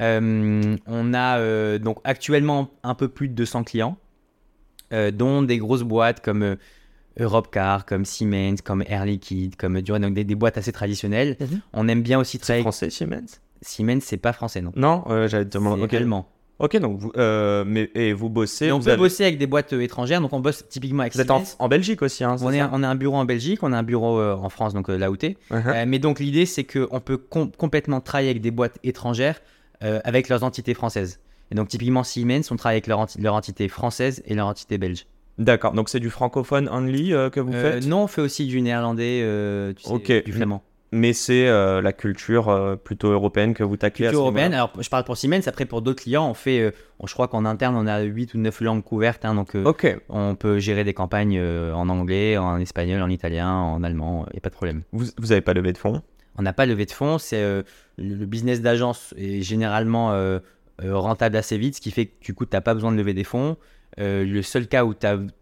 Euh, 0.01 0.75
on 0.87 1.13
a 1.13 1.39
euh, 1.39 1.77
donc 1.77 1.97
actuellement 2.03 2.69
un 2.83 2.93
peu 2.95 3.07
plus 3.09 3.27
de 3.27 3.33
200 3.33 3.63
clients, 3.63 3.97
euh, 4.93 5.11
dont 5.11 5.41
des 5.41 5.57
grosses 5.57 5.83
boîtes 5.83 6.21
comme 6.21 6.43
euh, 6.43 6.55
Europcar, 7.19 7.85
comme 7.85 8.05
Siemens, 8.05 8.57
comme 8.63 8.83
Air 8.87 9.05
Liquide, 9.05 9.55
comme 9.55 9.81
Duran, 9.81 9.99
donc 9.99 10.13
des, 10.13 10.23
des 10.23 10.35
boîtes 10.35 10.57
assez 10.57 10.71
traditionnelles. 10.71 11.35
Mhm. 11.39 11.61
On 11.73 11.87
aime 11.87 12.01
bien 12.01 12.19
aussi 12.19 12.37
C'est 12.37 12.39
travailler. 12.43 12.63
français, 12.63 12.89
Siemens? 12.89 13.39
Siemens, 13.61 13.99
c'est 14.01 14.17
pas 14.17 14.33
français, 14.33 14.61
non. 14.61 14.71
Non, 14.75 15.03
euh, 15.09 15.27
j'allais 15.27 15.45
te 15.45 15.51
C'est 15.53 15.59
demander. 15.59 15.83
Ok, 15.83 15.93
allemand. 15.93 16.27
ok, 16.59 16.77
donc 16.77 16.97
vous, 16.99 17.11
euh, 17.17 17.63
mais 17.67 17.89
et 17.93 18.13
vous 18.13 18.29
bossez. 18.29 18.67
Et 18.67 18.71
on 18.71 18.79
vous 18.79 18.85
peut 18.85 18.91
avez- 18.91 18.99
bosser 18.99 19.23
avec 19.25 19.37
des 19.37 19.47
boîtes 19.47 19.73
euh, 19.73 19.81
étrangères, 19.81 20.21
donc 20.21 20.31
on 20.33 20.39
bosse 20.39 20.65
typiquement 20.69 21.01
avec 21.01 21.13
Vous 21.13 21.19
êtes 21.21 21.29
en, 21.31 21.39
Siemens. 21.43 21.55
en 21.59 21.67
Belgique 21.67 22.01
aussi, 22.01 22.23
hein, 22.23 22.37
c'est 22.37 22.45
On, 22.45 22.51
est, 22.51 22.61
on 22.63 22.83
a 22.83 22.87
un 22.87 22.95
bureau 22.95 23.17
en 23.17 23.25
Belgique, 23.25 23.61
on 23.63 23.73
a 23.73 23.77
un 23.77 23.83
bureau 23.83 24.17
euh, 24.19 24.35
en 24.35 24.47
France, 24.49 24.73
donc 24.73 24.89
euh, 24.89 24.97
là 24.97 25.11
où 25.11 25.17
t'es. 25.17 25.35
Mais 25.85 25.99
donc 25.99 26.19
l'idée, 26.19 26.45
c'est 26.45 26.63
qu'on 26.63 26.99
peut 27.01 27.17
com- 27.17 27.51
complètement 27.57 27.99
travailler 27.99 28.29
avec 28.29 28.41
des 28.41 28.51
boîtes 28.51 28.77
étrangères 28.83 29.41
euh, 29.83 29.99
avec 30.05 30.29
leurs 30.29 30.43
entités 30.43 30.73
françaises. 30.73 31.19
Et 31.51 31.55
donc 31.55 31.67
typiquement 31.67 32.03
Siemens, 32.03 32.43
on 32.51 32.55
travaille 32.55 32.75
avec 32.75 32.87
leur, 32.87 32.99
enti- 33.03 33.19
leur 33.21 33.33
entité 33.33 33.67
française 33.67 34.21
et 34.25 34.35
leur 34.35 34.47
entité 34.47 34.77
belge. 34.77 35.05
D'accord, 35.39 35.71
donc 35.73 35.89
c'est 35.89 35.99
du 36.01 36.09
francophone 36.09 36.69
only 36.71 37.13
euh, 37.13 37.29
que 37.29 37.39
vous 37.39 37.53
Euh, 37.53 37.73
faites? 37.73 37.87
non, 37.87 38.03
on 38.03 38.07
fait 38.07 38.21
aussi 38.21 38.45
du 38.45 38.61
néerlandais, 38.61 39.21
euh, 39.23 39.73
tu 39.73 39.83
sais, 39.83 39.91
Ok. 39.91 40.23
du 40.25 40.33
flamand. 40.33 40.61
Mais 40.91 41.13
c'est 41.13 41.45
la 41.81 41.93
culture 41.93 42.77
plutôt 42.83 43.09
européenne 43.11 43.53
que 43.53 43.63
vous 43.63 43.77
taclez 43.77 44.07
à 44.07 44.09
Culture 44.09 44.21
ce 44.21 44.23
européenne. 44.25 44.53
Alors 44.55 44.71
je 44.79 44.89
parle 44.89 45.03
pour 45.03 45.17
Siemens, 45.17 45.47
après 45.47 45.65
pour 45.65 45.83
d'autres 45.83 46.01
clients, 46.01 46.27
on 46.27 46.33
fait, 46.33 46.73
on- 46.99 47.05
je 47.05 47.13
crois 47.13 47.27
qu'en 47.27 47.45
interne, 47.45 47.75
on 47.75 47.85
a 47.85 48.01
8 48.01 48.33
ou 48.33 48.39
9 48.39 48.59
langues 48.61 48.83
couvertes. 48.83 49.23
hein, 49.23 49.35
donc 49.35 49.55
on 50.09 50.35
peut 50.35 50.57
gérer 50.57 50.83
des 50.83 50.95
campagnes 50.95 51.39
en 51.39 51.89
anglais, 51.89 52.37
en 52.37 52.57
espagnol, 52.59 53.03
en 53.03 53.09
italien, 53.09 53.51
en 53.51 53.83
allemand, 53.83 54.25
il 54.31 54.33
n'y 54.33 54.39
a 54.39 54.41
pas 54.41 54.49
de 54.49 54.55
problème. 54.55 54.81
Vous, 54.91 55.05
vous 55.19 55.31
avez 55.31 55.41
pas 55.41 55.53
levé 55.53 55.73
de 55.73 55.77
fonds? 55.77 56.01
On 56.39 56.41
n'a 56.41 56.53
pas 56.53 56.65
levé 56.65 56.85
de 56.87 56.91
fonds, 56.91 57.19
c'est 57.19 57.37
euh, 57.41 57.61
le 57.99 58.15
le 58.15 58.25
business 58.25 58.59
d'agence 58.61 59.13
est 59.15 59.41
généralement 59.43 60.11
euh, 60.13 60.39
euh, 60.83 60.95
rentable 60.97 61.35
assez 61.37 61.57
vite, 61.59 61.75
ce 61.75 61.81
qui 61.81 61.91
fait 61.91 62.07
que 62.07 62.23
du 62.25 62.33
coup, 62.33 62.45
tu 62.47 62.55
n'as 62.55 62.61
pas 62.61 62.73
besoin 62.73 62.91
de 62.91 62.97
lever 62.97 63.13
des 63.13 63.23
fonds. 63.25 63.57
Euh, 63.99 64.23
le 64.23 64.41
seul 64.41 64.67
cas 64.67 64.85
où 64.85 64.93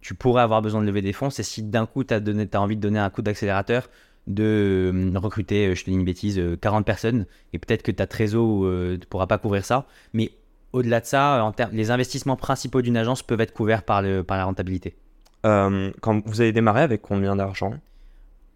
tu 0.02 0.16
pourrais 0.16 0.42
avoir 0.42 0.62
besoin 0.62 0.82
de 0.82 0.88
lever 0.88 1.02
des 1.02 1.14
fonds, 1.14 1.30
c'est 1.30 1.44
si 1.44 1.64
d'un 1.64 1.86
coup, 1.86 2.04
tu 2.04 2.14
as, 2.14 2.60
envie 2.60 2.76
de 2.76 2.82
donner 2.82 3.00
un 3.00 3.10
coup 3.10 3.22
d'accélérateur, 3.22 3.90
de 4.28 4.92
euh, 4.94 5.20
recruter, 5.20 5.68
euh, 5.68 5.76
je 5.76 5.84
te 5.84 5.90
dis 5.90 5.96
une 5.96 6.06
bêtise, 6.06 6.38
euh, 6.38 6.58
40 6.58 6.86
personnes, 6.86 7.26
et 7.54 7.60
peut-être 7.60 7.82
que 7.82 7.92
ta 7.92 8.06
trésor 8.06 8.64
ne 8.64 8.98
pourra 9.10 9.26
pas 9.26 9.38
couvrir 9.38 9.66
ça. 9.66 9.86
Mais 10.14 10.32
au-delà 10.74 11.00
de 11.00 11.06
ça, 11.06 11.44
en 11.44 11.54
les 11.72 11.92
investissements 11.92 12.36
principaux 12.36 12.82
d'une 12.82 12.98
agence 12.98 13.24
peuvent 13.24 13.42
être 13.42 13.54
couverts 13.54 13.84
par, 13.84 14.02
le, 14.02 14.24
par 14.24 14.38
la 14.38 14.46
rentabilité. 14.46 14.96
Quand 15.44 16.22
vous 16.26 16.42
avez 16.42 16.52
démarré 16.52 16.82
avec 16.82 17.02
combien 17.02 17.38
d'argent? 17.38 17.74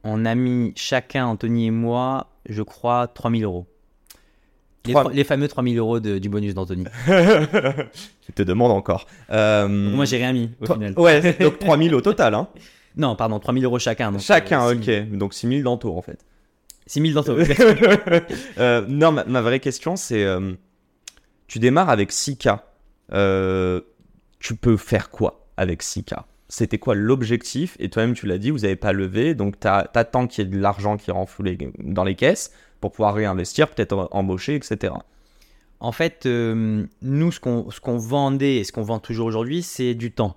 On 0.04 0.26
a 0.26 0.36
mis 0.36 0.74
chacun, 0.76 1.26
Anthony 1.26 1.68
et 1.68 1.72
moi, 1.72 2.28
je 2.50 2.64
crois, 2.64 3.08
3000 3.08 3.46
euros. 3.46 3.66
Les, 4.86 4.94
Trois- 4.94 5.04
trois- 5.04 5.14
les 5.14 5.24
fameux 5.24 5.48
3000 5.48 5.78
euros 5.78 6.00
de- 6.00 6.18
du 6.18 6.28
bonus 6.30 6.54
d'Anthony. 6.56 6.86
Je 7.08 8.32
te 8.34 8.42
demande 8.44 8.72
encore. 8.72 9.08
Euh, 9.30 9.68
Moi, 9.68 10.06
j'ai 10.06 10.18
rien 10.18 10.34
mis 10.34 10.50
au 10.60 10.66
toi- 10.66 10.76
final. 10.76 10.94
Ouais, 10.98 11.34
donc 11.40 11.60
3000 11.60 11.94
au 11.96 12.02
total. 12.02 12.34
Hein. 12.34 12.48
Non, 12.98 13.16
pardon, 13.16 13.40
3000 13.40 13.64
euros 13.66 13.80
chacun. 13.80 14.12
donc, 14.12 14.22
Chacun, 14.22 14.66
euh, 14.68 14.74
ok. 14.76 15.18
Donc 15.18 15.34
6000 15.34 15.64
d'entour 15.64 15.98
en 15.98 16.02
fait. 16.02 16.20
6000 16.88 17.14
d'Anthony. 17.14 17.46
Euh, 18.58 18.86
non, 18.88 19.12
ma, 19.12 19.24
ma 19.26 19.42
vraie 19.42 19.60
question, 19.60 19.96
c'est 19.96 20.24
euh, 20.24 20.54
tu 21.48 21.60
démarres 21.60 21.90
avec 21.90 22.12
6K. 22.12 22.60
Euh, 23.14 23.82
tu 24.40 24.56
peux 24.56 24.78
faire 24.78 25.10
quoi 25.10 25.48
avec 25.58 25.84
6K 25.84 26.16
C'était 26.50 26.80
quoi 26.80 26.96
l'objectif? 26.96 27.76
Et 27.80 27.90
toi-même, 27.90 28.14
tu 28.16 28.26
l'as 28.26 28.38
dit, 28.38 28.50
vous 28.50 28.60
n'avez 28.60 28.76
pas 28.76 28.94
levé, 28.94 29.36
donc 29.36 29.60
t'a- 29.60 29.88
t'attends 29.94 30.28
qu'il 30.28 30.44
y 30.44 30.48
ait 30.48 30.52
de 30.52 30.60
l'argent 30.60 30.98
qui 30.98 31.12
les- 31.44 31.58
dans 31.80 32.04
les 32.04 32.16
caisses 32.16 32.52
pour 32.82 32.92
pouvoir 32.92 33.14
réinvestir, 33.14 33.70
peut-être 33.70 33.94
em- 33.94 34.08
embaucher, 34.12 34.56
etc. 34.56 34.94
En 35.80 35.92
fait, 35.92 36.26
euh, 36.26 36.86
nous, 37.02 37.32
ce 37.32 37.40
qu'on 37.40 37.98
vendait 37.98 38.58
et 38.58 38.64
ce 38.64 38.72
qu'on 38.72 38.84
vend 38.84 39.00
toujours 39.00 39.28
aujourd'hui, 39.28 39.64
c'est 39.64 39.94
du 39.96 40.12
temps. 40.12 40.36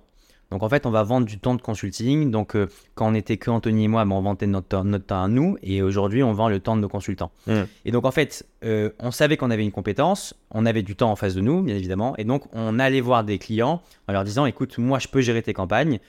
Donc, 0.51 0.61
en 0.63 0.69
fait, 0.69 0.85
on 0.85 0.91
va 0.91 1.03
vendre 1.03 1.25
du 1.25 1.39
temps 1.39 1.55
de 1.55 1.61
consulting. 1.61 2.29
Donc, 2.31 2.55
euh, 2.55 2.67
quand 2.93 3.11
on 3.11 3.15
était 3.15 3.37
que 3.37 3.49
Anthony 3.49 3.85
et 3.85 3.87
moi, 3.87 4.05
ben, 4.05 4.11
on 4.15 4.21
vendait 4.21 4.45
notre, 4.47 4.67
temps- 4.67 4.83
notre 4.83 5.05
temps 5.07 5.23
à 5.23 5.27
nous. 5.27 5.57
Et 5.63 5.81
aujourd'hui, 5.81 6.21
on 6.23 6.33
vend 6.33 6.49
le 6.49 6.59
temps 6.59 6.75
de 6.75 6.81
nos 6.81 6.87
consultants. 6.87 7.31
Mm. 7.47 7.61
Et 7.85 7.91
donc, 7.91 8.05
en 8.05 8.11
fait, 8.11 8.45
euh, 8.63 8.91
on 8.99 9.09
savait 9.11 9.37
qu'on 9.37 9.49
avait 9.51 9.63
une 9.63 9.71
compétence. 9.71 10.35
On 10.51 10.65
avait 10.67 10.83
du 10.83 10.95
temps 10.95 11.11
en 11.11 11.15
face 11.15 11.33
de 11.33 11.41
nous, 11.41 11.61
bien 11.63 11.75
évidemment. 11.75 12.15
Et 12.17 12.23
donc, 12.25 12.43
on 12.53 12.77
allait 12.79 13.01
voir 13.01 13.23
des 13.23 13.39
clients 13.39 13.81
en 14.07 14.13
leur 14.13 14.23
disant 14.23 14.45
Écoute, 14.45 14.77
moi, 14.77 14.99
je 14.99 15.07
peux 15.07 15.21
gérer 15.21 15.41
tes 15.41 15.53
campagnes. 15.53 15.99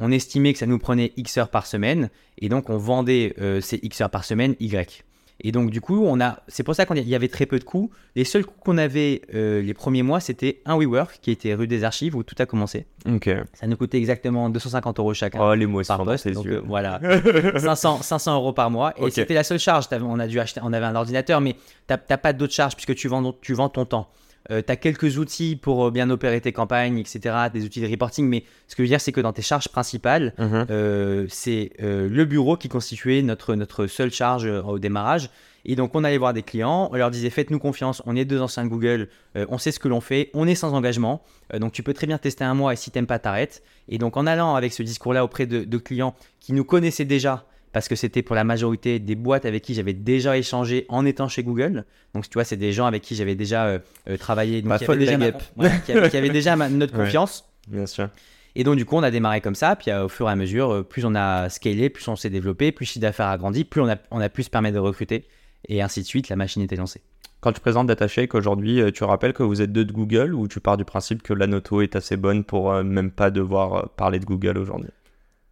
On 0.00 0.10
estimait 0.10 0.54
que 0.54 0.58
ça 0.58 0.66
nous 0.66 0.78
prenait 0.78 1.12
X 1.18 1.36
heures 1.36 1.50
par 1.50 1.66
semaine. 1.66 2.08
Et 2.38 2.48
donc, 2.48 2.70
on 2.70 2.78
vendait 2.78 3.34
euh, 3.40 3.60
ces 3.60 3.78
X 3.82 4.00
heures 4.00 4.10
par 4.10 4.24
semaine 4.24 4.54
Y. 4.58 5.04
Et 5.44 5.50
donc, 5.52 5.70
du 5.70 5.80
coup, 5.80 6.04
on 6.06 6.20
a, 6.20 6.38
c'est 6.46 6.62
pour 6.62 6.74
ça 6.74 6.86
qu'il 6.86 7.08
y 7.08 7.14
avait 7.14 7.28
très 7.28 7.46
peu 7.46 7.58
de 7.58 7.64
coûts. 7.64 7.90
Les 8.14 8.24
seuls 8.24 8.44
coûts 8.46 8.54
qu'on 8.60 8.78
avait 8.78 9.22
euh, 9.34 9.60
les 9.60 9.74
premiers 9.74 10.02
mois, 10.04 10.20
c'était 10.20 10.60
un 10.66 10.76
WeWork 10.76 11.18
qui 11.20 11.30
était 11.32 11.54
rue 11.54 11.66
des 11.66 11.82
Archives 11.82 12.14
où 12.14 12.22
tout 12.22 12.36
a 12.38 12.46
commencé. 12.46 12.86
Ok. 13.12 13.28
Ça 13.54 13.66
nous 13.66 13.76
coûtait 13.76 13.98
exactement 13.98 14.48
250 14.50 14.98
euros 15.00 15.14
chacun 15.14 15.40
Oh, 15.42 15.54
les 15.54 15.66
mots 15.66 15.82
par 15.82 16.04
poste. 16.04 16.28
Donc, 16.28 16.44
yeux. 16.44 16.58
euh, 16.58 16.62
voilà, 16.64 17.00
500, 17.58 18.02
500 18.02 18.36
euros 18.36 18.52
par 18.52 18.70
mois. 18.70 18.94
Et 18.98 19.10
c'était 19.10 19.34
la 19.34 19.44
seule 19.44 19.58
charge. 19.58 19.86
On 20.00 20.18
a 20.20 20.26
dû 20.28 20.38
acheter, 20.38 20.60
on 20.62 20.72
avait 20.72 20.86
un 20.86 20.94
ordinateur, 20.94 21.40
mais 21.40 21.56
t'as 21.86 21.98
t'as 21.98 22.18
pas 22.18 22.32
d'autres 22.32 22.54
charges 22.54 22.74
puisque 22.76 22.94
tu 22.94 23.08
vends, 23.08 23.34
tu 23.40 23.52
vends 23.54 23.68
ton 23.68 23.84
temps. 23.84 24.08
Tu 24.50 24.54
as 24.72 24.76
quelques 24.76 25.18
outils 25.18 25.56
pour 25.56 25.86
euh, 25.86 25.90
bien 25.90 26.10
opérer 26.10 26.40
tes 26.40 26.52
campagnes, 26.52 26.98
etc. 26.98 27.20
Des 27.52 27.64
outils 27.64 27.80
de 27.80 27.88
reporting, 27.88 28.26
mais 28.28 28.44
ce 28.68 28.74
que 28.76 28.82
je 28.82 28.84
veux 28.84 28.88
dire, 28.88 29.00
c'est 29.00 29.12
que 29.12 29.20
dans 29.20 29.32
tes 29.32 29.42
charges 29.42 29.68
principales, 29.68 30.34
Mhm. 30.38 30.66
euh, 30.70 31.26
c'est 31.28 31.72
euh, 31.82 32.08
le 32.08 32.24
bureau 32.24 32.56
qui 32.56 32.68
constituait 32.68 33.22
notre, 33.22 33.54
notre 33.54 33.86
seule 33.86 34.10
charge 34.12 34.46
euh, 34.46 34.62
au 34.62 34.78
démarrage. 34.78 35.30
Et 35.64 35.76
donc, 35.76 35.94
on 35.94 36.02
allait 36.02 36.18
voir 36.18 36.32
des 36.34 36.42
clients, 36.42 36.88
on 36.92 36.96
leur 36.96 37.10
disait 37.12 37.30
Faites-nous 37.30 37.60
confiance, 37.60 38.02
on 38.04 38.16
est 38.16 38.24
deux 38.24 38.40
anciens 38.42 38.66
Google, 38.66 39.08
euh, 39.36 39.46
on 39.48 39.58
sait 39.58 39.70
ce 39.70 39.78
que 39.78 39.86
l'on 39.86 40.00
fait, 40.00 40.28
on 40.34 40.48
est 40.48 40.56
sans 40.56 40.74
engagement. 40.74 41.22
Euh, 41.54 41.60
donc, 41.60 41.70
tu 41.72 41.84
peux 41.84 41.94
très 41.94 42.08
bien 42.08 42.18
tester 42.18 42.42
un 42.42 42.54
mois 42.54 42.72
et 42.72 42.76
si 42.76 42.90
t'aimes 42.90 43.06
pas, 43.06 43.20
t'arrêtes. 43.20 43.62
Et 43.88 43.98
donc, 43.98 44.16
en 44.16 44.26
allant 44.26 44.56
avec 44.56 44.72
ce 44.72 44.82
discours-là 44.82 45.22
auprès 45.22 45.46
de, 45.46 45.62
de 45.62 45.78
clients 45.78 46.16
qui 46.40 46.52
nous 46.52 46.64
connaissaient 46.64 47.04
déjà, 47.04 47.44
parce 47.72 47.88
que 47.88 47.96
c'était 47.96 48.22
pour 48.22 48.36
la 48.36 48.44
majorité 48.44 48.98
des 48.98 49.14
boîtes 49.14 49.44
avec 49.44 49.62
qui 49.62 49.74
j'avais 49.74 49.94
déjà 49.94 50.36
échangé 50.36 50.84
en 50.88 51.04
étant 51.06 51.28
chez 51.28 51.42
Google. 51.42 51.84
Donc, 52.14 52.28
tu 52.28 52.34
vois, 52.34 52.44
c'est 52.44 52.56
des 52.56 52.72
gens 52.72 52.86
avec 52.86 53.02
qui 53.02 53.14
j'avais 53.14 53.34
déjà 53.34 53.66
euh, 53.66 53.78
euh, 54.08 54.16
travaillé, 54.16 54.60
donc 54.62 54.70
Pas 54.70 54.78
qui, 54.78 54.84
avaient 54.84 54.98
déjà 54.98 55.18
ma- 55.18 55.30
voilà, 55.56 55.76
qui 55.78 55.92
avaient- 55.92 56.10
qui 56.10 56.16
avaient 56.16 56.30
déjà 56.30 56.56
ma- 56.56 56.68
notre 56.68 56.92
Ouais. 56.98 57.04
confiance. 57.04 57.44
Bien 57.68 57.86
sûr. 57.86 58.08
Et 58.54 58.64
donc, 58.64 58.76
du 58.76 58.84
coup, 58.84 58.96
on 58.96 59.02
a 59.02 59.10
démarré 59.10 59.40
comme 59.40 59.54
ça. 59.54 59.76
Puis, 59.76 59.90
euh, 59.90 60.04
au 60.04 60.08
fur 60.08 60.28
et 60.28 60.32
à 60.32 60.36
mesure, 60.36 60.84
plus 60.86 61.04
on 61.06 61.14
a 61.14 61.48
scalé, 61.48 61.88
plus 61.88 62.06
on 62.08 62.16
s'est 62.16 62.28
développé, 62.28 62.70
plus 62.72 62.84
le 62.84 62.88
chiffre 62.88 63.00
d'affaires 63.00 63.28
a 63.28 63.38
grandi, 63.38 63.64
plus 63.64 63.80
on 63.80 63.88
a, 63.88 63.96
on 64.10 64.20
a 64.20 64.28
pu 64.28 64.42
se 64.42 64.50
permettre 64.50 64.74
de 64.74 64.80
recruter. 64.80 65.24
Et 65.68 65.80
ainsi 65.80 66.00
de 66.02 66.06
suite, 66.06 66.28
la 66.28 66.36
machine 66.36 66.60
était 66.60 66.76
lancée. 66.76 67.00
Quand 67.40 67.52
tu 67.52 67.60
présentes 67.60 67.86
DataShake 67.88 68.34
aujourd'hui, 68.34 68.80
tu 68.92 69.02
rappelles 69.04 69.32
que 69.32 69.42
vous 69.42 69.62
êtes 69.62 69.72
deux 69.72 69.84
de 69.84 69.92
Google 69.92 70.34
ou 70.34 70.46
tu 70.46 70.60
pars 70.60 70.76
du 70.76 70.84
principe 70.84 71.22
que 71.22 71.32
la 71.32 71.46
noto 71.48 71.80
est 71.80 71.96
assez 71.96 72.16
bonne 72.16 72.44
pour 72.44 72.72
même 72.84 73.10
pas 73.10 73.30
devoir 73.32 73.88
parler 73.90 74.20
de 74.20 74.24
Google 74.26 74.58
aujourd'hui? 74.58 74.90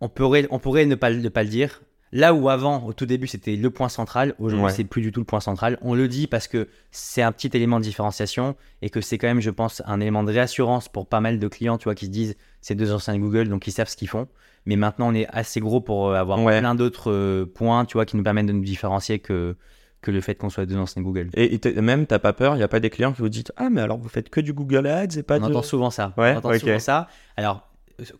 On 0.00 0.08
pourrait, 0.08 0.46
on 0.50 0.58
pourrait 0.60 0.86
ne, 0.86 0.94
pas, 0.94 1.10
ne 1.10 1.28
pas 1.28 1.42
le 1.42 1.48
dire. 1.48 1.80
Là 2.12 2.34
où 2.34 2.48
avant, 2.48 2.84
au 2.86 2.92
tout 2.92 3.06
début, 3.06 3.28
c'était 3.28 3.54
le 3.54 3.70
point 3.70 3.88
central, 3.88 4.34
aujourd'hui, 4.40 4.64
Ouais. 4.66 4.72
c'est 4.72 4.82
plus 4.84 5.00
du 5.00 5.12
tout 5.12 5.20
le 5.20 5.26
point 5.26 5.38
central. 5.38 5.78
On 5.80 5.94
le 5.94 6.08
dit 6.08 6.26
parce 6.26 6.48
que 6.48 6.66
c'est 6.90 7.22
un 7.22 7.30
petit 7.30 7.50
élément 7.56 7.78
de 7.78 7.84
différenciation 7.84 8.56
et 8.82 8.90
que 8.90 9.00
c'est 9.00 9.16
quand 9.16 9.28
même, 9.28 9.40
je 9.40 9.50
pense, 9.50 9.80
un 9.86 10.00
élément 10.00 10.24
de 10.24 10.32
réassurance 10.32 10.88
pour 10.88 11.06
pas 11.06 11.20
mal 11.20 11.38
de 11.38 11.46
clients, 11.48 11.78
tu 11.78 11.84
vois, 11.84 11.94
qui 11.94 12.06
se 12.06 12.10
disent 12.10 12.36
c'est 12.60 12.74
deux 12.74 12.92
anciens 12.92 13.14
de 13.14 13.20
Google, 13.20 13.48
donc 13.48 13.66
ils 13.68 13.72
savent 13.72 13.88
ce 13.88 13.96
qu'ils 13.96 14.08
font. 14.08 14.26
Mais 14.66 14.74
maintenant, 14.76 15.08
on 15.10 15.14
est 15.14 15.26
assez 15.28 15.60
gros 15.60 15.80
pour 15.80 16.08
euh, 16.08 16.14
avoir 16.16 16.42
Ouais. 16.42 16.58
plein 16.58 16.74
d'autres 16.74 17.12
euh, 17.12 17.46
points, 17.46 17.84
tu 17.84 17.94
vois, 17.94 18.04
qui 18.06 18.16
nous 18.16 18.22
permettent 18.24 18.46
de 18.46 18.52
nous 18.52 18.64
différencier 18.64 19.20
que, 19.20 19.56
que 20.02 20.10
le 20.10 20.20
fait 20.20 20.34
qu'on 20.34 20.50
soit 20.50 20.66
deux 20.66 20.76
anciens 20.78 21.00
de 21.02 21.06
Google. 21.06 21.30
Et, 21.34 21.60
même, 21.80 22.06
t'as 22.06 22.18
pas 22.18 22.32
peur, 22.32 22.54
il 22.54 22.58
n'y 22.58 22.64
a 22.64 22.68
pas 22.68 22.80
des 22.80 22.90
clients 22.90 23.12
qui 23.12 23.22
vous 23.22 23.28
disent 23.28 23.44
Ah, 23.56 23.70
mais 23.70 23.80
alors 23.82 23.98
vous 23.98 24.08
faites 24.08 24.30
que 24.30 24.40
du 24.40 24.52
Google 24.52 24.86
Ads 24.88 25.16
et 25.16 25.22
pas 25.22 25.36
On 25.36 25.40
de. 25.40 25.44
entend 25.46 25.62
souvent 25.62 25.90
ça. 25.90 26.12
Ouais, 26.18 26.32
on 26.34 26.38
entend 26.38 26.58
souvent 26.58 26.78
ça. 26.80 27.06
Alors, 27.36 27.70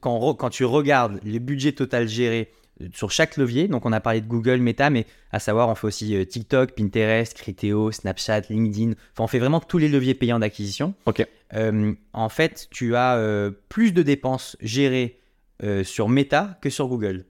quand, 0.01 0.33
quand 0.35 0.51
tu 0.51 0.65
regardes 0.65 1.19
le 1.25 1.39
budget 1.41 1.73
total 1.73 2.07
géré 2.07 2.53
sur 2.93 3.11
chaque 3.11 3.37
levier, 3.37 3.69
donc 3.69 3.87
on 3.87 3.93
a 3.93 4.01
parlé 4.01 4.21
de 4.21 4.27
Google, 4.27 4.59
Meta, 4.59 4.91
mais 4.91 5.07
à 5.33 5.39
savoir, 5.39 5.69
on 5.69 5.75
fait 5.75 5.87
aussi 5.87 6.17
euh, 6.17 6.25
TikTok, 6.25 6.73
Pinterest, 6.73 7.35
Criteo, 7.35 7.93
Snapchat, 7.93 8.43
LinkedIn. 8.51 8.93
Enfin, 9.13 9.25
on 9.25 9.27
fait 9.27 9.39
vraiment 9.39 9.61
tous 9.61 9.79
les 9.79 9.89
leviers 9.89 10.15
payants 10.15 10.39
d'acquisition. 10.39 10.95
Ok. 11.07 11.27
Euh, 11.55 11.93
en 12.13 12.29
fait, 12.29 12.69
tu 12.71 12.97
as 12.97 13.17
euh, 13.17 13.51
plus 13.69 13.93
de 13.93 14.03
dépenses 14.03 14.57
gérées 14.61 15.21
euh, 15.63 15.85
sur 15.85 16.09
Meta 16.09 16.59
que 16.63 16.71
sur 16.71 16.89
Google. 16.89 17.27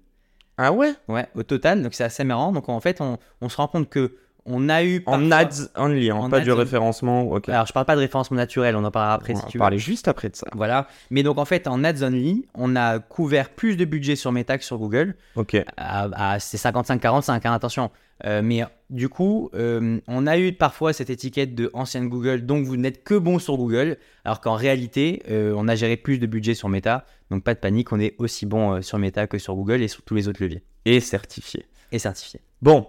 Ah 0.57 0.73
ouais? 0.73 0.93
Ouais, 1.09 1.27
au 1.35 1.43
total, 1.43 1.83
donc 1.83 1.95
c'est 1.95 2.05
assez 2.05 2.23
marrant. 2.25 2.53
Donc 2.53 2.69
en 2.69 2.81
fait, 2.81 3.01
on, 3.01 3.19
on 3.41 3.49
se 3.49 3.57
rend 3.57 3.69
compte 3.69 3.89
que 3.89 4.17
on 4.47 4.69
a 4.69 4.83
eu 4.85 5.03
En 5.07 5.19
parfois- 5.19 5.37
ads 5.37 5.69
only, 5.77 6.11
en 6.13 6.29
pas 6.31 6.39
ads 6.39 6.41
du 6.41 6.53
référencement. 6.53 7.35
Alors, 7.49 7.67
je 7.67 7.73
parle 7.73 7.87
pas 7.87 7.95
de 7.95 8.01
référencement 8.01 8.37
naturel, 8.37 8.75
on 8.77 8.85
en 8.85 8.91
parlera 8.91 9.15
après 9.15 9.35
on 9.35 9.37
si 9.37 9.43
va 9.43 9.49
tu 9.49 9.59
veux. 9.59 9.61
parler 9.61 9.79
juste 9.79 10.09
après 10.09 10.29
de 10.29 10.37
ça. 10.37 10.47
Voilà. 10.55 10.87
Mais 11.11 11.23
donc 11.23 11.39
en 11.39 11.45
fait, 11.45 11.67
en 11.67 11.85
ads 11.85 12.03
only, 12.03 12.47
on 12.55 12.77
a 12.77 12.99
couvert 12.99 13.51
plus 13.51 13.77
de 13.77 13.85
budget 13.85 14.17
sur 14.17 14.33
Meta 14.33 14.59
que 14.59 14.65
sur 14.65 14.79
Google. 14.79 15.15
Ok. 15.37 15.57
À, 15.77 16.33
à- 16.35 16.39
c'est 16.41 16.57
55-45, 16.59 17.47
hein, 17.47 17.53
attention. 17.53 17.91
Euh, 18.27 18.43
mais 18.45 18.63
du 18.91 19.09
coup, 19.09 19.49
euh, 19.55 19.99
on 20.07 20.27
a 20.27 20.37
eu 20.39 20.53
parfois 20.53 20.93
cette 20.93 21.09
étiquette 21.09 21.55
de 21.55 21.71
ancienne 21.73 22.09
Google, 22.11 22.45
donc 22.45 22.67
vous 22.67 22.77
n'êtes 22.77 23.03
que 23.03 23.15
bon 23.15 23.39
sur 23.39 23.57
Google, 23.57 23.97
alors 24.27 24.41
qu'en 24.43 24.57
réalité, 24.57 25.23
euh, 25.31 25.55
on 25.57 25.69
a 25.69 25.75
géré 25.75 25.97
plus 25.97 26.19
de 26.19 26.27
budget 26.27 26.53
sur 26.55 26.69
Meta. 26.69 27.07
Donc 27.31 27.45
pas 27.45 27.55
de 27.55 27.59
panique, 27.61 27.93
on 27.93 27.99
est 28.01 28.17
aussi 28.19 28.45
bon 28.45 28.83
sur 28.83 28.99
Meta 28.99 29.27
que 29.27 29.39
sur 29.39 29.55
Google 29.55 29.81
et 29.81 29.89
sur 29.89 30.03
tous 30.03 30.15
les 30.15 30.29
autres 30.29 30.43
leviers. 30.43 30.63
Et 30.85 31.01
certifié. 31.01 31.65
Et 31.93 31.99
certifié. 31.99 32.41
Bon. 32.61 32.87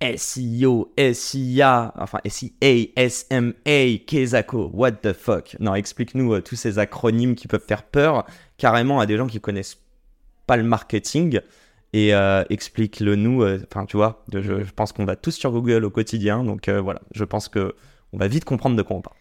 SEO, 0.00 0.92
SIA, 0.96 1.92
enfin 1.98 2.20
SIA, 2.24 3.08
SMA, 3.08 3.98
Kezako, 4.06 4.70
what 4.72 4.92
the 4.92 5.12
fuck 5.12 5.56
Non, 5.58 5.74
explique-nous 5.74 6.34
euh, 6.34 6.40
tous 6.40 6.56
ces 6.56 6.78
acronymes 6.78 7.34
qui 7.34 7.48
peuvent 7.48 7.64
faire 7.66 7.82
peur 7.82 8.24
carrément 8.58 9.00
à 9.00 9.06
des 9.06 9.16
gens 9.16 9.26
qui 9.26 9.40
connaissent 9.40 9.78
pas 10.46 10.56
le 10.56 10.62
marketing 10.62 11.40
et 11.92 12.14
euh, 12.14 12.44
explique-le 12.48 13.16
nous. 13.16 13.42
euh, 13.42 13.60
Enfin, 13.70 13.86
tu 13.86 13.96
vois, 13.96 14.24
je, 14.32 14.70
pense 14.74 14.92
qu'on 14.92 15.04
va 15.04 15.16
tous 15.16 15.32
sur 15.32 15.50
Google 15.50 15.84
au 15.84 15.90
quotidien, 15.90 16.44
donc 16.44 16.68
voilà, 16.68 17.00
je 17.12 17.24
pense 17.24 17.48
que 17.48 17.74
on 18.12 18.18
va 18.18 18.28
vite 18.28 18.44
comprendre 18.44 18.76
de 18.76 18.82
quoi 18.82 18.96
on 18.96 19.02
parle. 19.02 19.16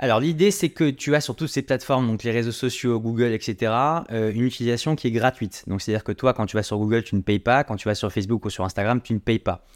Alors 0.00 0.20
l'idée 0.20 0.52
c'est 0.52 0.68
que 0.68 0.90
tu 0.90 1.16
as 1.16 1.20
sur 1.20 1.34
toutes 1.34 1.48
ces 1.48 1.62
plateformes, 1.62 2.06
donc 2.06 2.22
les 2.22 2.30
réseaux 2.30 2.52
sociaux, 2.52 3.00
Google, 3.00 3.32
etc., 3.32 3.72
une 4.10 4.44
utilisation 4.44 4.94
qui 4.94 5.08
est 5.08 5.10
gratuite. 5.10 5.64
Donc 5.66 5.82
c'est-à-dire 5.82 6.04
que 6.04 6.12
toi 6.12 6.34
quand 6.34 6.46
tu 6.46 6.56
vas 6.56 6.62
sur 6.62 6.78
Google 6.78 7.02
tu 7.02 7.16
ne 7.16 7.20
payes 7.20 7.40
pas, 7.40 7.64
quand 7.64 7.74
tu 7.74 7.88
vas 7.88 7.96
sur 7.96 8.12
Facebook 8.12 8.44
ou 8.44 8.50
sur 8.50 8.64
Instagram 8.64 9.00
tu 9.02 9.12
ne 9.12 9.18
payes 9.18 9.40
pas. 9.40 9.66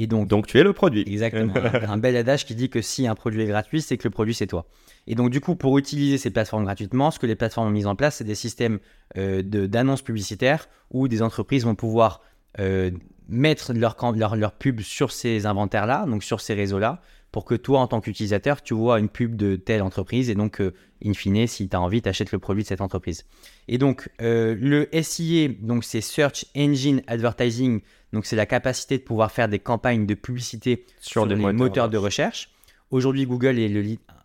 Et 0.00 0.06
donc, 0.06 0.28
Donc 0.28 0.46
tu 0.46 0.58
es 0.58 0.62
le 0.62 0.72
produit. 0.72 1.04
exactement, 1.06 1.52
un, 1.56 1.90
un 1.90 1.96
bel 1.98 2.16
adage 2.16 2.46
qui 2.46 2.54
dit 2.54 2.70
que 2.70 2.80
si 2.80 3.06
un 3.06 3.14
produit 3.14 3.42
est 3.42 3.46
gratuit 3.46 3.82
c'est 3.82 3.96
que 3.98 4.04
le 4.04 4.10
produit 4.10 4.32
c'est 4.34 4.46
toi. 4.46 4.66
Et 5.06 5.14
donc 5.14 5.30
du 5.30 5.40
coup 5.40 5.56
pour 5.56 5.76
utiliser 5.78 6.16
ces 6.18 6.30
plateformes 6.30 6.64
gratuitement, 6.64 7.10
ce 7.10 7.18
que 7.18 7.26
les 7.26 7.34
plateformes 7.36 7.68
ont 7.68 7.72
mis 7.72 7.84
en 7.86 7.96
place 7.96 8.16
c'est 8.16 8.24
des 8.24 8.34
systèmes 8.34 8.78
euh, 9.16 9.42
de- 9.42 9.66
d'annonces 9.66 10.02
publicitaires 10.02 10.68
où 10.90 11.08
des 11.08 11.20
entreprises 11.22 11.64
vont 11.64 11.74
pouvoir 11.74 12.22
euh, 12.60 12.90
mettre 13.28 13.72
leur, 13.74 13.96
leur, 14.16 14.36
leur 14.36 14.52
pub 14.52 14.80
sur 14.80 15.12
ces 15.12 15.44
inventaires-là, 15.46 16.06
donc 16.06 16.22
sur 16.22 16.40
ces 16.40 16.54
réseaux-là, 16.54 17.02
pour 17.32 17.44
que 17.44 17.54
toi, 17.54 17.80
en 17.80 17.86
tant 17.86 18.00
qu'utilisateur, 18.00 18.62
tu 18.62 18.74
vois 18.74 18.98
une 18.98 19.08
pub 19.08 19.36
de 19.36 19.56
telle 19.56 19.82
entreprise 19.82 20.30
et 20.30 20.34
donc, 20.34 20.60
euh, 20.60 20.72
in 21.04 21.12
fine, 21.12 21.46
si 21.46 21.68
tu 21.68 21.76
as 21.76 21.80
envie, 21.80 22.00
tu 22.00 22.08
achètes 22.08 22.32
le 22.32 22.38
produit 22.38 22.62
de 22.62 22.68
cette 22.68 22.80
entreprise. 22.80 23.26
Et 23.68 23.78
donc, 23.78 24.08
euh, 24.20 24.56
le 24.58 24.88
SIA, 25.02 25.48
donc 25.60 25.84
c'est 25.84 26.00
Search 26.00 26.46
Engine 26.56 27.02
Advertising, 27.06 27.80
donc 28.12 28.24
c'est 28.24 28.36
la 28.36 28.46
capacité 28.46 28.98
de 28.98 29.02
pouvoir 29.02 29.30
faire 29.30 29.48
des 29.48 29.58
campagnes 29.58 30.06
de 30.06 30.14
publicité 30.14 30.86
sur, 31.00 31.26
des 31.26 31.34
les 31.34 31.52
moteurs, 31.52 31.90
de 31.90 31.98
recherche. 31.98 32.50
Aujourd'hui, 32.90 33.26
Google 33.26 33.58
est 33.58 33.68
le, 33.68 33.82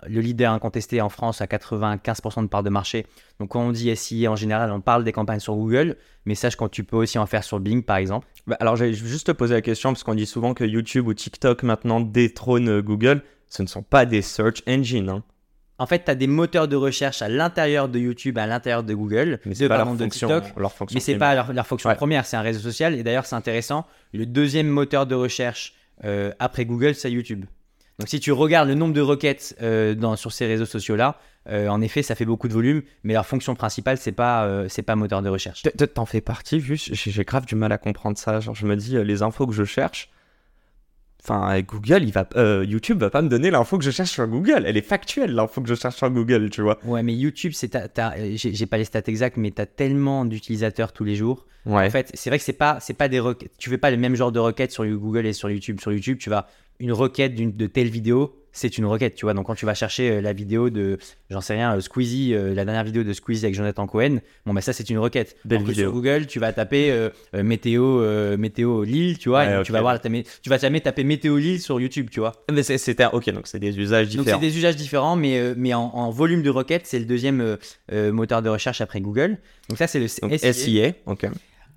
leader 0.08 0.54
incontesté 0.54 1.02
en 1.02 1.10
France 1.10 1.42
à 1.42 1.46
95% 1.46 2.44
de 2.44 2.48
part 2.48 2.64
de 2.64 2.70
marché. 2.70 3.06
Donc, 3.40 3.50
quand 3.50 3.62
on 3.62 3.72
dit 3.72 3.94
SIA 3.96 4.32
en 4.32 4.38
général, 4.38 4.72
on 4.72 4.80
parle 4.80 5.04
des 5.04 5.12
campagnes 5.12 5.42
sur 5.42 5.56
Google, 5.56 5.98
mais 6.26 6.34
sache 6.36 6.56
quand 6.56 6.70
tu 6.70 6.84
peux 6.86 6.96
aussi 6.96 7.18
en 7.18 7.26
faire 7.26 7.44
sur 7.44 7.60
Bing, 7.60 7.84
par 7.84 7.98
exemple. 7.98 8.28
Bah, 8.48 8.56
alors 8.60 8.76
j'allais 8.78 8.94
juste 8.94 9.28
te 9.28 9.32
poser 9.34 9.54
la 9.54 9.62
question 9.62 9.92
parce 9.92 10.04
qu'on 10.04 10.16
dit 10.16 10.26
souvent 10.26 10.54
que 10.54 10.64
YouTube 10.64 11.08
ou 11.08 11.14
TikTok 11.14 11.64
maintenant 11.64 12.00
détrônent 12.00 12.70
euh, 12.70 12.82
Google. 12.82 13.22
Ce 13.50 13.62
ne 13.62 13.68
sont 13.68 13.84
pas 13.84 14.06
des 14.06 14.22
search 14.22 14.64
engines, 14.68 15.10
hein. 15.10 15.24
En 15.80 15.88
fait, 15.88 16.06
tu 16.06 16.12
as 16.12 16.16
des 16.16 16.28
moteurs 16.28 16.68
de 16.68 16.76
recherche 16.76 17.22
à 17.22 17.28
l'intérieur 17.28 17.90
de 17.90 18.00
YouTube, 18.00 18.38
à 18.38 18.46
l'intérieur 18.46 18.84
de 18.84 18.94
Google, 18.94 19.40
mais 19.46 19.56
de- 19.56 19.68
pas 19.68 19.78
leur 19.78 19.92
de 19.94 20.04
fonction, 20.04 20.28
TikTok, 20.28 20.60
leur 20.60 20.72
fonction 20.72 20.96
mais 20.96 21.02
c'est 21.02 21.18
pas 21.18 21.34
leur, 21.34 21.52
leur 21.52 21.66
fonction 21.68 21.90
Ouais. 21.90 21.96
première, 21.96 22.26
c'est 22.26 22.38
un 22.38 22.42
réseau 22.42 22.60
social. 22.60 22.94
Et 22.94 23.04
d'ailleurs, 23.04 23.26
c'est 23.26 23.36
intéressant, 23.36 23.86
le 24.14 24.26
deuxième 24.26 24.68
moteur 24.68 25.08
de 25.08 25.16
recherche 25.16 25.74
euh, 26.06 26.32
après 26.40 26.66
Google, 26.66 26.96
c'est 26.96 27.12
YouTube. 27.12 27.46
Donc 28.00 28.10
si 28.10 28.20
tu 28.20 28.32
regardes 28.32 28.68
le 28.68 28.76
nombre 28.76 28.94
de 28.94 29.02
requêtes 29.02 29.56
euh, 29.62 29.94
dans, 29.94 30.16
sur 30.16 30.32
ces 30.32 30.48
réseaux 30.48 30.66
sociaux-là, 30.66 31.20
euh, 31.50 31.68
en 31.68 31.82
effet, 31.82 32.02
ça 32.02 32.16
fait 32.16 32.26
beaucoup 32.26 32.48
de 32.48 32.54
volume, 32.54 32.82
mais 33.04 33.14
leur 33.14 33.26
fonction 33.26 33.54
principale, 33.54 33.98
c'est 33.98 34.12
pas, 34.14 34.46
euh, 34.46 34.68
c'est 34.70 34.82
pas 34.82 34.96
moteur 34.96 35.22
de 35.22 35.30
recherche. 35.30 35.64
T'en 35.94 36.06
fais 36.06 36.22
partie, 36.22 36.60
juste, 36.60 36.94
j'ai 36.94 37.24
grave 37.24 37.46
du 37.46 37.56
mal 37.56 37.72
à 37.72 37.78
comprendre 37.78 38.18
ça. 38.18 38.40
Genre, 38.40 38.56
je 38.56 38.66
me 38.66 38.76
dis, 38.76 38.98
les 39.04 39.22
infos 39.22 39.46
que 39.46 39.54
je 39.54 39.64
cherche, 39.64 40.10
enfin, 41.22 41.62
Google, 41.62 42.04
il 42.04 42.12
va, 42.12 42.28
YouTube 42.64 43.00
va 43.00 43.10
pas 43.10 43.22
me 43.22 43.30
donner 43.30 43.52
l'info 43.52 43.78
que 43.78 43.84
je 43.84 43.92
cherche 43.92 44.12
sur 44.12 44.26
Google. 44.26 44.64
Elle 44.66 44.78
est 44.78 44.82
factuelle, 44.82 45.36
l'info 45.36 45.62
que 45.62 45.70
je 45.70 45.76
cherche 45.76 45.98
sur 45.98 46.10
Google, 46.10 46.50
tu 46.50 46.62
vois. 46.62 46.80
Ouais, 46.86 47.04
mais 47.04 47.14
YouTube, 47.14 47.52
c'est 47.54 47.72
j'ai 48.36 48.66
pas 48.66 48.78
les 48.78 48.86
stats 48.86 49.02
exacts, 49.06 49.38
mais 49.38 49.52
tu 49.52 49.62
as 49.62 49.66
tellement 49.66 50.26
d'utilisateurs 50.26 50.94
tous 50.94 51.04
les 51.04 51.16
jours. 51.16 51.46
Ouais. 51.66 51.88
En 51.88 51.90
fait, 51.90 52.12
c'est 52.14 52.30
vrai 52.30 52.40
que 52.40 52.44
c'est 52.44 52.54
pas, 52.54 52.80
c'est 52.82 52.94
pas 52.94 53.08
des 53.08 53.20
requêtes. 53.20 53.54
Tu 53.58 53.70
fais 53.70 53.78
pas 53.78 53.92
le 53.92 53.98
même 53.98 54.16
genre 54.16 54.32
de 54.32 54.40
requête 54.40 54.72
sur 54.72 54.86
Google 54.86 55.26
et 55.26 55.34
sur 55.34 55.50
YouTube. 55.50 55.80
Sur 55.80 55.94
YouTube, 55.94 56.18
tu 56.18 56.30
vas 56.30 56.48
une 56.80 56.92
requête 56.92 57.36
d'une 57.36 57.56
de 57.56 57.68
telle 57.68 57.88
vidéo, 57.90 58.36
c'est 58.56 58.78
une 58.78 58.86
requête, 58.86 59.16
tu 59.16 59.26
vois. 59.26 59.34
Donc 59.34 59.48
quand 59.48 59.56
tu 59.56 59.66
vas 59.66 59.74
chercher 59.74 60.12
euh, 60.12 60.22
la 60.22 60.32
vidéo 60.32 60.70
de, 60.70 61.00
j'en 61.32 61.42
sais 61.42 61.54
rien, 61.54 61.76
euh, 61.76 61.82
Squeezie, 61.82 62.36
euh, 62.36 62.54
la 62.54 62.66
dernière 62.66 62.84
vidéo 62.84 63.04
de 63.04 63.12
Squeezie 63.12 63.46
avec 63.46 63.56
Jonathan 63.56 63.88
Cohen, 63.88 64.20
bon 64.46 64.54
bah 64.54 64.62
ça 64.62 64.74
c'est 64.74 64.88
une 64.92 65.00
requête. 65.00 65.36
Belle 65.44 65.64
vidéo. 65.64 65.86
Sur 65.86 65.92
Google, 65.92 66.28
tu 66.28 66.40
vas 66.40 66.54
taper 66.54 66.92
euh, 66.92 67.10
euh, 67.36 67.42
météo, 67.42 68.38
météo 68.38 68.84
Lille, 68.84 69.18
tu 69.18 69.30
vois. 69.30 69.46
Ouais, 69.46 69.60
et. 69.62 69.64
Tu 69.64 69.72
vas 69.72 69.82
voir, 69.82 70.00
tu 70.00 70.50
vas 70.50 70.58
jamais 70.60 70.82
taper 70.82 71.04
météo 71.04 71.38
Lille 71.38 71.60
sur 71.62 71.80
YouTube, 71.82 72.10
tu 72.12 72.20
vois. 72.20 72.34
Mais 72.52 72.62
c'est- 72.62 72.78
c'était, 72.78 73.06
ok, 73.12 73.28
donc 73.32 73.48
c'est 73.48 73.60
des 73.60 73.76
usages 73.80 74.08
Donc 74.08 74.12
c'est 74.14 74.20
différents. 74.24 74.40
des 74.42 74.58
usages 74.58 74.76
différents, 74.76 75.16
mais, 75.16 75.54
mais 75.58 75.74
en, 75.74 75.86
en 75.86 76.12
volume 76.12 76.44
de 76.44 76.50
requête, 76.52 76.84
c'est 76.86 77.00
le 77.00 77.06
deuxième 77.06 77.58
moteur 77.92 78.42
de 78.44 78.50
recherche 78.50 78.82
après 78.82 79.02
Google. 79.02 79.38
Donc 79.70 79.78
ça 79.80 79.88
c'est 79.88 80.00
le 80.00 80.06
Donc 80.22 80.38
SIA. 80.38 80.54
SIA, 80.54 80.92
ok. 81.08 81.26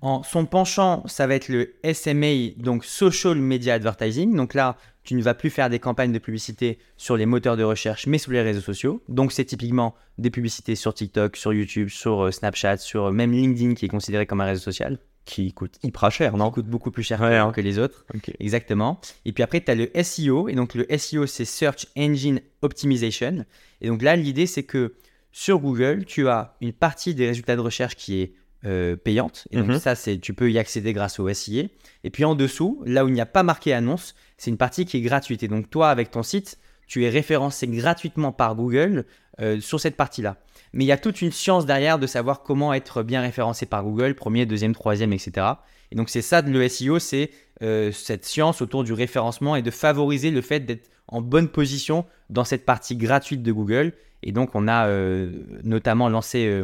En 0.01 0.21
son 0.21 0.45
penchant, 0.45 1.03
ça 1.07 1.25
va 1.25 1.35
être 1.35 1.49
le 1.49 1.73
SMA, 1.93 2.49
donc 2.57 2.85
Social 2.85 3.35
Media 3.35 3.73
Advertising. 3.73 4.35
Donc 4.35 4.53
là, 4.53 4.77
tu 5.03 5.15
ne 5.15 5.21
vas 5.23 5.33
plus 5.33 5.49
faire 5.49 5.69
des 5.69 5.79
campagnes 5.79 6.11
de 6.11 6.19
publicité 6.19 6.77
sur 6.97 7.17
les 7.17 7.25
moteurs 7.25 7.57
de 7.57 7.63
recherche, 7.63 8.05
mais 8.07 8.17
sur 8.17 8.31
les 8.31 8.41
réseaux 8.41 8.61
sociaux. 8.61 9.01
Donc 9.07 9.31
c'est 9.31 9.45
typiquement 9.45 9.95
des 10.17 10.29
publicités 10.29 10.75
sur 10.75 10.93
TikTok, 10.93 11.37
sur 11.37 11.53
YouTube, 11.53 11.89
sur 11.89 12.25
euh, 12.25 12.31
Snapchat, 12.31 12.77
sur 12.77 13.05
euh, 13.05 13.11
même 13.11 13.31
LinkedIn 13.31 13.73
qui 13.73 13.85
est 13.85 13.89
considéré 13.89 14.25
comme 14.25 14.41
un 14.41 14.45
réseau 14.45 14.61
social, 14.61 14.99
Qui 15.25 15.53
coûte 15.53 15.79
hyper 15.81 16.11
cher, 16.11 16.31
qui 16.31 16.37
non 16.37 16.51
coûte 16.51 16.67
beaucoup 16.67 16.91
plus 16.91 17.03
cher 17.03 17.21
Ouais, 17.21 17.37
hein. 17.37 17.51
que 17.51 17.61
les 17.61 17.79
autres. 17.79 18.05
Exactement. 18.39 18.99
Et 19.25 19.31
puis 19.31 19.43
après, 19.43 19.61
tu 19.61 19.71
as 19.71 19.75
le 19.75 19.89
SEO. 20.03 20.49
Et 20.49 20.53
donc, 20.53 20.75
le 20.75 20.85
SEO, 20.97 21.25
c'est 21.25 21.45
Search 21.45 21.87
Engine 21.97 22.41
Optimization. 22.61 23.45
Et 23.81 23.87
donc 23.87 24.01
là, 24.01 24.15
l'idée, 24.15 24.45
c'est 24.45 24.63
que 24.63 24.93
sur 25.31 25.59
Google, 25.59 26.05
tu 26.05 26.27
as 26.27 26.55
une 26.61 26.73
partie 26.73 27.15
des 27.15 27.27
résultats 27.27 27.55
de 27.55 27.61
recherche 27.61 27.95
qui 27.95 28.21
est 28.21 28.33
euh, 28.65 28.95
payante. 28.95 29.47
Et 29.51 29.57
donc, 29.57 29.67
Mhm. 29.67 29.79
ça, 29.79 29.95
c'est 29.95 30.17
tu 30.19 30.33
peux 30.33 30.51
y 30.51 30.57
accéder 30.59 30.93
grâce 30.93 31.19
au 31.19 31.27
SIA. 31.29 31.65
Et 32.03 32.09
puis 32.09 32.25
en 32.25 32.35
dessous, 32.35 32.81
là 32.85 33.05
où 33.05 33.07
il 33.07 33.13
n'y 33.13 33.21
a 33.21 33.25
pas 33.25 33.43
marqué 33.43 33.73
annonce, 33.73 34.15
c'est 34.37 34.49
une 34.49 34.57
partie 34.57 34.85
qui 34.85 34.97
est 34.97 35.01
gratuite. 35.01 35.43
Et 35.43 35.47
donc, 35.47 35.69
toi, 35.69 35.89
avec 35.89 36.09
ton 36.11 36.23
site, 36.23 36.57
tu 36.87 37.03
es 37.05 37.09
référencé 37.09 37.67
gratuitement 37.67 38.31
par 38.31 38.55
Google 38.55 39.05
euh, 39.39 39.59
sur 39.59 39.79
cette 39.79 39.95
partie-là. 39.95 40.37
Mais 40.73 40.83
il 40.83 40.87
y 40.87 40.91
a 40.91 40.97
toute 40.97 41.21
une 41.21 41.31
science 41.31 41.65
derrière 41.65 41.99
de 41.99 42.07
savoir 42.07 42.41
comment 42.43 42.73
être 42.73 43.03
bien 43.03 43.21
référencé 43.21 43.65
par 43.65 43.83
Google, 43.83 44.15
premier, 44.15 44.45
deuxième, 44.45 44.73
troisième, 44.73 45.13
etc. 45.13 45.45
Et 45.91 45.95
donc 45.95 46.09
c'est 46.09 46.21
ça 46.21 46.41
de 46.41 46.49
le 46.51 46.67
SEO, 46.67 46.99
c'est 46.99 47.29
euh, 47.61 47.91
cette 47.91 48.25
science 48.25 48.61
autour 48.61 48.83
du 48.83 48.93
référencement 48.93 49.55
et 49.55 49.61
de 49.61 49.71
favoriser 49.71 50.31
le 50.31 50.41
fait 50.41 50.61
d'être 50.61 50.89
en 51.07 51.21
bonne 51.21 51.47
position 51.49 52.05
dans 52.29 52.43
cette 52.43 52.65
partie 52.65 52.95
gratuite 52.95 53.43
de 53.43 53.51
Google. 53.51 53.93
Et 54.23 54.31
donc 54.31 54.55
on 54.55 54.67
a 54.67 54.87
euh, 54.87 55.31
notamment 55.63 56.09
lancé 56.09 56.63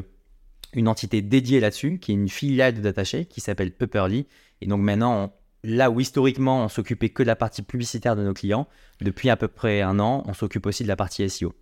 une 0.73 0.87
entité 0.87 1.21
dédiée 1.21 1.59
là-dessus, 1.59 1.99
qui 1.99 2.11
est 2.11 2.15
une 2.15 2.29
filiale 2.29 2.73
de 2.73 2.81
Dataché, 2.81 3.25
qui 3.25 3.41
s'appelle 3.41 3.73
Upperly. 3.79 4.27
Et 4.61 4.67
donc 4.67 4.81
maintenant, 4.81 5.25
on- 5.25 5.31
là 5.63 5.89
où 5.89 5.99
historiquement 5.99 6.63
on 6.65 6.69
s'occupait 6.69 7.09
que 7.09 7.23
de 7.23 7.27
la 7.27 7.35
partie 7.35 7.61
publicitaire 7.61 8.15
de 8.15 8.23
nos 8.23 8.33
clients, 8.33 8.67
depuis 9.01 9.29
à 9.29 9.37
peu 9.37 9.47
près 9.47 9.81
un 9.81 9.99
an, 9.99 10.23
on 10.25 10.33
s'occupe 10.33 10.65
aussi 10.65 10.83
de 10.83 10.87
la 10.89 10.95
partie 10.95 11.23
SEO. 11.29 11.53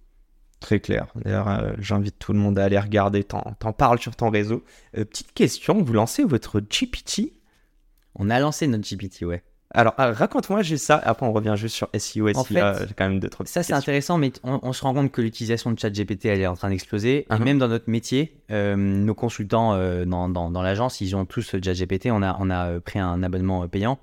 Très 0.59 0.80
clair. 0.80 1.07
D'ailleurs, 1.16 1.47
euh, 1.49 1.72
j'invite 1.80 2.20
tout 2.20 2.34
le 2.34 2.39
monde 2.39 2.59
à 2.59 2.66
aller 2.66 2.78
regarder. 2.80 3.24
T'en, 3.24 3.41
t'en 3.59 3.74
parles 3.74 3.99
sur 3.99 4.16
ton 4.16 4.30
réseau. 4.30 4.64
Euh, 4.97 5.05
petite 5.05 5.34
question, 5.34 5.82
vous 5.82 5.93
lancez 5.93 6.24
votre 6.24 6.59
GPT 6.59 7.34
On 8.16 8.30
a 8.30 8.39
lancé 8.39 8.68
notre 8.68 8.88
GPT, 8.88 9.26
ouais. 9.26 9.43
Alors, 9.74 9.93
ah, 9.97 10.11
raconte-moi 10.11 10.61
juste 10.63 10.86
ça. 10.86 11.01
Après, 11.03 11.26
on 11.26 11.32
revient 11.32 11.53
juste 11.55 11.76
sur 11.76 11.88
SEO, 11.97 12.28
SIA. 12.28 12.39
En 12.39 12.43
fait, 12.43 12.61
euh, 12.61 12.86
j'ai 12.88 12.93
quand 12.93 13.07
même 13.07 13.19
deux, 13.19 13.30
trois 13.30 13.45
Ça, 13.45 13.63
c'est 13.63 13.74
intéressant, 13.74 14.17
mais 14.17 14.32
on, 14.43 14.59
on 14.63 14.74
se 14.74 14.84
rend 14.84 14.93
compte 14.93 15.11
que 15.11 15.22
l'utilisation 15.22 15.72
de 15.72 15.80
ChatGPT, 15.80 16.26
elle 16.26 16.41
est 16.41 16.47
en 16.47 16.55
train 16.55 16.69
d'exploser. 16.69 17.26
Uh-huh. 17.30 17.38
Et 17.38 17.43
même 17.43 17.57
dans 17.57 17.67
notre 17.67 17.89
métier, 17.89 18.41
euh, 18.51 18.76
nos 18.76 19.15
consultants 19.15 19.74
euh, 19.74 20.05
dans, 20.05 20.28
dans, 20.30 20.51
dans 20.51 20.61
l'agence, 20.61 20.99
ils 21.01 21.15
ont 21.15 21.26
tous 21.26 21.55
ChatGPT. 21.63 22.07
On 22.11 22.22
a, 22.22 22.38
on 22.39 22.49
a 22.49 22.67
euh, 22.67 22.80
pris 22.80 22.99
un 22.99 23.24
abonnement 23.24 23.63
euh, 23.63 23.67
payant 23.67 23.99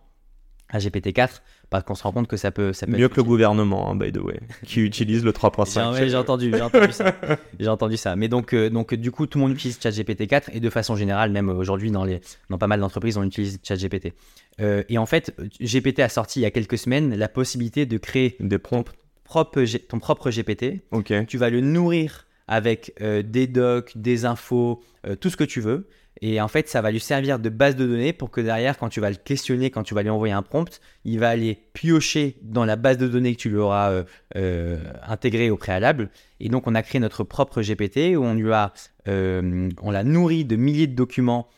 à 0.70 0.78
GPT-4 0.78 1.40
parce 1.70 1.84
qu'on 1.84 1.94
se 1.94 2.02
rend 2.02 2.12
compte 2.12 2.28
que 2.28 2.36
ça 2.36 2.50
peut, 2.50 2.72
ça 2.72 2.86
peut 2.86 2.92
Mieux 2.92 3.06
être 3.06 3.12
que 3.12 3.20
le 3.20 3.24
gouvernement, 3.24 3.90
hein, 3.90 3.96
by 3.96 4.10
the 4.10 4.18
way, 4.18 4.40
qui 4.64 4.80
utilise 4.84 5.24
le 5.24 5.32
3.5. 5.32 5.94
J'ai 5.94 6.00
ouais, 6.00 6.08
j'ai 6.08 6.16
entendu, 6.16 6.50
j'ai 6.52 6.62
entendu 6.62 6.92
ça. 6.92 7.14
J'ai 7.60 7.68
entendu 7.68 7.96
ça. 7.96 8.16
Mais 8.16 8.28
donc, 8.28 8.54
euh, 8.54 8.70
donc, 8.70 8.94
du 8.94 9.10
coup, 9.10 9.26
tout 9.26 9.38
le 9.38 9.44
monde 9.44 9.52
utilise 9.52 9.78
ChatGPT 9.80 10.26
4 10.26 10.50
et 10.54 10.60
de 10.60 10.70
façon 10.70 10.96
générale, 10.96 11.30
même 11.30 11.48
aujourd'hui, 11.48 11.90
dans, 11.90 12.04
les, 12.04 12.20
dans 12.48 12.58
pas 12.58 12.68
mal 12.68 12.80
d'entreprises, 12.80 13.16
on 13.18 13.24
utilise 13.24 13.58
ChatGPT. 13.62 14.12
Euh, 14.60 14.82
et 14.88 14.98
en 14.98 15.06
fait, 15.06 15.34
GPT 15.60 16.00
a 16.00 16.08
sorti 16.08 16.40
il 16.40 16.42
y 16.42 16.46
a 16.46 16.50
quelques 16.50 16.78
semaines 16.78 17.14
la 17.14 17.28
possibilité 17.28 17.84
de 17.84 17.98
créer 17.98 18.36
Des 18.40 18.58
prompts. 18.58 18.90
propre 19.24 19.64
ton 19.88 19.98
propre 19.98 20.30
GPT. 20.30 20.82
Ok. 20.92 21.12
Tu 21.26 21.36
vas 21.36 21.50
le 21.50 21.60
nourrir 21.60 22.26
avec 22.46 22.94
euh, 23.02 23.22
des 23.22 23.46
docs, 23.46 23.92
des 23.96 24.24
infos, 24.24 24.82
tout 25.20 25.30
ce 25.30 25.36
que 25.36 25.44
tu 25.44 25.60
veux. 25.60 25.88
Et 26.20 26.40
en 26.40 26.48
fait, 26.48 26.68
ça 26.68 26.80
va 26.80 26.90
lui 26.90 27.00
servir 27.00 27.38
de 27.38 27.48
base 27.48 27.76
de 27.76 27.86
données 27.86 28.12
pour 28.12 28.30
que 28.30 28.40
derrière, 28.40 28.76
quand 28.78 28.88
tu 28.88 29.00
vas 29.00 29.10
le 29.10 29.16
questionner, 29.16 29.70
quand 29.70 29.84
tu 29.84 29.94
vas 29.94 30.02
lui 30.02 30.10
envoyer 30.10 30.34
un 30.34 30.42
prompt, 30.42 30.80
il 31.04 31.20
va 31.20 31.28
aller 31.28 31.58
piocher 31.72 32.36
dans 32.42 32.64
la 32.64 32.76
base 32.76 32.98
de 32.98 33.06
données 33.06 33.34
que 33.34 33.40
tu 33.40 33.50
lui 33.50 33.58
auras 33.58 33.90
euh, 33.90 34.04
euh, 34.36 34.78
intégrée 35.06 35.50
au 35.50 35.56
préalable. 35.56 36.10
Et 36.40 36.48
donc, 36.48 36.66
on 36.66 36.74
a 36.74 36.82
créé 36.82 37.00
notre 37.00 37.22
propre 37.22 37.62
GPT 37.62 38.16
où 38.16 38.24
on 38.24 38.34
lui 38.34 38.52
a, 38.52 38.72
euh, 39.06 39.68
on 39.80 39.90
l'a 39.90 40.04
nourri 40.04 40.44
de 40.44 40.56
milliers 40.56 40.86
de 40.86 40.96
documents 40.96 41.48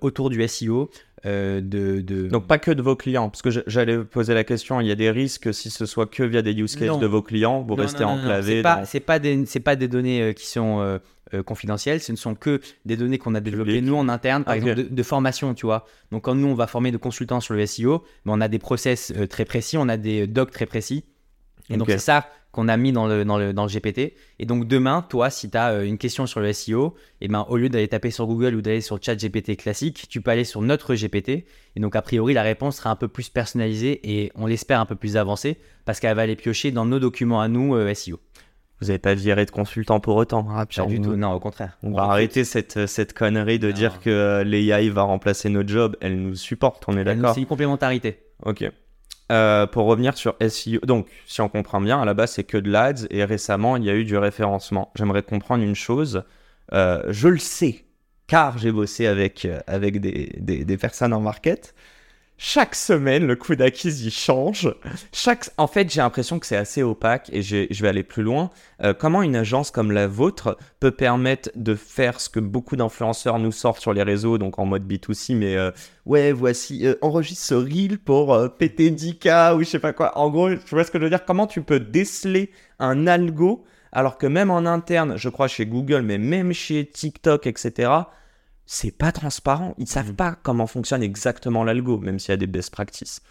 autour 0.00 0.28
du 0.28 0.44
SEO, 0.48 0.90
euh, 1.26 1.60
de, 1.60 2.00
de- 2.00 2.28
Donc 2.28 2.46
pas 2.46 2.58
que 2.58 2.70
de 2.70 2.80
vos 2.82 2.94
clients, 2.96 3.28
parce 3.28 3.42
que 3.42 3.50
j'allais 3.66 3.98
poser 4.04 4.34
la 4.34 4.44
question, 4.44 4.80
il 4.80 4.86
y 4.86 4.92
a 4.92 4.94
des 4.94 5.10
risques 5.10 5.52
si 5.52 5.70
ce 5.70 5.84
soit 5.86 6.06
que 6.06 6.22
via 6.22 6.42
des 6.42 6.52
use 6.52 6.76
cases 6.76 6.88
Non. 6.88 6.98
de 6.98 7.06
vos 7.06 7.22
clients, 7.22 7.62
vous 7.62 7.74
Non, 7.76 7.82
restez 7.82 8.04
non, 8.04 8.10
non, 8.10 8.16
non, 8.16 8.22
enclavé. 8.24 8.56
C'est 8.56 8.62
pas, 8.62 8.76
dans- 8.76 8.84
c'est 8.84 9.00
pas 9.00 9.18
des, 9.18 9.46
c'est 9.46 9.60
pas 9.60 9.76
des 9.76 9.88
données 9.88 10.22
euh, 10.22 10.32
qui 10.32 10.46
sont 10.46 10.80
euh, 10.80 10.98
confidentielles. 11.44 12.00
Ce 12.00 12.12
ne 12.12 12.16
sont 12.16 12.34
que 12.34 12.60
des 12.84 12.96
données 12.96 13.18
qu'on 13.18 13.34
a 13.34 13.40
développées 13.40 13.72
Public. 13.74 13.84
nous 13.90 13.96
en 13.96 14.08
interne, 14.08 14.44
par 14.44 14.54
exemple 14.54 14.76
de, 14.76 14.82
de 14.84 15.02
formation, 15.02 15.54
tu 15.54 15.66
vois. 15.66 15.84
Donc 16.12 16.22
quand 16.24 16.34
nous 16.34 16.46
on 16.48 16.54
va 16.54 16.66
former 16.66 16.90
des 16.92 16.98
consultants 16.98 17.40
sur 17.40 17.54
le 17.54 17.66
SEO, 17.66 18.04
mais 18.24 18.32
on 18.34 18.40
a 18.40 18.48
des 18.48 18.58
process 18.58 19.12
euh, 19.16 19.26
très 19.26 19.44
précis, 19.44 19.76
on 19.76 19.88
a 19.88 19.96
des 19.96 20.26
docs 20.26 20.50
très 20.52 20.66
précis. 20.66 21.04
Et 21.70 21.76
donc 21.76 21.88
c'est 21.90 21.98
ça 21.98 22.28
qu'on 22.58 22.66
a 22.66 22.76
mis 22.76 22.90
dans 22.90 23.06
le, 23.06 23.24
dans, 23.24 23.38
le, 23.38 23.52
dans 23.52 23.66
le 23.66 23.70
GPT. 23.70 24.14
Et 24.40 24.44
donc 24.44 24.66
demain, 24.66 25.06
toi, 25.08 25.30
si 25.30 25.48
tu 25.48 25.56
as 25.56 25.84
une 25.84 25.96
question 25.96 26.26
sur 26.26 26.40
le 26.40 26.52
SEO, 26.52 26.96
et 27.20 27.28
ben, 27.28 27.46
au 27.48 27.56
lieu 27.56 27.68
d'aller 27.68 27.86
taper 27.86 28.10
sur 28.10 28.26
Google 28.26 28.56
ou 28.56 28.62
d'aller 28.62 28.80
sur 28.80 28.96
le 28.96 29.00
chat 29.00 29.14
GPT 29.14 29.56
classique, 29.56 30.06
tu 30.08 30.20
peux 30.20 30.32
aller 30.32 30.42
sur 30.42 30.60
notre 30.60 30.96
GPT. 30.96 31.28
Et 31.76 31.80
donc 31.80 31.94
a 31.94 32.02
priori, 32.02 32.34
la 32.34 32.42
réponse 32.42 32.78
sera 32.78 32.90
un 32.90 32.96
peu 32.96 33.06
plus 33.06 33.28
personnalisée 33.28 34.00
et 34.02 34.32
on 34.34 34.46
l'espère 34.46 34.80
un 34.80 34.86
peu 34.86 34.96
plus 34.96 35.16
avancée 35.16 35.56
parce 35.84 36.00
qu'elle 36.00 36.16
va 36.16 36.22
aller 36.22 36.34
piocher 36.34 36.72
dans 36.72 36.84
nos 36.84 36.98
documents 36.98 37.40
à 37.40 37.46
nous 37.46 37.76
euh, 37.76 37.94
SEO. 37.94 38.18
Vous 38.80 38.88
n'avez 38.88 38.98
pas 38.98 39.14
viré 39.14 39.44
de 39.46 39.52
consultant 39.52 40.00
pour 40.00 40.16
autant. 40.16 40.44
hein, 40.50 40.56
Pas 40.56 40.66
Pierre, 40.66 40.86
du 40.88 40.98
on- 40.98 41.02
tout, 41.02 41.16
non, 41.16 41.32
au 41.34 41.38
contraire. 41.40 41.78
On 41.84 41.92
va 41.92 42.02
arrêter 42.04 42.42
cette, 42.42 42.86
cette 42.86 43.12
connerie 43.12 43.60
de 43.60 43.68
Non. 43.68 43.74
dire 43.74 44.00
que 44.00 44.10
euh, 44.10 44.42
l'AI 44.44 44.88
va 44.88 45.02
remplacer 45.02 45.48
notre 45.48 45.68
job. 45.68 45.96
Elle 46.00 46.20
nous 46.20 46.34
supporte, 46.34 46.82
on 46.88 46.96
est 46.98 47.04
d'accord 47.04 47.34
C'est 47.34 47.40
une 47.40 47.46
complémentarité. 47.46 48.18
Ok. 48.44 48.68
Euh, 49.30 49.66
pour 49.66 49.84
revenir 49.84 50.16
sur 50.16 50.36
SEO, 50.40 50.80
donc 50.86 51.06
si 51.26 51.42
on 51.42 51.50
comprend 51.50 51.82
bien, 51.82 52.00
à 52.00 52.06
la 52.06 52.14
base 52.14 52.32
c'est 52.32 52.44
que 52.44 52.56
de 52.56 52.70
l'ADS 52.70 53.06
et 53.10 53.24
récemment 53.24 53.76
il 53.76 53.84
y 53.84 53.90
a 53.90 53.94
eu 53.94 54.06
du 54.06 54.16
référencement. 54.16 54.90
J'aimerais 54.94 55.22
comprendre 55.22 55.62
une 55.62 55.74
chose. 55.74 56.24
Euh, 56.72 57.02
je 57.08 57.28
le 57.28 57.38
sais, 57.38 57.84
car 58.26 58.56
j'ai 58.56 58.72
bossé 58.72 59.06
avec, 59.06 59.44
euh, 59.44 59.60
avec 59.66 60.00
des, 60.00 60.34
des, 60.38 60.64
des 60.64 60.76
personnes 60.78 61.12
en 61.12 61.20
market. 61.20 61.74
Chaque 62.40 62.76
semaine, 62.76 63.26
le 63.26 63.34
coût 63.34 63.56
d'acquise 63.56 64.00
il 64.02 64.12
change. 64.12 64.72
En 65.56 65.66
fait, 65.66 65.90
j'ai 65.90 66.00
l'impression 66.00 66.38
que 66.38 66.46
c'est 66.46 66.56
assez 66.56 66.84
opaque 66.84 67.28
et 67.32 67.42
je 67.42 67.82
vais 67.82 67.88
aller 67.88 68.04
plus 68.04 68.22
loin. 68.22 68.50
Euh, 68.84 68.94
comment 68.94 69.22
une 69.22 69.34
agence 69.34 69.72
comme 69.72 69.90
la 69.90 70.06
vôtre 70.06 70.56
peut 70.78 70.92
permettre 70.92 71.50
de 71.56 71.74
faire 71.74 72.20
ce 72.20 72.28
que 72.28 72.38
beaucoup 72.38 72.76
d'influenceurs 72.76 73.40
nous 73.40 73.50
sortent 73.50 73.80
sur 73.80 73.92
les 73.92 74.04
réseaux, 74.04 74.38
donc 74.38 74.60
en 74.60 74.66
mode 74.66 74.86
B2C, 74.86 75.34
mais 75.34 75.56
euh, 75.56 75.72
ouais, 76.06 76.30
voici, 76.30 76.86
euh, 76.86 76.94
enregistre 77.02 77.44
ce 77.44 77.54
reel 77.54 77.98
pour 77.98 78.38
péter 78.56 78.92
10K 78.92 79.56
ou 79.56 79.64
je 79.64 79.64
sais 79.64 79.80
pas 79.80 79.92
quoi. 79.92 80.16
En 80.16 80.30
gros, 80.30 80.54
tu 80.54 80.74
vois 80.76 80.84
ce 80.84 80.92
que 80.92 80.98
je 80.98 81.02
veux 81.04 81.10
dire? 81.10 81.24
Comment 81.24 81.48
tu 81.48 81.62
peux 81.62 81.80
déceler 81.80 82.52
un 82.78 83.08
algo 83.08 83.64
alors 83.90 84.16
que 84.16 84.28
même 84.28 84.50
en 84.50 84.64
interne, 84.66 85.16
je 85.16 85.28
crois 85.28 85.48
chez 85.48 85.66
Google, 85.66 86.02
mais 86.02 86.18
même 86.18 86.52
chez 86.52 86.86
TikTok, 86.86 87.46
etc., 87.48 87.90
c'est 88.70 88.90
pas 88.90 89.12
transparent. 89.12 89.74
Ils 89.78 89.88
savent 89.88 90.10
Mhm. 90.10 90.16
pas 90.16 90.36
comment 90.42 90.66
fonctionne 90.66 91.02
exactement 91.02 91.64
l'algo, 91.64 91.96
même 91.98 92.18
s'il 92.18 92.30
y 92.30 92.34
a 92.34 92.36
des 92.36 92.46
best 92.46 92.70
practices. 92.70 93.22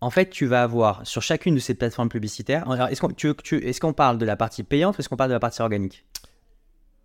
En 0.00 0.10
fait, 0.10 0.30
tu 0.30 0.46
vas 0.46 0.62
avoir 0.62 1.04
sur 1.06 1.20
chacune 1.22 1.56
de 1.56 1.60
ces 1.60 1.74
plateformes 1.74 2.08
publicitaires. 2.08 2.70
Alors, 2.70 2.86
est-ce 2.88 3.00
qu'on 3.00 3.08
tu 3.08 3.34
tu- 3.42 3.72
qu'on 3.80 3.92
parle 3.92 4.16
de 4.16 4.24
la 4.24 4.36
partie 4.36 4.62
payante 4.62 4.96
ou 4.96 5.00
est-ce 5.00 5.08
qu'on 5.08 5.16
parle 5.16 5.30
de 5.30 5.34
la 5.34 5.40
partie 5.40 5.60
organique? 5.60 6.06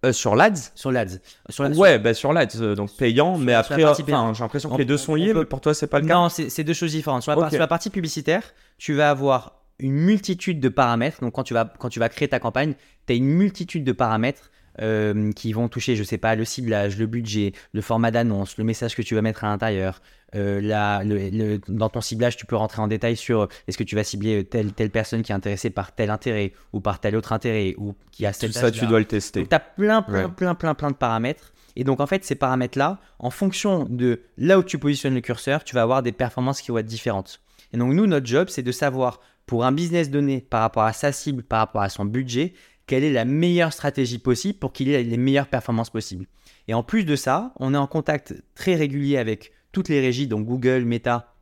Euh, 0.06 0.14
sur 0.14 0.36
l'ADS 0.36 0.72
Sur 0.76 0.92
l'ADS. 0.92 1.20
Sur 1.50 1.66
Ouais, 1.78 1.98
bah 1.98 2.14
sur 2.14 2.32
l'ADS, 2.32 2.62
euh, 2.62 2.76
donc 2.76 2.96
payant, 2.96 3.40
mais 3.40 3.54
sur 3.54 3.60
après, 3.60 3.78
j'ai 3.78 3.84
l'impression 4.44 4.70
que 4.70 4.76
On- 4.76 4.78
les 4.78 4.86
deux 4.86 4.98
sont 4.98 5.14
on 5.14 5.16
liés, 5.16 5.34
peut- 5.34 5.40
mais 5.40 5.46
pour 5.46 5.60
toi, 5.60 5.74
c'est 5.74 5.88
pas 5.88 6.00
le 6.00 6.06
cas. 6.08 6.14
Non, 6.14 6.30
c'est 6.30 6.64
deux 6.64 6.74
choses 6.74 6.92
différentes. 6.92 7.24
Sur 7.24 7.36
la, 7.36 7.50
sur 7.50 7.60
la 7.60 7.68
partie 7.68 7.90
publicitaire, 7.90 8.44
tu 8.78 8.94
vas 8.94 9.10
avoir 9.10 9.64
une 9.80 9.94
multitude 9.96 10.60
de 10.60 10.70
paramètres. 10.70 11.20
Donc, 11.22 11.34
quand 11.34 11.44
tu 11.44 11.56
vas, 11.56 11.66
quand 11.80 11.90
tu 11.90 12.00
vas 12.00 12.10
créer 12.10 12.28
ta 12.30 12.40
campagne, 12.40 12.76
tu 13.08 13.14
as 13.14 13.16
une 13.16 13.26
multitude 13.26 13.84
de 13.84 13.92
paramètres 13.92 14.52
euh, 14.82 15.32
qui 15.32 15.54
vont 15.54 15.68
toucher, 15.70 15.96
je 15.96 16.04
sais 16.04 16.18
pas, 16.18 16.36
le 16.36 16.46
ciblage, 16.46 16.98
le 16.98 17.06
budget, 17.06 17.54
le 17.74 17.82
format 17.82 18.12
d'annonce, 18.12 18.58
le 18.58 18.64
message 18.64 18.96
que 18.96 19.02
tu 19.02 19.16
vas 19.16 19.22
mettre 19.22 19.44
à 19.44 19.48
l'intérieur. 19.48 20.02
Euh, 20.36 20.60
la- 20.60 21.04
le- 21.04 21.30
le- 21.30 21.62
dans 21.70 21.88
ton 21.90 22.02
ciblage, 22.02 22.36
tu 22.36 22.46
peux 22.46 22.56
rentrer 22.58 22.82
en 22.82 22.88
détail 22.88 23.16
sur 23.16 23.42
euh, 23.44 23.48
est-ce 23.68 23.78
que 23.78 23.84
tu 23.84 23.96
vas 23.96 24.04
cibler 24.04 24.44
telle, 24.44 24.74
telle 24.74 24.90
personne 24.90 25.22
qui 25.22 25.32
est 25.32 25.36
intéressée 25.36 25.70
par 25.70 25.94
tel 25.96 26.10
intérêt 26.10 26.52
ou 26.74 26.82
par 26.82 27.00
tel 27.00 27.16
autre 27.16 27.32
intérêt 27.32 27.74
ou 27.78 27.96
qui 28.12 28.26
a 28.26 28.34
Tout 28.34 28.52
ça, 28.52 28.70
tu 28.72 28.86
dois 28.86 29.00
le 29.00 29.06
tester. 29.06 29.48
Tu 29.48 29.56
as 29.56 29.60
plein, 29.60 30.02
plein, 30.02 30.26
Ouais. 30.26 30.30
plein, 30.36 30.56
plein, 30.56 30.74
plein 30.74 30.92
de 30.92 30.96
paramètres. 30.96 31.54
Et 31.78 31.84
donc, 31.86 32.00
en 32.02 32.08
fait, 32.08 32.26
ces 32.26 32.36
paramètres-là, 32.36 33.00
en 33.20 33.30
fonction 33.30 33.86
de 33.90 34.22
là 34.38 34.60
où 34.60 34.64
tu 34.64 34.78
positionnes 34.78 35.14
le 35.14 35.22
curseur, 35.22 35.64
tu 35.64 35.76
vas 35.76 35.82
avoir 35.84 36.04
des 36.04 36.12
performances 36.12 36.62
qui 36.62 36.72
vont 36.72 36.78
être 36.80 36.86
différentes. 36.86 37.40
Et 37.74 37.78
donc, 37.78 37.94
nous, 37.94 38.08
notre 38.08 38.26
job, 38.26 38.48
c'est 38.50 38.64
de 38.64 38.72
savoir, 38.72 39.20
pour 39.46 39.64
un 39.66 39.72
business 39.72 40.10
donné, 40.10 40.42
par 40.42 40.62
rapport 40.62 40.84
à 40.84 40.94
sa 40.94 41.12
cible, 41.12 41.44
par 41.44 41.60
rapport 41.60 41.82
à 41.82 41.90
son 41.90 42.06
budget, 42.06 42.54
quelle 42.88 43.04
est 43.04 43.12
la 43.12 43.26
meilleure 43.26 43.74
stratégie 43.74 44.20
possible 44.20 44.60
pour 44.60 44.74
qu'il 44.74 44.90
ait 44.90 45.04
les 45.04 45.18
meilleures 45.18 45.48
performances 45.48 45.90
possibles. 45.90 46.26
Et 46.68 46.74
en 46.74 46.84
plus 46.84 47.04
de 47.04 47.16
ça, 47.16 47.54
on 47.60 47.74
est 47.74 47.78
en 47.78 47.88
contact 47.88 48.36
très 48.56 48.76
régulier 48.76 49.18
avec 49.18 49.52
toutes 49.72 49.90
les 49.90 50.00
régies, 50.00 50.28
donc 50.28 50.46
Google, 50.46 50.86
Meta 50.86 51.36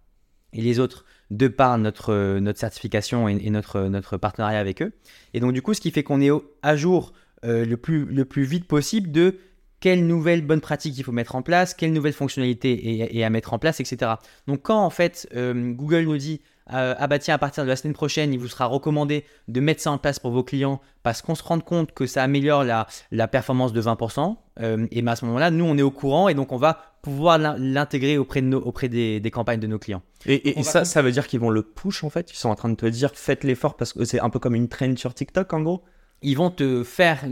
et 0.54 0.62
les 0.62 0.80
autres, 0.80 1.06
de 1.32 1.48
par 1.48 1.78
notre, 1.78 2.12
euh, 2.12 2.40
notre 2.40 2.60
certification 2.60 3.28
et, 3.28 3.40
et 3.44 3.50
notre, 3.50 4.18
partenariat 4.18 4.60
avec 4.60 4.82
eux. 4.82 4.94
Et 5.34 5.40
donc, 5.40 5.54
du 5.54 5.62
coup, 5.62 5.74
ce 5.74 5.82
qui 5.82 5.92
fait 5.92 6.04
qu'on 6.04 6.22
est 6.22 6.30
au- 6.30 6.44
à 6.62 6.76
jour 6.76 7.14
euh, 7.46 7.66
le, 7.66 7.78
plus, 7.78 8.44
vite 8.44 8.68
possible 8.68 9.12
de 9.12 9.38
quelles 9.80 10.06
nouvelles 10.08 10.46
bonnes 10.46 10.62
pratiques 10.62 10.98
il 10.98 11.04
faut 11.04 11.12
mettre 11.12 11.36
en 11.36 11.42
place, 11.42 11.74
quelles 11.74 11.92
nouvelles 11.92 12.14
fonctionnalités 12.14 13.18
et 13.18 13.24
à 13.26 13.30
mettre 13.30 13.54
en 13.54 13.60
place, 13.60 13.82
etc. 13.82 14.14
Donc, 14.48 14.62
quand 14.62 14.80
en 14.80 14.90
fait 14.90 15.28
euh, 15.36 15.74
Google 15.74 16.04
nous 16.04 16.18
dit 16.18 16.42
euh, 16.74 16.96
ah 16.98 17.08
bah 17.08 17.20
tiens, 17.20 17.36
à 17.36 17.38
partir 17.38 17.64
de 17.64 17.70
la 17.70 17.76
semaine 17.76 17.94
prochaine, 17.94 18.34
il 18.34 18.40
vous 18.40 18.48
sera 18.48 18.66
recommandé 18.66 19.26
de 19.48 19.60
mettre 19.60 19.82
ça 19.82 19.92
en 19.92 19.98
place 19.98 20.20
pour 20.20 20.32
vos 20.32 20.44
clients 20.44 20.82
parce 21.04 21.22
qu'on 21.22 21.36
se 21.36 21.44
rend 21.44 21.60
compte 21.60 21.94
que 21.94 22.06
ça 22.06 22.24
améliore 22.24 22.64
la, 22.64 22.88
la 23.12 23.28
performance 23.28 23.74
de 23.74 23.82
20%. 23.82 24.38
euh, 24.62 24.88
et 24.92 25.02
ben 25.02 25.12
à 25.12 25.16
ce 25.16 25.26
moment-là, 25.26 25.52
nous, 25.52 25.66
on 25.66 25.78
est 25.78 25.82
au 25.82 25.92
courant 25.92 26.30
et 26.30 26.34
donc 26.34 26.52
on 26.52 26.58
va 26.58 26.80
pouvoir 27.02 27.38
l'in- 27.38 27.56
l'intégrer 27.58 28.18
auprès, 28.18 28.42
de 28.42 28.48
nos, 28.48 28.60
auprès 28.62 28.88
des, 28.90 29.20
des 29.20 29.32
campagnes 29.32 29.60
de 29.60 29.68
nos 29.68 29.80
clients. 29.80 30.02
Et, 30.26 30.36
et- 30.36 30.60
et 30.60 30.64
ça, 30.64 30.86
ça 30.86 31.02
veut 31.02 31.12
dire 31.12 31.28
qu'ils 31.28 31.40
vont 31.40 31.50
le 31.50 31.62
push 31.64 32.04
en 32.04 32.10
fait? 32.10 32.32
Ils 32.32 32.36
sont 32.38 32.50
en 32.50 32.56
train 32.56 32.70
de 32.70 32.76
te 32.76 32.86
dire 32.86 33.12
faites 33.14 33.44
l'effort 33.44 33.76
parce 33.76 33.94
que 33.94 34.06
c'est 34.06 34.20
un 34.22 34.30
peu 34.30 34.40
comme 34.40 34.56
une 34.56 34.70
trend 34.70 34.96
sur 34.96 35.14
TikTok 35.14 35.52
en 35.54 35.62
gros? 35.62 35.84
Ils 36.24 36.36
vont 36.36 36.50
te 36.50 36.84
faire, 36.84 37.24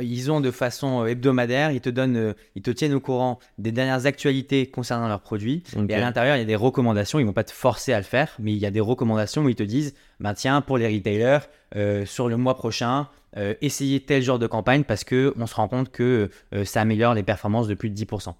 ils 0.00 0.30
ont 0.30 0.40
de 0.40 0.50
façon 0.50 1.02
euh, 1.02 1.06
hebdomadaire, 1.06 1.72
ils 1.72 1.80
te 1.80 1.90
donnent, 1.90 2.16
euh, 2.16 2.32
ils 2.54 2.62
te 2.62 2.70
tiennent 2.70 2.94
au 2.94 3.00
courant 3.00 3.38
des 3.58 3.72
dernières 3.72 4.06
actualités 4.06 4.66
concernant 4.66 5.08
leurs 5.08 5.20
produits. 5.20 5.62
Et 5.88 5.94
à 5.94 6.00
l'intérieur, 6.00 6.36
il 6.36 6.40
y 6.40 6.42
a 6.42 6.46
des 6.46 6.56
recommandations. 6.56 7.18
Ils 7.18 7.26
vont 7.26 7.32
pas 7.32 7.44
te 7.44 7.52
forcer 7.52 7.92
à 7.92 7.98
le 7.98 8.04
faire, 8.04 8.34
mais 8.38 8.52
il 8.52 8.58
y 8.58 8.66
a 8.66 8.70
des 8.70 8.80
recommandations 8.80 9.42
où 9.42 9.48
ils 9.48 9.56
te 9.56 9.62
disent, 9.62 9.94
ben 10.20 10.34
tiens, 10.34 10.60
pour 10.60 10.78
les 10.78 10.86
retailers, 10.86 11.40
euh, 11.74 12.06
sur 12.06 12.28
le 12.28 12.36
mois 12.36 12.54
prochain, 12.54 13.08
euh, 13.36 13.54
essayez 13.60 14.00
tel 14.00 14.22
genre 14.22 14.38
de 14.38 14.46
campagne 14.46 14.84
parce 14.84 15.04
que 15.04 15.34
on 15.36 15.46
se 15.46 15.54
rend 15.54 15.68
compte 15.68 15.90
que 15.90 16.30
euh, 16.54 16.64
ça 16.64 16.80
améliore 16.80 17.14
les 17.14 17.22
performances 17.22 17.68
de 17.68 17.74
plus 17.74 17.90
de 17.90 17.96
10%. 17.96 18.34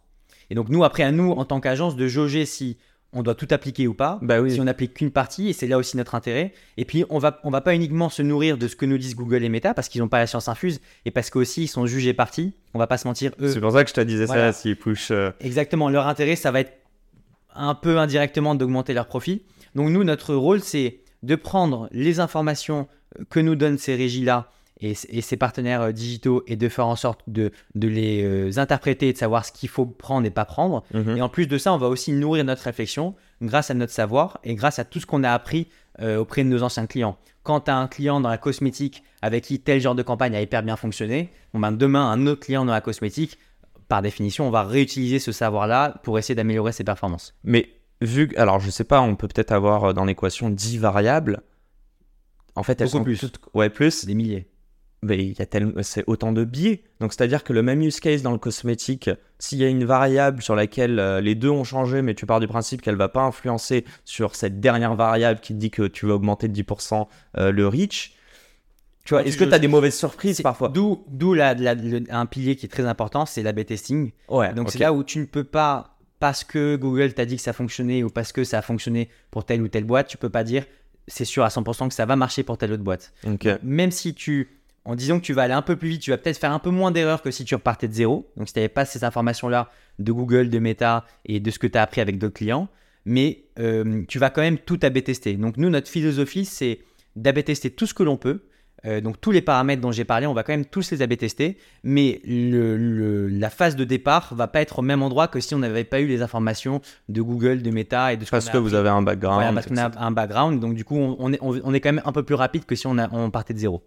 Et 0.48 0.54
donc 0.54 0.68
nous, 0.68 0.84
après 0.84 1.02
à 1.02 1.12
nous, 1.12 1.32
en 1.32 1.44
tant 1.44 1.60
qu'agence, 1.60 1.96
de 1.96 2.06
jauger 2.06 2.46
si 2.46 2.78
on 3.12 3.22
doit 3.22 3.34
tout 3.34 3.46
appliquer 3.50 3.86
ou 3.86 3.94
pas. 3.94 4.18
Bah 4.22 4.40
oui. 4.40 4.52
Si 4.52 4.60
on 4.60 4.64
n'applique 4.64 4.94
qu'une 4.94 5.10
partie, 5.10 5.48
et 5.48 5.52
c'est 5.52 5.66
là 5.66 5.78
aussi 5.78 5.96
notre 5.96 6.14
intérêt. 6.14 6.52
Et 6.76 6.84
puis, 6.84 7.04
on 7.08 7.18
va, 7.18 7.40
on 7.44 7.50
va 7.50 7.60
pas 7.62 7.74
uniquement 7.74 8.08
se 8.10 8.20
nourrir 8.22 8.58
de 8.58 8.68
ce 8.68 8.76
que 8.76 8.84
nous 8.84 8.98
disent 8.98 9.14
Google 9.14 9.42
et 9.44 9.48
Meta, 9.48 9.72
parce 9.74 9.88
qu'ils 9.88 10.00
n'ont 10.02 10.08
pas 10.08 10.18
la 10.18 10.26
science 10.26 10.48
infuse, 10.48 10.80
et 11.04 11.10
parce 11.10 11.30
qu'aussi, 11.30 11.62
ils 11.64 11.68
sont 11.68 11.86
jugés 11.86 12.12
partis. 12.14 12.52
On 12.74 12.78
va 12.78 12.86
pas 12.86 12.98
se 12.98 13.06
mentir, 13.08 13.32
eux. 13.40 13.48
C'est 13.52 13.60
pour 13.60 13.72
ça 13.72 13.84
que 13.84 13.88
je 13.90 13.94
te 13.94 14.00
disais 14.02 14.26
Voilà. 14.26 14.52
ça 14.52 14.60
s'ils 14.60 14.76
push. 14.76 15.10
euh, 15.10 15.30
Exactement, 15.40 15.88
leur 15.88 16.06
intérêt, 16.08 16.36
ça 16.36 16.50
va 16.50 16.60
être 16.60 16.72
un 17.54 17.74
peu 17.74 17.98
indirectement 17.98 18.54
d'augmenter 18.54 18.92
leur 18.92 19.06
profit. 19.06 19.42
Donc 19.74 19.88
nous, 19.90 20.04
notre 20.04 20.34
rôle, 20.34 20.60
c'est 20.60 21.00
de 21.22 21.34
prendre 21.36 21.88
les 21.92 22.20
informations 22.20 22.86
que 23.30 23.40
nous 23.40 23.54
donnent 23.54 23.78
ces 23.78 23.94
régies-là 23.94 24.50
et, 24.80 24.92
et 25.08 25.20
ces 25.22 25.36
partenaires 25.36 25.80
euh, 25.82 25.92
digitaux 25.92 26.42
et 26.46 26.56
de 26.56 26.68
faire 26.68 26.86
en 26.86 26.96
sorte 26.96 27.20
de, 27.28 27.50
de 27.74 27.88
les 27.88 28.22
euh, 28.22 28.58
interpréter 28.58 29.08
et 29.08 29.12
de 29.12 29.18
savoir 29.18 29.44
ce 29.44 29.52
qu'il 29.52 29.68
faut 29.68 29.86
prendre 29.86 30.26
et 30.26 30.30
pas 30.30 30.44
prendre. 30.44 30.84
mhm. 30.92 31.16
Et 31.16 31.22
en 31.22 31.28
plus 31.28 31.46
de 31.46 31.56
ça, 31.58 31.72
on 31.72 31.78
va 31.78 31.88
aussi 31.88 32.12
nourrir 32.12 32.44
notre 32.44 32.62
réflexion 32.62 33.14
grâce 33.42 33.70
à 33.70 33.74
notre 33.74 33.92
savoir 33.92 34.38
et 34.44 34.54
grâce 34.54 34.78
à 34.78 34.84
tout 34.84 35.00
ce 35.00 35.06
qu'on 35.06 35.24
a 35.24 35.30
appris 35.32 35.68
euh, 36.00 36.18
auprès 36.18 36.44
de 36.44 36.48
nos 36.48 36.62
anciens 36.62 36.86
clients. 36.86 37.16
Quand 37.42 37.60
tu 37.62 37.70
as 37.70 37.76
un 37.76 37.86
client 37.88 38.20
dans 38.20 38.28
la 38.28 38.38
cosmétique 38.38 39.02
avec 39.22 39.44
qui 39.44 39.60
tel 39.60 39.80
genre 39.80 39.94
de 39.94 40.02
campagne 40.02 40.34
a 40.36 40.42
hyper 40.42 40.62
bien 40.62 40.76
fonctionné, 40.76 41.30
bon 41.54 41.60
ben 41.60 41.72
demain, 41.72 42.10
un 42.10 42.26
autre 42.26 42.40
client 42.44 42.64
dans 42.64 42.72
la 42.72 42.80
cosmétique, 42.82 43.38
par 43.88 44.02
définition, 44.02 44.46
on 44.46 44.50
va 44.50 44.64
réutiliser 44.64 45.18
ce 45.20 45.30
savoir-là 45.32 46.00
pour 46.02 46.18
essayer 46.18 46.34
d'améliorer 46.34 46.72
ses 46.72 46.82
performances. 46.84 47.34
Mais 47.44 47.70
vu 48.02 48.28
que- 48.28 48.38
alors 48.38 48.58
je 48.60 48.68
sais 48.68 48.84
pas, 48.84 49.00
on 49.00 49.14
peut 49.16 49.28
peut-être 49.28 49.52
avoir 49.52 49.94
dans 49.94 50.04
l'équation 50.04 50.50
10 50.50 50.76
variables. 50.78 51.40
En 52.56 52.62
fait, 52.62 52.80
elles 52.80 52.86
Beaucoup 52.88 52.98
sont 52.98 53.04
plus. 53.04 53.18
toutes- 53.20 53.38
ouais, 53.54 53.70
plus. 53.70 54.04
Des 54.06 54.14
milliers. 54.14 54.48
Mais 55.02 55.18
il 55.18 55.38
y 55.38 55.42
a 55.42 55.46
tellement, 55.46 55.82
c'est 55.82 56.04
autant 56.06 56.32
de 56.32 56.44
biais. 56.44 56.82
Donc 57.00 57.12
c'est-à-dire 57.12 57.44
que 57.44 57.52
le 57.52 57.62
même 57.62 57.82
use 57.82 58.00
case 58.00 58.22
dans 58.22 58.32
le 58.32 58.38
cosmétique, 58.38 59.10
s'il 59.38 59.58
y 59.58 59.64
a 59.64 59.68
une 59.68 59.84
variable 59.84 60.42
sur 60.42 60.56
laquelle 60.56 60.98
euh, 60.98 61.20
les 61.20 61.34
deux 61.34 61.50
ont 61.50 61.64
changé, 61.64 62.00
mais 62.02 62.14
tu 62.14 62.24
pars 62.26 62.40
du 62.40 62.48
principe 62.48 62.80
qu'elle 62.82 62.96
va 62.96 63.08
pas 63.08 63.22
influencer 63.22 63.84
sur 64.04 64.34
cette 64.34 64.58
dernière 64.58 64.94
variable 64.94 65.40
qui 65.40 65.52
te 65.54 65.58
dit 65.58 65.70
que 65.70 65.86
tu 65.86 66.06
vas 66.06 66.14
augmenter 66.14 66.48
de 66.48 66.54
10% 66.62 67.06
euh, 67.36 67.52
le 67.52 67.68
reach, 67.68 68.14
tu 69.04 69.14
vois, 69.14 69.22
est-ce 69.24 69.36
que 69.38 69.44
tu 69.44 69.54
as 69.54 69.60
des 69.60 69.68
mauvaises 69.68 69.96
surprises 69.96 70.40
parfois? 70.40 70.68
D'où, 70.70 71.04
d'où 71.08 71.32
la- 71.34 71.54
la- 71.54 71.74
le- 71.74 72.02
un 72.10 72.26
pilier 72.26 72.56
qui 72.56 72.66
est 72.66 72.68
très 72.68 72.84
important, 72.86 73.24
c'est 73.24 73.42
l'A/B 73.42 73.64
testing. 73.64 74.10
Ouais. 74.28 74.52
Donc 74.52 74.70
c'est 74.72 74.80
là 74.80 74.92
où 74.92 75.04
tu 75.04 75.20
ne 75.20 75.24
peux 75.26 75.44
pas, 75.44 75.96
parce 76.18 76.42
que 76.42 76.74
Google 76.74 77.12
t'a 77.12 77.24
dit 77.24 77.36
que 77.36 77.42
ça 77.42 77.52
fonctionnait 77.52 78.02
ou 78.02 78.08
parce 78.10 78.32
que 78.32 78.42
ça 78.42 78.58
a 78.58 78.62
fonctionné 78.62 79.08
pour 79.30 79.44
telle 79.44 79.62
ou 79.62 79.68
telle 79.68 79.84
boîte, 79.84 80.08
tu 80.08 80.16
peux 80.16 80.30
pas 80.30 80.42
dire 80.42 80.64
c'est 81.06 81.24
sûr 81.24 81.44
à 81.44 81.50
100% 81.50 81.86
que 81.86 81.94
ça 81.94 82.04
va 82.04 82.16
marcher 82.16 82.42
pour 82.42 82.58
telle 82.58 82.72
autre 82.72 82.82
boîte. 82.82 83.12
Ok. 83.24 83.46
Même 83.62 83.92
si 83.92 84.12
tu, 84.12 84.48
en 84.86 84.94
disant 84.94 85.18
que 85.18 85.24
tu 85.24 85.32
vas 85.34 85.42
aller 85.42 85.52
un 85.54 85.62
peu 85.62 85.76
plus 85.76 85.88
vite, 85.90 86.00
tu 86.02 86.10
vas 86.10 86.16
peut-être 86.18 86.38
faire 86.38 86.52
un 86.52 86.58
peu 86.58 86.70
moins 86.70 86.90
d'erreurs 86.90 87.20
que 87.20 87.30
si 87.30 87.44
tu 87.44 87.54
repartais 87.54 87.88
de 87.88 87.92
zéro. 87.92 88.30
Donc 88.36 88.48
si 88.48 88.54
tu 88.54 88.60
n'avais 88.60 88.68
pas 88.68 88.84
ces 88.84 89.04
informations-là 89.04 89.68
de 89.98 90.12
Google, 90.12 90.48
de 90.48 90.58
Meta 90.58 91.04
et 91.24 91.40
de 91.40 91.50
ce 91.50 91.58
que 91.58 91.66
tu 91.66 91.76
as 91.76 91.82
appris 91.82 92.00
avec 92.00 92.18
d'autres 92.18 92.34
clients, 92.34 92.68
mais 93.04 93.44
euh, 93.58 94.02
tu 94.08 94.18
vas 94.18 94.30
quand 94.30 94.40
même 94.42 94.58
tout 94.58 94.78
A/B 94.82 95.02
tester. 95.02 95.34
Donc 95.34 95.56
nous, 95.58 95.68
notre 95.70 95.88
philosophie, 95.88 96.44
c'est 96.44 96.80
d'A/B 97.16 97.42
tester 97.44 97.70
tout 97.70 97.86
ce 97.86 97.94
que 97.94 98.02
l'on 98.02 98.16
peut. 98.16 98.42
Euh, 98.84 99.00
donc 99.00 99.20
tous 99.20 99.30
les 99.32 99.40
paramètres 99.40 99.80
dont 99.80 99.90
j'ai 99.90 100.04
parlé, 100.04 100.26
on 100.26 100.34
va 100.34 100.42
quand 100.42 100.52
même 100.52 100.66
tous 100.66 100.90
les 100.90 101.00
A/B 101.02 101.16
tester, 101.16 101.56
mais 101.82 102.20
le- 102.26 102.76
le- 102.76 103.26
la 103.26 103.48
phase 103.50 103.74
de 103.74 103.84
départ 103.84 104.34
va 104.34 104.46
pas 104.48 104.60
être 104.60 104.78
au 104.80 104.82
même 104.82 105.02
endroit 105.02 105.28
que 105.28 105.40
si 105.40 105.54
on 105.54 105.58
n'avait 105.58 105.82
pas 105.84 106.00
eu 106.00 106.06
les 106.06 106.20
informations 106.22 106.80
de 107.08 107.22
Google, 107.22 107.62
de 107.62 107.70
Meta 107.70 108.12
et 108.12 108.16
de 108.18 108.24
ce 108.24 108.30
Parce 108.30 108.44
que 108.50 108.58
vous 108.58 108.74
avez 108.74 108.90
un 108.90 109.02
background. 109.02 109.36
Voilà, 109.36 109.52
parce 109.54 109.66
qu'on 109.66 109.76
a 109.78 110.06
un 110.06 110.10
background, 110.10 110.60
donc 110.60 110.74
du 110.74 110.84
coup 110.84 110.96
on, 110.96 111.16
on 111.18 111.32
est, 111.32 111.38
on, 111.40 111.58
on 111.64 111.74
est 111.74 111.80
quand 111.80 111.92
même 111.92 112.02
un 112.04 112.12
peu 112.12 112.22
plus 112.22 112.34
rapide 112.34 112.64
que 112.66 112.74
si 112.76 112.86
on, 112.86 112.98
a- 112.98 113.08
on 113.12 113.30
partait 113.30 113.54
de 113.54 113.58
zéro. 113.58 113.82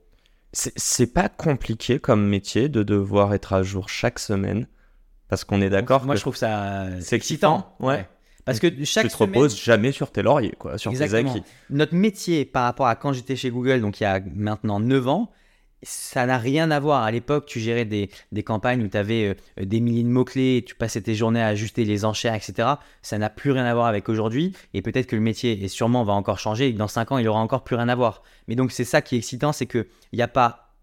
C'est- 0.54 1.14
pas 1.14 1.30
compliqué 1.30 2.00
comme 2.00 2.26
métier 2.28 2.70
de 2.70 2.84
devoir 2.84 3.34
être 3.34 3.54
à 3.54 3.62
jour 3.64 3.88
chaque 3.90 4.20
semaine. 4.20 4.68
Parce 5.28 5.44
qu'on 5.44 5.62
est 5.62 5.70
d'accord 5.70 6.06
Moi 6.06 6.16
que 6.16 6.18
je 6.20 6.24
trouve 6.24 6.36
ça 6.36 6.88
c'est 7.02 7.16
excitant, 7.16 7.76
ouais. 7.80 8.08
Parce 8.46 8.60
que 8.60 8.68
chaque 8.84 9.06
tu 9.06 9.12
te 9.12 9.16
semaine, 9.18 9.36
reposes 9.36 9.62
jamais 9.62 9.92
sur 9.92 10.12
tes 10.12 10.24
lauriers, 10.24 10.56
quoi, 10.58 10.80
sur 10.80 10.90
Exactement. 10.90 11.34
tes 11.34 11.40
acquis. 11.42 11.50
notre 11.70 11.94
métier 11.94 12.46
par 12.46 12.64
rapport 12.64 12.88
à 12.88 12.96
quand 12.96 13.14
j'étais 13.14 13.36
chez 13.36 13.52
Google, 13.52 13.82
donc 13.82 14.00
il 14.00 14.04
y 14.04 14.06
a 14.08 14.20
maintenant 14.34 14.80
9 14.80 15.08
ans, 15.08 15.30
ça 15.84 16.26
n'a 16.26 16.38
rien 16.38 16.72
à 16.72 16.80
voir. 16.80 17.04
À 17.04 17.12
l'époque, 17.12 17.46
tu 17.46 17.60
gérais 17.60 17.86
des, 17.86 18.10
campagnes 18.44 18.84
où 18.84 18.88
tu 18.88 18.98
avais 18.98 19.36
euh, 19.60 19.66
des 19.66 19.80
milliers 19.80 20.04
de 20.04 20.10
mots-clés, 20.10 20.64
tu 20.66 20.76
passais 20.76 21.02
tes 21.02 21.16
journées 21.16 21.42
à 21.42 21.48
ajuster 21.48 21.86
les 21.86 22.06
enchères, 22.06 22.36
etc. 22.36 22.68
Ça 23.02 23.18
n'a 23.18 23.30
plus 23.30 23.52
rien 23.52 23.66
à 23.66 23.74
voir 23.74 23.88
avec 23.88 24.10
aujourd'hui. 24.10 24.54
Et 24.74 24.82
peut-être 24.82 25.08
que 25.08 25.16
le 25.16 25.22
métier, 25.22 25.64
et 25.64 25.68
sûrement, 25.68 26.04
va 26.04 26.14
encore 26.14 26.40
changer 26.40 26.68
et 26.68 26.74
que 26.74 26.78
dans 26.78 26.88
5 26.88 27.12
ans, 27.12 27.18
il 27.18 27.28
aura 27.28 27.40
encore 27.40 27.64
plus 27.64 27.76
rien 27.76 27.90
à 27.90 27.96
voir. 27.96 28.24
Mais 28.48 28.56
donc, 28.56 28.72
c'est 28.72 28.84
ça 28.84 29.02
qui 29.02 29.16
est 29.16 29.20
excitant, 29.20 29.52
c'est 29.52 29.68
qu'il 29.68 29.86
n'y 30.14 30.22
a 30.22 30.28
pas 30.28 30.76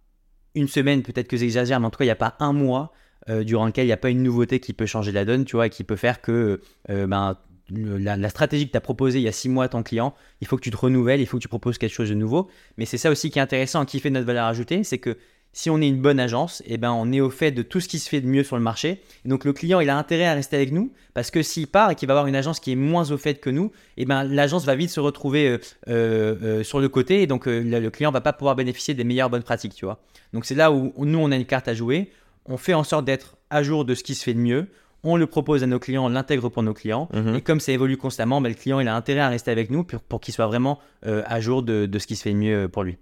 une 0.54 0.68
semaine, 0.68 1.02
peut-être 1.02 1.28
que 1.28 1.36
j'exagère, 1.36 1.80
mais 1.80 1.86
en 1.86 1.90
tout 1.90 1.98
cas, 1.98 2.04
il 2.04 2.08
n'y 2.08 2.12
a 2.12 2.16
pas 2.16 2.36
un 2.40 2.52
mois 2.52 2.92
euh, 3.28 3.44
durant 3.44 3.66
lequel 3.66 3.84
il 3.84 3.88
n'y 3.88 3.92
a 3.92 3.98
pas 3.98 4.10
une 4.10 4.22
nouveauté 4.22 4.60
qui 4.60 4.72
peut 4.72 4.86
changer 4.86 5.12
la 5.12 5.24
donne, 5.24 5.44
tu 5.44 5.56
vois, 5.56 5.66
et 5.66 5.70
qui 5.70 5.84
peut 5.84 5.96
faire 5.96 6.22
que 6.22 6.60
euh, 6.90 7.06
ben, 7.06 7.36
la, 7.70 8.28
stratégie 8.28 8.66
que 8.66 8.72
tu 8.72 8.76
as 8.76 8.80
proposée 8.80 9.18
il 9.18 9.22
y 9.24 9.28
a 9.28 9.32
6 9.32 9.48
mois 9.48 9.64
à 9.64 9.68
ton 9.68 9.82
client, 9.82 10.14
il 10.40 10.46
faut 10.46 10.56
que 10.56 10.62
tu 10.62 10.70
te 10.70 10.76
renouvelles, 10.76 11.20
il 11.20 11.26
faut 11.26 11.38
que 11.38 11.42
tu 11.42 11.48
proposes 11.48 11.78
quelque 11.78 11.92
chose 11.92 12.08
de 12.08 12.14
nouveau. 12.14 12.48
Mais 12.76 12.84
c'est 12.84 12.98
ça 12.98 13.10
aussi 13.10 13.30
qui 13.30 13.38
est 13.38 13.42
intéressant, 13.42 13.84
qui 13.84 14.00
fait 14.00 14.10
notre 14.10 14.26
valeur 14.26 14.46
ajoutée, 14.46 14.84
c'est 14.84 14.98
que 14.98 15.16
si 15.56 15.70
on 15.70 15.80
est 15.80 15.88
une 15.88 16.02
bonne 16.02 16.20
agence, 16.20 16.62
eh 16.66 16.76
ben 16.76 16.92
on 16.92 17.10
est 17.12 17.20
au 17.20 17.30
fait 17.30 17.50
de 17.50 17.62
tout 17.62 17.80
ce 17.80 17.88
qui 17.88 17.98
se 17.98 18.10
fait 18.10 18.20
de 18.20 18.26
mieux 18.26 18.44
sur 18.44 18.56
le 18.56 18.62
marché. 18.62 19.00
Donc 19.24 19.46
le 19.46 19.54
client, 19.54 19.80
il 19.80 19.88
a 19.88 19.96
intérêt 19.96 20.26
à 20.26 20.34
rester 20.34 20.54
avec 20.54 20.70
nous 20.70 20.92
parce 21.14 21.30
que 21.30 21.42
s'il 21.42 21.66
part 21.66 21.90
et 21.90 21.94
qu'il 21.94 22.06
va 22.08 22.12
avoir 22.12 22.26
une 22.26 22.36
agence 22.36 22.60
qui 22.60 22.72
est 22.72 22.76
moins 22.76 23.10
au 23.10 23.16
fait 23.16 23.40
que 23.40 23.48
nous, 23.48 23.72
eh 23.96 24.04
ben 24.04 24.22
l'agence 24.22 24.66
va 24.66 24.74
vite 24.74 24.90
se 24.90 25.00
retrouver 25.00 25.48
euh, 25.48 25.58
euh, 25.88 26.36
euh, 26.42 26.62
sur 26.62 26.78
le 26.78 26.90
côté 26.90 27.22
et 27.22 27.26
donc 27.26 27.46
le, 27.46 27.62
le 27.62 27.90
client 27.90 28.12
va 28.12 28.20
pas 28.20 28.34
pouvoir 28.34 28.54
bénéficier 28.54 28.92
des 28.92 29.04
meilleures 29.04 29.30
bonnes 29.30 29.42
pratiques, 29.42 29.74
tu 29.74 29.86
vois. 29.86 29.98
Donc 30.34 30.44
c'est 30.44 30.54
là 30.54 30.70
où 30.70 30.92
nous 30.98 31.18
on 31.18 31.32
a 31.32 31.36
une 31.36 31.46
carte 31.46 31.68
à 31.68 31.74
jouer. 31.74 32.10
On 32.44 32.58
fait 32.58 32.74
en 32.74 32.84
sorte 32.84 33.06
d'être 33.06 33.38
à 33.48 33.62
jour 33.62 33.86
de 33.86 33.94
ce 33.94 34.04
qui 34.04 34.14
se 34.14 34.24
fait 34.24 34.34
de 34.34 34.40
mieux. 34.40 34.66
On 35.04 35.16
le 35.16 35.26
propose 35.26 35.62
à 35.62 35.66
nos 35.66 35.78
clients, 35.78 36.04
on 36.04 36.08
l'intègre 36.08 36.48
pour 36.48 36.62
nos 36.62 36.74
clients. 36.74 37.08
Mhm. 37.14 37.36
Et 37.36 37.40
comme 37.40 37.60
ça 37.60 37.72
évolue 37.72 37.96
constamment, 37.96 38.40
ben, 38.40 38.48
le 38.48 38.54
client 38.54 38.80
il 38.80 38.88
a 38.88 38.94
intérêt 38.96 39.20
à 39.20 39.28
rester 39.28 39.50
avec 39.50 39.70
nous 39.70 39.84
pour, 39.84 40.00
pour 40.00 40.20
qu'il 40.20 40.34
soit 40.34 40.46
vraiment 40.46 40.78
euh, 41.06 41.22
à 41.26 41.40
jour 41.40 41.62
de, 41.62 41.86
de 41.86 41.98
ce 41.98 42.06
qui 42.06 42.16
se 42.16 42.22
fait 42.22 42.32
de 42.32 42.36
mieux 42.36 42.68
pour 42.68 42.82
lui. 42.82 42.96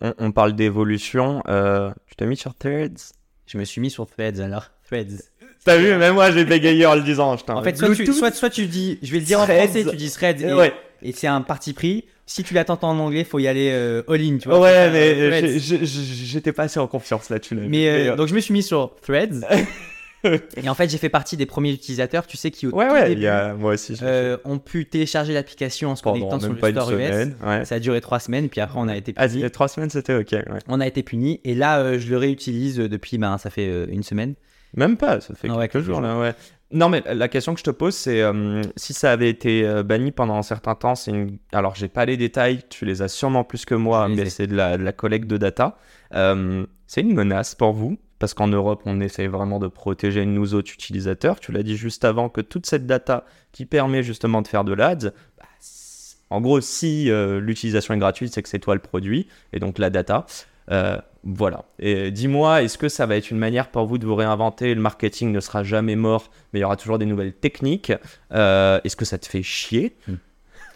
On, 0.00 0.14
on 0.18 0.32
parle 0.32 0.54
d'évolution. 0.54 1.42
euh, 1.48 1.90
tu 2.06 2.16
t'es 2.16 2.26
mis 2.26 2.36
sur 2.36 2.54
Threads? 2.54 3.12
Je 3.46 3.58
me 3.58 3.64
suis 3.64 3.80
mis 3.80 3.90
sur 3.90 4.06
Threads 4.06 4.40
alors. 4.40 4.66
Threads. 4.86 5.22
T'as 5.64 5.76
vu, 5.76 5.94
même 5.96 6.14
moi 6.14 6.30
j'ai 6.30 6.44
bégayé 6.46 6.86
en 6.86 6.94
le 6.94 7.02
disant. 7.02 7.36
putain. 7.36 7.54
En 7.56 7.62
fait, 7.62 7.76
soit 7.76 7.94
tu, 7.94 8.06
soit, 8.14 8.32
soit 8.34 8.48
tu 8.48 8.66
dis, 8.66 8.98
je 9.02 9.12
vais 9.12 9.18
le 9.18 9.24
dire 9.26 9.40
en 9.40 9.44
français, 9.44 9.84
tu 9.84 9.96
dis 9.96 10.10
Threads 10.10 10.40
et, 10.42 10.54
ouais, 10.54 10.72
et 11.02 11.12
c'est 11.12 11.26
un 11.26 11.42
parti 11.42 11.74
pris. 11.74 12.06
Si 12.24 12.44
tu 12.44 12.54
l'attends 12.54 12.78
en 12.82 12.96
anglais, 13.00 13.24
faut 13.24 13.40
y 13.40 13.48
aller 13.48 13.70
euh, 13.72 14.02
all-in, 14.08 14.38
tu 14.38 14.48
vois. 14.48 14.60
ouais, 14.60 14.88
mais 14.90 15.14
euh, 15.20 15.42
euh, 15.56 15.58
j'étais 15.82 16.52
pas 16.52 16.62
assez 16.62 16.78
en 16.80 16.86
confiance 16.86 17.28
là-dessus. 17.28 17.56
là. 17.56 17.62
Mais 17.66 17.88
euh, 17.88 18.12
euh, 18.12 18.16
donc 18.16 18.28
je 18.28 18.34
me 18.34 18.40
suis 18.40 18.52
mis 18.54 18.62
sur 18.62 18.94
Threads. 19.02 19.40
et 20.56 20.68
en 20.68 20.74
fait, 20.74 20.88
j'ai 20.90 20.98
fait 20.98 21.08
partie 21.08 21.36
des 21.36 21.46
premiers 21.46 21.72
utilisateurs, 21.72 22.26
tu 22.26 22.36
sais, 22.36 22.50
qui 22.50 22.66
au 22.66 22.70
ouais, 22.74 22.86
tout 22.86 22.92
ouais, 22.92 23.08
début, 23.08 23.20
il 23.20 23.24
y 23.24 23.28
a 23.28 23.54
moi 23.54 23.72
aussi. 23.74 23.96
j'ai 23.96 24.04
euh, 24.04 24.36
ont 24.44 24.58
pu 24.58 24.86
télécharger 24.86 25.32
l'application 25.32 25.90
en 25.90 25.96
se 25.96 26.02
connectant 26.02 26.38
sur 26.40 26.52
le 26.52 26.58
store 26.58 26.90
US. 26.92 27.28
Ouais. 27.44 27.64
Ça 27.64 27.76
a 27.76 27.78
duré 27.78 28.00
trois 28.00 28.18
semaines, 28.20 28.48
puis 28.48 28.60
après 28.60 28.78
on 28.78 28.88
a 28.88 28.96
été 28.96 29.14
Ah, 29.16 29.26
puni. 29.26 29.38
il 29.40 29.42
y 29.42 29.44
a 29.44 29.50
trois 29.50 29.68
semaines, 29.68 29.90
c'était 29.90 30.14
ok. 30.14 30.34
On 30.68 30.80
a 30.80 30.86
été 30.86 31.02
puni. 31.02 31.40
Et 31.44 31.54
là, 31.54 31.78
euh, 31.80 31.98
je 31.98 32.08
le 32.10 32.18
réutilise 32.18 32.76
depuis, 32.76 33.18
ben, 33.18 33.38
ça 33.38 33.50
fait 33.50 33.68
euh, 33.68 33.86
une 33.90 34.02
semaine. 34.02 34.34
Même 34.74 34.96
pas, 34.96 35.20
ça 35.20 35.34
fait 35.34 35.48
Ah 35.50 35.54
quelques 35.58 35.72
quelques 35.72 35.84
jours 35.84 35.94
jours. 35.96 36.00
là, 36.02 36.18
ouais. 36.20 36.32
Non, 36.72 36.88
mais 36.88 37.02
la 37.12 37.26
question 37.26 37.52
que 37.54 37.58
je 37.58 37.64
te 37.64 37.70
pose, 37.70 37.96
c'est 37.96 38.22
euh, 38.22 38.62
si 38.76 38.92
ça 38.92 39.10
avait 39.10 39.28
été 39.28 39.66
euh, 39.66 39.82
banni 39.82 40.12
pendant 40.12 40.36
un 40.36 40.42
certain 40.42 40.76
temps, 40.76 40.94
c'est 40.94 41.10
une. 41.10 41.38
Alors, 41.52 41.74
j'ai 41.74 41.88
pas 41.88 42.04
les 42.04 42.16
détails, 42.16 42.60
tu 42.68 42.84
les 42.84 43.02
as 43.02 43.08
sûrement 43.08 43.42
plus 43.42 43.64
que 43.64 43.74
moi, 43.74 44.08
mais 44.08 44.22
ai. 44.22 44.30
c'est 44.30 44.46
de 44.46 44.54
la, 44.54 44.78
de 44.78 44.84
la 44.84 44.92
collecte 44.92 45.26
de 45.26 45.36
data. 45.36 45.76
Euh, 46.14 46.64
c'est 46.86 47.00
une 47.00 47.12
menace 47.14 47.56
pour 47.56 47.72
vous 47.72 47.98
parce 48.20 48.34
qu'en 48.34 48.48
Europe, 48.48 48.82
on 48.84 49.00
essaie 49.00 49.26
vraiment 49.26 49.58
de 49.58 49.66
protéger 49.66 50.24
nos 50.26 50.52
autres 50.52 50.72
utilisateurs. 50.72 51.40
Tu 51.40 51.52
l'as 51.52 51.62
dit 51.64 51.76
juste 51.76 52.04
avant 52.04 52.28
que 52.28 52.42
toute 52.42 52.66
cette 52.66 52.86
data 52.86 53.24
qui 53.50 53.64
permet 53.64 54.02
justement 54.02 54.42
de 54.42 54.46
faire 54.46 54.62
de 54.62 54.74
l'ADS, 54.74 55.12
bah, 55.38 55.44
en 56.28 56.40
gros, 56.42 56.60
si 56.60 57.10
euh, 57.10 57.40
l'utilisation 57.40 57.94
est 57.94 57.98
gratuite, 57.98 58.34
c'est 58.34 58.42
que 58.42 58.48
c'est 58.48 58.58
toi 58.58 58.74
le 58.74 58.80
produit 58.80 59.26
et 59.54 59.58
donc 59.58 59.78
la 59.78 59.88
data. 59.88 60.26
Euh, 60.70 60.98
voilà. 61.24 61.64
Et 61.78 62.10
dis-moi, 62.10 62.62
est-ce 62.62 62.76
que 62.76 62.90
ça 62.90 63.06
va 63.06 63.16
être 63.16 63.30
une 63.30 63.38
manière 63.38 63.70
pour 63.70 63.86
vous 63.86 63.96
de 63.96 64.06
vous 64.06 64.14
réinventer? 64.14 64.74
Le 64.74 64.82
marketing 64.82 65.32
ne 65.32 65.40
sera 65.40 65.64
jamais 65.64 65.96
mort, 65.96 66.30
mais 66.52 66.60
il 66.60 66.62
y 66.62 66.64
aura 66.64 66.76
toujours 66.76 66.98
des 66.98 67.06
nouvelles 67.06 67.32
techniques. 67.32 67.92
Euh, 68.34 68.80
est-ce 68.84 68.96
que 68.96 69.06
ça 69.06 69.16
te 69.16 69.26
fait 69.26 69.42
chier? 69.42 69.96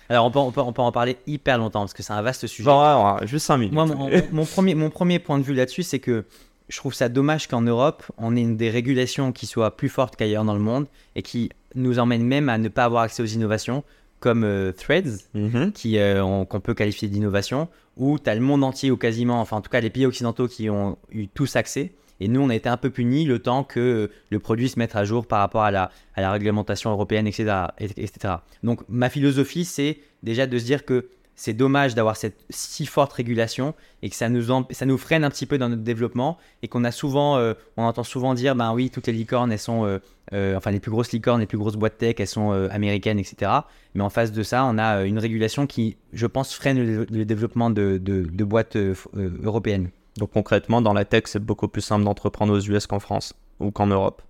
Alors, 0.09 0.25
on 0.25 0.31
peut, 0.31 0.39
on, 0.39 0.51
peut, 0.51 0.63
on 0.63 0.73
peut 0.73 0.83
en 0.83 0.93
parler 0.93 1.19
hyper 1.27 1.59
longtemps 1.59 1.81
parce 1.81 1.95
que 1.95 2.03
c'est 2.03 2.13
un 2.15 2.23
vaste 2.23 2.47
sujet. 2.47 2.71
Alors, 2.71 3.27
juste 3.27 3.47
5 3.47 3.59
minutes. 3.59 3.75
Moi, 3.75 3.85
mon, 3.85 4.11
mon 4.33 4.47
premier, 4.47 4.75
mon 4.75 4.89
premier 4.89 5.19
point 5.19 5.39
de 5.39 5.45
vue 5.45 5.55
là-dessus, 5.55 5.83
c'est 5.83 5.99
que 5.99 6.25
je 6.69 6.77
trouve 6.79 6.95
ça 6.95 7.09
dommage 7.09 7.47
qu'en 7.47 7.61
Europe, 7.63 8.03
on 8.19 8.37
ait 8.37 8.41
une 8.41 8.57
des 8.57 8.71
régulations 8.71 9.33
qui 9.33 9.47
soient 9.47 9.77
plus 9.77 9.89
fortes 9.89 10.17
qu'ailleurs 10.17 10.45
dans 10.45 10.55
le 10.55 10.61
monde 10.61 10.87
et 11.15 11.23
qui 11.23 11.51
nous 11.75 11.99
emmènent 11.99 12.25
même 12.25 12.49
à 12.49 12.59
ne 12.59 12.69
pas 12.69 12.85
avoir 12.85 13.03
accès 13.03 13.23
aux 13.23 13.27
innovations 13.27 13.85
comme 14.21 14.45
euh, 14.45 14.73
Threads, 14.73 15.19
Mhm. 15.35 15.73
qui, 15.73 15.99
euh, 15.99 16.25
on- 16.25 16.47
qu'on 16.47 16.61
peut 16.61 16.73
qualifier 16.73 17.09
d'innovation, 17.09 17.69
où 17.99 18.19
tu 18.19 18.31
as 18.31 18.35
le 18.35 18.41
monde 18.41 18.65
entier 18.65 18.91
ou 18.91 18.97
quasiment, 18.97 19.41
enfin 19.41 19.59
en 19.59 19.61
tout 19.61 19.69
cas 19.71 19.81
les 19.81 19.91
pays 19.91 20.07
occidentaux 20.07 20.49
qui 20.49 20.71
ont 20.71 20.97
eu 21.13 21.29
tous 21.29 21.57
accès. 21.57 21.93
Et 22.21 22.29
nous, 22.29 22.41
on 22.41 22.49
a 22.49 22.55
été 22.55 22.69
un 22.69 22.77
peu 22.77 22.91
punis 22.91 23.25
le 23.27 23.41
temps 23.41 23.65
que 23.65 23.81
euh, 23.81 24.11
le 24.31 24.39
produit 24.39 24.69
se 24.71 24.79
mette 24.79 24.95
à 24.97 25.05
jour 25.05 25.27
par 25.27 25.41
rapport 25.41 25.65
à 25.65 25.71
la, 25.71 25.91
à 26.15 26.23
la 26.23 26.31
réglementation 26.31 26.91
européenne, 26.91 27.27
etc., 27.27 27.53
et- 27.79 27.85
etc. 28.03 28.37
Donc 28.63 28.81
ma 28.89 29.11
philosophie, 29.11 29.65
c'est 29.67 29.99
déjà 30.23 30.47
de 30.47 30.57
se 30.59 30.65
dire 30.65 30.85
que 30.87 31.09
c'est 31.37 31.53
dommage 31.53 31.95
d'avoir 31.95 32.17
cette 32.17 32.45
si 32.51 32.87
forte 32.87 33.13
régulation 33.13 33.75
et 34.03 34.11
que 34.11 34.17
ça 34.17 34.29
nous, 34.29 34.45
ça 34.71 34.87
nous 34.87 34.99
freine 34.99 35.25
un 35.25 35.31
petit 35.31 35.47
peu 35.47 35.59
dans 35.59 35.69
notre 35.69 35.83
développement 35.83 36.39
et 36.63 36.69
qu'on 36.69 36.85
a 36.85 36.93
souvent, 36.93 37.37
euh, 37.37 37.55
on 37.77 37.85
entend 37.85 38.05
souvent 38.05 38.35
dire, 38.35 38.55
ben 38.55 38.73
oui, 38.73 38.91
toutes 38.91 39.07
les 39.07 39.13
licornes, 39.13 39.51
elles 39.51 39.59
sont, 39.59 39.85
euh, 39.85 39.99
euh, 40.33 40.57
enfin 40.57 40.71
les 40.71 40.81
plus 40.81 40.91
grosses 40.91 41.13
licornes, 41.13 41.41
les 41.41 41.47
plus 41.47 41.59
grosses 41.59 41.77
boîtes 41.77 41.99
tech, 41.99 42.17
elles 42.19 42.27
sont 42.27 42.53
américaines, 42.71 43.19
etc. 43.19 43.51
Mais 43.95 44.03
en 44.03 44.11
face 44.11 44.33
de 44.33 44.43
ça, 44.43 44.65
on 44.65 44.79
a 44.79 45.05
une 45.05 45.19
régulation 45.19 45.67
qui, 45.67 45.97
je 46.13 46.27
pense, 46.27 46.55
freine 46.55 47.07
le, 47.11 47.25
développement 47.25 47.71
de, 47.71 47.99
de- 47.99 48.45
boîtes 48.45 48.77
européennes. 48.77 49.91
Donc 50.19 50.31
concrètement, 50.33 50.83
dans 50.83 50.93
la 50.93 51.05
tech, 51.05 51.25
c'est 51.27 51.45
beaucoup 51.45 51.69
plus 51.69 51.83
simple 51.83 52.05
d'entreprendre 52.05 52.53
aux 52.53 52.61
US 52.61 52.87
qu'en 52.87 53.01
France 53.01 53.35
ou 53.59 53.71
qu'en 53.71 53.87
Europe. 53.87 54.23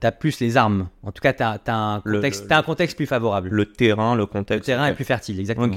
T'as 0.00 0.12
plus 0.12 0.38
les 0.40 0.56
armes. 0.56 0.88
En 1.02 1.10
tout 1.12 1.20
cas, 1.20 1.32
t'as 1.32 1.58
as 1.66 1.72
un, 1.72 2.02
Le- 2.04 2.18
contexte- 2.18 2.42
le- 2.42 2.48
t'as 2.48 2.58
un 2.58 2.62
contexte 2.62 2.96
plus 2.96 3.06
favorable. 3.06 3.48
Le 3.50 3.66
terrain, 3.66 4.14
le 4.14 4.20
Le 4.20 4.26
contexte. 4.26 4.66
terrain 4.66 4.84
ok. 4.86 4.92
est 4.92 4.94
plus 4.94 5.04
fertile, 5.04 5.40
exactement. 5.40 5.74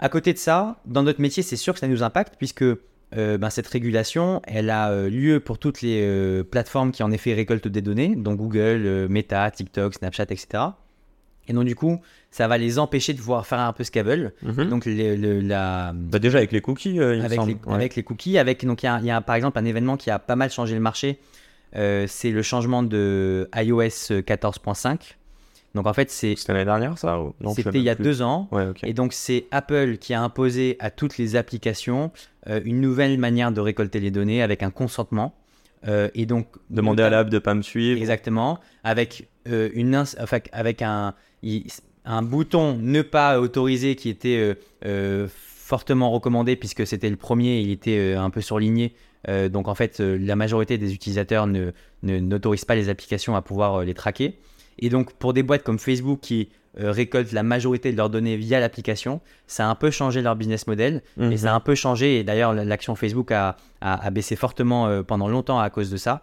À 0.00 0.08
côté 0.08 0.32
de 0.32 0.38
ça, 0.38 0.80
dans 0.86 1.02
notre 1.02 1.20
métier, 1.20 1.42
c'est 1.42 1.56
sûr 1.56 1.74
que 1.74 1.80
ça 1.80 1.88
nous 1.88 2.02
impacte 2.02 2.34
puisque 2.38 2.62
euh, 2.62 3.38
ben, 3.38 3.48
cette 3.50 3.66
régulation, 3.68 4.42
elle 4.44 4.70
a 4.70 4.90
euh, 4.90 5.08
lieu 5.08 5.40
pour 5.40 5.58
toutes 5.58 5.80
les 5.82 6.02
euh, 6.02 6.44
plateformes 6.44 6.92
qui 6.92 7.02
en 7.02 7.10
effet 7.10 7.32
récoltent 7.34 7.66
des 7.68 7.80
données, 7.82 8.14
donc 8.14 8.36
Google, 8.38 9.06
Meta, 9.08 9.50
TikTok, 9.50 9.94
Snapchat, 9.94 10.24
etc. 10.24 10.46
Et 11.48 11.52
donc 11.54 11.64
du 11.64 11.74
coup, 11.74 12.00
ça 12.30 12.46
va 12.46 12.58
les 12.58 12.78
empêcher 12.78 13.14
de 13.14 13.18
pouvoir 13.18 13.46
faire 13.46 13.60
un 13.60 13.72
peu 13.72 13.82
ce 13.82 13.90
qu'elles 13.90 14.04
veulent. 14.04 14.32
Mhm. 14.42 14.68
Donc 14.68 14.84
les- 14.84 15.16
le- 15.16 15.40
la, 15.40 15.92
Bah, 15.94 16.18
déjà 16.18 16.38
avec 16.38 16.52
les 16.52 16.60
cookies, 16.60 16.90
il 16.90 17.00
me 17.00 17.24
avec, 17.24 17.38
semble. 17.40 17.52
les, 17.52 17.56
Ouais. 17.66 17.74
avec 17.74 17.96
les 17.96 18.02
cookies, 18.02 18.36
avec 18.36 18.64
donc 18.66 18.82
il 18.82 18.86
y 18.86 18.88
a, 18.90 18.98
il 19.00 19.06
y 19.06 19.10
a, 19.10 19.20
par 19.22 19.34
exemple 19.36 19.58
un 19.58 19.64
événement 19.64 19.96
qui 19.96 20.10
a 20.10 20.18
pas 20.18 20.36
mal 20.36 20.50
changé 20.50 20.74
le 20.74 20.80
marché, 20.80 21.18
euh, 21.76 22.06
c'est 22.08 22.30
le 22.30 22.42
changement 22.42 22.82
de 22.82 23.48
iOS 23.54 24.20
14.5. 24.20 25.14
Donc 25.74 25.86
en 25.86 25.92
fait, 25.92 26.10
c'est 26.10 26.34
C'était 26.36 26.54
l'année 26.54 26.64
dernière, 26.64 26.96
ça 26.98 27.20
ou... 27.20 27.34
c'était 27.54 27.78
il 27.78 27.82
y 27.82 27.90
a 27.90 27.94
plus. 27.94 28.04
deux 28.04 28.22
ans. 28.22 28.48
Ouais. 28.52 28.68
Et 28.82 28.94
donc 28.94 29.12
c'est 29.12 29.46
Apple 29.50 29.98
qui 29.98 30.14
a 30.14 30.22
imposé 30.22 30.76
à 30.80 30.90
toutes 30.90 31.18
les 31.18 31.36
applications 31.36 32.10
euh, 32.48 32.60
une 32.64 32.80
nouvelle 32.80 33.18
manière 33.18 33.52
de 33.52 33.60
récolter 33.60 34.00
les 34.00 34.10
données 34.10 34.42
avec 34.42 34.62
un 34.62 34.70
consentement. 34.70 35.34
Euh, 35.86 36.08
et 36.14 36.26
donc 36.26 36.48
Demander 36.70 37.04
à 37.04 37.10
l'app 37.10 37.28
de 37.28 37.38
pas 37.38 37.54
me 37.54 37.62
suivre. 37.62 38.00
Exactement, 38.00 38.58
avec 38.82 39.28
une 39.46 39.96
enfin, 39.96 40.38
avec 40.52 40.82
un 40.82 41.14
un 42.04 42.22
bouton 42.22 42.76
ne 42.80 43.02
pas 43.02 43.38
autoriser 43.38 43.94
qui 43.94 44.08
était 44.08 44.56
fortement 45.68 46.10
recommandé 46.10 46.56
puisque 46.56 46.86
c'était 46.86 47.10
le 47.10 47.16
premier, 47.16 47.60
il 47.60 47.70
était 47.70 48.14
un 48.14 48.30
peu 48.30 48.40
surligné. 48.40 48.94
Euh, 49.28 49.48
donc 49.48 49.66
en 49.68 49.74
fait, 49.74 50.00
euh, 50.00 50.16
la 50.20 50.36
majorité 50.36 50.78
des 50.78 50.94
utilisateurs 50.94 51.46
ne 51.46 51.72
n'autorisent 52.02 52.64
pas 52.64 52.76
les 52.76 52.88
applications 52.88 53.34
à 53.34 53.42
pouvoir 53.42 53.76
euh, 53.80 53.84
les 53.84 53.94
traquer. 53.94 54.38
Et 54.78 54.90
donc 54.90 55.12
pour 55.14 55.32
des 55.32 55.42
boîtes 55.42 55.64
comme 55.64 55.78
Facebook 55.78 56.20
qui 56.20 56.50
récoltent 56.76 57.32
la 57.32 57.42
majorité 57.42 57.90
de 57.90 57.96
leurs 57.96 58.10
données 58.10 58.36
via 58.36 58.60
l'application, 58.60 59.20
ça 59.48 59.66
a 59.66 59.68
un 59.70 59.74
peu 59.74 59.90
changé 59.90 60.22
leur 60.22 60.36
business 60.36 60.68
model. 60.68 61.02
Et 61.32 61.36
ça 61.38 61.52
a 61.52 61.56
un 61.56 61.60
peu 61.60 61.74
changé. 61.74 62.20
Et 62.20 62.24
d'ailleurs, 62.24 62.54
l'action 62.54 62.94
Facebook 62.94 63.32
a, 63.32 63.56
a- 63.80 64.06
a 64.06 64.10
baissé 64.10 64.36
fortement 64.36 65.02
pendant 65.02 65.26
longtemps 65.26 65.58
à 65.58 65.70
cause 65.70 65.90
de 65.90 65.96
ça. 65.96 66.22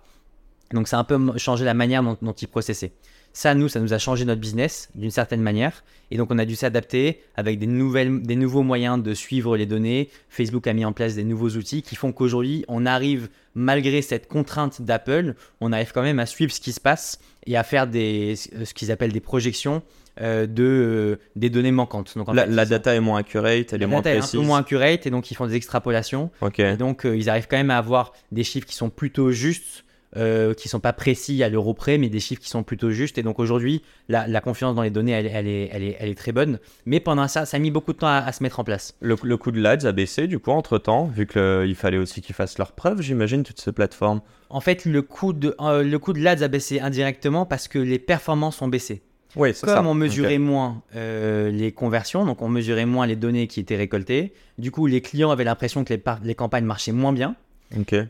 Donc, 0.73 0.87
ça 0.87 0.95
a 0.97 1.01
un 1.01 1.03
peu 1.03 1.19
changé 1.37 1.65
la 1.65 1.73
manière 1.73 2.01
dont, 2.03 2.15
dont 2.21 2.31
ils 2.31 2.47
processaient. 2.47 2.93
Ça, 3.35 3.53
nous, 3.53 3.67
ça 3.67 3.81
nous 3.81 3.93
a 3.93 3.97
changé 3.97 4.23
notre 4.23 4.39
business 4.39 4.87
d'une 4.95 5.11
certaine 5.11 5.41
manière. 5.41 5.83
Et 6.09 6.15
donc, 6.15 6.31
on 6.31 6.39
a 6.39 6.45
dû 6.45 6.55
s'adapter 6.55 7.19
avec 7.35 7.59
des, 7.59 7.67
nouvelles, 7.67 8.21
des 8.21 8.37
nouveaux 8.37 8.63
moyens 8.63 9.03
de 9.03 9.13
suivre 9.13 9.57
les 9.57 9.65
données. 9.65 10.09
Facebook 10.29 10.65
a 10.67 10.73
mis 10.73 10.85
en 10.85 10.93
place 10.93 11.15
des 11.15 11.25
nouveaux 11.25 11.49
outils 11.49 11.81
qui 11.81 11.97
font 11.97 12.13
qu'aujourd'hui, 12.13 12.63
on 12.69 12.85
arrive, 12.85 13.27
malgré 13.53 14.01
cette 14.01 14.29
contrainte 14.29 14.81
d'Apple, 14.81 15.35
on 15.59 15.73
arrive 15.73 15.91
quand 15.93 16.01
même 16.01 16.19
à 16.19 16.25
suivre 16.25 16.53
ce 16.53 16.61
qui 16.61 16.71
se 16.71 16.79
passe 16.79 17.19
et 17.45 17.57
à 17.57 17.63
faire 17.63 17.87
des, 17.87 18.37
ce 18.37 18.73
qu'ils 18.73 18.89
appellent 18.89 19.11
des 19.11 19.19
projections 19.19 19.83
euh, 20.21 20.47
de, 20.47 20.63
euh, 20.63 21.19
des 21.35 21.49
données 21.49 21.73
manquantes. 21.73 22.17
Donc, 22.17 22.29
en 22.29 22.33
La, 22.33 22.45
fait, 22.45 22.69
data 22.69 22.95
est 22.95 23.01
moins 23.01 23.19
accurate, 23.19 23.73
elle 23.73 23.75
est 23.75 23.77
la 23.79 23.87
moins 23.87 23.99
data 23.99 24.11
est 24.11 24.17
un 24.17 24.19
précise. 24.19 24.39
peu 24.39 24.45
moins 24.45 24.59
accurate 24.59 25.05
et 25.05 25.09
donc 25.09 25.29
ils 25.29 25.35
font 25.35 25.45
des 25.45 25.55
extrapolations. 25.55 26.31
Et 26.57 26.77
donc, 26.77 27.05
euh, 27.05 27.17
ils 27.17 27.29
arrivent 27.29 27.47
quand 27.49 27.57
même 27.57 27.69
à 27.71 27.77
avoir 27.77 28.13
des 28.31 28.45
chiffres 28.45 28.65
qui 28.65 28.75
sont 28.75 28.89
plutôt 28.89 29.31
justes, 29.31 29.83
euh, 30.17 30.53
qui 30.53 30.69
sont 30.69 30.79
pas 30.79 30.93
précis 30.93 31.43
à 31.43 31.49
l'euro 31.49 31.73
près, 31.73 31.97
mais 31.97 32.09
des 32.09 32.19
chiffres 32.19 32.41
qui 32.41 32.49
sont 32.49 32.63
plutôt 32.63 32.91
justes. 32.91 33.17
Et 33.17 33.23
donc, 33.23 33.39
aujourd'hui, 33.39 33.81
la, 34.07 34.27
la 34.27 34.41
confiance 34.41 34.75
dans 34.75 34.81
les 34.81 34.89
données, 34.89 35.11
elle, 35.11 35.27
elle 35.27 35.47
est, 35.47 35.69
elle, 35.71 35.83
est, 35.83 35.97
elle 35.99 36.09
est 36.09 36.15
très 36.17 36.31
bonne. 36.31 36.59
Mais 36.85 36.99
pendant 36.99 37.27
ça, 37.27 37.45
ça 37.45 37.57
a 37.57 37.59
mis 37.59 37.71
beaucoup 37.71 37.93
de 37.93 37.97
temps 37.97 38.07
à, 38.07 38.17
à 38.19 38.31
se 38.31 38.41
mettre 38.43 38.59
en 38.59 38.63
place. 38.63 38.95
Le, 39.01 39.15
le 39.23 39.37
coût 39.37 39.51
de 39.51 39.59
l'ADS 39.61 39.85
a 39.85 39.91
baissé 39.91 40.27
du 40.27 40.39
coup 40.39 40.51
entre 40.51 40.77
temps, 40.77 41.05
vu 41.05 41.27
qu'il 41.27 41.75
fallait 41.75 41.97
aussi 41.97 42.21
qu'ils 42.21 42.35
fassent 42.35 42.57
leurs 42.57 42.71
preuves, 42.71 43.01
j'imagine, 43.01 43.43
toutes 43.43 43.59
ces 43.59 43.71
plateformes. 43.71 44.21
En 44.49 44.61
fait, 44.61 44.85
le 44.85 45.01
coût 45.01 45.33
de, 45.33 45.55
euh, 45.59 45.83
le 45.83 45.99
coût 45.99 46.13
de 46.13 46.19
l'ADS 46.19 46.43
a 46.43 46.47
baissé 46.47 46.79
indirectement 46.79 47.45
parce 47.45 47.67
que 47.67 47.79
les 47.79 47.99
performances 47.99 48.61
ont 48.61 48.67
baissé. 48.67 49.01
Oui, 49.35 49.49
c'est 49.53 49.65
Comme 49.65 49.75
ça. 49.75 49.83
on 49.83 49.93
mesurait 49.93 50.37
moins 50.37 50.81
euh, 50.95 51.51
les 51.51 51.73
conversions, 51.73 52.25
donc 52.25 52.41
on 52.41 52.47
mesurait 52.47 52.85
moins 52.85 53.05
les 53.05 53.17
données 53.17 53.47
qui 53.47 53.59
étaient 53.59 53.75
récoltées, 53.75 54.33
du 54.57 54.71
coup, 54.71 54.87
les 54.87 55.01
clients 55.01 55.29
avaient 55.29 55.43
l'impression 55.43 55.83
que 55.83 55.93
les 56.23 56.35
campagnes 56.35 56.63
marchaient 56.63 56.93
moins 56.93 57.11
bien. 57.11 57.35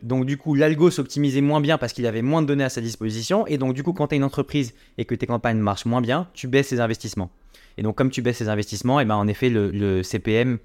Donc 0.03 0.25
du 0.25 0.37
coup, 0.37 0.55
l'algo 0.55 0.91
s'optimisait 0.91 1.41
moins 1.41 1.61
bien 1.61 1.77
parce 1.77 1.93
qu'il 1.93 2.05
avait 2.05 2.21
moins 2.21 2.41
de 2.41 2.47
données 2.47 2.63
à 2.63 2.69
sa 2.69 2.81
disposition. 2.81 3.47
Et 3.47 3.57
donc 3.57 3.73
du 3.73 3.83
coup, 3.83 3.93
quand 3.93 4.07
tu 4.07 4.15
es 4.15 4.17
une 4.17 4.23
entreprise 4.23 4.73
et 4.97 5.05
que 5.05 5.15
tes 5.15 5.27
campagnes 5.27 5.59
marchent 5.59 5.85
moins 5.85 6.01
bien, 6.01 6.27
tu 6.33 6.47
baisses 6.47 6.69
tes 6.69 6.79
investissements. 6.79 7.31
Et 7.77 7.83
donc 7.83 7.95
comme 7.95 8.09
tu 8.09 8.21
baisses 8.21 8.39
tes 8.39 8.47
investissements, 8.47 8.99
et 8.99 9.05
ben 9.05 9.15
en 9.15 9.27
effet, 9.27 9.49
le, 9.49 9.71
le 9.71 10.03
CPM, 10.03 10.59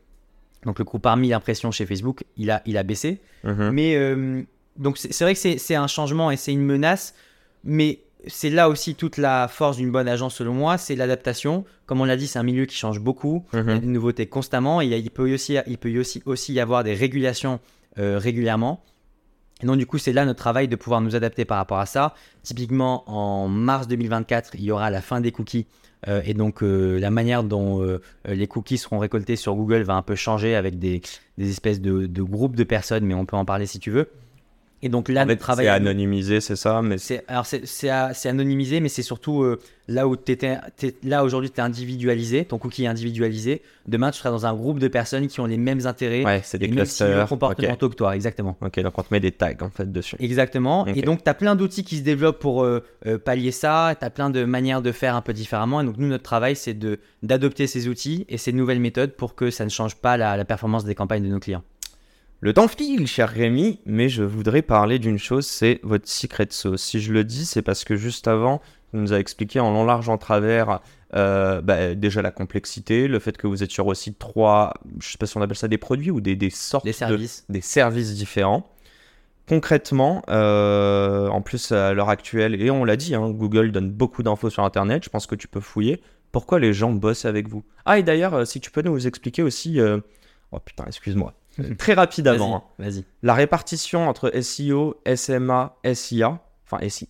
donc 0.64 0.78
le 0.78 0.84
coût 0.84 0.98
par 0.98 1.16
mille 1.16 1.32
impressions 1.32 1.70
chez 1.70 1.86
Facebook, 1.86 2.24
il 2.36 2.50
a, 2.50 2.62
il 2.66 2.76
a 2.76 2.82
baissé. 2.82 3.20
Mhm. 3.44 3.70
Mais 3.70 3.96
euh, 3.96 4.42
donc 4.76 4.98
c'est 4.98 5.24
vrai 5.24 5.34
que 5.34 5.58
c'est 5.58 5.74
un 5.74 5.86
changement 5.86 6.30
et 6.30 6.36
c'est 6.36 6.52
une 6.52 6.64
menace, 6.64 7.14
mais 7.64 8.00
c'est 8.26 8.50
là 8.50 8.68
aussi 8.68 8.94
toute 8.94 9.16
la 9.16 9.48
force 9.48 9.78
d'une 9.78 9.90
bonne 9.90 10.08
agence 10.08 10.36
selon 10.36 10.52
moi, 10.52 10.76
c'est 10.78 10.94
l'adaptation. 10.94 11.64
Comme 11.86 12.00
on 12.00 12.04
l'a 12.04 12.16
dit, 12.16 12.26
c'est 12.26 12.38
un 12.38 12.44
milieu 12.44 12.66
qui 12.66 12.76
change 12.76 13.00
beaucoup. 13.00 13.44
Il 13.54 13.64
y 13.64 13.70
a 13.70 13.78
des 13.78 13.86
nouveautés 13.86 14.26
constamment 14.26 14.82
et 14.82 14.86
il, 14.86 15.10
peut 15.10 15.32
aussi, 15.32 15.56
il 15.66 15.78
peut 15.78 15.98
aussi, 15.98 16.22
aussi 16.26 16.52
y 16.52 16.60
avoir 16.60 16.84
des 16.84 16.94
régulations 16.94 17.60
euh, 17.98 18.18
régulièrement. 18.18 18.82
Et 19.62 19.66
donc 19.66 19.76
du 19.76 19.86
coup, 19.86 19.98
c'est 19.98 20.12
là 20.12 20.24
notre 20.24 20.38
travail 20.38 20.68
de 20.68 20.76
pouvoir 20.76 21.00
nous 21.00 21.14
adapter 21.14 21.44
par 21.44 21.58
rapport 21.58 21.78
à 21.78 21.86
ça. 21.86 22.14
Typiquement, 22.42 23.08
en 23.10 23.48
mars 23.48 23.86
2024, 23.88 24.54
il 24.54 24.64
y 24.64 24.70
aura 24.70 24.90
la 24.90 25.02
fin 25.02 25.20
des 25.20 25.32
cookies. 25.32 25.66
euh, 26.08 26.22
et 26.24 26.32
donc 26.32 26.62
euh, 26.62 26.98
la 26.98 27.10
manière 27.10 27.44
dont 27.44 27.86
les 28.26 28.46
cookies 28.46 28.78
seront 28.78 28.98
récoltés 28.98 29.36
sur 29.36 29.54
Google 29.54 29.82
va 29.82 29.94
un 29.94 30.02
peu 30.02 30.14
changer 30.14 30.54
avec 30.54 30.78
des, 30.78 31.02
espèces 31.38 31.80
de 31.80 32.22
groupes 32.22 32.56
de 32.56 32.64
personnes, 32.64 33.04
mais 33.04 33.14
on 33.14 33.26
peut 33.26 33.36
en 33.36 33.44
parler 33.44 33.66
si 33.66 33.78
tu 33.78 33.90
veux. 33.90 34.08
Et 34.82 34.88
donc 34.88 35.08
là, 35.10 35.24
En 35.24 35.26
fait, 35.26 35.36
travail... 35.36 35.66
c'est 35.66 35.70
anonymisé, 35.70 36.40
c'est 36.40 36.56
ça, 36.56 36.80
mais 36.82 36.96
C'est 36.96 37.22
alors 37.28 37.44
c'est 37.46 38.28
anonymisé, 38.28 38.80
mais 38.80 38.88
c'est 38.88 39.02
surtout 39.02 39.42
euh, 39.42 39.58
là 39.88 40.08
où 40.08 40.16
t'es 40.16 40.38
là 41.02 41.22
aujourd'hui 41.24 41.50
tu 41.50 41.58
es 41.58 41.62
individualisé, 41.62 42.44
ton 42.46 42.56
cookie 42.58 42.84
est 42.84 42.86
individualisé. 42.86 43.60
Demain 43.86 44.10
tu 44.10 44.18
seras 44.18 44.30
dans 44.30 44.46
un 44.46 44.54
groupe 44.54 44.78
de 44.78 44.88
personnes 44.88 45.26
qui 45.28 45.40
ont 45.40 45.46
les 45.46 45.58
mêmes 45.58 45.86
intérêts, 45.86 46.24
ouais, 46.24 46.40
c'est 46.44 46.56
des 46.58 46.66
les 46.66 46.72
clusters. 46.76 47.26
Comportementaux 47.28 47.90
que 47.90 47.94
toi, 47.94 48.14
exactement. 48.16 48.56
ok, 48.60 48.80
donc 48.80 48.96
on 48.98 49.02
te 49.02 49.08
met 49.10 49.20
des 49.20 49.32
tags 49.32 49.52
en 49.60 49.68
fait 49.70 49.90
dessus. 49.90 50.16
Exactement. 50.18 50.86
Et 50.86 51.02
donc, 51.02 51.22
tu 51.24 51.28
as 51.30 51.34
plein 51.34 51.56
d'outils 51.56 51.84
qui 51.84 51.96
se 51.98 52.02
développent 52.02 52.38
pour 52.38 52.64
euh, 52.64 52.82
euh, 53.06 53.18
pallier 53.18 53.50
ça. 53.52 53.94
Tu 53.98 54.04
as 54.04 54.10
plein 54.10 54.30
de 54.30 54.44
manières 54.44 54.80
de 54.82 54.92
faire 54.92 55.14
un 55.14 55.20
peu 55.22 55.32
différemment. 55.32 55.80
Et 55.80 55.84
donc, 55.84 55.96
nous, 55.98 56.08
notre 56.08 56.22
travail, 56.24 56.56
c'est 56.56 56.74
de- 56.74 56.98
d'adopter 57.22 57.66
ces 57.66 57.88
outils 57.88 58.24
et 58.28 58.38
ces 58.38 58.52
nouvelles 58.52 58.80
méthodes 58.80 59.12
pour 59.12 59.34
que 59.34 59.50
ça 59.50 59.64
ne 59.64 59.70
change 59.70 59.96
pas 59.96 60.16
la, 60.16 60.36
la 60.36 60.44
performance 60.44 60.84
des 60.84 60.94
campagnes 60.94 61.22
de 61.22 61.28
nos 61.28 61.38
clients. 61.40 61.62
Le 62.42 62.54
temps 62.54 62.68
file, 62.68 63.06
cher 63.06 63.28
Rémi, 63.28 63.80
mais 63.84 64.08
je 64.08 64.22
voudrais 64.22 64.62
parler 64.62 64.98
d'une 64.98 65.18
chose, 65.18 65.46
c'est 65.46 65.78
votre 65.82 66.08
secret 66.08 66.46
sauce. 66.50 66.82
Si 66.82 67.00
je 67.00 67.12
le 67.12 67.22
dis, 67.22 67.44
c'est 67.44 67.60
parce 67.60 67.84
que 67.84 67.96
juste 67.96 68.28
avant, 68.28 68.62
vous 68.92 69.00
nous 69.00 69.12
avez 69.12 69.20
expliqué 69.20 69.60
en 69.60 69.70
long, 69.72 69.84
large, 69.84 70.08
en 70.08 70.16
travers, 70.16 70.80
euh, 71.14 71.60
bah, 71.60 71.94
déjà 71.94 72.22
la 72.22 72.30
complexité, 72.30 73.08
le 73.08 73.18
fait 73.18 73.36
que 73.36 73.46
vous 73.46 73.62
êtes 73.62 73.70
sur 73.70 73.86
aussi 73.88 74.14
trois, 74.14 74.72
je 75.00 75.10
sais 75.10 75.18
pas 75.18 75.26
si 75.26 75.36
on 75.36 75.42
appelle 75.42 75.56
ça 75.58 75.68
des 75.68 75.76
produits 75.76 76.10
ou 76.10 76.22
des, 76.22 76.34
des 76.34 76.48
sortes 76.48 76.86
Des 76.86 76.92
de- 76.92 76.96
services. 76.96 77.44
des 77.50 77.60
services 77.60 78.14
différents. 78.14 78.70
Concrètement, 79.46 80.22
euh, 80.30 81.28
en 81.28 81.42
plus 81.42 81.72
à 81.72 81.92
l'heure 81.92 82.08
actuelle, 82.08 82.60
et 82.62 82.70
on 82.70 82.84
l'a 82.84 82.96
dit, 82.96 83.14
hein, 83.14 83.28
Google 83.30 83.70
donne 83.70 83.90
beaucoup 83.90 84.22
d'infos 84.22 84.48
sur 84.48 84.64
Internet, 84.64 85.04
je 85.04 85.10
pense 85.10 85.26
que 85.26 85.34
tu 85.34 85.46
peux 85.46 85.60
fouiller. 85.60 86.00
Pourquoi 86.32 86.58
les 86.58 86.72
gens 86.72 86.92
bossent 86.92 87.26
avec 87.26 87.48
vous? 87.48 87.64
Ah, 87.84 87.98
et 87.98 88.02
d'ailleurs, 88.02 88.32
euh, 88.32 88.44
si 88.46 88.60
tu 88.60 88.70
peux 88.70 88.82
nous 88.82 89.06
expliquer 89.06 89.42
aussi... 89.42 89.78
euh, 89.78 89.98
Oh 90.52 90.58
putain, 90.58 90.84
excuse-moi. 90.86 91.34
Très 91.78 91.94
rapidement. 91.94 92.56
hein. 92.78 92.84
Vas-y. 92.84 93.04
La 93.22 93.34
répartition 93.34 94.08
entre 94.08 94.30
SEO, 94.42 95.00
SMA, 95.14 95.76
SIA, 95.94 96.40
enfin 96.70 96.86
SIA, 96.88 97.06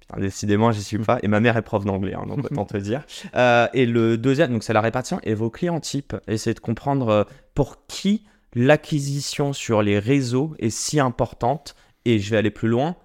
putain, 0.00 0.20
décidément, 0.20 0.72
j'y 0.72 0.82
suis 0.82 0.98
pas, 0.98 1.18
et 1.22 1.28
ma 1.28 1.40
mère 1.40 1.56
est 1.56 1.62
prof 1.62 1.84
d'anglais, 1.84 2.14
hein, 2.14 2.24
donc 2.26 2.44
autant 2.50 2.64
te 2.64 2.76
dire. 2.78 3.04
Euh, 3.36 3.66
et 3.74 3.86
le 3.86 4.16
deuxième, 4.18 4.52
donc 4.52 4.62
c'est 4.62 4.72
la 4.72 4.80
répartition 4.80 5.20
et 5.22 5.34
vos 5.34 5.50
clients 5.50 5.80
types. 5.80 6.16
Essayez 6.28 6.54
de 6.54 6.60
comprendre 6.60 7.08
euh, 7.08 7.24
pour 7.54 7.86
qui 7.86 8.24
l'acquisition 8.54 9.52
sur 9.52 9.82
les 9.82 9.98
réseaux 9.98 10.54
est 10.58 10.70
si 10.70 10.98
importante, 11.00 11.74
et 12.04 12.18
je 12.18 12.30
vais 12.30 12.36
aller 12.38 12.50
plus 12.50 12.68
loin, 12.68 12.96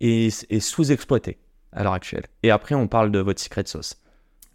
et, 0.00 0.28
et 0.50 0.60
sous-exploitée 0.60 1.38
à 1.72 1.82
l'heure 1.82 1.92
actuelle. 1.94 2.24
Et 2.42 2.50
après, 2.50 2.74
on 2.74 2.86
parle 2.88 3.10
de 3.10 3.18
votre 3.18 3.40
secret 3.42 3.64
sauce. 3.66 3.96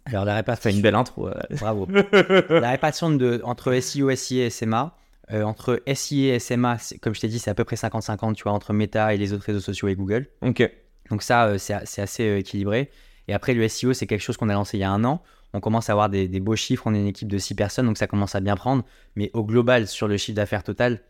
Alors, 0.04 0.24
la 0.24 0.34
répartition. 0.34 0.70
une 0.70 0.82
belle 0.82 0.96
intro. 0.96 1.28
euh. 1.28 1.34
Bravo. 1.60 1.86
la 2.48 2.70
répartition 2.70 3.10
de, 3.10 3.40
entre 3.44 3.72
SEO, 3.78 4.12
SIA 4.16 4.46
et 4.46 4.50
SMA. 4.50 4.96
Euh, 5.30 5.42
entre 5.44 5.82
SIA 5.92 6.34
et 6.34 6.38
SMA, 6.38 6.78
comme 7.00 7.14
je 7.14 7.20
t'ai 7.20 7.28
dit, 7.28 7.38
c'est 7.38 7.50
à 7.50 7.54
peu 7.54 7.64
près 7.64 7.76
50-50, 7.76 8.34
tu 8.34 8.42
vois, 8.42 8.52
entre 8.52 8.72
Meta 8.72 9.14
et 9.14 9.16
les 9.16 9.32
autres 9.32 9.44
réseaux 9.44 9.60
sociaux 9.60 9.88
et 9.88 9.94
Google. 9.94 10.26
Ok. 10.42 10.68
Donc 11.10 11.22
ça, 11.22 11.46
euh, 11.46 11.58
c'est 11.58 11.74
assez 12.00 12.22
euh, 12.28 12.38
équilibré. 12.38 12.90
Et 13.28 13.34
après, 13.34 13.54
le 13.54 13.66
SEO, 13.68 13.92
c'est 13.92 14.06
quelque 14.06 14.20
chose 14.20 14.36
qu'on 14.36 14.48
a 14.48 14.54
lancé 14.54 14.78
il 14.78 14.80
y 14.80 14.84
a 14.84 14.90
un 14.90 15.04
an. 15.04 15.22
On 15.54 15.60
commence 15.60 15.88
à 15.90 15.92
avoir 15.92 16.08
des, 16.08 16.28
des 16.28 16.40
beaux 16.40 16.56
chiffres. 16.56 16.84
On 16.86 16.94
est 16.94 16.98
une 16.98 17.06
équipe 17.06 17.28
de 17.28 17.38
6 17.38 17.54
personnes, 17.54 17.86
donc 17.86 17.98
ça 17.98 18.06
commence 18.06 18.34
à 18.34 18.40
bien 18.40 18.56
prendre. 18.56 18.84
Mais 19.16 19.30
au 19.32 19.44
global, 19.44 19.86
sur 19.86 20.08
le 20.08 20.16
chiffre 20.16 20.36
d'affaires 20.36 20.64
total, 20.64 21.02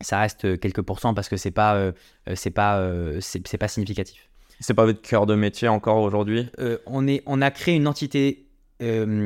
ça 0.00 0.18
reste 0.18 0.44
euh, 0.46 0.56
quelques 0.56 0.82
pourcents 0.82 1.14
parce 1.14 1.28
que 1.28 1.36
c'est 1.36 1.50
pas, 1.52 1.76
euh, 1.76 1.92
c'est 2.34 2.50
pas, 2.50 2.82
c'est 3.20 3.58
pas 3.58 3.68
significatif. 3.68 4.28
C'est 4.60 4.74
pas 4.74 4.84
votre 4.84 5.02
cœur 5.02 5.26
de 5.26 5.34
métier 5.34 5.68
encore 5.68 5.98
aujourd'hui? 5.98 6.48
On, 6.86 7.06
est, 7.06 7.22
on 7.26 7.42
a 7.42 7.50
créé 7.50 7.74
une 7.74 7.86
entité 7.86 8.46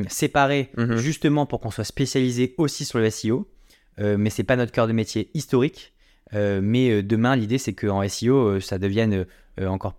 séparée 0.09 0.70
Mhm. 0.76 0.97
justement 0.97 1.47
pour 1.47 1.61
qu'on 1.61 1.70
soit 1.70 1.85
spécialisé 1.85 2.55
aussi 2.59 2.85
sur 2.85 2.99
le 2.99 3.11
SEO. 3.11 3.49
Euh, 4.01 4.16
mais 4.18 4.30
c'est 4.30 4.44
pas 4.44 4.57
notre 4.57 4.72
cœur 4.72 4.86
de 4.86 4.92
métier 4.92 5.30
historique. 5.34 5.92
Euh, 6.34 6.61
mais 6.62 6.90
euh, 6.90 7.03
demain, 7.03 7.36
l'idée, 7.36 7.59
c'est 7.59 7.72
qu'en 7.74 8.07
SEO, 8.09 8.61
ça 8.61 8.78
devienne 8.78 9.24
encore 9.66 9.94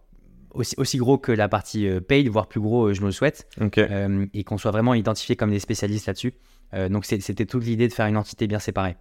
aussi, 0.54 0.74
aussi 0.78 0.97
gros 0.97 1.18
que 1.18 1.32
la 1.32 1.47
partie 1.50 1.88
paid, 2.08 2.28
voire 2.30 2.47
plus 2.47 2.60
gros, 2.62 2.93
je 2.93 3.02
me 3.02 3.08
le 3.08 3.12
souhaite, 3.12 3.47
et 4.34 4.43
qu'on 4.43 4.58
soit 4.58 4.72
vraiment 4.72 4.93
identifié 4.93 5.36
comme 5.36 5.52
des 5.52 5.60
spécialistes 5.60 6.08
là-dessus. 6.08 6.34
Donc 6.89 7.06
c'était 7.06 7.45
toute 7.45 7.64
l'idée 7.66 7.88
de 7.88 7.93
faire 7.93 8.06
une 8.08 8.18
entité 8.18 8.47
bien 8.47 8.60
séparée. 8.60 8.95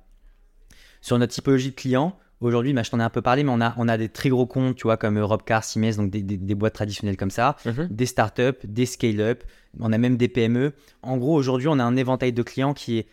Sur 1.01 1.19
notre 1.19 1.33
typologie 1.33 1.71
de 1.71 1.75
clients, 1.75 2.19
aujourd'hui, 2.41 2.73
bah, 2.73 2.83
je 2.83 2.91
t'en 2.91 2.99
ai 3.01 3.03
un 3.05 3.11
peu 3.11 3.23
parlé, 3.23 3.45
mais 3.45 3.53
on 3.53 3.61
a, 3.61 3.75
on 3.79 3.89
a 3.89 3.97
des 3.97 4.09
très 4.09 4.29
gros 4.31 4.47
comptes, 4.47 4.77
tu 4.77 4.83
vois, 4.83 4.97
comme 4.97 5.17
Robcar, 5.19 5.63
Siemens, 5.65 5.97
donc 5.97 6.11
des, 6.11 6.23
des- 6.23 6.37
des 6.37 6.55
boîtes 6.55 6.75
traditionnelles 6.75 7.17
comme 7.17 7.31
ça 7.31 7.57
Mhm. 7.65 7.89
des 7.91 8.07
startups, 8.07 8.59
des 8.65 8.85
scale-up, 8.87 9.45
on 9.81 9.93
a 9.93 9.99
même 9.99 10.17
des 10.17 10.29
PME. 10.29 10.73
En 11.03 11.17
gros, 11.19 11.35
aujourd'hui, 11.37 11.69
on 11.69 11.79
a 11.79 11.85
un 11.85 11.97
éventail 11.97 12.33
de 12.33 12.43
clients 12.43 12.75
qui 12.75 12.99
est 12.99 13.07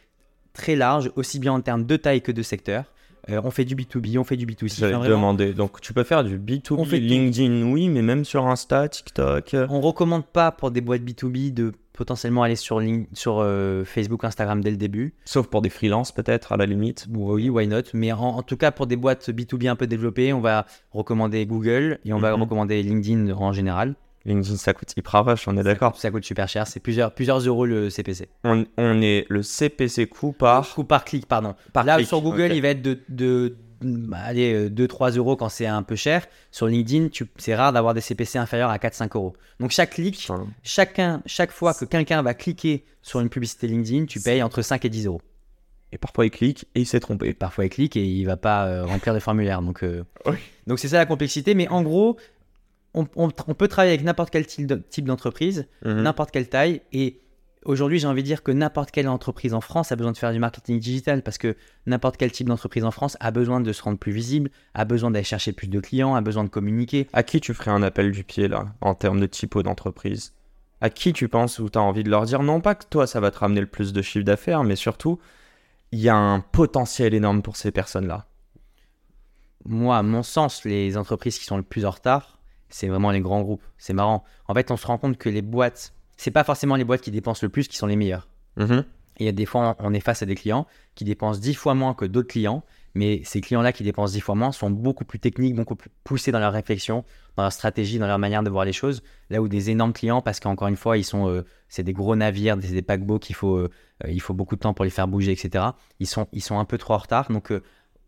très 0.55 0.75
large, 0.75 1.11
aussi 1.15 1.37
bien 1.39 1.53
en 1.53 1.61
termes 1.61 1.85
de 1.85 1.95
taille 1.97 2.21
que 2.21 2.31
de 2.31 2.41
secteur. 2.41 2.85
Euh, 3.29 3.41
on 3.43 3.49
fait 3.49 3.65
du 3.65 3.75
B2B, 3.75 4.19
on 4.19 4.23
fait 4.23 4.37
du 4.37 4.45
B2C. 4.45 4.79
J'allais 4.79 4.93
Enfin, 4.95 5.09
demander. 5.09 5.53
Donc, 5.53 5.81
tu 5.81 5.93
peux 5.93 6.03
faire 6.03 6.23
du 6.23 6.37
B2B, 6.37 6.75
On 6.77 6.85
fait 6.85 6.99
tout. 6.99 7.03
LinkedIn, 7.05 7.63
oui, 7.71 7.89
mais 7.89 8.03
même 8.03 8.23
sur 8.23 8.45
Insta, 8.47 8.87
TikTok. 8.87 9.55
On 9.69 9.81
recommande 9.81 10.25
pas 10.25 10.51
pour 10.51 10.69
des 10.71 10.81
boîtes 10.81 11.01
B2B 11.01 11.51
de 11.51 11.73
potentiellement 11.93 12.43
aller 12.43 12.55
sur, 12.57 12.79
Link- 12.79 13.07
sur 13.13 13.37
euh, 13.39 13.83
Facebook, 13.83 14.23
Instagram 14.25 14.61
dès 14.61 14.69
le 14.69 14.77
début. 14.77 15.15
Sauf 15.25 15.47
pour 15.47 15.61
des 15.63 15.69
freelances, 15.71 16.11
peut-être, 16.11 16.51
à 16.51 16.57
la 16.57 16.65
limite. 16.67 17.07
Oui, 17.11 17.49
why 17.49 17.65
not 17.67 17.81
Mais 17.93 18.11
en, 18.11 18.19
en 18.19 18.43
tout 18.43 18.57
cas, 18.57 18.69
pour 18.71 18.85
des 18.85 18.95
boîtes 18.97 19.29
B2B 19.29 19.69
un 19.69 19.75
peu 19.75 19.87
développées, 19.87 20.31
on 20.33 20.41
va 20.41 20.67
recommander 20.91 21.45
Google 21.47 21.97
et 22.05 22.13
on 22.13 22.19
va 22.19 22.35
Mhm. 22.35 22.41
recommander 22.43 22.83
LinkedIn 22.83 23.31
en 23.33 23.53
général. 23.53 23.95
LinkedIn, 24.25 24.57
ça 24.57 24.73
coûte 24.73 24.91
hyper 24.97 25.23
vache, 25.23 25.47
on 25.47 25.55
est 25.57 25.63
d'accord. 25.63 25.95
Ça 25.97 26.09
coûte 26.11 26.25
super 26.25 26.47
cher, 26.49 26.65
c'est 26.67 26.79
plusieurs, 26.79 27.13
plusieurs 27.13 27.39
euros 27.39 27.65
le 27.65 27.89
CPC. 27.89 28.27
On, 28.43 28.65
on 28.77 29.01
est 29.01 29.25
le 29.29 29.43
CPC 29.43 30.07
coût 30.07 30.31
par. 30.33 30.67
Coût 30.73 30.83
par 30.83 31.05
clic, 31.05 31.27
pardon. 31.27 31.55
Par 31.73 31.83
Là, 31.83 31.97
clic, 31.97 32.07
sur 32.07 32.21
Google, 32.21 32.51
il 32.53 32.61
va 32.61 32.69
être 32.69 32.81
de, 32.81 32.99
de, 33.09 33.55
bah, 33.81 34.17
allez, 34.23 34.69
2-3 34.69 35.17
euros 35.17 35.35
quand 35.35 35.49
c'est 35.49 35.67
un 35.67 35.83
peu 35.83 35.95
cher. 35.95 36.25
Sur 36.51 36.65
LinkedIn, 36.67 37.09
c'est 37.37 37.53
rare 37.55 37.71
d'avoir 37.71 37.93
des 37.93 38.01
CPC 38.01 38.39
inférieurs 38.39 38.71
à 38.71 38.77
4-5 38.77 39.15
euros. 39.15 39.33
Donc 39.59 39.71
chaque 39.71 39.91
clic, 39.91 40.27
chacun, 40.63 41.21
chaque 41.25 41.51
fois 41.51 41.73
que 41.73 41.85
quelqu'un 41.85 42.21
va 42.23 42.33
cliquer 42.33 42.83
sur 43.03 43.19
une 43.19 43.29
publicité 43.29 43.67
LinkedIn, 43.67 44.05
tu 44.05 44.19
payes 44.19 44.41
entre 44.41 44.61
5 44.63 44.83
et 44.85 44.89
10 44.89 45.05
euros. 45.05 45.21
Et 45.91 45.97
parfois, 45.97 46.25
il 46.25 46.31
clique 46.31 46.65
et 46.75 46.81
il 46.81 46.85
s'est 46.85 46.99
trompé. 46.99 47.33
Parfois, 47.33 47.65
il 47.65 47.69
clique 47.69 47.95
et 47.95 48.03
il 48.03 48.25
va 48.25 48.35
pas 48.35 48.65
euh, 48.65 48.85
remplir 48.85 49.13
le 49.13 49.19
formulaire. 49.21 49.61
Donc, 49.61 49.83
euh, 49.83 50.03
Oui. 50.25 50.35
donc 50.67 50.79
c'est 50.79 50.89
ça 50.89 50.97
la 50.97 51.05
complexité. 51.05 51.53
Mais 51.53 51.69
en 51.69 51.83
gros, 51.83 52.17
on, 52.95 53.07
on- 53.15 53.29
on 53.47 53.53
peut 53.53 53.67
travailler 53.67 53.93
avec 53.93 54.03
n'importe 54.05 54.31
quel 54.31 54.47
type 54.47 54.65
de- 54.65 54.75
type 54.89 55.05
d'entreprise, 55.05 55.67
Mhm. 55.83 56.01
n'importe 56.01 56.31
quelle 56.31 56.49
taille. 56.49 56.81
Et 56.93 57.19
aujourd'hui, 57.65 57.99
j'ai 57.99 58.07
envie 58.07 58.21
de 58.23 58.27
dire 58.27 58.41
que 58.43 58.51
n'importe 58.51 58.89
quelle 58.91 59.07
entreprise 59.07 59.53
en 59.53 59.61
France 59.61 59.91
a 59.91 59.95
besoin 59.95 60.11
de 60.11 60.17
faire 60.17 60.31
du 60.31 60.39
marketing 60.39 60.79
digital 60.79 61.21
parce 61.21 61.37
que 61.37 61.55
n'importe 61.85 62.17
quel 62.17 62.31
type 62.31 62.47
d'entreprise 62.47 62.83
en 62.85 62.91
France 62.91 63.17
a 63.19 63.31
besoin 63.31 63.59
de 63.61 63.71
se 63.73 63.83
rendre 63.83 63.97
plus 63.99 64.11
visible, 64.11 64.49
a 64.73 64.85
besoin 64.85 65.11
d'aller 65.11 65.23
chercher 65.25 65.51
plus 65.53 65.67
de 65.67 65.79
clients, 65.79 66.15
a 66.15 66.21
besoin 66.21 66.43
de 66.43 66.49
communiquer. 66.49 67.07
À 67.13 67.23
qui 67.23 67.39
tu 67.41 67.53
ferais 67.53 67.71
un 67.71 67.83
appel 67.83 68.11
du 68.11 68.23
pied, 68.23 68.47
là, 68.47 68.67
en 68.81 68.95
termes 68.95 69.19
de 69.19 69.25
typo 69.27 69.61
d'entreprise? 69.63 70.33
À 70.81 70.89
qui 70.89 71.13
tu 71.13 71.27
penses 71.29 71.59
ou 71.59 71.69
tu 71.69 71.77
as 71.77 71.81
envie 71.81 72.03
de 72.03 72.09
leur 72.09 72.25
dire? 72.25 72.43
Non 72.43 72.61
pas 72.61 72.75
que 72.75 72.85
toi, 72.89 73.07
ça 73.07 73.19
va 73.19 73.31
te 73.31 73.39
ramener 73.39 73.61
le 73.61 73.67
plus 73.67 73.93
de 73.93 74.01
chiffre 74.01 74.25
d'affaires, 74.25 74.63
mais 74.63 74.75
surtout, 74.75 75.19
il 75.91 75.99
y 75.99 76.09
a 76.09 76.15
un 76.15 76.41
potentiel 76.41 77.13
énorme 77.13 77.41
pour 77.41 77.55
ces 77.55 77.71
personnes-là. 77.71 78.25
Moi, 79.65 79.97
à 79.97 80.03
mon 80.03 80.21
sens, 80.21 80.63
les 80.65 80.97
entreprises 80.97 81.39
qui 81.39 81.45
sont 81.45 81.57
le 81.57 81.63
plus 81.63 81.85
en 81.85 81.91
retard, 81.91 82.34
c'est 82.75 82.89
vraiment 82.89 83.09
les 83.11 83.21
grands 83.21 83.41
groupes. 83.41 83.63
C'est 83.77 83.93
marrant. 83.93 84.25
En 84.49 84.53
fait, 84.53 84.69
on 84.69 84.75
se 84.75 84.85
rend 84.85 84.97
compte 84.97 85.17
que 85.17 85.29
les 85.29 85.41
boîtes, 85.41 85.93
c'est 86.17 86.29
pas 86.29 86.43
forcément 86.43 86.75
les 86.75 86.83
boîtes 86.83 86.99
qui 86.99 87.09
dépensent 87.09 87.39
le 87.41 87.47
plus 87.47 87.69
qui 87.69 87.77
sont 87.77 87.87
les 87.87 87.95
meilleures. 87.95 88.27
Et 89.17 89.23
y 89.23 89.27
a 89.29 89.31
des 89.31 89.45
fois, 89.45 89.77
on 89.79 89.93
est 89.93 90.01
face 90.01 90.21
à 90.23 90.25
des 90.25 90.35
clients 90.35 90.67
qui 90.93 91.05
dépensent 91.05 91.39
10 91.39 91.53
fois 91.53 91.73
moins 91.73 91.93
que 91.93 92.03
d'autres 92.03 92.27
clients, 92.27 92.63
mais 92.93 93.21
ces 93.23 93.39
clients-là 93.39 93.71
qui 93.71 93.83
dépensent 93.83 94.11
10 94.11 94.19
fois 94.19 94.35
moins 94.35 94.51
sont 94.51 94.69
beaucoup 94.69 95.05
plus 95.05 95.19
techniques, 95.19 95.55
beaucoup 95.55 95.77
plus 95.77 95.89
poussés 96.03 96.33
dans 96.33 96.39
leur 96.39 96.51
réflexion, 96.51 97.05
dans 97.37 97.43
leur 97.43 97.53
stratégie, 97.53 97.97
dans 97.97 98.07
leur 98.07 98.19
manière 98.19 98.43
de 98.43 98.49
voir 98.49 98.65
les 98.65 98.73
choses. 98.73 99.03
Là 99.29 99.41
où 99.41 99.47
des 99.47 99.69
énormes 99.69 99.93
clients, 99.93 100.21
parce 100.21 100.41
qu'encore 100.41 100.67
une 100.67 100.75
fois, 100.75 100.97
ils 100.97 101.05
sont, 101.05 101.29
euh, 101.29 101.45
c'est 101.69 101.83
des 101.83 101.93
gros 101.93 102.17
navires, 102.17 102.57
des, 102.57 102.67
des 102.67 102.81
paquebots 102.81 103.19
qu'il 103.19 103.35
faut, 103.35 103.55
euh, 103.55 103.69
euh, 104.03 104.11
il 104.11 104.19
faut 104.19 104.33
beaucoup 104.33 104.57
de 104.57 104.61
temps 104.61 104.73
pour 104.73 104.83
les 104.83 104.91
faire 104.91 105.07
bouger, 105.07 105.31
etc. 105.31 105.63
Ils 106.01 106.07
sont, 106.07 106.27
ils 106.33 106.43
sont 106.43 106.59
un 106.59 106.65
peu 106.65 106.77
trop 106.77 106.93
en 106.93 106.97
retard. 106.97 107.31
Donc 107.31 107.53
euh, 107.53 107.63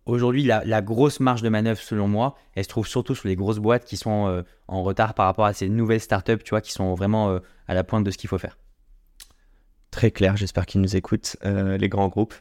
aujourd'hui, 0.08 0.44
la, 0.44 0.82
grosse 0.82 1.20
marge 1.20 1.42
de 1.42 1.50
manœuvre, 1.50 1.80
selon 1.80 2.08
moi, 2.08 2.36
elle 2.56 2.64
se 2.64 2.70
trouve 2.70 2.88
surtout 2.88 3.16
sur 3.16 3.28
les 3.28 3.36
grosses 3.36 3.60
boîtes 3.60 3.86
qui 3.86 3.98
sont 3.98 4.28
euh, 4.28 4.42
en 4.68 4.84
retard 4.84 5.14
par 5.14 5.26
rapport 5.26 5.46
à 5.46 5.54
ces 5.54 5.70
nouvelles 5.70 6.02
startups, 6.02 6.40
tu 6.44 6.52
vois, 6.52 6.62
qui 6.62 6.72
sont 6.72 6.94
vraiment 6.96 7.30
euh, 7.30 7.40
à 7.68 7.74
la 7.74 7.84
pointe 7.84 8.04
de 8.04 8.12
ce 8.12 8.18
qu'il 8.18 8.30
faut 8.30 8.38
faire. 8.38 8.58
Très 9.92 10.12
clair, 10.12 10.38
j'espère 10.38 10.66
qu'ils 10.66 10.82
nous 10.82 10.96
écoutent, 10.96 11.38
euh, 11.46 11.78
les 11.78 11.90
grands 11.90 12.08
groupes. 12.08 12.34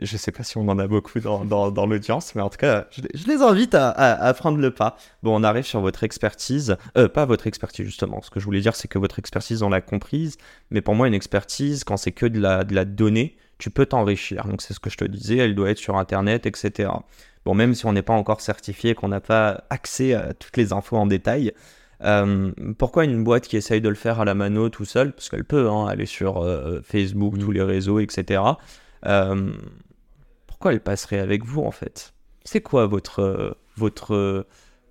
Je 0.00 0.16
sais 0.16 0.32
pas 0.32 0.42
si 0.42 0.56
on 0.56 0.66
en 0.68 0.78
a 0.78 0.86
beaucoup 0.86 1.20
dans, 1.20 1.86
l'audience, 1.86 2.34
mais 2.34 2.40
en 2.40 2.48
tout 2.48 2.56
cas, 2.56 2.86
je, 2.90 3.02
les- 3.26 3.42
invite 3.42 3.74
à, 3.74 4.34
prendre 4.34 4.56
le 4.58 4.70
pas. 4.70 4.96
Bon, 5.22 5.38
on 5.38 5.44
arrive 5.44 5.66
sur 5.66 5.80
votre 5.80 6.02
expertise. 6.02 6.78
Pas 7.12 7.26
votre 7.26 7.46
expertise, 7.46 7.84
justement. 7.84 8.22
Ce 8.22 8.30
que 8.30 8.40
je 8.40 8.46
voulais 8.46 8.62
dire, 8.62 8.74
c'est 8.74 8.88
que 8.88 8.98
votre 8.98 9.18
expertise, 9.18 9.62
on 9.62 9.68
l'a 9.68 9.82
comprise. 9.82 10.38
Mais 10.70 10.80
pour 10.80 10.94
moi, 10.94 11.08
une 11.08 11.14
expertise, 11.14 11.84
quand 11.84 11.98
c'est 11.98 12.10
que 12.10 12.24
de 12.24 12.40
la, 12.40 12.64
de 12.64 12.74
la 12.74 12.86
donnée, 12.86 13.36
tu 13.62 13.70
peux 13.70 13.86
t'enrichir. 13.86 14.44
Donc, 14.48 14.60
c'est 14.60 14.74
ce 14.74 14.80
que 14.80 14.90
je 14.90 14.96
te 14.96 15.04
disais, 15.04 15.36
elle 15.36 15.54
doit 15.54 15.70
être 15.70 15.78
sur 15.78 15.96
Internet, 15.96 16.46
etc. 16.46 16.90
Bon, 17.44 17.54
même 17.54 17.74
si 17.76 17.86
on 17.86 17.92
n'est 17.92 18.02
pas 18.02 18.12
encore 18.12 18.40
certifié, 18.40 18.96
qu'on 18.96 19.06
n'a 19.06 19.20
pas 19.20 19.62
accès 19.70 20.14
à 20.14 20.34
toutes 20.34 20.56
les 20.56 20.72
infos 20.72 20.96
en 20.96 21.06
détail, 21.06 21.52
euh, 22.02 22.50
pourquoi 22.76 23.04
une 23.04 23.22
boîte 23.22 23.46
qui 23.46 23.56
essaye 23.56 23.80
de 23.80 23.88
le 23.88 23.94
faire 23.94 24.18
à 24.18 24.24
la 24.24 24.34
mano 24.34 24.68
tout 24.68 24.84
seul, 24.84 25.12
parce 25.12 25.28
qu'elle 25.28 25.44
peut 25.44 25.70
hein, 25.70 25.86
aller 25.86 26.06
sur 26.06 26.42
euh, 26.42 26.80
Facebook, 26.82 27.34
Mhm. 27.34 27.40
tous 27.40 27.52
les 27.52 27.62
réseaux, 27.62 28.00
etc. 28.00 28.42
euh, 29.06 29.52
pourquoi 30.48 30.72
elle 30.72 30.80
passerait 30.80 31.20
avec 31.20 31.44
vous 31.44 31.62
en 31.62 31.70
fait? 31.70 32.14
C'est 32.44 32.62
quoi 32.62 32.86
votre 32.88 33.56
votre 33.76 34.44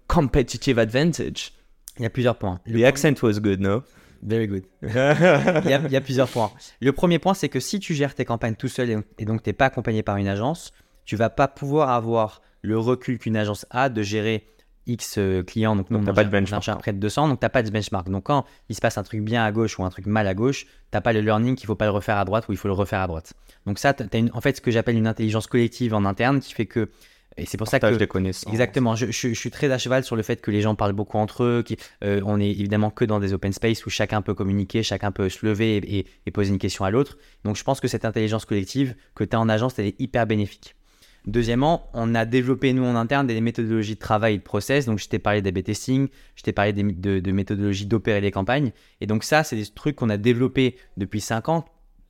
competitive 0.08 0.80
advantage? 0.80 1.52
Il 1.98 2.04
y 2.04 2.06
a 2.06 2.10
plusieurs 2.10 2.38
points. 2.38 2.62
Le 2.66 2.80
The 2.80 2.86
accent 2.86 3.22
was 3.22 3.42
good, 3.42 3.60
no? 3.60 3.84
Very 4.24 4.48
good. 4.48 4.64
Il 4.84 4.90
y, 4.90 4.94
a, 4.94 5.82
il 5.84 5.92
y 5.92 5.96
a 5.96 6.02
plusieurs 6.02 6.28
points. 6.28 6.52
Le 6.80 6.92
premier 6.92 7.18
point, 7.18 7.34
c'est 7.34 7.50
que 7.50 7.60
si 7.60 7.80
tu 7.80 7.96
gères 7.96 8.14
tes 8.14 8.26
campagnes 8.26 8.56
tout 8.56 8.68
seul 8.68 8.90
et, 8.90 8.98
et 9.18 9.26
donc 9.26 9.42
tu 9.42 9.50
n'es 9.50 9.54
pas 9.54 9.66
accompagné 9.66 10.04
par 10.04 10.18
une 10.18 10.28
agence, 10.28 10.74
tu 11.06 11.16
vas 11.16 11.30
pas 11.30 11.48
pouvoir 11.48 11.90
avoir 11.90 12.42
le 12.62 12.78
recul 12.78 13.18
qu'une 13.18 13.36
agence 13.36 13.66
a 13.72 13.90
de 13.90 14.04
gérer 14.04 14.46
X 14.88 15.16
euh, 15.18 15.44
clients. 15.44 15.76
Donc, 15.76 15.90
Donc, 15.90 16.02
on 16.02 16.06
t'as 16.06 16.12
en 16.12 16.16
pas 16.16 16.24
de 16.24 16.30
on 16.30 16.32
benchmark, 16.32 16.80
près 16.80 16.94
de 16.94 17.00
200, 17.00 17.30
donc 17.30 17.40
tu 17.40 17.46
n'as 17.46 17.50
pas 17.50 17.64
de 17.64 17.70
benchmark. 17.70 18.10
Donc, 18.10 18.24
quand 18.24 18.46
il 18.70 18.76
se 18.76 18.82
passe 18.82 18.98
un 18.98 19.04
truc 19.04 19.22
bien 19.22 19.44
à 19.44 19.52
gauche 19.52 19.78
ou 19.80 19.84
un 19.84 19.90
truc 19.90 20.06
mal 20.06 20.28
à 20.28 20.34
gauche, 20.34 20.66
tu 20.66 20.72
n'as 20.94 21.02
pas 21.02 21.14
le 21.14 21.22
learning 21.22 21.56
qu'il 21.56 21.68
faut 21.68 21.76
pas 21.76 21.86
le 21.86 21.92
refaire 21.92 22.18
à 22.18 22.26
droite 22.26 22.48
ou 22.50 22.52
il 22.52 22.58
faut 22.58 22.68
le 22.68 22.74
refaire 22.74 23.02
à 23.02 23.08
droite. 23.08 23.34
Donc, 23.66 23.80
ça, 23.80 23.94
tu 23.94 24.04
as 24.04 24.18
une, 24.18 24.32
en 24.34 24.42
fait 24.42 24.58
ce 24.58 24.62
que 24.62 24.72
j'appelle 24.72 24.98
une 24.98 25.08
intelligence 25.08 25.48
collective 25.48 25.94
en 25.94 26.06
interne 26.06 26.40
qui 26.40 26.54
fait 26.54 26.66
que. 26.66 26.90
Et 27.38 27.46
c'est 27.46 27.58
pour 27.58 27.68
ça 27.68 27.80
que. 27.80 27.96
Des 27.96 28.08
connaissances. 28.08 28.52
Exactement, 28.52 28.96
je, 28.96 29.06
je- 29.08 29.30
je 29.30 29.34
suis 29.40 29.52
très 29.52 29.72
à 29.72 29.78
cheval 29.78 30.04
sur 30.04 30.16
le 30.16 30.22
fait 30.24 30.42
que 30.42 30.52
les 30.52 30.62
gens 30.62 30.76
parlent 30.76 30.94
beaucoup 30.94 31.18
entre 31.18 31.44
eux, 31.44 31.64
qui, 31.66 31.78
euh, 32.04 32.22
on 32.26 32.40
est 32.40 32.50
évidemment 32.50 32.90
que 32.90 33.06
dans 33.06 33.20
des 33.20 33.34
open 33.34 33.54
space 33.54 33.86
où 33.86 33.90
chacun 33.90 34.22
peut 34.22 34.34
communiquer, 34.34 34.84
chacun 34.84 35.12
peut 35.12 35.30
se 35.30 35.46
lever 35.46 35.78
et, 35.78 36.00
et- 36.00 36.08
et 36.26 36.32
poser 36.32 36.50
une 36.52 36.60
question 36.60 36.84
à 36.86 36.92
l'autre. 36.92 37.18
Donc 37.46 37.56
je 37.56 37.64
pense 37.64 37.80
que 37.80 37.88
cette 37.88 38.06
intelligence 38.06 38.46
collective 38.46 38.96
que 39.16 39.24
tu 39.24 39.36
as 39.36 39.40
en 39.40 39.48
agence, 39.50 39.80
elle 39.80 39.86
est 39.88 40.00
hyper 40.00 40.28
bénéfique. 40.28 40.76
Deuxièmement, 41.28 41.88
on 41.94 42.16
a 42.16 42.26
développé 42.26 42.74
nous 42.74 42.84
en 42.84 42.96
interne 42.96 43.28
des 43.28 43.40
méthodologies 43.42 43.94
de 43.94 44.00
travail 44.00 44.34
et 44.34 44.38
de 44.40 44.44
process. 44.44 44.86
Donc 44.88 44.98
je 44.98 45.08
t'ai 45.08 45.20
parlé 45.20 45.42
d'A/B 45.44 45.62
testing, 45.64 46.08
je 46.36 46.42
t'ai 46.42 46.52
parlé 46.52 46.74
de, 46.74 47.20
de 47.20 47.32
méthodologies 47.32 47.86
d'opérer 47.86 48.22
les 48.22 48.32
campagnes. 48.32 48.72
Et 49.02 49.06
donc 49.08 49.24
ça, 49.24 49.44
c'est 49.44 49.56
des 49.56 49.68
trucs 49.68 49.96
qu'on 49.96 50.10
a 50.10 50.18
développés 50.18 50.78
depuis 50.98 51.22
5 51.22 51.48
ans 51.50 51.66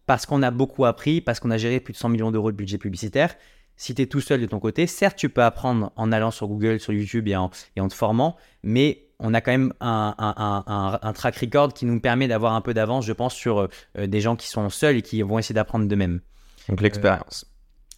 parce 0.08 0.26
qu'on 0.26 0.42
a 0.44 0.50
beaucoup 0.52 0.86
appris, 0.86 1.20
parce 1.20 1.40
qu'on 1.42 1.52
a 1.52 1.58
géré 1.58 1.80
plus 1.82 1.92
de 1.92 1.98
100 1.98 2.08
millions 2.10 2.32
d'euros 2.32 2.52
de 2.52 2.58
budget 2.58 2.78
publicitaire. 2.78 3.36
Si 3.78 3.96
tu 3.96 4.02
es 4.04 4.06
tout 4.06 4.22
seul 4.22 4.42
de 4.42 4.46
ton 4.46 4.60
côté, 4.60 4.86
certes, 4.88 5.18
tu 5.18 5.30
peux 5.30 5.44
apprendre 5.44 5.92
en 5.96 6.12
allant 6.12 6.32
sur 6.32 6.48
Google, 6.48 6.80
sur 6.80 6.94
YouTube 6.94 7.28
et 7.28 7.36
en, 7.36 7.50
et 7.76 7.82
en 7.82 7.88
te 7.88 7.94
formant, 7.96 8.36
mais 8.64 9.08
on 9.20 9.34
a 9.34 9.42
quand 9.42 9.52
même 9.52 9.74
un, 9.82 10.14
un- 10.18 10.34
un- 10.38 10.64
un- 10.68 11.00
un 11.02 11.14
track 11.14 11.36
record 11.38 11.74
qui 11.74 11.86
nous 11.86 12.00
permet 12.00 12.28
d'avoir 12.28 12.54
un 12.54 12.62
peu 12.62 12.74
d'avance, 12.74 13.06
je 13.06 13.14
pense, 13.14 13.34
sur 13.36 13.60
euh, 13.98 14.08
des 14.08 14.22
gens 14.22 14.36
qui 14.36 14.48
sont 14.48 14.70
seuls 14.70 14.98
et 14.98 15.02
qui 15.02 15.22
vont 15.22 15.38
essayer 15.40 15.54
d'apprendre 15.56 15.88
d'eux-mêmes. 15.88 16.22
Donc 16.70 16.82
l'expérience. 16.82 17.46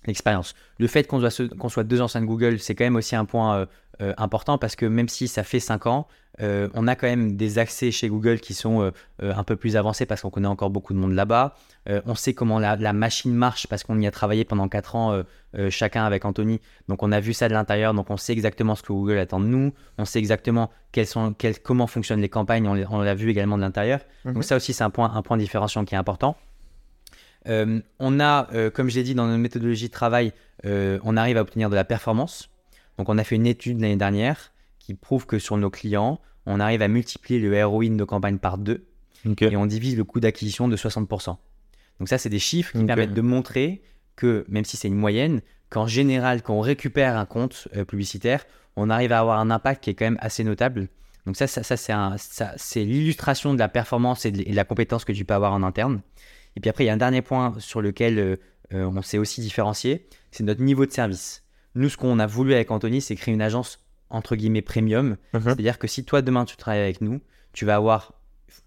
L'expérience. 0.06 0.54
Le 0.80 0.88
fait 0.88 1.08
qu'on 1.08 1.22
qu'on 1.60 1.70
soit 1.70 1.84
deux 1.84 2.02
anciens 2.02 2.22
de 2.22 2.26
Google, 2.26 2.60
c'est 2.60 2.76
quand 2.76 2.84
même 2.84 2.96
aussi 2.96 3.16
un 3.16 3.26
point 3.26 3.56
euh, 3.56 3.66
euh, 4.02 4.14
important 4.18 4.58
parce 4.58 4.76
que 4.76 4.86
même 4.86 5.08
si 5.08 5.28
ça 5.28 5.44
fait 5.44 5.60
5 5.60 5.86
ans, 5.86 6.08
euh, 6.42 6.68
on 6.74 6.88
a 6.88 6.96
quand 6.96 7.08
même 7.08 7.36
des 7.36 7.60
accès 7.60 7.92
chez 7.92 8.10
Google 8.10 8.40
qui 8.40 8.56
sont 8.56 8.92
un 9.22 9.44
peu 9.44 9.56
plus 9.56 9.76
avancés 9.76 10.08
parce 10.08 10.22
qu'on 10.22 10.32
connaît 10.32 10.48
encore 10.48 10.72
beaucoup 10.72 10.94
de 10.94 10.98
monde 10.98 11.14
là-bas. 11.14 11.56
On 12.06 12.16
sait 12.16 12.34
comment 12.34 12.58
la, 12.58 12.76
la 12.76 12.92
machine 12.92 13.34
marche 13.34 13.68
parce 13.68 13.84
qu'on 13.84 14.00
y 14.00 14.08
a 14.08 14.12
travaillé 14.12 14.44
pendant 14.46 14.68
4 14.68 14.96
ans 14.96 15.24
chacun 15.70 16.06
avec 16.06 16.26
Anthony. 16.26 16.60
Donc 16.88 17.04
on 17.04 17.12
a 17.12 17.20
vu 17.20 17.34
ça 17.34 17.48
de 17.50 17.54
l'intérieur, 17.54 17.94
donc 17.94 18.10
on 18.10 18.18
sait 18.18 18.34
exactement 18.34 18.74
ce 18.74 18.82
que 18.82 18.92
Google 18.92 19.20
attend 19.20 19.40
de 19.40 19.46
nous. 19.46 19.74
On 20.00 20.06
sait 20.06 20.18
exactement 20.20 20.72
quelles 20.92 21.06
sont, 21.06 21.34
quelles- 21.34 21.60
comment 21.60 21.86
fonctionnent 21.86 22.22
les 22.22 22.30
campagnes, 22.30 22.68
on, 22.68 23.02
l'a 23.02 23.16
vu 23.16 23.30
également 23.30 23.58
de 23.58 23.62
l'intérieur. 23.62 24.00
Mhm. 24.26 24.34
Donc 24.34 24.44
ça 24.44 24.56
aussi 24.56 24.74
c'est 24.74 24.84
un 24.84 24.90
point, 24.90 25.14
un 25.14 25.22
point 25.22 25.38
différenciant 25.38 25.86
qui 25.86 25.94
est 25.94 26.00
important. 26.00 26.36
Euh, 27.48 27.82
on 28.00 28.20
a, 28.20 28.48
euh, 28.54 28.70
comme 28.70 28.90
je 28.90 28.96
l'ai 28.96 29.04
dit 29.04 29.16
dans 29.16 29.26
notre 29.26 29.40
méthodologie 29.40 29.88
de 29.88 29.94
travail, 29.94 30.34
euh, 30.66 31.00
on 31.04 31.18
arrive 31.18 31.38
à 31.38 31.42
obtenir 31.42 31.70
de 31.70 31.76
la 31.76 31.84
performance. 31.84 32.50
Donc 32.98 33.10
on 33.10 33.18
a 33.18 33.24
fait 33.24 33.36
une 33.36 33.48
étude 33.48 33.82
l'année 33.82 33.96
dernière 33.96 34.54
qui 34.80 34.94
prouve 34.94 35.26
que 35.26 35.40
sur 35.40 35.58
nos 35.58 35.70
clients, 35.70 36.20
on 36.46 36.60
arrive 36.60 36.82
à 36.82 36.88
multiplier 36.88 37.40
le 37.40 37.66
ROI 37.66 37.86
de 37.86 37.90
nos 37.90 38.06
campagnes 38.06 38.38
par 38.38 38.58
deux 38.58 38.86
et 39.40 39.56
on 39.56 39.66
divise 39.66 39.96
le 39.96 40.04
coût 40.04 40.20
d'acquisition 40.20 40.68
de 40.68 40.76
60%. 40.76 41.38
Donc 42.00 42.10
ça, 42.10 42.18
c'est 42.18 42.30
des 42.30 42.40
chiffres 42.40 42.78
qui 42.78 42.84
permettent 42.84 43.14
de 43.14 43.22
montrer 43.22 43.82
que, 44.18 44.46
même 44.50 44.66
si 44.66 44.76
c'est 44.76 44.90
une 44.90 44.96
moyenne, 44.96 45.42
qu'en 45.70 45.88
général, 45.88 46.42
quand 46.42 46.54
on 46.54 46.60
récupère 46.60 47.18
un 47.18 47.26
compte 47.26 47.70
publicitaire, 47.88 48.46
on 48.76 48.90
arrive 48.90 49.14
à 49.14 49.20
avoir 49.20 49.40
un 49.40 49.50
impact 49.50 49.86
qui 49.86 49.92
est 49.92 49.94
quand 49.94 50.06
même 50.06 50.18
assez 50.20 50.44
notable. 50.44 50.90
Donc 51.26 51.38
ça, 51.38 51.48
ça, 51.48 51.78
c'est 52.58 52.84
l'illustration 52.84 53.54
de 53.54 53.60
la 53.60 53.70
performance 53.70 54.26
et 54.26 54.32
de, 54.32 54.42
et 54.42 54.52
de 54.52 54.56
la 54.56 54.66
compétence 54.66 55.06
que 55.06 55.14
tu 55.14 55.24
peux 55.24 55.34
avoir 55.34 55.54
en 55.54 55.64
interne. 55.64 56.02
Et 56.56 56.60
puis 56.60 56.70
après, 56.70 56.84
il 56.84 56.88
y 56.88 56.90
a 56.90 56.94
un 56.94 56.98
dernier 56.98 57.22
point 57.22 57.56
sur 57.60 57.82
lequel 57.82 58.20
euh, 58.20 58.36
euh, 58.74 58.86
on 58.86 59.02
s'est 59.02 59.18
aussi 59.18 59.42
différencié, 59.42 60.08
c'est 60.32 60.44
notre 60.44 60.62
niveau 60.62 60.86
de 60.86 60.92
service. 60.92 61.44
Nous, 61.76 61.90
ce 61.90 61.98
qu'on 61.98 62.20
a 62.20 62.28
voulu 62.28 62.54
avec 62.54 62.72
Anthony, 62.72 63.02
c'est 63.02 63.16
créer 63.16 63.34
une 63.34 63.42
agence 63.42 63.80
entre 64.10 64.36
guillemets 64.36 64.62
premium. 64.62 65.18
Mhm. 65.34 65.42
C'est-à-dire 65.44 65.80
que 65.80 65.88
si 65.88 66.06
toi, 66.06 66.22
demain, 66.22 66.46
tu 66.46 66.56
travailles 66.56 66.82
avec 66.82 67.02
nous, 67.02 67.22
tu 67.54 67.66
vas 67.66 67.76
avoir 67.76 68.14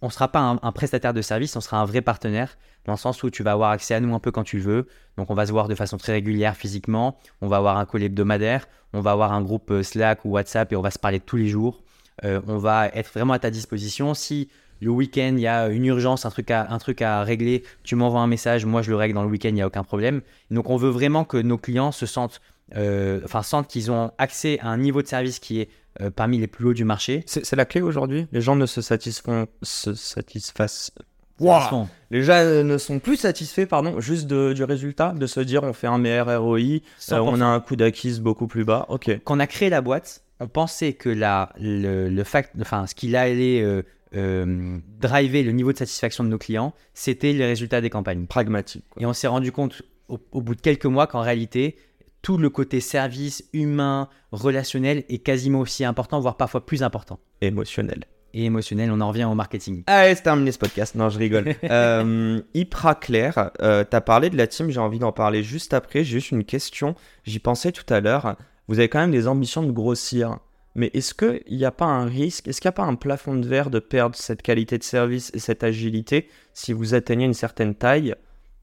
on 0.02 0.10
sera 0.10 0.28
pas 0.28 0.40
un, 0.40 0.58
un 0.62 0.72
prestataire 0.72 1.14
de 1.14 1.22
service, 1.22 1.54
on 1.56 1.60
sera 1.60 1.78
un 1.78 1.84
vrai 1.84 2.02
partenaire 2.02 2.56
dans 2.86 2.92
le 2.92 2.98
sens 2.98 3.22
où 3.22 3.30
tu 3.30 3.42
vas 3.42 3.52
avoir 3.52 3.70
accès 3.70 3.94
à 3.94 4.00
nous 4.00 4.14
un 4.14 4.20
peu 4.20 4.30
quand 4.30 4.44
tu 4.44 4.58
veux. 4.58 4.86
Donc 5.16 5.30
on 5.30 5.34
va 5.34 5.46
se 5.46 5.52
voir 5.52 5.68
de 5.68 5.74
façon 5.74 5.96
très 5.96 6.12
régulière 6.12 6.56
physiquement, 6.56 7.18
on 7.40 7.48
va 7.48 7.56
avoir 7.56 7.76
un 7.76 7.86
call 7.86 8.02
hebdomadaire, 8.02 8.68
on 8.92 9.00
va 9.00 9.10
avoir 9.10 9.32
un 9.32 9.42
groupe 9.42 9.70
euh, 9.70 9.82
Slack 9.82 10.24
ou 10.24 10.30
WhatsApp 10.30 10.72
et 10.72 10.76
on 10.76 10.82
va 10.82 10.90
se 10.90 10.98
parler 10.98 11.20
tous 11.20 11.36
les 11.36 11.48
jours. 11.48 11.82
Euh, 12.24 12.40
on 12.46 12.56
va 12.56 12.88
être 12.88 13.10
vraiment 13.12 13.34
à 13.34 13.38
ta 13.38 13.50
disposition. 13.50 14.14
Si 14.14 14.48
le 14.80 14.90
week-end, 14.90 15.32
il 15.36 15.40
y 15.40 15.46
a 15.46 15.68
une 15.68 15.84
urgence, 15.86 16.26
un 16.26 16.30
truc 16.30 16.50
à, 16.50 16.66
un 16.70 16.78
truc 16.78 17.02
à 17.02 17.22
régler, 17.22 17.62
tu 17.82 17.94
m'envoies 17.96 18.20
un 18.20 18.26
message, 18.26 18.64
moi 18.66 18.82
je 18.82 18.90
le 18.90 18.96
règle 18.96 19.14
dans 19.14 19.22
le 19.22 19.28
week-end, 19.30 19.48
il 19.48 19.54
n'y 19.54 19.62
a 19.62 19.66
aucun 19.66 19.84
problème. 19.84 20.20
Donc 20.50 20.68
on 20.70 20.76
veut 20.76 20.90
vraiment 20.90 21.24
que 21.24 21.36
nos 21.38 21.58
clients 21.58 21.92
se 21.92 22.06
sentent, 22.06 22.40
euh, 22.76 23.20
enfin 23.24 23.42
sentent 23.42 23.68
qu'ils 23.68 23.90
ont 23.90 24.10
accès 24.18 24.58
à 24.60 24.68
un 24.68 24.76
niveau 24.78 25.02
de 25.02 25.06
service 25.06 25.38
qui 25.38 25.60
est 25.60 25.68
euh, 26.02 26.10
parmi 26.10 26.36
les 26.38 26.46
plus 26.46 26.66
hauts 26.66 26.74
du 26.74 26.84
marché. 26.84 27.22
C'est 27.26 27.56
la 27.56 27.64
clé 27.64 27.80
aujourd'hui? 27.80 28.26
Les 28.32 28.40
gens 28.42 28.54
ne 28.56 28.66
se 28.66 28.82
satisfont, 28.82 29.46
se 29.62 29.94
satisfassent. 29.94 30.90
Wow. 31.38 31.86
Les 32.10 32.22
gens 32.22 32.62
ne 32.64 32.78
sont 32.78 32.98
plus 32.98 33.16
satisfaits, 33.16 33.66
pardon, 33.66 34.00
juste 34.00 34.26
de- 34.26 34.52
du 34.54 34.64
résultat, 34.64 35.12
de 35.12 35.26
se 35.26 35.40
dire 35.40 35.62
on 35.64 35.72
fait 35.74 35.86
un 35.86 35.98
meilleur 35.98 36.26
ROI, 36.42 36.58
euh, 36.58 36.78
100%. 36.98 37.18
on 37.20 37.40
a 37.42 37.44
un 37.46 37.60
coût 37.60 37.76
d'acquise 37.76 38.20
beaucoup 38.20 38.46
plus 38.46 38.64
bas. 38.64 38.86
Ok. 38.88 39.10
Quand 39.24 39.36
on 39.36 39.40
a 39.40 39.46
créé 39.46 39.68
la 39.68 39.82
boîte, 39.82 40.22
on 40.40 40.48
pensait 40.48 40.94
que 40.94 41.08
la, 41.10 41.50
le, 41.60 42.08
le 42.08 42.24
fact, 42.24 42.52
enfin, 42.60 42.86
ce 42.86 42.94
qui 42.94 43.14
allait 43.16 43.62
euh, 43.62 43.82
euh, 44.16 44.78
driver 45.00 45.42
le 45.42 45.52
niveau 45.52 45.72
de 45.72 45.78
satisfaction 45.78 46.24
de 46.24 46.28
nos 46.28 46.38
clients, 46.38 46.74
c'était 46.94 47.32
les 47.32 47.46
résultats 47.46 47.80
des 47.80 47.90
campagnes. 47.90 48.26
Pragmatique. 48.26 48.84
quoi. 48.90 49.02
Et 49.02 49.06
on 49.06 49.12
s'est 49.12 49.26
rendu 49.26 49.52
compte 49.52 49.82
au, 50.08 50.18
au 50.32 50.40
bout 50.40 50.54
de 50.54 50.60
quelques 50.60 50.86
mois 50.86 51.06
qu'en 51.06 51.20
réalité, 51.20 51.76
tout 52.22 52.38
le 52.38 52.50
côté 52.50 52.80
service, 52.80 53.44
humain, 53.52 54.08
relationnel 54.32 55.04
est 55.08 55.18
quasiment 55.18 55.60
aussi 55.60 55.84
important, 55.84 56.18
voire 56.18 56.36
parfois 56.36 56.66
plus 56.66 56.82
important. 56.82 57.20
Émotionnel. 57.40 58.04
Et 58.34 58.44
émotionnel, 58.44 58.90
on 58.92 59.00
en 59.00 59.08
revient 59.08 59.24
au 59.24 59.34
marketing. 59.34 59.82
Allez, 59.86 60.14
c'est 60.14 60.22
terminé 60.22 60.52
ce 60.52 60.58
podcast. 60.58 60.94
Non, 60.94 61.08
je 61.08 61.18
rigole. 61.18 61.54
euh, 61.64 62.40
Hyper 62.52 62.98
clair, 63.00 63.50
euh, 63.62 63.84
t'as 63.88 64.00
parlé 64.00 64.28
de 64.28 64.36
la 64.36 64.46
team, 64.46 64.70
j'ai 64.70 64.80
envie 64.80 64.98
d'en 64.98 65.12
parler 65.12 65.42
juste 65.42 65.72
après. 65.72 66.04
J'ai 66.04 66.18
juste 66.18 66.32
une 66.32 66.44
question. 66.44 66.94
J'y 67.24 67.38
pensais 67.38 67.72
tout 67.72 67.90
à 67.94 68.00
l'heure. 68.00 68.36
Vous 68.68 68.78
avez 68.78 68.88
quand 68.88 68.98
même 68.98 69.12
des 69.12 69.28
ambitions 69.28 69.62
de 69.62 69.70
grossir. 69.70 70.38
Mais 70.76 70.90
est-ce 70.92 71.14
qu'il 71.14 71.56
n'y 71.56 71.64
a 71.64 71.72
pas 71.72 71.86
un 71.86 72.04
risque, 72.04 72.46
est-ce 72.48 72.60
qu'il 72.60 72.68
n'y 72.68 72.74
a 72.74 72.80
pas 72.80 72.84
un 72.84 72.96
plafond 72.96 73.34
de 73.34 73.46
verre 73.48 73.70
de 73.70 73.78
perdre 73.78 74.14
cette 74.14 74.42
qualité 74.42 74.76
de 74.76 74.84
service 74.84 75.30
et 75.34 75.38
cette 75.38 75.64
agilité 75.64 76.28
si 76.52 76.74
vous 76.74 76.94
atteignez 76.94 77.24
une 77.24 77.34
certaine 77.34 77.74
taille? 77.74 78.14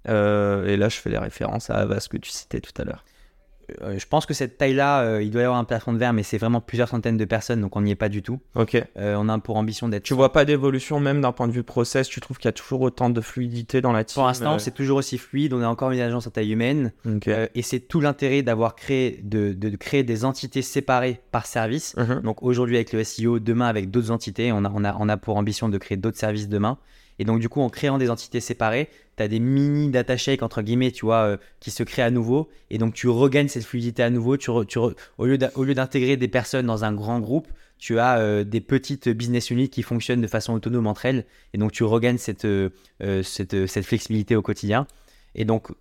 Euh, 0.08 0.68
Et 0.68 0.78
là, 0.78 0.90
je 0.90 0.98
fais 0.98 1.10
les 1.10 1.18
références 1.18 1.72
à 1.72 1.76
Avas 1.76 2.08
que 2.10 2.18
tu 2.18 2.30
citais 2.30 2.62
tout 2.62 2.80
à 2.80 2.86
l'heure. 2.86 3.04
Euh, 3.82 3.98
je 3.98 4.06
pense 4.08 4.26
que 4.26 4.34
cette 4.34 4.58
taille-là, 4.58 5.02
euh, 5.02 5.24
il 5.24 5.32
doit 5.32 5.42
y 5.42 5.46
avoir 5.46 5.60
un 5.60 5.64
plafond 5.64 5.94
de 5.94 5.98
verre, 5.98 6.14
mais 6.14 6.24
c'est 6.24 6.38
vraiment 6.38 6.62
plusieurs 6.62 6.90
centaines 6.90 7.18
de 7.18 7.26
personnes, 7.26 7.62
donc 7.62 7.76
on 7.76 7.82
n'y 7.82 7.92
est 7.92 7.96
pas 7.96 8.10
du 8.10 8.22
tout. 8.22 8.40
Ok. 8.56 8.76
Euh, 8.98 9.16
on 9.18 9.30
a 9.30 9.40
pour 9.40 9.58
ambition 9.58 9.90
d'être 9.90 10.04
Tu 10.04 10.14
vois 10.14 10.32
pas 10.32 10.46
d'évolution 10.46 11.00
même 11.00 11.22
d'un 11.22 11.32
point 11.32 11.48
de 11.48 11.54
vue 11.54 11.64
process 11.64 12.08
Tu 12.08 12.20
trouves 12.20 12.38
qu'il 12.38 12.48
y 12.48 12.50
a 12.50 12.54
toujours 12.54 12.82
autant 12.82 13.10
de 13.10 13.22
fluidité 13.22 13.82
dans 13.82 13.92
la 13.92 14.04
team 14.04 14.16
Pour 14.16 14.26
l'instant, 14.28 14.60
c'est 14.60 14.74
toujours 14.74 14.98
aussi 14.98 15.18
fluide. 15.18 15.54
On 15.54 15.62
est 15.62 15.66
encore 15.66 15.92
une 15.92 16.00
agence 16.00 16.28
à 16.28 16.32
taille 16.32 16.52
humaine. 16.52 16.92
Et 17.56 17.62
c'est 17.62 17.80
tout 17.80 18.02
l'intérêt 18.02 18.42
d'avoir 18.42 18.76
créé, 18.76 19.20
de, 19.24 19.54
de 19.54 19.76
créer 19.76 20.04
des 20.04 20.26
entités 20.26 20.62
séparées 20.62 21.22
par 21.32 21.46
service. 21.46 21.96
Mhm. 21.98 22.22
Donc 22.22 22.44
aujourd'hui 22.44 22.76
avec 22.76 22.94
le 22.94 23.04
SEO, 23.04 23.40
demain 23.40 23.68
avec 23.68 23.92
d'autres 23.92 24.12
entités. 24.12 24.52
On 24.52 24.66
a, 24.66 24.72
on, 24.74 24.84
a, 24.84 24.96
on 25.00 25.10
a 25.10 25.18
pour 25.18 25.38
ambition 25.38 25.70
de 25.70 25.78
créer 25.78 25.98
d'autres 25.98 26.18
services 26.18 26.48
demain. 26.48 26.78
Et 27.20 27.26
donc 27.26 27.40
du 27.40 27.50
coup, 27.50 27.62
en 27.62 27.70
créant 27.70 27.98
des 27.98 28.10
entités 28.10 28.40
séparées, 28.40 28.90
tu 29.18 29.24
as 29.24 29.28
des 29.28 29.40
mini 29.40 29.90
data 29.90 30.18
shakes, 30.18 30.44
entre 30.44 30.62
guillemets, 30.62 30.92
tu 30.92 31.06
vois, 31.06 31.24
euh, 31.24 31.38
qui 31.60 31.72
se 31.72 31.84
créent 31.84 32.04
à 32.04 32.12
nouveau. 32.12 32.50
Et 32.70 32.78
donc 32.78 32.94
tu 32.94 33.08
regagnes 33.08 33.48
cette 33.48 33.66
fluidité 33.66 34.04
à 34.04 34.10
nouveau. 34.10 34.38
Tu 34.38 34.50
au 34.50 35.26
lieu 35.26 35.38
d'intégrer 35.38 36.18
des 36.18 36.28
personnes 36.28 36.66
dans 36.66 36.84
un 36.84 36.94
grand 36.94 37.20
groupe, 37.20 37.48
tu 37.78 38.00
as 38.00 38.18
euh, 38.20 38.44
des 38.44 38.62
petites 38.62 39.10
business 39.10 39.50
units 39.50 39.70
qui 39.70 39.84
fonctionnent 39.84 40.22
de 40.22 40.28
façon 40.28 40.54
autonome 40.54 40.88
entre 40.88 41.06
elles. 41.06 41.26
Et 41.54 41.58
donc 41.58 41.72
tu 41.72 41.84
regagnes 41.84 42.18
cette, 42.18 42.46
euh, 42.46 42.70
cette, 43.24 43.84
flexibilité 43.84 44.36
au 44.36 44.42
quotidien. 44.42 44.88
Et 45.36 45.46
donc 45.46 45.72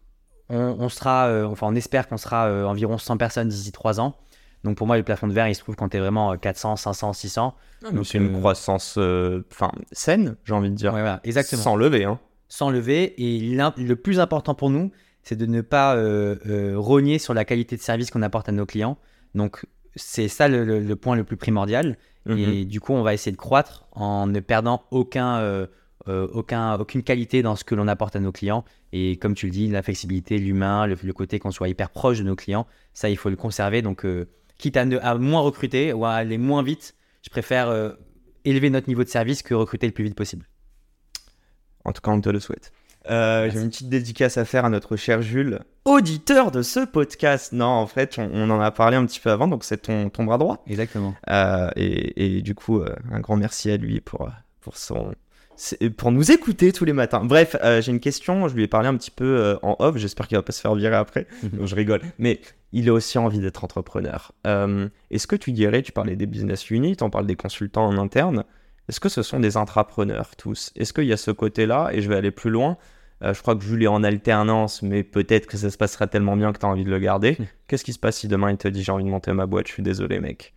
on, 0.49 0.77
on 0.79 0.89
sera, 0.89 1.47
enfin 1.47 1.67
on 1.69 1.75
espère 1.75 2.09
qu'on 2.09 2.17
sera 2.19 2.67
environ 2.67 2.99
100 2.99 3.17
personnes 3.17 3.49
d'ici 3.49 3.73
3 3.73 4.01
ans. 4.01 4.17
Donc 4.65 4.77
pour 4.77 4.87
moi, 4.87 4.97
le 4.97 5.03
plafond 5.03 5.27
de 5.27 5.33
verre, 5.33 5.49
il 5.49 5.55
se 5.55 5.61
trouve 5.61 5.75
quand 5.77 5.89
tu 5.89 5.97
es 5.97 6.01
vraiment 6.01 6.33
euh, 6.33 6.37
400, 6.37 6.77
500, 6.77 7.13
600. 7.13 7.55
Donc 7.93 8.07
c'est 8.07 8.19
une 8.19 8.35
euh, 8.35 8.39
croissance 8.39 8.95
euh, 8.99 9.43
enfin 9.51 9.73
saine, 9.91 10.37
j'ai 10.45 10.55
envie 10.55 10.71
de 10.71 10.75
dire. 10.77 10.93
Ouais, 10.95 11.01
voilà, 11.01 11.21
exactement. 11.25 11.63
Sans 11.63 11.77
lever, 11.77 12.05
hein. 12.05 12.21
Sans 12.49 12.71
lever. 12.71 13.15
Et 13.23 13.41
le 13.51 13.95
plus 13.97 14.21
important 14.21 14.55
pour 14.55 14.71
nous, 14.71 14.91
c'est 15.23 15.37
de 15.37 15.47
ne 15.47 15.61
pas 15.63 15.97
euh, 15.97 16.37
euh, 16.47 16.75
rogner 16.77 17.19
sur 17.19 17.35
la 17.35 17.45
qualité 17.45 17.77
de 17.77 17.83
service 17.83 18.11
qu'on 18.11 18.23
apporte 18.23 18.49
à 18.49 18.53
nos 18.53 18.67
clients. 18.67 18.99
Donc 19.35 19.65
c'est 19.97 20.29
ça 20.29 20.47
le, 20.49 20.65
le- 20.65 20.81
le 20.81 20.97
point 20.97 21.17
le 21.17 21.25
plus 21.25 21.37
primordial. 21.37 21.97
Mhm. 22.27 22.39
Et 22.39 22.65
du 22.65 22.81
coup, 22.81 22.93
on 22.93 23.03
va 23.03 23.15
essayer 23.15 23.33
de 23.33 23.37
croître 23.37 23.87
en 23.93 24.27
ne 24.29 24.39
perdant 24.41 24.85
aucun, 24.93 25.67
aucun, 26.07 26.79
aucune 26.79 27.03
qualité 27.03 27.43
dans 27.43 27.57
ce 27.57 27.65
que 27.65 27.75
l'on 27.75 27.89
apporte 27.89 28.17
à 28.17 28.21
nos 28.21 28.33
clients. 28.33 28.65
Et 28.93 29.17
comme 29.17 29.35
tu 29.35 29.47
le 29.47 29.53
dis, 29.53 29.69
la 29.69 29.83
flexibilité, 29.83 30.39
l'humain, 30.39 30.87
le, 30.87 30.97
le 31.03 31.13
côté 31.13 31.39
qu'on 31.39 31.51
soit 31.51 31.69
hyper 31.69 31.91
proche 31.91 32.19
de 32.19 32.25
nos 32.25 32.37
clients, 32.37 32.67
ça, 32.95 33.09
il 33.09 33.17
faut 33.17 33.31
le 33.31 33.37
conserver. 33.37 33.83
Donc, 33.83 34.05
quitte 34.63 34.77
à, 34.77 34.85
ne- 34.85 34.99
à 35.03 35.15
moins 35.17 35.41
recruter 35.41 35.93
ou 35.93 36.05
à 36.05 36.13
aller 36.13 36.39
moins 36.39 36.63
vite, 36.63 36.95
je 37.23 37.31
préfère 37.31 37.69
euh, 37.69 37.91
élever 38.45 38.71
notre 38.71 38.89
niveau 38.89 39.03
de 39.05 39.09
service 39.09 39.43
que 39.43 39.55
recruter 39.55 39.87
le 39.87 39.93
plus 39.93 40.05
vite 40.05 40.15
possible. 40.15 40.47
En 41.85 41.93
tout 41.93 42.01
cas, 42.01 42.13
on 42.13 42.21
te 42.21 42.29
le 42.31 42.39
souhaite. 42.41 42.73
Euh. 43.11 43.51
J'ai 43.51 43.61
une 43.61 43.71
petite 43.71 43.89
dédicace 43.89 44.39
à 44.39 44.45
faire 44.45 44.65
à 44.65 44.71
notre 44.71 44.95
cher 44.97 45.21
Jules, 45.21 45.59
auditeur 45.85 46.53
de 46.53 46.63
ce 46.63 46.81
podcast. 46.87 47.53
Non, 47.53 47.67
en 47.67 47.89
fait, 47.89 48.17
on, 48.19 48.31
on 48.33 48.49
en 48.51 48.61
a 48.61 48.71
parlé 48.71 48.97
un 48.97 49.05
petit 49.05 49.19
peu 49.19 49.31
avant, 49.31 49.49
donc 49.49 49.65
c'est 49.65 49.79
ton, 49.79 50.09
ton 50.09 50.23
bras 50.25 50.39
droit. 50.39 50.63
Exactement. 50.69 51.13
Euh, 51.29 51.69
et, 51.75 52.37
et 52.37 52.43
du 52.43 52.55
coup, 52.55 52.81
un 53.11 53.19
grand 53.21 53.37
merci 53.37 53.69
à 53.73 53.77
lui 53.77 54.01
pour, 54.01 54.31
pour, 54.61 54.77
son, 54.77 55.13
pour 55.97 56.13
nous 56.13 56.31
écouter 56.31 56.71
tous 56.73 56.85
les 56.85 56.93
matins. 56.93 57.25
Bref, 57.25 57.57
euh, 57.65 57.83
j'ai 57.83 57.91
une 57.91 57.99
question, 57.99 58.47
je 58.47 58.55
lui 58.55 58.63
ai 58.63 58.69
parlé 58.69 58.87
un 58.87 58.97
petit 58.97 59.11
peu 59.11 59.25
euh, 59.25 59.57
en 59.63 59.75
off, 59.81 59.97
j'espère 59.97 60.29
qu'il 60.29 60.37
va 60.39 60.43
pas 60.43 60.53
se 60.53 60.61
faire 60.61 60.77
virer 60.77 60.95
après. 60.95 61.27
Je 61.65 61.75
rigole. 61.75 62.03
Mais 62.21 62.41
il 62.73 62.89
a 62.89 62.93
aussi 62.93 63.19
envie 63.19 63.39
d'être 63.39 63.65
entrepreneur. 63.65 64.33
Euh, 64.47 64.89
Est-ce 65.11 65.27
que 65.27 65.37
tu 65.37 65.53
dirais, 65.53 65.83
tu 65.83 65.93
parlais 65.93 66.17
des 66.17 66.27
business 66.27 66.71
units, 66.71 66.97
on 67.01 67.11
parle 67.11 67.27
des 67.27 67.37
consultants 67.37 67.87
en 67.87 67.99
interne, 67.99 68.45
est-ce 68.89 69.01
que 69.01 69.09
ce 69.09 69.23
sont 69.23 69.41
des 69.41 69.57
intrapreneurs 69.57 70.35
tous? 70.37 70.73
Est-ce 70.77 70.93
qu'il 70.93 71.05
y 71.05 71.13
a 71.13 71.17
ce 71.17 71.31
côté-là 71.31 71.91
Et 71.93 72.03
je 72.03 72.09
vais 72.09 72.17
aller 72.17 72.31
plus 72.31 72.51
loin. 72.51 72.77
Euh, 73.23 73.33
je 73.33 73.41
crois 73.41 73.55
que 73.55 73.63
Jules 73.63 73.83
est 73.85 73.89
en 73.89 74.03
alternance, 74.03 74.83
mais 74.83 75.05
peut-être 75.05 75.47
que 75.47 75.57
ça 75.57 75.71
se 75.71 75.79
passera 75.79 76.07
tellement 76.09 76.37
bien 76.37 76.53
que 76.53 76.59
tu 76.59 76.67
as 76.67 76.69
envie 76.69 76.85
de 76.85 76.91
le 76.91 76.99
garder. 76.99 77.39
Qu'est-ce 77.69 77.85
qui 77.85 77.93
se 77.93 77.99
passe 77.99 78.17
si 78.19 78.29
demain 78.29 78.51
il 78.51 78.57
te 78.57 78.69
dit 78.69 78.83
j'ai 78.83 78.93
envie 78.93 79.05
de 79.05 79.09
monter 79.11 79.33
ma 79.33 79.47
boîte 79.47 79.69
Je 79.69 79.73
suis 79.75 79.83
désolé, 79.83 80.19
mec? 80.21 80.53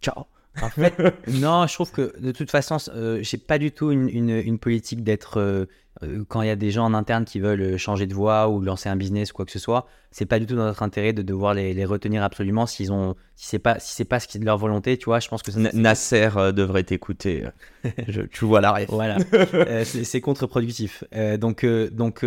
Ciao. 0.00 0.24
En 0.62 0.68
fait, 0.68 0.94
non, 1.28 1.66
je 1.66 1.74
trouve 1.74 1.90
que 1.92 2.12
de 2.20 2.32
toute 2.32 2.50
façon, 2.50 2.76
euh, 2.94 3.20
j'ai 3.22 3.38
pas 3.38 3.58
du 3.58 3.70
tout 3.72 3.90
une, 3.92 4.08
une, 4.08 4.30
une 4.30 4.58
politique 4.58 5.04
d'être. 5.04 5.38
euh, 5.38 5.64
euh, 6.02 6.24
quand 6.28 6.40
il 6.42 6.48
y 6.48 6.50
a 6.50 6.56
des 6.56 6.70
gens 6.70 6.84
en 6.84 6.94
interne 6.94 7.24
qui 7.24 7.40
veulent 7.40 7.60
euh, 7.60 7.76
changer 7.78 8.06
de 8.06 8.14
voie 8.14 8.48
ou 8.48 8.60
lancer 8.60 8.88
un 8.88 8.96
business 8.96 9.30
ou 9.32 9.34
quoi 9.34 9.44
que 9.44 9.50
ce 9.52 9.58
soit, 9.58 9.86
c'est 10.10 10.24
pas 10.24 10.38
du 10.38 10.46
tout 10.46 10.54
dans 10.56 10.64
notre 10.64 10.82
intérêt 10.82 11.12
de 11.12 11.22
devoir 11.22 11.52
les, 11.54 11.74
les 11.74 11.84
retenir 11.84 12.22
absolument 12.22 12.66
s'ils 12.66 12.92
ont, 12.92 13.16
si 13.36 13.46
c'est 13.48 13.58
pas, 13.58 13.78
si 13.80 13.94
c'est 13.94 14.04
pas 14.04 14.18
ce 14.20 14.26
qui 14.28 14.38
est 14.38 14.40
de 14.40 14.44
leur 14.46 14.56
volonté, 14.58 14.96
tu 14.98 15.06
vois. 15.06 15.20
Je 15.20 15.28
pense 15.28 15.42
que 15.42 15.50
ça, 15.52 15.60
Nasser 15.72 16.30
euh, 16.36 16.52
devrait 16.52 16.84
t'écouter. 16.84 17.44
Je- 18.08 18.22
tu 18.22 18.44
vois 18.44 18.60
la 18.60 18.72
ref. 18.72 18.86
voilà, 18.88 19.18
c'est 19.84 20.20
contre-productif. 20.20 21.04
Donc, 21.38 21.64
donc 21.92 22.24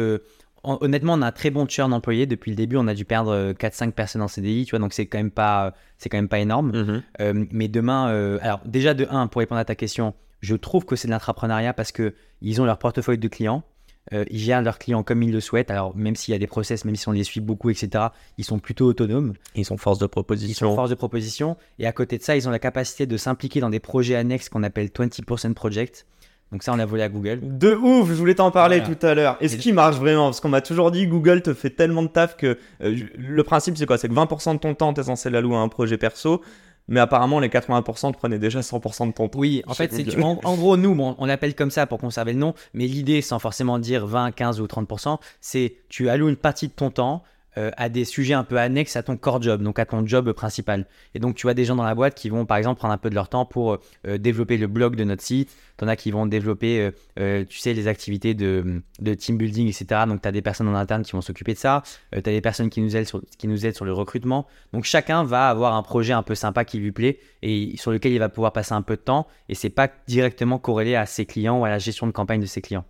honnêtement, 0.64 1.14
on 1.14 1.22
a 1.22 1.28
un 1.28 1.32
très 1.32 1.50
bon 1.50 1.68
churn 1.68 1.94
employé 1.94 2.26
depuis 2.26 2.52
le 2.52 2.56
début. 2.56 2.78
On 2.78 2.88
a 2.88 2.94
dû 2.94 3.06
perdre 3.06 3.32
euh, 3.32 3.54
4-5 3.54 3.92
personnes 3.92 4.22
en 4.22 4.28
CDI, 4.28 4.66
tu 4.66 4.72
vois. 4.72 4.80
Donc 4.80 4.94
c'est 4.94 5.06
quand 5.06 5.18
même 5.18 5.32
pas, 5.32 5.74
c'est 5.98 6.10
quand 6.10 6.18
même 6.18 6.30
pas 6.30 6.40
énorme. 6.40 6.72
Mhm. 6.72 7.04
Euh, 7.22 7.46
mais 7.52 7.68
demain, 7.68 8.10
euh, 8.10 8.40
alors 8.42 8.62
déjà 8.66 8.94
de 8.94 9.08
1, 9.10 9.28
pour 9.28 9.40
répondre 9.40 9.60
à 9.60 9.66
ta 9.66 9.76
question, 9.76 10.14
je 10.42 10.56
trouve 10.56 10.86
que 10.86 10.96
c'est 10.96 11.08
de 11.08 11.14
l'entrepreneuriat 11.14 11.74
parce 11.74 11.92
que 11.92 12.14
ils 12.42 12.62
ont 12.62 12.66
leur 12.66 12.78
portefeuille 12.78 13.18
de 13.18 13.28
clients, 13.28 13.64
euh, 14.12 14.26
ils 14.30 14.40
gèrent 14.40 14.62
leurs 14.62 14.78
clients 14.80 15.04
comme 15.04 15.24
ils 15.24 15.32
le 15.32 15.40
souhaitent. 15.40 15.72
Alors 15.72 15.96
même 15.96 16.16
s'il 16.16 16.34
y 16.34 16.36
a 16.36 16.40
des 16.40 16.48
process, 16.48 16.86
même 16.86 16.96
si 16.96 17.08
on 17.08 17.14
les 17.14 17.24
suit 17.24 17.40
beaucoup, 17.40 17.70
etc., 17.70 18.08
ils 18.38 18.44
sont 18.44 18.60
plutôt 18.60 18.86
autonomes, 18.86 19.34
Ils 19.56 19.66
sont 19.66 19.78
force 19.78 20.00
de 20.00 20.06
ils 20.06 20.08
sont 20.08 20.12
proposition. 20.12 20.76
force 20.76 20.90
de 20.90 20.96
proposition. 20.96 21.58
Et 21.80 21.88
à 21.88 21.92
côté 21.94 22.18
de 22.18 22.24
ça, 22.24 22.36
ils 22.36 22.48
ont 22.48 22.52
la 22.52 22.60
capacité 22.60 23.06
de 23.06 23.18
s'impliquer 23.18 23.62
dans 23.62 23.70
des 23.70 23.80
projets 23.80 24.16
annexes 24.16 24.50
qu'on 24.50 24.64
appelle 24.64 24.88
20% 24.88 25.54
project. 25.54 26.06
Donc 26.54 26.64
ça, 26.64 26.72
on 26.72 26.76
l'a 26.78 26.86
volé 26.86 27.04
à 27.04 27.10
Google. 27.10 27.40
De 27.42 27.74
ouf, 27.76 28.08
je 28.08 28.14
voulais 28.14 28.36
t'en 28.36 28.52
parler 28.52 28.78
Voilà. 28.80 28.96
tout 28.96 29.06
à 29.06 29.14
l'heure. 29.16 29.38
Et 29.42 29.48
ce 29.50 29.58
qui 29.58 29.74
marche 29.74 29.98
vraiment, 29.98 30.26
parce 30.28 30.40
qu'on 30.40 30.50
m'a 30.50 30.62
toujours 30.62 30.92
dit 30.92 31.08
Google 31.08 31.42
te 31.42 31.54
fait 31.54 31.72
tellement 31.72 32.04
de 32.04 32.08
taf 32.08 32.38
que 32.38 32.58
euh, 32.82 32.96
le 33.18 33.44
principe 33.44 33.76
c'est 33.78 33.86
quoi? 33.88 33.98
C'est 33.98 34.08
que 34.08 34.14
20% 34.14 34.54
de 34.54 34.60
ton 34.60 34.74
temps 34.76 34.94
t'es 34.94 35.04
censé 35.04 35.30
l'allouer 35.30 35.56
à 35.56 35.60
un 35.60 35.68
projet 35.68 35.98
perso, 35.98 36.42
mais 36.88 37.00
apparemment 37.00 37.40
les 37.40 37.48
80% 37.50 38.12
te 38.14 38.18
prenaient 38.18 38.38
déjà 38.40 38.60
100% 38.60 39.08
de 39.08 39.14
ton 39.14 39.28
temps. 39.30 39.40
Oui, 39.40 39.64
en 39.68 39.74
fait, 39.74 39.92
c'est 39.92 40.22
en, 40.22 40.40
en 40.44 40.56
gros, 40.56 40.78
nous, 40.78 40.94
bon, 40.96 41.16
on 41.18 41.26
l'appelle 41.26 41.56
comme 41.56 41.72
ça 41.72 41.88
pour 41.88 41.98
conserver 41.98 42.34
le 42.34 42.40
nom, 42.40 42.54
mais 42.76 42.86
l'idée, 42.86 43.22
sans 43.22 43.40
forcément 43.40 43.80
dire 43.80 44.06
20, 44.06 44.32
15 44.32 44.62
ou 44.62 44.66
30%, 44.66 45.18
c'est 45.42 45.76
tu 45.90 46.08
alloues 46.10 46.30
une 46.30 46.36
partie 46.36 46.68
de 46.68 46.74
ton 46.74 46.92
temps 46.92 47.24
euh, 47.58 47.72
à 47.78 47.90
des 47.90 48.06
sujets 48.06 48.34
un 48.34 48.44
peu 48.44 48.58
annexes 48.58 48.96
à 48.96 49.04
ton 49.04 49.18
core 49.18 49.42
job, 49.42 49.62
donc 49.62 49.80
à 49.80 49.86
ton 49.86 50.06
job 50.06 50.32
principal. 50.34 50.86
Et 51.14 51.20
donc, 51.20 51.36
tu 51.36 51.48
as 51.50 51.54
des 51.54 51.66
gens 51.66 51.76
dans 51.76 51.84
la 51.84 51.96
boîte 51.96 52.16
qui 52.16 52.30
vont, 52.30 52.46
par 52.46 52.58
exemple, 52.58 52.80
prendre 52.80 52.94
un 52.94 52.98
peu 52.98 53.10
de 53.10 53.16
leur 53.16 53.30
temps 53.30 53.46
pour 53.46 53.78
euh, 54.08 54.18
développer 54.18 54.58
le 54.58 54.68
blog 54.68 54.96
de 54.96 55.04
notre 55.04 55.22
site. 55.22 55.56
Tu 55.78 55.86
en 55.86 55.88
as 55.88 55.96
qui 55.96 56.12
vont 56.12 56.26
développer, 56.26 56.92
euh, 57.20 57.46
tu 57.46 57.60
sais, 57.60 57.74
les 57.74 57.88
activités 57.88 58.34
de, 58.34 58.82
de 59.00 59.14
team 59.14 59.38
building, 59.38 59.68
etc. 59.68 60.02
Donc, 60.08 60.22
tu 60.22 60.28
as 60.28 60.32
des 60.32 60.42
personnes 60.42 60.68
en 60.68 60.76
interne 60.76 61.04
qui 61.04 61.14
vont 61.14 61.22
s'occuper 61.22 61.54
de 61.54 61.60
ça. 61.60 61.84
tu 62.12 62.18
as 62.18 62.22
des 62.22 62.42
personnes 62.42 62.70
qui 62.70 62.82
nous, 62.82 62.96
aident 62.96 63.08
sur, 63.08 63.22
qui 63.38 63.48
nous 63.48 63.66
aident 63.66 63.76
sur 63.76 63.86
le 63.86 63.94
recrutement. 63.94 64.48
Donc, 64.72 64.84
chacun 64.84 65.24
va 65.24 65.50
avoir 65.50 65.76
un 65.76 65.84
projet 65.84 66.14
un 66.14 66.24
peu 66.24 66.36
sympa 66.36 66.66
qui 66.66 66.80
lui 66.80 66.92
plaît 66.92 67.20
et 67.42 67.76
sur 67.78 67.92
lequel 67.92 68.14
il 68.14 68.20
va 68.20 68.30
pouvoir 68.30 68.54
passer 68.54 68.74
un 68.74 68.82
peu 68.82 68.96
de 68.96 69.02
temps. 69.02 69.28
Et 69.50 69.56
c'est 69.56 69.70
pas 69.70 69.90
directement 70.08 70.60
corrélé 70.60 70.96
à 70.96 71.06
ses 71.06 71.26
clients 71.26 71.60
ou 71.60 71.66
à 71.66 71.70
la 71.70 71.80
gestion 71.80 72.08
de 72.08 72.12
campagne 72.12 72.42
de 72.42 72.46
ses 72.46 72.62
clients. 72.62 72.86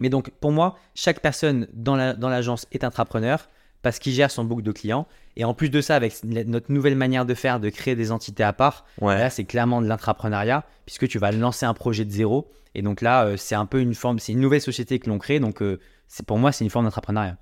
Mais 0.00 0.08
donc, 0.08 0.30
pour 0.40 0.52
moi, 0.52 0.76
chaque 0.94 1.20
personne 1.20 1.68
dans 1.72 1.96
l'agence 1.96 2.62
dans 2.62 2.68
est 2.72 2.84
intrapreneur 2.84 3.48
parce 3.84 3.98
qu'il 3.98 4.14
gère 4.14 4.30
son 4.30 4.44
book 4.44 4.62
de 4.62 4.72
clients. 4.72 5.06
Et 5.36 5.44
en 5.44 5.52
plus 5.52 5.68
de 5.68 5.82
ça, 5.82 5.94
avec 5.94 6.24
notre 6.24 6.72
nouvelle 6.72 6.96
manière 6.96 7.26
de 7.26 7.34
faire, 7.34 7.60
de 7.60 7.68
créer 7.68 7.94
des 7.94 8.12
entités 8.12 8.42
à 8.42 8.54
part, 8.54 8.86
là, 9.00 9.28
c'est 9.28 9.44
clairement 9.44 9.82
de 9.82 9.86
l'intrapreneuriat, 9.86 10.64
puisque 10.86 11.06
tu 11.06 11.18
vas 11.18 11.30
lancer 11.32 11.66
un 11.66 11.74
projet 11.74 12.06
de 12.06 12.10
zéro. 12.10 12.50
Et 12.74 12.80
donc 12.80 13.02
là, 13.02 13.26
euh, 13.26 13.36
c'est 13.36 13.54
un 13.54 13.66
peu 13.66 13.80
une 13.80 13.94
forme, 13.94 14.18
c'est 14.18 14.32
une 14.32 14.40
nouvelle 14.40 14.62
société 14.62 14.98
que 14.98 15.10
l'on 15.10 15.18
crée. 15.18 15.38
Donc, 15.38 15.60
euh, 15.60 15.78
c'est 16.08 16.24
pour 16.24 16.38
moi, 16.38 16.50
c'est 16.50 16.64
une 16.64 16.70
forme 16.70 16.86
d'entrepreneuriat. 16.86 17.36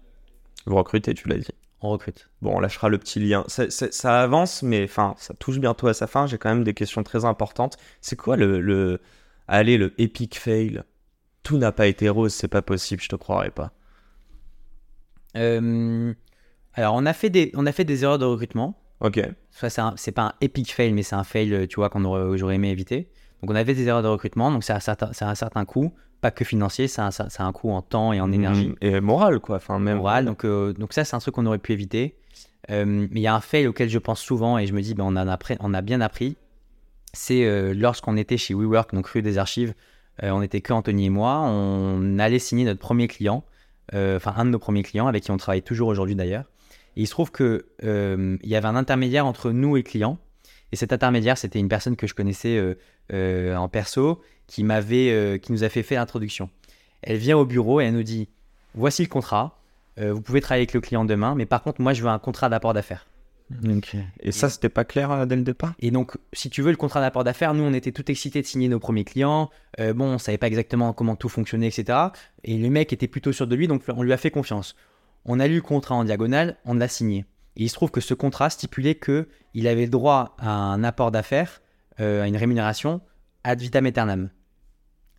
Vous 0.67 0.75
recrutez, 0.75 1.15
tu 1.15 1.29
l'as 1.29 1.39
dit. 1.39 1.47
On 1.81 1.91
recrute. 1.91 2.29
Bon, 2.43 2.57
on 2.57 2.61
lâchera 2.61 2.89
le 2.89 2.99
petit 2.99 3.21
lien. 3.21 3.45
Ça, 3.47 4.21
avance, 4.21 4.65
mais 4.65 4.85
enfin, 4.85 5.15
ça 5.19 5.35
touche 5.35 5.61
bientôt 5.61 5.87
à 5.87 5.95
sa 5.95 6.09
fin. 6.09 6.27
J'ai 6.27 6.39
quand 6.39 6.49
même 6.49 6.65
des 6.65 6.75
questions 6.75 7.05
très 7.05 7.25
importantes. 7.25 7.77
C'est 8.01 8.17
quoi 8.17 8.37
le, 8.37 8.61
le, 8.61 9.01
allez, 9.47 9.79
le 9.79 9.95
epic 9.99 10.37
fail? 10.39 10.83
Tout 11.45 11.57
n'a 11.57 11.71
pas 11.71 11.87
été 11.87 12.09
rose, 12.09 12.35
c'est 12.35 12.49
pas 12.49 12.63
possible, 12.63 13.01
je 13.01 13.09
te 13.09 13.17
croirais 13.17 13.51
pas. 13.51 13.73
Euh, 15.37 16.13
alors, 16.75 16.95
on 16.95 17.05
a 17.07 17.13
fait 17.13 17.31
des, 17.31 17.51
on 17.55 17.67
a 17.67 17.73
fait 17.73 17.85
des 17.85 18.05
erreurs 18.05 18.19
de 18.19 18.25
recrutement. 18.25 18.79
Ok. 19.01 19.21
Ça, 19.51 19.95
c'est 19.97 20.13
pas 20.13 20.23
un 20.23 20.33
epic 20.41 20.73
fail, 20.73 20.93
mais 20.93 21.03
c'est 21.03 21.17
un 21.17 21.25
fail, 21.25 21.67
tu 21.69 21.77
vois, 21.77 21.91
qu'on 21.91 22.05
aurait, 22.05 22.39
j'aurais 22.39 22.55
aimé 22.55 22.71
éviter. 22.71 23.09
Donc, 23.43 23.51
on 23.51 23.55
avait 23.55 23.75
des 23.75 23.87
erreurs 23.89 24.03
de 24.03 24.09
recrutement, 24.09 24.51
donc 24.51 24.65
c'est 24.65 24.73
un 24.73 24.81
certain, 24.81 25.11
un 25.21 25.35
certain 25.35 25.65
coût, 25.65 25.93
pas 26.23 26.31
que 26.31 26.45
financier, 26.45 26.87
c'est 26.87 27.03
un, 27.03 27.11
un, 27.39 27.53
coût 27.53 27.71
en 27.73 27.83
temps 27.83 28.13
et 28.13 28.21
en 28.21 28.31
énergie. 28.31 28.69
Mmh, 28.69 28.77
et 28.81 29.01
moral, 29.01 29.41
quoi. 29.41 29.57
Enfin, 29.57 29.79
même. 29.81 29.99
Moral, 29.99 30.25
donc, 30.25 30.45
euh, 30.45 30.73
donc 30.73 30.93
ça, 30.93 31.05
c'est 31.05 31.17
un 31.17 31.19
truc 31.19 31.35
qu'on 31.35 31.47
aurait 31.47 31.59
pu 31.59 31.73
éviter. 31.73 32.17
Euh, 32.71 32.85
mais 32.87 33.09
il 33.21 33.23
y 33.23 33.27
a 33.27 33.35
un 33.35 33.41
fail 33.41 33.67
auquel 33.67 33.89
je 33.89 33.99
pense 33.99 34.21
souvent 34.21 34.57
et 34.57 34.69
je 34.69 34.73
me 34.73 34.81
dis, 34.81 34.95
ben, 34.95 35.03
on, 35.03 35.17
en 35.17 35.29
a, 35.29 35.39
on 35.59 35.75
a 35.75 35.83
bien 35.83 36.01
appris. 36.01 36.37
C'est 37.13 37.45
euh, 37.45 37.75
lorsqu'on 37.75 38.17
était 38.17 38.37
chez 38.37 38.55
WeWork, 38.55 38.95
donc 38.95 39.09
rue 39.09 39.21
des 39.21 39.37
Archives, 39.37 39.75
on 40.23 40.43
était 40.43 40.61
que 40.61 40.73
Anthony 40.73 41.07
et 41.07 41.11
moi, 41.11 41.41
on 41.41 42.19
allait 42.21 42.39
signer 42.39 42.65
notre 42.65 42.79
premier 42.79 43.09
client, 43.09 43.45
enfin 43.93 44.35
un 44.37 44.45
de 44.45 44.51
nos 44.51 44.59
premiers 44.61 44.85
clients 44.85 45.09
avec 45.09 45.25
qui 45.25 45.31
on 45.33 45.37
travaille 45.39 45.63
toujours 45.63 45.89
aujourd'hui 45.89 46.15
d'ailleurs. 46.15 46.45
Et 46.97 47.03
il 47.03 47.07
se 47.07 47.13
trouve 47.13 47.33
qu'il 47.33 47.63
euh, 47.85 48.37
y 48.43 48.55
avait 48.55 48.69
un 48.69 48.77
intermédiaire 48.77 49.27
entre 49.27 49.51
nous 49.51 49.77
et 49.77 49.81
le 49.81 49.85
client. 49.85 50.19
Et 50.73 50.77
cet 50.77 50.93
intermédiaire, 50.93 51.39
c'était 51.39 51.59
une 51.59 51.69
personne 51.69 51.97
que 51.97 52.07
je 52.07 52.15
connaissais 52.15 52.57
euh, 52.57 52.75
euh, 53.13 53.57
en 53.57 53.69
perso 53.69 54.23
qui, 54.47 54.65
m'avait, 54.65 55.39
qui 55.41 55.53
nous 55.53 55.65
a 55.65 55.69
fait 55.69 55.83
faire 55.83 56.01
l'introduction. 56.01 56.51
Elle 57.03 57.17
vient 57.17 57.39
au 57.39 57.47
bureau 57.47 57.81
et 57.81 57.85
elle 57.85 57.95
nous 57.95 58.03
dit 58.03 58.29
Voici 58.75 59.03
le 59.03 59.09
contrat. 59.09 59.59
vous 59.99 60.21
pouvez 60.21 60.41
travailler 60.41 60.63
avec 60.63 60.75
le 60.75 60.81
client 60.81 61.05
demain, 61.05 61.35
mais 61.35 61.47
par 61.47 61.63
contre, 61.63 61.81
moi, 61.81 61.93
je 61.95 62.03
veux 62.03 62.09
un 62.09 62.19
contrat 62.19 62.49
d'apport 62.49 62.75
d'affaires. 62.75 63.07
Et 64.21 64.33
ça, 64.33 64.49
c'était 64.49 64.69
pas 64.69 64.85
clair 64.85 65.27
dès 65.27 65.37
le 65.37 65.43
départ? 65.43 65.75
Et 65.79 65.91
donc, 65.91 66.17
si 66.33 66.51
tu 66.51 66.63
veux, 66.63 66.71
le 66.71 66.77
contrat 66.77 67.01
d'apport 67.01 67.25
d'affaires, 67.25 67.55
nous, 67.55 67.65
on 67.65 67.73
était 67.73 67.93
tout 67.93 68.11
excités 68.11 68.41
de 68.43 68.47
signer 68.47 68.69
nos 68.69 68.79
premiers 68.79 69.05
clients. 69.05 69.51
bon, 69.79 70.15
on 70.15 70.19
savait 70.19 70.39
pas 70.39 70.49
exactement 70.49 70.93
comment 70.93 71.17
tout 71.17 71.29
fonctionnait, 71.29 71.69
etc. 71.69 71.99
Et 72.45 72.59
le 72.59 72.69
mec 72.69 72.93
était 72.93 73.09
plutôt 73.09 73.33
sûr 73.33 73.47
de 73.47 73.55
lui, 73.55 73.69
donc 73.69 73.83
on 73.89 74.03
lui 74.03 74.13
a 74.13 74.19
fait 74.19 74.31
confiance. 74.31 74.75
On 75.25 75.41
a 75.41 75.47
lu 75.47 75.57
le 75.57 75.63
contrat 75.63 75.95
en 75.95 76.05
diagonale, 76.05 76.59
on 76.65 76.75
l'a 76.75 76.89
signé. 76.89 77.25
Et 77.57 77.65
il 77.65 77.69
se 77.69 77.75
trouve 77.75 77.91
que 77.91 78.01
ce 78.01 78.15
contrat 78.15 78.51
stipulait 78.51 78.97
qu'il 78.97 79.69
avait 79.69 79.85
le 79.85 79.91
droit 79.91 80.35
à 80.39 80.51
un 80.51 80.83
apport 80.85 81.11
d'affaires, 81.11 81.61
euh, 82.01 82.23
à 82.23 82.27
une 82.27 82.37
rémunération, 82.37 83.01
ad 83.45 83.61
vitam 83.61 83.87
aeternam. 83.87 84.31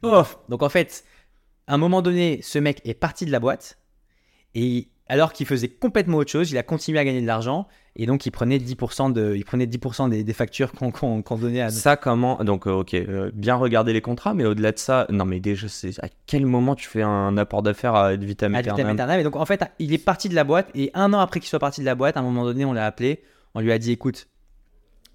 Oh 0.02 0.24
Donc 0.50 0.64
en 0.64 0.70
fait, 0.70 1.06
à 1.68 1.76
un 1.76 1.78
moment 1.78 2.02
donné, 2.02 2.42
ce 2.42 2.60
mec 2.60 2.82
est 2.84 2.94
parti 2.94 3.26
de 3.26 3.32
la 3.32 3.40
boîte, 3.40 3.78
et 4.56 4.90
alors 5.08 5.34
qu'il 5.34 5.46
faisait 5.46 5.68
complètement 5.68 6.18
autre 6.18 6.32
chose, 6.32 6.52
il 6.52 6.58
a 6.58 6.64
continué 6.64 7.00
à 7.00 7.06
gagner 7.06 7.22
de 7.22 7.28
l'argent, 7.28 7.68
et 7.96 8.08
donc, 8.08 8.26
il 8.26 8.32
prenait 8.32 8.58
10%, 8.58 9.14
de, 9.14 9.36
il 9.36 9.46
prenait 9.46 9.68
10 9.68 9.80
des, 10.10 10.24
des, 10.24 10.34
factures 10.34 10.72
qu'on 10.72 11.38
donnait 11.38 11.62
à. 11.62 11.70
Ça, 11.70 11.96
comment 11.96 12.44
Donc, 12.44 12.66
euh, 12.66 12.72
ok, 12.72 12.96
euh, 12.96 13.30
bien 13.36 13.56
regarder 13.56 13.94
les 13.94 14.02
contrats, 14.02 14.34
mais 14.34 14.46
au-delà 14.46 14.72
de 14.72 14.80
ça, 14.80 15.06
non, 15.10 15.26
mais 15.26 15.40
déjà, 15.40 15.68
c'est 15.68 16.04
à 16.04 16.08
quel 16.26 16.48
moment 16.48 16.74
tu 16.74 16.88
fais 16.88 17.04
un 17.04 17.38
apport 17.38 17.62
d'affaires 17.62 17.94
à 17.94 18.16
Vitam 18.16 18.56
Aeternam 18.56 19.20
Et 19.20 19.24
donc, 19.24 19.36
en 19.36 19.46
fait, 19.46 19.64
il 19.78 19.94
est 19.94 20.04
parti 20.04 20.28
de 20.28 20.34
la 20.34 20.44
boîte, 20.44 20.70
et 20.74 20.90
un 20.96 21.14
an 21.14 21.20
après 21.20 21.40
qu'il 21.40 21.50
soit 21.50 21.60
parti 21.60 21.82
de 21.82 21.86
la 21.86 21.94
boîte, 21.94 22.18
à 22.18 22.22
un 22.22 22.24
moment 22.24 22.46
donné, 22.46 22.66
on 22.66 22.74
l'a 22.74 22.88
appelé, 22.88 23.22
on 23.54 23.60
lui 23.60 23.72
a 23.72 23.78
dit 23.78 23.92
écoute, 23.92 24.28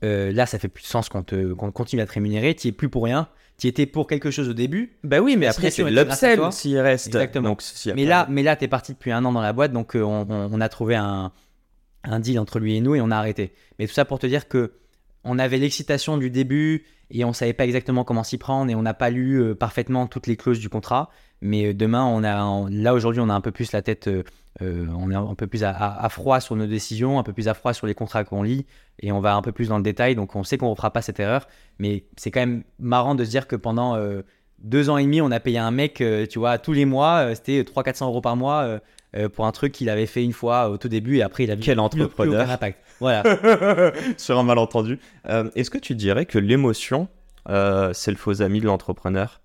euh, 0.04 0.30
là, 0.32 0.46
ça 0.46 0.60
fait 0.60 0.68
plus 0.68 0.82
de 0.82 0.88
sens 0.88 1.08
qu'on 1.08 1.24
continue 1.72 2.00
à 2.00 2.06
te 2.06 2.12
rémunérer, 2.12 2.54
tu 2.54 2.68
es 2.68 2.72
plus 2.72 2.88
pour 2.88 3.02
rien. 3.02 3.28
Tu 3.58 3.66
étais 3.66 3.86
pour 3.86 4.06
quelque 4.06 4.30
chose 4.30 4.48
au 4.48 4.54
début. 4.54 4.98
Bah 5.02 5.20
oui, 5.20 5.36
mais 5.36 5.46
après, 5.46 5.70
c'est 5.70 5.82
l'upsell 5.90 6.40
s'il 6.52 6.78
reste. 6.78 7.08
Exactement. 7.08 7.50
Donc, 7.50 7.62
mais, 7.94 8.04
là, 8.04 8.26
mais 8.30 8.42
là, 8.42 8.56
tu 8.56 8.64
es 8.64 8.68
parti 8.68 8.92
depuis 8.92 9.10
un 9.10 9.24
an 9.24 9.32
dans 9.32 9.40
la 9.40 9.52
boîte, 9.52 9.72
donc 9.72 9.92
on, 9.94 10.26
on 10.30 10.60
a 10.60 10.68
trouvé 10.68 10.94
un 10.94 11.32
un 12.04 12.20
deal 12.20 12.38
entre 12.38 12.58
lui 12.58 12.76
et 12.76 12.80
nous 12.80 12.94
et 12.94 13.00
on 13.00 13.10
a 13.10 13.16
arrêté. 13.16 13.52
Mais 13.78 13.86
tout 13.86 13.94
ça 13.94 14.04
pour 14.04 14.18
te 14.18 14.26
dire 14.26 14.48
que 14.48 14.72
on 15.24 15.38
avait 15.38 15.58
l'excitation 15.58 16.16
du 16.16 16.30
début 16.30 16.84
et 17.10 17.24
on 17.24 17.32
savait 17.32 17.52
pas 17.52 17.64
exactement 17.64 18.04
comment 18.04 18.24
s'y 18.24 18.38
prendre 18.38 18.70
et 18.70 18.74
on 18.74 18.82
n'a 18.82 18.94
pas 18.94 19.10
lu 19.10 19.42
euh, 19.42 19.54
parfaitement 19.54 20.06
toutes 20.06 20.26
les 20.26 20.36
clauses 20.36 20.60
du 20.60 20.68
contrat. 20.68 21.10
Mais 21.40 21.66
euh, 21.66 21.74
demain, 21.74 22.04
on 22.04 22.24
a, 22.24 22.68
là 22.70 22.94
aujourd'hui, 22.94 23.20
on 23.20 23.28
a 23.28 23.34
un 23.34 23.40
peu 23.40 23.50
plus 23.50 23.72
la 23.72 23.82
tête, 23.82 24.08
euh, 24.08 24.22
on 24.60 25.10
est 25.10 25.14
un 25.14 25.34
peu 25.34 25.46
plus 25.46 25.64
à, 25.64 26.08
froid 26.10 26.40
sur 26.40 26.56
nos 26.56 26.66
décisions, 26.66 27.18
un 27.18 27.22
peu 27.22 27.32
plus 27.32 27.48
à 27.48 27.54
froid 27.54 27.72
sur 27.72 27.86
les 27.86 27.94
contrats 27.94 28.24
qu'on 28.24 28.42
lit 28.42 28.66
et 29.00 29.12
on 29.12 29.20
va 29.20 29.34
un 29.34 29.42
peu 29.42 29.52
plus 29.52 29.68
dans 29.68 29.76
le 29.76 29.84
détail. 29.84 30.14
Donc 30.14 30.34
on 30.36 30.44
sait 30.44 30.58
qu'on 30.58 30.66
ne 30.66 30.72
refera 30.72 30.92
pas 30.92 31.02
cette 31.02 31.20
erreur. 31.20 31.46
Mais 31.78 32.04
c'est 32.16 32.30
quand 32.30 32.40
même 32.40 32.64
marrant 32.78 33.14
de 33.14 33.24
se 33.24 33.30
dire 33.30 33.46
que 33.46 33.56
pendant 33.56 33.96
deux 34.58 34.90
ans 34.90 34.98
et 34.98 35.04
demi, 35.04 35.20
on 35.20 35.30
a 35.30 35.38
payé 35.38 35.58
un 35.58 35.70
mec, 35.70 36.02
tu 36.28 36.38
vois, 36.38 36.58
tous 36.58 36.72
les 36.72 36.84
mois, 36.84 37.34
c'était 37.34 37.62
300-400 37.62 38.06
euros 38.06 38.20
par 38.20 38.36
mois 38.36 38.80
euh, 39.16 39.30
pour 39.30 39.46
un 39.46 39.52
truc 39.52 39.72
qu'il 39.72 39.88
avait 39.88 40.04
fait 40.04 40.22
une 40.22 40.34
fois 40.34 40.68
au 40.68 40.76
tout 40.76 40.88
début 40.88 41.16
et 41.16 41.22
après 41.22 41.44
il 41.44 41.50
a 41.50 41.54
vu 41.54 41.62
quel 41.62 41.80
entrepreneur 41.80 42.50
impact. 42.50 42.78
Voilà. 43.00 43.22
Sur 44.18 44.38
un 44.38 44.42
malentendu. 44.42 44.98
Euh, 45.28 45.50
est-ce 45.54 45.70
que 45.70 45.78
tu 45.78 45.94
dirais 45.94 46.26
que 46.26 46.38
l'émotion, 46.38 47.08
euh, 47.48 47.90
c'est 47.94 48.10
le 48.10 48.18
faux 48.18 48.42
ami 48.42 48.60
de 48.60 48.66
l'entrepreneur? 48.66 49.40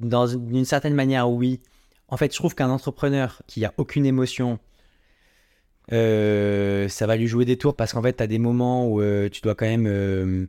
Dans 0.00 0.26
une 0.26 0.64
certaine 0.64 0.94
manière, 0.94 1.30
oui. 1.30 1.60
En 2.08 2.16
fait, 2.16 2.32
je 2.32 2.36
trouve 2.38 2.54
qu'un 2.54 2.70
entrepreneur 2.70 3.42
qui 3.46 3.64
a 3.64 3.72
aucune 3.76 4.04
émotion, 4.06 4.58
ça 5.90 7.06
va 7.06 7.16
lui 7.16 7.26
jouer 7.26 7.44
des 7.44 7.56
tours 7.56 7.76
parce 7.76 7.92
qu'en 7.92 8.02
fait, 8.02 8.16
tu 8.16 8.22
as 8.22 8.26
des 8.26 8.38
moments 8.38 8.88
où 8.88 9.00
tu 9.30 9.40
dois 9.40 9.54
quand 9.54 9.66
même 9.66 10.48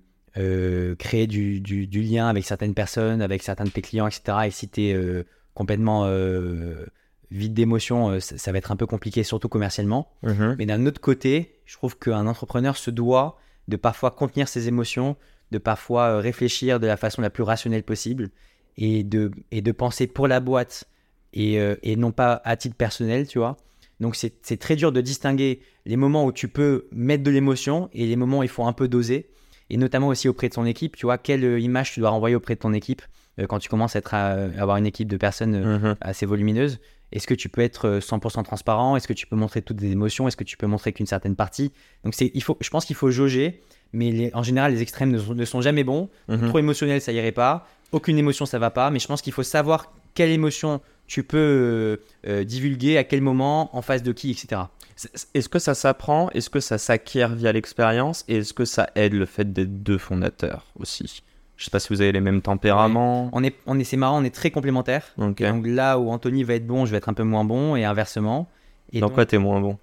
créer 0.98 1.28
du, 1.28 1.62
du, 1.62 1.88
du, 1.88 2.02
lien 2.02 2.28
avec 2.28 2.46
certaines 2.46 2.74
personnes, 2.74 3.22
avec 3.22 3.44
certains 3.44 3.64
de 3.64 3.70
tes 3.70 3.82
clients, 3.82 4.08
etc. 4.08 4.38
Et 4.46 4.52
si 4.52 4.68
tu 4.68 4.82
es 4.82 5.26
complètement 5.54 6.06
euh, 6.06 6.86
vide 7.32 7.54
d'émotion, 7.54 8.10
euh, 8.10 8.20
ça, 8.20 8.52
va 8.52 8.58
être 8.58 8.72
un 8.72 8.76
peu 8.76 8.86
compliqué, 8.86 9.24
surtout 9.24 9.50
commercialement. 9.50 10.12
Mhm. 10.24 10.56
Mais 10.58 10.66
d'un 10.66 10.86
autre 10.86 11.02
côté, 11.02 11.60
je 11.66 11.76
trouve 11.76 11.98
qu'un 11.98 12.28
entrepreneur 12.28 12.78
se 12.78 12.92
doit 12.92 13.40
de 13.68 13.78
parfois 13.78 14.12
contenir 14.12 14.48
ses 14.48 14.68
émotions, 14.68 15.16
de 15.52 15.58
parfois 15.58 16.04
euh, 16.04 16.20
réfléchir 16.20 16.80
de 16.80 16.88
la 16.88 16.98
façon 16.98 17.22
la 17.22 17.30
plus 17.30 17.44
rationnelle 17.44 17.84
possible 17.84 18.30
et 18.78 19.04
de, 19.04 19.32
et 19.52 19.62
de 19.62 19.72
penser 19.72 20.08
pour 20.08 20.28
la 20.28 20.40
boîte 20.40 20.86
et, 21.34 21.56
et 21.56 21.96
non 21.96 22.12
pas 22.12 22.42
à 22.46 22.56
titre 22.56 22.76
personnel, 22.76 23.28
tu 23.28 23.40
vois. 23.40 23.58
Donc 24.00 24.16
c'est 24.16 24.58
très 24.58 24.76
dur 24.76 24.92
de 24.92 25.02
distinguer 25.02 25.62
les 25.86 25.96
moments 25.96 26.26
où 26.26 26.32
tu 26.32 26.48
peux 26.48 26.88
mettre 26.92 27.24
de 27.24 27.32
l'émotion 27.32 27.90
et 27.94 28.06
les 28.06 28.16
moments 28.16 28.40
où 28.40 28.44
il 28.44 28.50
faut 28.50 28.66
un 28.66 28.74
peu 28.74 28.88
doser. 28.88 29.30
Et 29.70 29.78
notamment 29.78 30.10
aussi 30.10 30.28
auprès 30.28 30.50
de 30.50 30.54
ton 30.54 30.66
équipe, 30.66 30.96
tu 30.96 31.06
vois, 31.06 31.18
quelle 31.18 31.60
image 31.60 31.94
tu 31.94 32.00
dois 32.00 32.10
renvoyer 32.10 32.36
auprès 32.36 32.56
de 32.56 32.60
ton 32.60 32.74
équipe 32.74 33.02
euh, 33.40 33.48
quand 33.48 33.60
tu 33.60 33.70
commences 33.70 33.96
à, 33.96 34.00
être 34.00 34.14
avoir 34.14 34.78
une 34.78 34.86
équipe 34.86 35.08
de 35.08 35.18
personnes 35.18 35.56
euh, 35.56 35.80
mhm. 35.80 35.96
assez 36.02 36.26
volumineuses, 36.26 36.80
est-ce 37.12 37.28
que 37.28 37.34
tu 37.34 37.50
peux 37.50 37.62
être 37.62 38.00
100% 38.00 38.40
euh, 38.40 38.44
transparent? 38.44 38.96
Est-ce 38.96 39.08
que 39.08 39.14
tu 39.14 39.28
peux 39.28 39.36
montrer 39.36 39.62
toutes 39.62 39.78
tes 39.78 39.92
émotions? 39.92 40.28
Est-ce 40.28 40.38
que 40.38 40.44
tu 40.44 40.58
peux 40.58 40.68
montrer 40.68 40.94
qu'une 40.94 41.06
certaine 41.06 41.36
partie? 41.36 41.72
Donc 42.04 42.20
il 42.20 42.44
faut, 42.44 42.58
je 42.60 42.70
pense 42.70 42.86
qu'il 42.86 42.96
faut 42.96 43.12
jauger, 43.12 43.62
mais 43.94 44.34
en 44.34 44.44
général 44.44 44.74
les 44.74 44.82
extrêmes 44.82 45.12
ne 45.12 45.46
sont, 45.46 45.62
jamais 45.62 45.84
bons. 45.84 46.10
Mhm. 46.28 46.50
Trop 46.50 46.60
émotionnel, 46.60 47.02
ça 47.02 47.12
irait 47.12 47.32
pas. 47.32 47.68
Aucune 47.92 48.18
émotion, 48.18 48.46
ça 48.46 48.60
va 48.60 48.72
pas. 48.72 48.90
Mais 48.90 49.00
je 49.00 49.08
pense 49.08 49.22
qu'il 49.22 49.34
faut 49.34 49.44
savoir 49.44 49.94
quelle 50.14 50.32
émotion 50.32 50.82
tu 51.08 51.24
peux 51.24 52.00
divulguer, 52.26 52.98
à 52.98 53.04
quel 53.04 53.22
moment, 53.22 53.76
en 53.76 53.82
face 53.82 54.04
de 54.04 54.12
qui, 54.12 54.32
etc. 54.32 54.62
Est-ce 55.34 55.50
que 55.50 55.60
ça 55.60 55.74
s'apprend? 55.74 56.30
Est-ce 56.32 56.50
que 56.50 56.60
ça 56.60 56.78
s'acquiert 56.78 57.36
via 57.36 57.52
l'expérience? 57.52 58.26
Et 58.28 58.38
est-ce 58.38 58.54
que 58.54 58.66
ça 58.66 58.90
aide 58.96 59.14
le 59.14 59.26
fait 59.26 59.52
d'être 59.52 59.84
deux 59.84 59.98
fondateurs 59.98 60.66
aussi? 60.80 61.24
Je 61.56 61.66
sais 61.66 61.72
pas 61.72 61.80
si 61.80 61.90
vous 61.90 62.02
avez 62.02 62.12
les 62.12 62.20
mêmes 62.20 62.42
tempéraments. 62.42 63.30
On 63.32 63.44
est, 63.44 63.56
on 63.68 63.80
est, 63.80 63.84
c'est 63.84 63.98
marrant, 63.98 64.20
on 64.20 64.24
est 64.24 64.34
très 64.34 64.52
complémentaires. 64.52 65.14
Donc 65.18 65.40
là 65.40 66.00
où 66.00 66.10
Anthony 66.10 66.44
va 66.44 66.56
être 66.56 66.68
bon, 66.68 66.86
je 66.86 66.92
vais 66.92 66.98
être 66.98 67.10
un 67.10 67.14
peu 67.14 67.24
moins 67.24 67.46
bon 67.46 67.76
et 67.76 67.86
inversement. 67.86 68.48
Et 68.92 69.00
dans 69.00 69.10
quoi 69.10 69.26
t'es 69.26 69.38
moins 69.38 69.62
bon? 69.62 69.78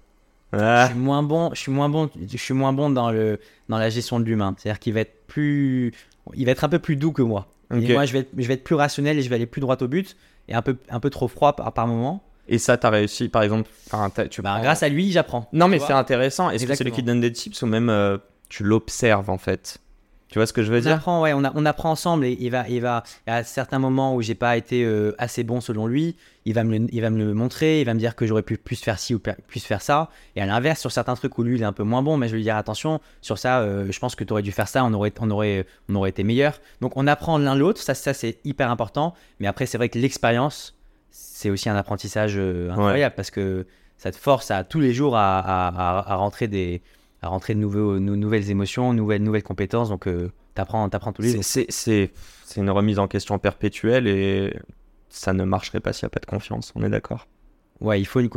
Je 0.53 0.85
suis 0.87 0.95
moins 0.99 1.23
bon. 1.23 1.49
Je 1.53 1.59
suis 1.59 1.71
moins 1.71 1.89
bon. 1.89 2.09
Je 2.29 2.37
suis 2.37 2.53
moins 2.53 2.73
bon 2.73 2.89
dans 2.89 3.11
le 3.11 3.39
dans 3.69 3.77
la 3.77 3.89
gestion 3.89 4.19
de 4.19 4.25
l'humain. 4.25 4.55
C'est-à-dire 4.57 4.79
qu'il 4.79 4.93
va 4.93 5.01
être 5.01 5.25
plus, 5.27 5.93
il 6.33 6.45
va 6.45 6.51
être 6.51 6.63
un 6.63 6.69
peu 6.69 6.79
plus 6.79 6.95
doux 6.97 7.11
que 7.11 7.21
moi. 7.21 7.47
Et 7.73 7.93
moi, 7.93 8.05
je 8.05 8.11
vais, 8.11 8.19
être, 8.19 8.29
je 8.37 8.45
vais 8.47 8.55
être 8.55 8.65
plus 8.65 8.75
rationnel 8.75 9.17
et 9.17 9.21
je 9.21 9.29
vais 9.29 9.35
aller 9.35 9.45
plus 9.45 9.61
droit 9.61 9.77
au 9.81 9.87
but 9.87 10.17
et 10.49 10.53
un 10.53 10.61
peu 10.61 10.75
un 10.89 10.99
peu 10.99 11.09
trop 11.09 11.29
froid 11.29 11.55
par, 11.55 11.71
par 11.71 11.87
moment. 11.87 12.21
Et 12.49 12.57
ça, 12.57 12.75
t'as 12.75 12.89
réussi, 12.89 13.29
par 13.29 13.43
exemple. 13.43 13.69
tu 14.29 14.41
Bah, 14.41 14.59
grâce 14.61 14.83
à 14.83 14.89
lui, 14.89 15.09
j'apprends. 15.11 15.47
Non, 15.53 15.69
mais 15.69 15.79
c'est 15.79 15.93
intéressant. 15.93 16.49
Est-ce 16.49 16.65
que 16.65 16.75
c'est 16.75 16.83
lui 16.83 16.91
qui 16.91 17.03
donne 17.03 17.21
des 17.21 17.31
tips 17.31 17.61
ou 17.61 17.65
même 17.65 17.89
euh, 17.89 18.17
tu 18.49 18.63
l'observes 18.63 19.29
en 19.29 19.37
fait? 19.37 19.77
Tu 20.27 20.39
vois 20.39 20.45
ce 20.45 20.53
que 20.53 20.63
je 20.63 20.71
veux 20.71 20.79
On 20.79 20.81
dire? 20.81 20.93
apprend, 20.95 21.21
ouais, 21.21 21.33
on, 21.33 21.43
a- 21.43 21.51
on 21.55 21.65
apprend 21.65 21.91
ensemble 21.91 22.25
et 22.25 22.37
il 22.39 22.49
va, 22.51 22.67
il 22.69 22.81
va, 22.81 23.03
à 23.27 23.43
certains 23.43 23.79
moments 23.79 24.15
où 24.15 24.21
j'ai 24.21 24.35
pas 24.35 24.55
été 24.57 24.83
euh, 24.85 25.13
assez 25.17 25.43
bon 25.43 25.59
selon 25.61 25.87
lui, 25.87 26.15
il 26.45 26.53
va, 26.55 26.63
me 26.63 26.77
le, 26.77 26.87
il 26.91 27.01
va 27.01 27.09
me 27.11 27.17
le 27.17 27.33
montrer, 27.33 27.81
il 27.81 27.85
va 27.85 27.93
me 27.93 27.99
dire 27.99 28.15
que 28.15 28.25
j'aurais 28.25 28.41
pu 28.41 28.57
plus 28.57 28.75
faire 28.81 28.97
ci 28.97 29.13
ou 29.13 29.19
plus 29.19 29.59
faire 29.63 29.81
ça. 29.81 30.09
Et 30.35 30.41
à 30.41 30.45
l'inverse, 30.45 30.79
sur 30.79 30.91
certains 30.91 31.13
trucs 31.15 31.37
où 31.37 31.43
lui 31.43 31.55
il 31.57 31.61
est 31.61 31.65
un 31.65 31.73
peu 31.73 31.83
moins 31.83 32.01
bon, 32.01 32.17
mais 32.17 32.27
je 32.27 32.31
vais 32.31 32.37
lui 32.37 32.43
dire 32.43 32.55
attention, 32.55 32.99
sur 33.21 33.37
ça, 33.37 33.59
euh, 33.61 33.91
je 33.91 33.99
pense 33.99 34.15
que 34.15 34.23
tu 34.23 34.33
aurais 34.33 34.41
dû 34.41 34.51
faire 34.51 34.67
ça, 34.67 34.83
on 34.83 34.93
aurait, 34.93 35.13
on 35.19 35.29
aurait, 35.29 35.65
on 35.89 35.95
aurait 35.95 36.09
été 36.09 36.23
meilleur. 36.23 36.59
Donc 36.81 36.97
on 36.97 37.05
apprend 37.05 37.37
l'un 37.37 37.53
l'autre, 37.55 37.79
ça, 37.81 37.93
ça 37.93 38.13
c'est 38.13 38.39
hyper 38.43 38.71
important. 38.71 39.13
Mais 39.39 39.47
après, 39.47 39.65
c'est 39.67 39.77
vrai 39.77 39.89
que 39.89 39.99
l'expérience, 39.99 40.75
c'est 41.11 41.49
aussi 41.49 41.69
un 41.69 41.75
apprentissage 41.75 42.33
euh, 42.37 42.69
incroyable 42.71 43.15
parce 43.15 43.29
que 43.31 43.67
ça 43.97 44.11
te 44.11 44.17
force 44.17 44.49
à 44.49 44.63
tous 44.63 44.79
les 44.79 44.93
jours 44.93 45.15
à, 45.15 45.37
à- 45.39 45.67
à- 45.99 46.11
à 46.13 46.15
rentrer 46.15 46.47
des 46.47 46.81
à 47.23 47.27
rentrer 47.27 47.53
de 47.53 47.59
nouveaux, 47.59 47.99
nou- 47.99 48.15
nouvelles 48.15 48.49
émotions, 48.49 48.93
nouvelles, 48.93 49.21
nouvelles 49.21 49.43
compétences. 49.43 49.89
Donc, 49.89 50.07
euh, 50.07 50.31
t'apprends, 50.55 50.89
t'apprends 50.89 51.13
tous 51.13 51.21
les 51.21 51.27
jours. 51.35 51.43
C'est 52.45 52.59
une 52.59 52.71
remise 52.71 52.97
en 52.97 53.07
question 53.07 53.37
perpétuelle 53.37 54.07
et 54.07 54.55
ça 55.11 55.33
ne 55.33 55.43
marcherait 55.43 55.79
pas 55.79 55.93
s'il 55.93 56.05
n'y 56.05 56.07
a 56.07 56.09
pas 56.09 56.19
de 56.19 56.25
confiance, 56.25 56.71
on 56.75 56.83
est 56.83 56.89
d'accord 56.89 57.27
Ouais, 57.79 57.99
il 57.99 58.05
faut 58.05 58.19
une. 58.19 58.29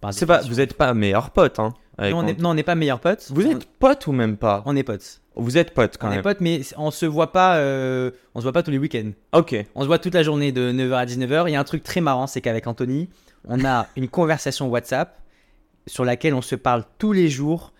par 0.00 0.12
C'est 0.12 0.26
pas, 0.26 0.40
vous 0.42 0.56
n'êtes 0.56 0.74
pas 0.74 0.92
meilleurs 0.94 1.30
potes. 1.30 1.58
Hein, 1.58 1.72
avec 1.96 2.12
Non, 2.14 2.20
on 2.20 2.26
est- 2.26 2.44
on 2.44 2.54
n'est 2.54 2.62
pas 2.62 2.74
meilleurs 2.74 3.00
potes. 3.00 3.28
Vous 3.34 3.46
On- 3.46 3.50
êtes 3.52 3.64
potes 3.78 4.06
ou 4.06 4.12
même 4.12 4.36
pas 4.36 4.62
On 4.66 4.76
est 4.76 4.82
potes. 4.82 5.22
Vous 5.36 5.56
êtes 5.56 5.72
potes 5.72 5.96
quand 5.96 6.08
on 6.08 6.12
est 6.12 6.16
même. 6.16 6.22
potes, 6.22 6.40
mais 6.42 6.60
on 6.76 6.90
se 6.90 7.06
voit 7.06 7.32
pas. 7.32 7.56
euh, 7.56 8.10
on 8.34 8.40
se 8.40 8.42
voit 8.44 8.52
pas 8.52 8.62
tous 8.62 8.70
les 8.70 8.78
week-ends. 8.78 9.12
Ok. 9.32 9.54
On 9.74 9.80
se 9.82 9.86
voit 9.86 9.98
toute 9.98 10.14
la 10.14 10.22
journée 10.22 10.52
de 10.52 10.70
9h 10.70 10.94
à 10.98 11.06
19h. 11.06 11.48
Il 11.48 11.52
y 11.52 11.56
a 11.56 11.60
un 11.60 11.64
truc 11.64 11.82
très 11.82 12.02
marrant, 12.02 12.26
c'est 12.26 12.40
qu'avec 12.42 12.66
Anthony, 12.66 13.08
on 13.48 13.64
a 13.64 13.86
une 13.96 14.08
conversation 14.08 14.68
WhatsApp 14.68 15.18
sur 15.86 16.04
laquelle 16.04 16.34
on 16.34 16.42
se 16.42 16.54
parle 16.56 16.84
tous 16.98 17.12
les 17.12 17.28
jours, 17.30 17.72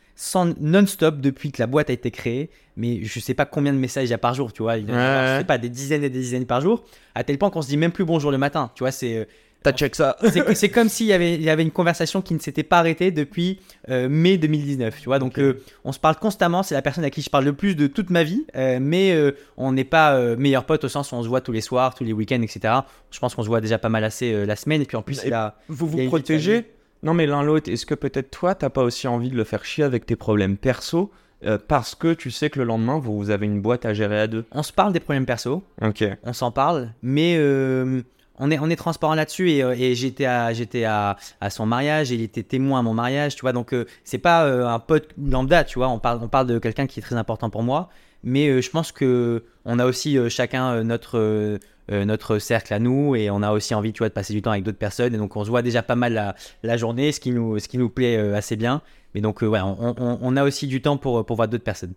non-stop 0.61 1.21
depuis 1.21 1.51
que 1.51 1.61
la 1.63 1.67
boîte 1.67 1.91
a 1.91 1.93
été 1.93 2.11
créée. 2.11 2.51
Mais 2.77 3.03
je 3.05 3.21
sais 3.21 3.35
pas 3.35 3.45
combien 3.47 3.73
de 3.73 3.79
messages 3.79 4.07
il 4.09 4.11
y 4.11 4.15
a 4.15 4.19
par 4.19 4.35
jour, 4.35 4.53
tu 4.53 4.63
vois. 4.63 4.77
Il 4.77 4.89
y 4.89 4.93
a, 4.93 4.95
Ouais, 4.95 5.33
je 5.35 5.39
sais 5.41 5.45
pas, 5.47 5.59
des 5.59 5.69
dizaines 5.69 6.05
et 6.05 6.11
des 6.11 6.19
dizaines 6.19 6.47
par 6.47 6.61
jour, 6.61 6.85
à 7.15 7.25
tel 7.25 7.37
point 7.39 7.51
qu'on 7.51 7.63
se 7.63 7.69
dit 7.69 7.77
même 7.77 7.93
plus 7.93 8.05
bonjour 8.05 8.31
le 8.31 8.39
matin. 8.39 8.71
Tu 8.75 8.83
vois, 8.83 8.91
c'est. 8.91 9.17
euh, 9.17 9.25
T'as 9.63 9.73
check 9.73 9.95
ça 9.95 10.17
c'est 10.55 10.71
comme 10.71 10.89
s'il 10.89 11.05
y 11.05 11.13
avait, 11.13 11.35
il 11.35 11.43
y 11.43 11.51
avait 11.51 11.63
une 11.63 11.71
conversation 11.71 12.23
qui 12.23 12.33
ne 12.33 12.39
s'était 12.39 12.63
pas 12.63 12.79
arrêtée 12.79 13.11
depuis 13.11 13.61
euh, 13.91 14.09
mai 14.09 14.39
2019, 14.39 14.99
tu 14.99 15.05
vois. 15.05 15.19
Donc, 15.19 15.39
euh, 15.39 15.63
on 15.85 15.93
se 15.93 15.99
parle 15.99 16.17
constamment. 16.17 16.63
C'est 16.63 16.75
la 16.75 16.81
personne 16.81 17.05
à 17.05 17.11
qui 17.11 17.21
je 17.21 17.29
parle 17.29 17.45
le 17.45 17.53
plus 17.53 17.75
de 17.77 17.87
toute 17.87 18.09
ma 18.09 18.23
vie, 18.25 18.47
euh, 18.57 18.79
mais 18.81 19.15
on 19.59 19.73
n'est 19.73 19.85
pas 19.85 20.19
meilleurs 20.37 20.65
potes 20.65 20.85
au 20.85 20.89
sens 20.89 21.13
où 21.13 21.15
on 21.17 21.23
se 21.23 21.29
voit 21.29 21.43
tous 21.43 21.53
les 21.53 21.61
soirs, 21.61 21.95
tous 21.95 22.05
les 22.05 22.15
week-ends, 22.15 22.41
etc. 22.41 22.73
Je 23.11 23.19
pense 23.19 23.35
qu'on 23.35 23.43
se 23.43 23.49
voit 23.49 23.61
déjà 23.61 23.77
pas 23.79 23.91
mal 23.91 24.03
assez 24.05 24.47
la 24.47 24.57
semaine. 24.57 24.81
Et 24.81 24.87
puis 24.87 24.97
en 24.97 25.03
plus, 25.03 25.23
Et- 25.25 25.27
il 25.29 25.35
a, 25.35 25.57
Vous 25.69 25.91
Il 25.93 25.99
y 25.99 26.01
a 26.01 26.05
vous 26.05 26.09
protégez 26.09 26.65
Non, 27.03 27.15
mais 27.15 27.27
l'un 27.27 27.43
l'autre, 27.43 27.71
est-ce 27.71 27.87
que 27.87 27.95
peut-être 27.95 28.31
toi, 28.31 28.55
t'as 28.55 28.69
pas 28.71 28.83
aussi 28.83 29.09
envie 29.09 29.31
de 29.31 29.37
le 29.37 29.45
faire 29.45 29.65
chier 29.65 29.85
avec 29.85 30.05
tes 30.07 30.17
problèmes 30.17 30.57
perso 30.57 31.11
euh, 31.47 31.57
parce 31.67 31.95
que 31.95 32.13
tu 32.13 32.31
sais 32.31 32.51
que 32.51 32.59
le 32.59 32.67
lendemain, 32.67 32.99
vous, 32.99 33.17
vous 33.17 33.31
avez 33.31 33.47
une 33.47 33.63
boîte 33.63 33.87
à 33.87 33.95
gérer 33.95 34.21
à 34.21 34.27
deux? 34.27 34.45
On 34.53 34.63
se 34.63 34.73
parle 34.73 34.93
des 34.93 35.01
problèmes 35.01 35.25
perso, 35.25 35.63
Ok. 35.81 36.05
on 36.23 36.35
s'en 36.35 36.51
parle, 36.51 36.91
mais 37.03 37.37
euh, 37.39 38.03
on 38.39 38.51
est, 38.51 38.59
on 38.59 38.69
est 38.69 38.77
transparent 38.77 39.15
là-dessus 39.15 39.51
et, 39.51 39.63
euh, 39.63 39.75
et 39.79 39.95
j'étais 39.95 40.27
à, 40.27 40.53
j'étais 40.53 40.85
à, 40.85 41.17
à 41.41 41.49
son 41.49 41.65
mariage 41.65 42.13
et 42.13 42.17
il 42.17 42.23
était 42.23 42.43
témoin 42.43 42.81
à 42.81 42.83
mon 42.83 42.93
mariage, 42.93 43.37
tu 43.37 43.41
vois. 43.41 43.53
Donc 43.55 43.73
euh, 43.73 43.87
c'est 44.05 44.19
pas 44.19 44.45
euh, 44.45 44.67
un 44.67 44.79
pote 44.79 45.09
lambda, 45.19 45.65
tu 45.65 45.79
vois. 45.79 45.89
On 45.89 45.99
parle, 45.99 46.21
on 46.23 46.29
parle 46.29 46.47
de 46.47 46.59
quelqu'un 46.59 46.87
qui 46.87 47.01
est 47.01 47.03
très 47.03 47.17
important 47.17 47.49
pour 47.49 47.63
moi, 47.63 47.89
mais 48.23 48.49
euh, 48.49 48.61
je 48.61 48.71
pense 48.71 48.93
que 48.93 49.45
on 49.65 49.79
a 49.79 49.87
aussi 49.87 50.19
euh, 50.19 50.29
chacun 50.29 50.73
euh, 50.75 50.83
notre 50.83 51.59
notre 51.93 52.39
cercle 52.39 52.73
à 52.73 52.79
nous 52.79 53.17
et 53.17 53.31
on 53.31 53.43
a 53.43 53.51
aussi 53.51 53.75
envie, 53.75 53.93
tu 53.93 53.99
vois, 53.99 54.09
de 54.11 54.15
passer 54.15 54.33
du 54.33 54.43
temps 54.43 54.53
avec 54.53 54.63
d'autres 54.63 54.79
personnes 54.79 55.13
et 55.13 55.19
donc 55.19 55.35
on 55.35 55.45
se 55.45 55.51
voit 55.51 55.61
déjà 55.63 55.83
pas 55.83 55.97
mal 55.97 56.13
la, 56.13 56.37
la 56.63 56.77
journée, 56.77 57.11
ce 57.11 57.19
qui 57.19 57.33
nous, 57.33 57.59
ce 57.59 57.67
qui 57.67 57.79
nous 57.79 57.89
plaît 57.91 58.17
assez 58.17 58.55
bien. 58.55 58.81
Mais 59.13 59.21
donc 59.21 59.43
ouais, 59.43 59.59
on, 59.61 59.97
on- 59.99 60.19
on 60.23 60.37
a 60.37 60.45
aussi 60.45 60.69
du 60.69 60.81
temps 60.83 60.97
pour, 60.99 61.27
pour 61.27 61.35
voir 61.35 61.49
d'autres 61.49 61.65
personnes. 61.65 61.95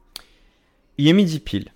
Il 0.98 1.08
est 1.08 1.14
midi 1.14 1.40
pile. 1.40 1.70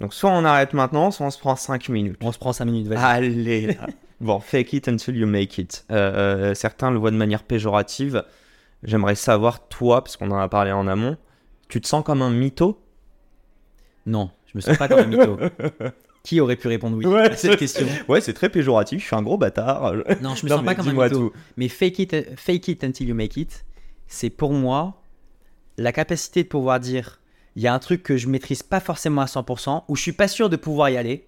Donc 0.00 0.14
soit 0.14 0.30
on 0.30 0.46
arrête 0.46 0.72
maintenant, 0.72 1.10
soit 1.10 1.26
on 1.26 1.30
se 1.30 1.38
prend 1.38 1.56
5 1.56 1.90
minutes. 1.90 2.16
On 2.22 2.32
se 2.32 2.38
prend 2.38 2.54
5 2.54 2.64
minutes, 2.64 2.86
vas-y. 2.86 2.98
Allez. 3.04 3.76
Bon, 4.22 4.40
fake 4.40 4.72
it 4.72 4.88
until 4.88 5.14
you 5.14 5.26
make 5.26 5.58
it. 5.58 5.84
Euh, 5.90 5.96
euh, 6.52 6.54
certains 6.54 6.90
le 6.90 6.96
voient 6.98 7.10
de 7.10 7.16
manière 7.18 7.42
péjorative. 7.42 8.24
J'aimerais 8.82 9.14
savoir, 9.14 9.68
toi, 9.68 10.02
parce 10.02 10.16
qu'on 10.16 10.30
en 10.30 10.38
a 10.38 10.48
parlé 10.48 10.72
en 10.72 10.86
amont, 10.88 11.18
tu 11.68 11.82
te 11.82 11.86
sens 11.86 12.02
comme 12.02 12.22
un 12.22 12.30
mytho? 12.30 12.80
Non, 14.06 14.30
je 14.46 14.52
me 14.56 14.60
sens 14.60 14.76
pas 14.78 14.88
comme 14.88 15.00
un 15.00 15.06
mytho. 15.06 15.38
Qui 16.22 16.40
aurait 16.40 16.56
pu 16.56 16.66
répondre 16.68 16.96
oui 16.96 17.06
Ouais, 17.06 17.30
à 17.30 17.36
cette 17.36 17.58
question? 17.58 17.86
Ouais, 18.08 18.20
c'est 18.20 18.32
très 18.32 18.48
péjoratif, 18.48 19.00
je 19.00 19.06
suis 19.06 19.14
un 19.16 19.22
gros 19.22 19.36
bâtard. 19.38 19.94
Non, 20.22 20.34
je 20.34 20.44
me 20.44 20.50
Non, 20.50 20.56
sens 20.56 20.64
pas 20.64 20.74
comme 20.74 20.88
un 20.88 21.04
mytho. 21.04 21.28
tout. 21.30 21.32
Mais 21.56 21.68
fake 21.68 21.98
it, 22.00 22.38
fake 22.38 22.68
it 22.68 22.84
until 22.84 23.08
you 23.08 23.14
make 23.14 23.36
it, 23.36 23.64
c'est 24.08 24.30
pour 24.30 24.52
moi 24.52 25.02
la 25.78 25.92
capacité 25.92 26.42
de 26.42 26.48
pouvoir 26.48 26.80
dire 26.80 27.20
il 27.54 27.62
y 27.62 27.66
a 27.66 27.74
un 27.74 27.78
truc 27.78 28.02
que 28.02 28.16
je 28.16 28.28
maîtrise 28.28 28.62
pas 28.62 28.80
forcément 28.80 29.22
à 29.22 29.26
100%, 29.26 29.84
où 29.88 29.96
je 29.96 30.02
suis 30.02 30.12
pas 30.12 30.28
sûr 30.28 30.48
de 30.50 30.56
pouvoir 30.56 30.90
y 30.90 30.96
aller, 30.96 31.26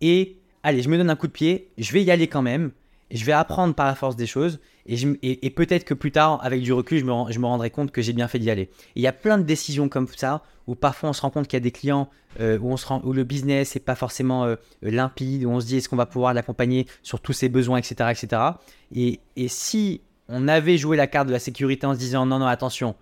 et 0.00 0.36
allez, 0.62 0.82
je 0.82 0.88
me 0.88 0.96
donne 0.98 1.08
un 1.10 1.16
coup 1.16 1.26
de 1.28 1.32
pied, 1.32 1.70
je 1.78 1.92
vais 1.92 2.02
y 2.02 2.10
aller 2.10 2.26
quand 2.28 2.42
même, 2.42 2.72
je 3.10 3.24
vais 3.24 3.32
apprendre 3.32 3.74
par 3.74 3.86
la 3.86 3.94
force 3.94 4.16
des 4.16 4.26
choses, 4.26 4.60
et, 4.86 5.50
peut-être 5.50 5.84
que 5.84 5.94
plus 5.94 6.12
tard, 6.12 6.40
avec 6.42 6.62
du 6.62 6.72
recul, 6.72 6.98
je 6.98 7.04
me, 7.04 7.46
rendrai 7.46 7.70
compte 7.70 7.90
que 7.90 8.02
j'ai 8.02 8.12
bien 8.12 8.28
fait 8.28 8.38
d'y 8.38 8.50
aller. 8.50 8.70
Il 8.94 9.02
y 9.02 9.06
a 9.06 9.12
plein 9.12 9.38
de 9.38 9.42
décisions 9.42 9.88
comme 9.88 10.08
ça, 10.08 10.42
où 10.66 10.74
parfois 10.74 11.10
on 11.10 11.12
se 11.12 11.22
rend 11.22 11.30
compte 11.30 11.46
qu'il 11.46 11.56
y 11.56 11.62
a 11.62 11.64
des 11.64 11.70
clients 11.70 12.08
euh, 12.40 12.58
où, 12.58 13.12
le 13.12 13.24
business 13.24 13.74
n'est 13.74 13.80
pas 13.80 13.94
forcément 13.94 14.44
euh, 14.44 14.56
euh, 14.84 14.90
limpide, 14.90 15.44
où 15.44 15.50
on 15.50 15.60
se 15.60 15.66
dit 15.66 15.76
est-ce 15.76 15.88
qu'on 15.88 15.96
va 15.96 16.06
pouvoir 16.06 16.32
l'accompagner 16.34 16.86
sur 17.02 17.20
tous 17.20 17.32
ses 17.32 17.48
besoins, 17.48 17.78
etc. 17.78 18.10
etc. 18.10 18.42
Et, 18.94 19.20
et 19.36 19.48
si 19.48 20.02
on 20.28 20.48
avait 20.48 20.78
joué 20.78 20.96
la 20.96 21.06
carte 21.06 21.26
de 21.26 21.32
la 21.32 21.40
sécurité 21.40 21.86
en 21.86 21.94
se 21.94 21.98
disant 21.98 22.26
non, 22.26 22.38
non, 22.38 22.46
attention, 22.46 22.94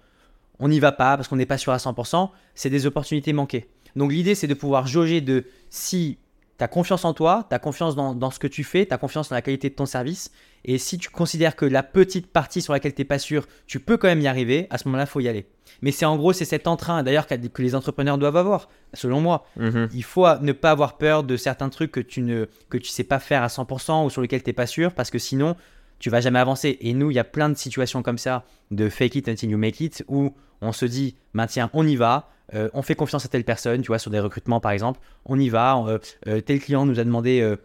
on 0.58 0.68
n'y 0.68 0.80
va 0.80 0.92
pas 0.92 1.16
parce 1.16 1.28
qu'on 1.28 1.36
n'est 1.36 1.46
pas 1.46 1.58
sûr 1.58 1.72
à 1.72 1.76
100%, 1.76 2.30
c'est 2.54 2.70
des 2.70 2.86
opportunités 2.86 3.32
manquées. 3.32 3.68
Donc 3.96 4.12
l'idée, 4.12 4.34
c'est 4.34 4.46
de 4.46 4.54
pouvoir 4.54 4.86
jauger 4.86 5.20
de 5.20 5.44
si 5.70 6.18
tu 6.58 6.64
as 6.64 6.68
confiance 6.68 7.04
en 7.04 7.14
toi, 7.14 7.46
tu 7.48 7.54
as 7.54 7.58
confiance 7.58 7.94
dans, 7.94 8.14
dans 8.14 8.30
ce 8.30 8.38
que 8.38 8.46
tu 8.46 8.64
fais, 8.64 8.86
tu 8.86 8.94
as 8.94 8.98
confiance 8.98 9.28
dans 9.28 9.36
la 9.36 9.42
qualité 9.42 9.70
de 9.70 9.74
ton 9.74 9.86
service, 9.86 10.32
et 10.64 10.78
si 10.78 10.98
tu 10.98 11.08
considères 11.10 11.56
que 11.56 11.64
la 11.64 11.82
petite 11.82 12.26
partie 12.26 12.62
sur 12.62 12.72
laquelle 12.72 12.94
tu 12.94 13.00
n'es 13.00 13.06
pas 13.06 13.18
sûr, 13.18 13.46
tu 13.66 13.80
peux 13.80 13.96
quand 13.96 14.08
même 14.08 14.20
y 14.20 14.26
arriver, 14.26 14.66
à 14.70 14.78
ce 14.78 14.86
moment-là, 14.88 15.04
il 15.04 15.10
faut 15.10 15.20
y 15.20 15.28
aller. 15.28 15.46
Mais 15.82 15.92
c'est 15.92 16.04
en 16.04 16.16
gros, 16.16 16.32
c'est 16.32 16.44
cet 16.44 16.66
entrain, 16.66 17.02
d'ailleurs, 17.02 17.26
que 17.26 17.62
les 17.62 17.74
entrepreneurs 17.74 18.18
doivent 18.18 18.36
avoir, 18.36 18.68
selon 18.94 19.20
moi. 19.20 19.46
Mhm. 19.56 19.88
Il 19.94 20.04
faut 20.04 20.26
ne 20.40 20.52
pas 20.52 20.70
avoir 20.70 20.98
peur 20.98 21.24
de 21.24 21.36
certains 21.36 21.68
trucs 21.68 21.92
que 21.92 22.00
tu 22.00 22.22
ne 22.22 22.46
que 22.68 22.78
tu 22.78 22.88
sais 22.88 23.04
pas 23.04 23.18
faire 23.18 23.42
à 23.42 23.48
100% 23.48 24.04
ou 24.04 24.10
sur 24.10 24.22
lesquels 24.22 24.42
tu 24.42 24.50
n'es 24.50 24.54
pas 24.54 24.66
sûr, 24.66 24.92
parce 24.92 25.10
que 25.10 25.18
sinon, 25.18 25.56
tu 25.98 26.10
vas 26.10 26.20
jamais 26.20 26.38
avancer. 26.38 26.78
Et 26.80 26.94
nous, 26.94 27.10
il 27.10 27.14
y 27.14 27.20
a 27.20 27.24
plein 27.24 27.48
de 27.48 27.56
situations 27.56 28.02
comme 28.02 28.18
ça, 28.18 28.44
de 28.70 28.88
fake 28.88 29.16
it 29.16 29.28
until 29.28 29.50
you 29.50 29.58
make 29.58 29.80
it, 29.80 30.04
où 30.08 30.34
on 30.60 30.72
se 30.72 30.86
dit, 30.86 31.16
bah, 31.34 31.46
tiens, 31.46 31.70
on 31.72 31.86
y 31.86 31.96
va, 31.96 32.30
euh, 32.54 32.70
on 32.72 32.82
fait 32.82 32.94
confiance 32.94 33.24
à 33.24 33.28
telle 33.28 33.44
personne, 33.44 33.82
tu 33.82 33.88
vois, 33.88 33.98
sur 33.98 34.10
des 34.10 34.20
recrutements 34.20 34.60
par 34.60 34.72
exemple, 34.72 35.00
on 35.26 35.38
y 35.38 35.48
va, 35.48 35.76
euh, 35.86 35.98
euh, 36.26 36.40
tel 36.40 36.60
client 36.60 36.86
nous 36.86 36.98
a 36.98 37.04
demandé 37.04 37.56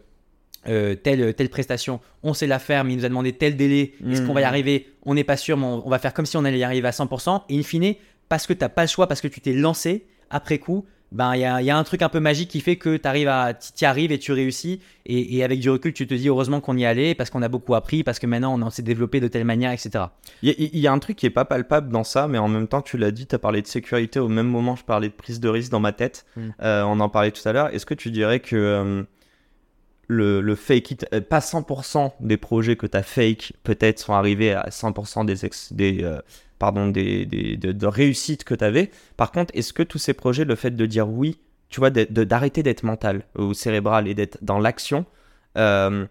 euh, 0.68 0.94
telle, 0.94 1.34
telle 1.34 1.48
prestation, 1.48 2.00
on 2.22 2.34
sait 2.34 2.46
la 2.46 2.58
faire, 2.58 2.84
mais 2.84 2.92
il 2.94 2.96
nous 2.98 3.04
a 3.04 3.08
demandé 3.08 3.32
tel 3.32 3.56
délai, 3.56 3.94
est-ce 4.10 4.22
qu'on 4.22 4.32
va 4.34 4.40
y 4.40 4.44
Mhm. 4.44 4.48
arriver? 4.48 4.88
On 5.06 5.14
n'est 5.14 5.24
pas 5.24 5.36
sûr, 5.36 5.56
mais 5.56 5.66
on, 5.66 5.86
on 5.86 5.90
va 5.90 5.98
faire 5.98 6.14
comme 6.14 6.26
si 6.26 6.36
on 6.36 6.44
allait 6.44 6.58
y 6.58 6.64
arriver 6.64 6.88
à 6.88 6.92
100%, 6.92 7.42
et 7.48 7.58
in 7.58 7.62
fine, 7.62 7.94
parce 8.28 8.46
que 8.46 8.52
tu 8.52 8.60
n'as 8.60 8.68
pas 8.68 8.82
le 8.82 8.88
choix, 8.88 9.06
parce 9.06 9.20
que 9.20 9.28
tu 9.28 9.40
t'es 9.40 9.52
lancé, 9.52 10.06
après 10.30 10.58
coup, 10.58 10.84
ben 11.12 11.34
il 11.36 11.40
y 11.42 11.44
a, 11.44 11.60
il 11.60 11.64
y 11.66 11.70
a 11.70 11.76
un 11.76 11.84
truc 11.84 12.02
un 12.02 12.08
peu 12.08 12.18
magique 12.18 12.48
qui 12.50 12.60
fait 12.60 12.74
que 12.74 12.96
tu 12.96 13.06
arrives 13.06 13.28
à 13.28 13.52
y 13.80 13.84
arrives 13.84 14.10
et 14.10 14.18
tu 14.18 14.32
réussis 14.32 14.80
et, 15.06 15.36
et 15.36 15.44
avec 15.44 15.60
du 15.60 15.70
recul 15.70 15.92
tu 15.92 16.08
te 16.08 16.14
dis 16.14 16.26
heureusement 16.28 16.60
qu'on 16.60 16.76
y 16.76 16.84
allait 16.84 17.14
parce 17.14 17.30
qu'on 17.30 17.42
a 17.42 17.46
beaucoup 17.48 17.76
appris 17.76 18.02
parce 18.02 18.18
que 18.18 18.26
maintenant 18.26 18.60
on 18.60 18.70
s'est 18.70 18.82
développé 18.82 19.20
de 19.20 19.28
telle 19.28 19.44
manière 19.44 19.70
etc 19.70 20.06
Il 20.42 20.48
y, 20.48 20.52
a- 20.52 20.54
il 20.72 20.80
y 20.80 20.88
a 20.88 20.92
un 20.92 20.98
truc 20.98 21.16
qui 21.16 21.26
est 21.26 21.30
pas 21.30 21.44
palpable 21.44 21.92
dans 21.92 22.02
ça, 22.02 22.26
mais 22.26 22.38
en 22.38 22.48
même 22.48 22.66
temps, 22.66 22.82
tu 22.82 22.98
l'as 22.98 23.12
dit, 23.12 23.26
tu 23.28 23.34
as 23.36 23.38
parlé 23.38 23.62
de 23.62 23.68
sécurité 23.68 24.18
au 24.18 24.26
même 24.28 24.48
moment, 24.48 24.74
je 24.74 24.82
parlais 24.82 25.08
de 25.08 25.12
prise 25.14 25.38
de 25.38 25.48
risque 25.48 25.70
dans 25.70 25.78
ma 25.78 25.92
tête. 25.92 26.26
Mm. 26.36 26.40
Euh, 26.62 26.82
on 26.82 26.98
en 26.98 27.08
parlait 27.08 27.30
tout 27.30 27.46
à 27.48 27.52
l'heure. 27.52 27.72
Est-ce 27.72 27.86
que 27.86 27.94
tu 27.94 28.10
dirais 28.10 28.40
que 28.40 28.56
euh, 28.56 29.02
le, 30.08 30.40
le 30.40 30.54
fake 30.54 30.90
it, 30.90 31.06
euh, 31.14 31.20
pas 31.20 31.38
100% 31.40 32.12
des 32.20 32.36
projets 32.36 32.76
que 32.76 32.86
tu 32.86 32.96
as 32.96 33.02
fake, 33.02 33.52
peut-être 33.62 33.98
sont 33.98 34.12
arrivés 34.14 34.52
à 34.52 34.68
100% 34.70 35.24
des, 35.24 35.44
ex- 35.46 35.72
des, 35.72 36.02
euh, 36.04 36.18
pardon, 36.58 36.88
des, 36.88 37.26
des- 37.26 37.56
de, 37.56 37.72
de 37.72 37.86
réussites 37.86 38.44
que 38.44 38.54
tu 38.54 38.64
avais 38.64 38.90
Par 39.16 39.32
contre, 39.32 39.52
est-ce 39.56 39.72
que 39.72 39.82
tous 39.82 39.98
ces 39.98 40.14
projets, 40.14 40.44
le 40.44 40.54
fait 40.56 40.70
de 40.72 40.86
dire 40.86 41.08
oui, 41.08 41.38
tu 41.68 41.80
vois, 41.80 41.90
d'arrêter 41.90 42.62
d'être 42.62 42.82
mental 42.84 43.22
ou 43.38 43.54
cérébral 43.54 44.06
et 44.06 44.14
d'être 44.14 44.38
dans 44.42 44.58
l'action, 44.58 45.06
euh, 45.58 46.06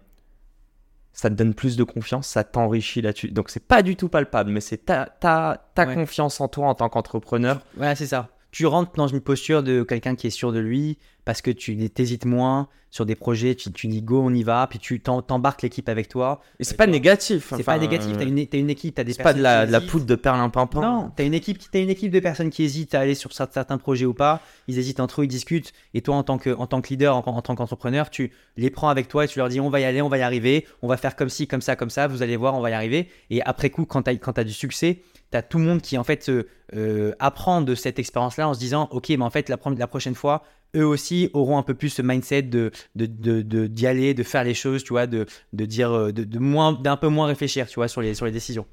ça 1.12 1.30
te 1.30 1.34
donne 1.34 1.54
plus 1.54 1.76
de 1.76 1.84
confiance, 1.84 2.26
ça 2.26 2.42
t'enrichit 2.44 3.00
là-dessus. 3.00 3.30
Donc 3.30 3.48
c'est 3.50 3.64
pas 3.64 3.82
du 3.82 3.94
tout 3.96 4.08
palpable, 4.08 4.50
mais 4.50 4.60
c'est 4.60 4.84
ta, 4.86 5.06
ta, 5.06 5.64
ta 5.74 5.86
Ouais. 5.86 5.94
confiance 5.94 6.40
en 6.40 6.48
toi 6.48 6.66
en 6.66 6.74
tant 6.74 6.88
qu'entrepreneur. 6.88 7.60
voilà 7.76 7.94
c'est 7.94 8.06
ça 8.06 8.28
tu 8.50 8.66
rentres 8.66 8.92
dans 8.94 9.08
une 9.08 9.20
posture 9.20 9.64
de 9.64 9.82
quelqu'un 9.82 10.14
qui 10.14 10.28
est 10.28 10.30
sûr 10.30 10.52
de 10.52 10.60
lui 10.60 10.96
parce 11.24 11.42
que 11.42 11.50
tu 11.50 11.88
t'hésites 11.90 12.24
moins 12.26 12.68
sur 12.90 13.06
des 13.06 13.16
projets, 13.16 13.56
tu, 13.56 13.72
tu 13.72 13.88
dis 13.88 14.02
go, 14.02 14.22
on 14.24 14.32
y 14.32 14.44
va, 14.44 14.64
puis 14.68 14.78
tu 14.78 15.00
t'embarques 15.00 15.62
l'équipe 15.62 15.88
avec 15.88 16.08
toi. 16.08 16.40
Et 16.60 16.64
c'est 16.64 16.76
pas 16.76 16.86
négatif. 16.86 17.52
C'est 17.56 17.64
pas 17.64 17.76
négatif, 17.76 18.16
t'as 18.16 18.24
une, 18.24 18.46
t'as 18.46 18.58
une 18.58 18.70
équipe, 18.70 18.94
t'as 18.94 19.02
des 19.02 19.14
C'est 19.14 19.22
pas 19.24 19.32
de 19.34 19.42
la, 19.42 19.66
de 19.66 19.72
poudre 19.80 20.06
de 20.06 20.14
perlimpinpin. 20.14 20.80
Non, 20.80 21.10
t'as 21.16 21.24
une 21.24 21.34
équipe, 21.34 21.58
qui- 21.58 21.68
t'as 21.68 21.80
une 21.80 21.90
équipe 21.90 22.12
de 22.12 22.20
personnes 22.20 22.50
qui 22.50 22.62
hésitent 22.62 22.94
à 22.94 23.00
aller 23.00 23.16
sur 23.16 23.30
cer- 23.30 23.48
certains 23.52 23.78
projets 23.78 24.06
ou 24.06 24.14
pas. 24.14 24.40
Ils 24.68 24.78
hésitent 24.78 25.00
entre 25.00 25.22
eux, 25.22 25.24
ils 25.24 25.28
discutent. 25.28 25.72
Et 25.92 26.02
toi, 26.02 26.14
en 26.14 26.22
tant 26.22 26.38
que, 26.38 26.50
en 26.50 26.68
tant 26.68 26.80
que 26.80 26.88
leader, 26.90 27.16
en, 27.16 27.24
en 27.36 27.42
tant 27.42 27.56
qu'entrepreneur, 27.56 28.10
tu 28.10 28.30
les 28.56 28.70
prends 28.70 28.90
avec 28.90 29.08
toi 29.08 29.24
et 29.24 29.28
tu 29.28 29.40
leur 29.40 29.48
dis 29.48 29.58
on 29.60 29.70
va 29.70 29.80
y 29.80 29.84
aller, 29.84 30.00
on 30.00 30.08
va 30.08 30.18
y 30.18 30.22
arriver, 30.22 30.64
on 30.82 30.86
va 30.86 30.96
faire 30.96 31.16
comme 31.16 31.30
ci, 31.30 31.48
comme 31.48 31.62
ça, 31.62 31.74
comme 31.74 31.90
ça. 31.90 32.06
Vous 32.06 32.22
allez 32.22 32.36
voir, 32.36 32.54
on 32.54 32.60
va 32.60 32.70
y 32.70 32.74
arriver. 32.74 33.08
Et 33.30 33.42
après 33.42 33.70
coup, 33.70 33.86
quand 33.86 34.02
t'as 34.02 34.14
t'as 34.14 34.44
du 34.44 34.52
succès, 34.52 35.00
t'as 35.32 35.42
tout 35.42 35.58
le 35.58 35.64
monde 35.64 35.80
qui 35.82 35.98
en 35.98 36.04
fait 36.04 36.28
euh, 36.28 36.46
euh, 36.76 37.12
apprend 37.18 37.60
de 37.60 37.74
cette 37.74 37.98
expérience-là 37.98 38.48
en 38.48 38.54
se 38.54 38.60
disant 38.60 38.88
ok, 38.92 39.08
mais 39.08 39.22
en 39.22 39.30
fait 39.30 39.48
la, 39.48 39.56
la 39.76 39.86
prochaine 39.88 40.14
fois, 40.14 40.44
eux 40.76 40.86
aussi 40.86 41.30
auront 41.32 41.58
un 41.58 41.62
peu 41.62 41.74
plus 41.74 41.88
ce 41.90 42.02
mindset 42.02 42.42
de 42.42 42.70
de- 42.96 43.06
de- 43.06 43.42
de- 43.42 43.66
d'y 43.66 43.86
aller, 43.86 44.14
de 44.14 44.22
faire 44.22 44.44
les 44.44 44.54
choses, 44.54 44.82
tu 44.84 44.92
vois, 44.92 45.06
de, 45.06 45.26
de 45.52 45.64
dire 45.64 45.90
euh, 45.92 46.12
de, 46.12 46.24
de 46.24 46.38
moins 46.38 46.72
d'un 46.72 46.96
peu 46.96 47.08
moins 47.08 47.26
réfléchir, 47.26 47.66
tu 47.66 47.76
vois, 47.76 47.88
sur 47.88 48.00
les 48.02 48.14
sur 48.14 48.26
les 48.26 48.32
décisions. 48.32 48.66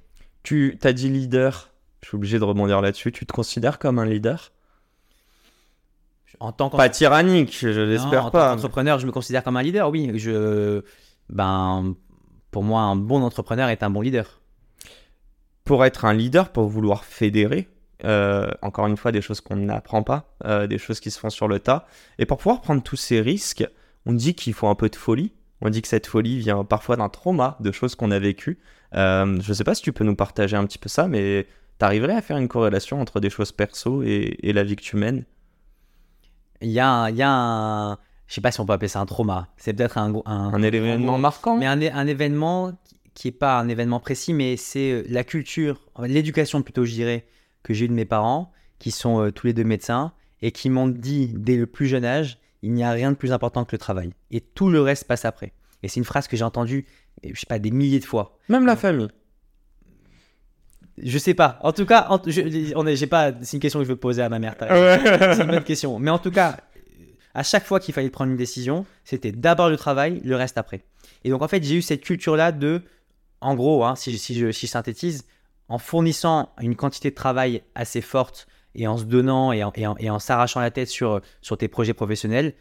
Tu 0.44 0.78
t'as 0.80 0.94
dit 0.94 1.10
leader. 1.10 1.70
Je 2.02 2.08
suis 2.08 2.16
obligé 2.16 2.40
de 2.40 2.44
rebondir 2.44 2.82
là-dessus. 2.82 3.12
Tu 3.12 3.26
te 3.28 3.32
considères 3.34 3.78
comme 3.78 4.00
un 4.00 4.06
leader? 4.06 4.52
En 6.40 6.52
tant 6.52 6.70
Pas 6.72 6.90
tyrannique, 6.90 7.56
je 7.60 7.68
l'espère 7.82 8.22
en 8.22 8.26
tant 8.26 8.32
pas. 8.32 8.56
qu'entrepreneur, 8.56 8.98
je 8.98 9.06
me 9.06 9.12
considère 9.12 9.44
comme 9.44 9.58
un 9.58 9.62
leader, 9.62 9.90
oui. 9.92 10.12
Je, 10.18 10.82
ben, 11.30 11.94
pour 12.50 12.64
moi, 12.64 12.82
un 12.82 12.96
bon 12.96 13.22
entrepreneur 13.22 13.70
est 13.70 13.84
un 13.84 13.92
bon 13.92 14.02
leader. 14.02 14.42
Pour 15.64 15.86
être 15.86 16.06
un 16.06 16.14
leader, 16.14 16.52
pour 16.52 16.68
vouloir 16.68 17.06
fédérer, 17.06 17.70
euh, 18.04 18.50
encore 18.62 18.88
une 18.88 18.98
fois, 18.98 19.12
des 19.12 19.22
choses 19.22 19.42
qu'on 19.42 19.56
n'apprend 19.56 20.04
pas, 20.04 20.34
euh, 20.46 20.68
des 20.68 20.78
choses 20.78 21.00
qui 21.00 21.12
se 21.12 21.20
font 21.20 21.30
sur 21.30 21.48
le 21.48 21.60
tas. 21.60 21.86
Et 22.20 22.26
pour 22.26 22.38
pouvoir 22.38 22.62
prendre 22.62 22.82
tous 22.84 22.96
ces 22.96 23.22
risques, 23.22 23.68
on 24.06 24.14
dit 24.14 24.34
qu'il 24.36 24.54
faut 24.54 24.68
un 24.68 24.76
peu 24.76 24.90
de 24.90 24.96
folie. 24.96 25.34
On 25.62 25.70
dit 25.70 25.82
que 25.82 25.88
cette 25.88 26.08
folie 26.08 26.40
vient 26.40 26.64
parfois 26.64 26.96
d'un 26.98 27.10
trauma, 27.10 27.58
de 27.60 27.72
choses 27.72 27.94
qu'on 27.96 28.10
a 28.12 28.18
vécues. 28.20 28.60
Euh, 28.96 29.40
je 29.42 29.54
sais 29.54 29.64
pas 29.64 29.76
si 29.76 29.84
tu 29.84 29.94
peux 29.94 30.04
nous 30.04 30.16
partager 30.16 30.56
un 30.58 30.66
petit 30.66 30.80
peu 30.80 30.90
ça, 30.90 31.08
mais 31.08 31.46
t'arriverais 31.78 32.16
à 32.16 32.22
faire 32.22 32.38
une 32.38 32.48
corrélation 32.48 33.00
entre 33.00 33.20
des 33.20 33.30
choses 33.30 33.52
perso 33.52 34.02
et, 34.04 34.38
et 34.42 34.54
la 34.54 34.64
vie 34.64 34.76
que 34.76 34.82
tu 34.82 34.96
mènes? 34.98 35.24
Il 36.62 36.70
y 36.72 36.80
a, 36.80 37.10
y 37.10 37.22
a 37.22 37.30
un, 37.32 37.94
je 38.28 38.34
sais 38.34 38.42
pas 38.42 38.52
si 38.52 38.60
on 38.60 38.66
peut 38.66 38.74
appeler 38.74 38.88
ça 38.88 39.00
un 39.00 39.06
trauma. 39.06 39.50
C'est 39.58 39.74
peut-être 39.74 39.98
un, 39.98 40.14
un, 40.26 40.54
Un 40.54 40.62
événement 40.64 41.18
marquant 41.18 41.58
mais 41.58 41.66
un, 41.68 41.80
un 41.82 42.08
événement 42.08 42.72
qui- 42.84 42.96
qui 43.14 43.28
est 43.28 43.32
pas 43.32 43.60
un 43.60 43.68
événement 43.68 44.00
précis, 44.00 44.34
mais 44.34 44.56
c'est 44.58 45.04
la 45.10 45.24
culture, 45.26 45.82
l'éducation 46.02 46.62
plutôt, 46.62 46.86
je 46.86 46.94
dirais, 46.94 47.26
que 47.64 47.74
j'ai 47.74 47.86
eu 47.86 47.88
de 47.88 47.94
mes 47.94 48.06
parents, 48.06 48.52
qui 48.80 48.92
sont 48.92 49.22
euh, 49.22 49.32
tous 49.32 49.48
les 49.48 49.54
deux 49.54 49.64
médecins 49.64 50.14
et 50.42 50.52
qui 50.52 50.70
m'ont 50.70 50.88
dit 50.88 51.32
dès 51.36 51.56
le 51.58 51.68
plus 51.68 51.88
jeune 51.88 52.06
âge, 52.06 52.38
il 52.64 52.74
n'y 52.74 52.84
a 52.84 52.92
rien 52.92 53.12
de 53.12 53.16
plus 53.16 53.32
important 53.32 53.66
que 53.66 53.72
le 53.74 53.78
travail. 53.80 54.12
Et 54.32 54.40
tout 54.42 54.70
le 54.70 54.82
reste 54.82 55.06
passe 55.06 55.26
après. 55.26 55.54
Et 55.84 55.88
c'est 55.88 56.00
une 56.00 56.06
phrase 56.06 56.28
que 56.28 56.38
j'ai 56.38 56.44
entendue, 56.44 56.86
je 57.24 57.40
sais 57.40 57.46
pas, 57.48 57.60
des 57.60 57.72
milliers 57.72 58.00
de 58.00 58.06
fois. 58.06 58.38
Même 58.50 58.66
la 58.66 58.76
famille. 58.76 59.10
Je 61.02 61.18
sais 61.18 61.34
pas. 61.34 61.58
En 61.64 61.72
tout 61.72 61.86
cas, 61.86 62.08
en- 62.10 62.22
je, 62.28 62.74
on 62.76 62.86
est, 62.86 62.96
j'ai 62.96 63.08
pas. 63.08 63.32
C'est 63.42 63.58
une 63.58 63.62
question 63.62 63.80
que 63.80 63.86
je 63.86 63.90
veux 63.90 63.96
poser 63.96 64.22
à 64.22 64.30
ma 64.30 64.40
mère. 64.40 64.56
C'est 64.60 65.42
une 65.44 65.48
bonne 65.50 65.64
question. 65.64 65.98
Mais 66.00 66.12
en 66.12 66.20
tout 66.20 66.32
cas, 66.32 66.58
à 67.34 67.44
chaque 67.44 67.64
fois 67.66 67.80
qu'il 67.80 67.94
fallait 67.94 68.10
prendre 68.10 68.30
une 68.32 68.38
décision, 68.38 68.86
c'était 69.06 69.32
d'abord 69.32 69.70
le 69.70 69.78
travail, 69.78 70.22
le 70.24 70.36
reste 70.36 70.58
après. 70.58 70.84
Et 71.24 71.30
donc 71.30 71.42
en 71.42 71.48
fait, 71.48 71.64
j'ai 71.64 71.76
eu 71.76 71.82
cette 71.82 72.02
culture-là 72.02 72.52
de, 72.52 72.82
en 73.40 73.56
gros, 73.56 73.84
hein, 73.86 73.96
si, 73.96 74.18
si, 74.18 74.36
je, 74.36 74.52
si 74.52 74.68
je 74.68 74.72
synthétise, 74.72 75.26
en 75.68 75.78
fournissant 75.78 76.54
une 76.62 76.76
quantité 76.76 77.10
de 77.10 77.16
travail 77.16 77.64
assez 77.76 78.02
forte 78.02 78.48
et 78.76 78.88
en 78.88 78.98
se 78.98 79.04
donnant 79.04 79.52
et 79.52 79.64
en, 79.64 80.20
s'arrachant 80.20 80.60
la 80.60 80.72
tête 80.72 80.90
sur, 80.90 81.22
tes 81.58 81.68
projets 81.68 81.94
professionnels, 81.94 82.54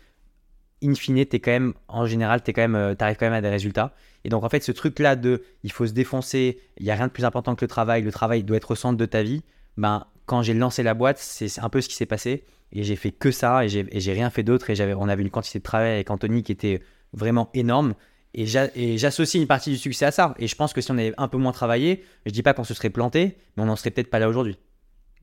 in 0.82 0.94
fine, 0.94 1.24
t'es 1.26 1.40
quand 1.40 1.50
même, 1.50 1.74
en 1.88 2.06
général, 2.06 2.40
même, 2.56 2.74
euh, 2.74 2.94
t'arrives 2.94 3.16
quand 3.16 3.26
même 3.26 3.34
à 3.34 3.42
des 3.42 3.50
résultats. 3.50 3.94
Et 4.24 4.28
donc 4.28 4.44
en 4.44 4.48
fait, 4.48 4.62
ce 4.62 4.72
truc-là 4.72 5.16
de, 5.16 5.42
il 5.62 5.72
faut 5.72 5.86
se 5.86 5.92
défoncer, 5.92 6.58
il 6.78 6.86
y 6.86 6.90
a 6.90 6.94
rien 6.94 7.06
de 7.06 7.12
plus 7.12 7.24
important 7.24 7.54
que 7.54 7.64
le 7.64 7.68
travail, 7.68 8.02
le 8.02 8.12
travail 8.12 8.44
doit 8.44 8.56
être 8.56 8.70
au 8.70 8.74
centre 8.74 8.96
de 8.96 9.06
ta 9.06 9.22
vie. 9.22 9.42
Ben, 9.76 10.06
quand 10.26 10.42
j'ai 10.42 10.54
lancé 10.54 10.82
la 10.82 10.94
boîte, 10.94 11.18
c'est 11.18 11.60
un 11.60 11.68
peu 11.68 11.80
ce 11.80 11.88
qui 11.88 11.96
s'est 11.96 12.06
passé. 12.06 12.44
Et 12.72 12.84
j'ai 12.84 12.96
fait 12.96 13.10
que 13.10 13.32
ça 13.32 13.64
et 13.64 13.68
j'ai 13.68 14.12
rien 14.12 14.30
fait 14.30 14.44
d'autre. 14.44 14.70
Et 14.70 14.94
on 14.94 15.08
avait 15.08 15.22
une 15.22 15.30
quantité 15.30 15.58
de 15.58 15.64
travail 15.64 15.92
avec 15.92 16.10
Anthony 16.10 16.42
qui 16.42 16.52
était 16.52 16.80
vraiment 17.12 17.50
énorme. 17.52 17.94
Et 18.34 18.46
j'a- 18.46 18.70
et 18.76 18.96
j'associe 18.96 19.40
une 19.40 19.48
partie 19.48 19.70
du 19.70 19.76
succès 19.76 20.04
à 20.06 20.10
ça. 20.12 20.34
Et 20.38 20.46
je 20.46 20.54
pense 20.54 20.72
que 20.72 20.80
si 20.80 20.90
on 20.92 20.98
avait 20.98 21.12
un 21.18 21.26
peu 21.28 21.36
moins 21.38 21.52
travaillé, 21.52 22.04
je 22.26 22.30
dis 22.30 22.42
pas 22.42 22.54
qu'on 22.54 22.64
se 22.64 22.74
serait 22.74 22.90
planté, 22.90 23.36
mais 23.56 23.62
on 23.64 23.66
n'en 23.66 23.76
serait 23.76 23.90
peut-être 23.90 24.10
pas 24.10 24.18
là 24.20 24.28
aujourd'hui. 24.28 24.56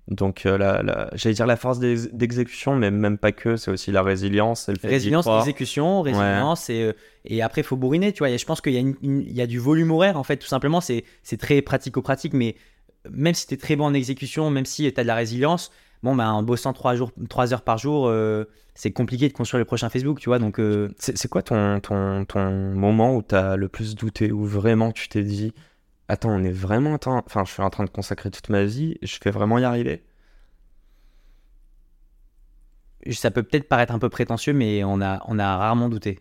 Donc, 0.09 0.45
euh, 0.45 0.57
la, 0.57 0.83
la- 0.83 1.09
j'allais 1.15 1.35
dire 1.35 1.45
la 1.47 1.57
force 1.57 1.79
d'ex- 1.79 2.09
d'exécution, 2.13 2.75
mais 2.77 2.91
même 2.91 3.17
pas 3.17 3.33
que, 3.33 3.57
c'est 3.57 3.71
aussi 3.71 3.91
la 3.91 4.01
résilience. 4.01 4.69
le 4.69 4.75
fait 4.75 4.87
Résilience, 4.87 5.25
exécution, 5.39 6.01
résilience, 6.01 6.69
et, 6.69 6.81
euh, 6.81 6.93
et 7.25 7.41
après, 7.41 7.59
il 7.61 7.63
faut 7.65 7.75
bourriner, 7.75 8.13
tu 8.13 8.19
vois. 8.19 8.29
Et 8.29 8.37
je 8.37 8.45
pense 8.45 8.61
qu'il 8.61 8.71
y, 8.73 8.77
a 8.77 8.79
une- 8.79 8.95
une- 9.01 9.21
il 9.21 9.33
y 9.35 9.41
a 9.41 9.47
du 9.47 9.59
volume 9.59 9.91
horaire, 9.91 10.17
en 10.17 10.23
fait, 10.23 10.37
tout 10.37 10.47
simplement. 10.47 10.79
C'est 10.79 11.03
c'est 11.23 11.35
très 11.37 11.61
pratico-pratique, 11.61 12.33
mais 12.33 12.55
même 13.09 13.33
si 13.33 13.47
tu 13.47 13.53
es 13.53 13.57
très 13.57 13.75
bon 13.75 13.85
en 13.85 13.93
exécution, 13.93 14.49
même 14.49 14.65
si 14.65 14.91
tu 14.93 14.99
as 14.99 15.03
de 15.03 15.07
la 15.07 15.15
résilience, 15.15 15.71
bon, 16.03 16.15
ben, 16.15 16.29
en 16.31 16.43
bossant 16.43 16.73
3, 16.73 16.95
jours, 16.95 17.11
3 17.29 17.53
heures 17.53 17.61
par 17.63 17.77
jour, 17.77 18.07
euh, 18.07 18.45
c'est 18.75 18.91
compliqué 18.91 19.27
de 19.27 19.33
construire 19.33 19.59
le 19.59 19.65
prochain 19.65 19.89
Facebook, 19.89 20.19
tu 20.19 20.29
vois. 20.29 20.39
Donc, 20.39 20.59
euh, 20.59 20.89
C'est 20.99 21.27
quoi 21.27 21.41
ton, 21.41 21.79
ton, 21.79 22.25
ton 22.25 22.51
moment 22.75 23.15
où 23.15 23.23
tu 23.23 23.35
as 23.35 23.55
le 23.55 23.67
plus 23.69 23.95
douté, 23.95 24.31
où 24.31 24.45
vraiment 24.45 24.91
tu 24.91 25.09
t'es 25.09 25.23
dit 25.23 25.53
Attends, 26.09 26.29
on 26.31 26.43
est 26.43 26.51
vraiment. 26.51 26.93
en 26.93 26.97
train- 26.97 27.23
Enfin, 27.25 27.43
je 27.45 27.51
suis 27.51 27.61
en 27.63 27.69
train 27.69 27.83
de 27.83 27.89
consacrer 27.89 28.31
toute 28.31 28.49
ma 28.49 28.63
vie, 28.63 28.97
je 29.01 29.17
vais 29.23 29.31
vraiment 29.31 29.57
y 29.57 29.63
arriver? 29.65 30.03
Ça 33.11 33.31
peut 33.31 33.43
peut-être 33.43 33.69
paraître 33.69 33.93
un 33.93 33.99
peu 33.99 34.09
prétentieux, 34.09 34.53
mais 34.53 34.83
on 34.83 35.01
a, 35.01 35.21
on 35.27 35.39
a 35.39 35.57
rarement 35.57 35.87
douté. 35.87 36.19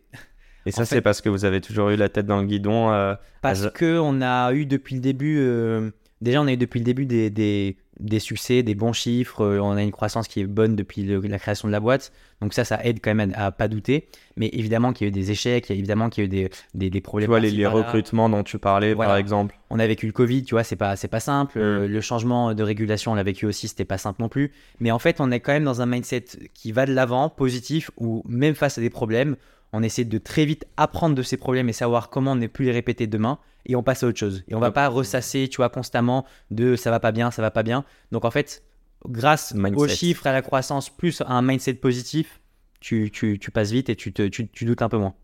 Et 0.67 0.71
ça, 0.73 0.85
c'est 0.85 1.01
parce 1.01 1.21
que 1.21 1.29
vous 1.29 1.45
avez 1.45 1.61
toujours 1.61 1.91
eu 1.91 1.97
la 1.97 2.09
tête 2.09 2.27
dans 2.27 2.41
le 2.41 2.47
guidon. 2.47 2.91
euh, 2.93 3.15
Parce 3.43 3.63
je- 3.65 3.69
que 3.69 3.99
on 3.99 4.21
a 4.21 4.53
eu 4.53 4.67
depuis 4.67 4.95
le 4.97 5.01
début, 5.01 5.39
euh, 5.39 5.91
déjà 6.21 6.41
on 6.43 6.47
a 6.47 6.53
eu 6.53 6.57
depuis 6.57 6.79
le 6.81 6.85
début 6.85 7.07
des, 7.07 7.31
des, 7.31 7.77
des 7.99 8.19
succès, 8.19 8.63
des 8.63 8.75
bons 8.75 8.93
chiffres, 8.93 9.43
euh, 9.43 9.59
on 9.61 9.73
a 9.73 9.83
une 9.83 9.91
croissance 9.93 10.29
qui 10.29 10.41
est 10.41 10.45
bonne 10.47 10.77
depuis 10.77 11.03
le- 11.03 11.21
la 11.21 11.39
création 11.39 11.67
de 11.69 11.73
la 11.73 11.81
boîte, 11.81 12.13
donc 12.43 12.53
ça, 12.53 12.65
ça 12.65 12.85
aide 12.85 12.99
quand 13.03 13.15
même 13.15 13.33
à, 13.35 13.47
à 13.47 13.51
pas 13.53 13.69
douter. 13.69 14.07
Mais 14.37 14.49
évidemment 14.53 14.93
qu'il 14.93 15.07
y 15.07 15.09
a 15.09 15.09
eu 15.09 15.13
des 15.13 15.31
échecs, 15.31 15.67
il 15.69 15.73
y 15.73 15.75
a 15.75 15.79
évidemment 15.79 16.11
qu'il 16.11 16.23
y 16.23 16.25
a 16.25 16.27
eu 16.27 16.29
des, 16.29 16.51
des, 16.75 16.91
des 16.91 16.99
Tu 16.99 17.03
problèmes. 17.03 17.29
vois, 17.29 17.41
les, 17.41 17.67
recrutements 17.67 18.29
dont 18.29 18.43
tu 18.43 18.59
parlais, 18.59 18.95
par 18.95 19.17
exemple. 19.17 19.59
On 19.71 19.79
a 19.79 19.87
vécu 19.87 20.07
le 20.07 20.13
Covid, 20.13 20.45
tu 20.45 20.55
vois, 20.55 20.63
c'est 20.63 20.77
pas, 20.77 20.95
pas 21.11 21.21
simple. 21.21 21.59
Mm. 21.59 21.63
Euh, 21.63 21.89
le 21.89 22.01
changement 22.01 22.55
de 22.55 22.63
régulation, 22.63 23.13
on 23.13 23.15
l'a 23.15 23.23
vécu 23.23 23.47
aussi, 23.47 23.67
c'était 23.69 23.85
pas 23.87 23.99
simple 23.99 24.21
non 24.21 24.29
plus. 24.29 24.53
Mais 24.81 24.91
en 24.91 24.99
fait, 24.99 25.21
on 25.21 25.31
est 25.31 25.41
quand 25.41 25.53
même 25.53 25.65
dans 25.65 25.81
un 25.81 25.87
mindset 25.87 26.25
qui 26.55 26.73
va 26.73 26.85
de 26.87 26.93
l'avant, 26.93 27.31
positif, 27.31 27.91
où 27.97 28.23
même 28.29 28.55
face 28.55 28.77
à 28.77 28.81
des 28.83 28.91
problèmes, 28.91 29.37
on 29.77 29.83
essaie 29.83 30.05
de 30.05 30.19
très 30.19 30.45
vite 30.45 30.67
apprendre 30.77 31.15
de 31.15 31.23
ces 31.23 31.37
problèmes 31.37 31.69
et 31.69 31.73
savoir 31.73 32.11
comment 32.11 32.35
ne 32.35 32.47
plus 32.47 32.65
les 32.65 32.73
répéter 32.73 33.07
demain. 33.07 33.39
Et 33.67 33.75
on 33.77 33.83
passe 33.83 34.03
à 34.03 34.07
autre 34.07 34.19
chose. 34.19 34.45
Et 34.49 34.55
on 34.55 34.61
va 34.61 34.71
pas 34.71 34.89
ressasser, 34.89 35.49
tu 35.49 35.57
vois, 35.57 35.69
constamment 35.69 36.25
de 36.51 36.77
ça 36.77 36.91
va 36.91 37.01
pas 37.01 37.13
bien, 37.13 37.31
ça 37.31 37.43
va 37.43 37.51
pas 37.51 37.63
bien. 37.65 37.85
Donc 38.13 38.25
en 38.25 38.31
fait, 38.31 38.63
grâce 39.09 39.55
Mindset. 39.55 39.81
aux 39.81 39.89
chiffres, 39.89 40.27
à 40.27 40.33
la 40.33 40.43
croissance, 40.43 40.89
plus 40.89 41.21
à 41.21 41.33
un 41.33 41.43
mindset 41.43 41.75
positif, 41.75 42.41
tu, 42.81 43.11
tu, 43.11 43.39
tu 43.41 43.51
passes 43.51 43.71
vite 43.73 43.89
et 43.89 43.97
tu, 43.97 44.13
te, 44.13 44.27
tu, 44.29 44.49
tu 44.49 44.65
doutes 44.65 44.83
un 44.83 44.89
peu 44.89 44.99
moins. 44.99 45.15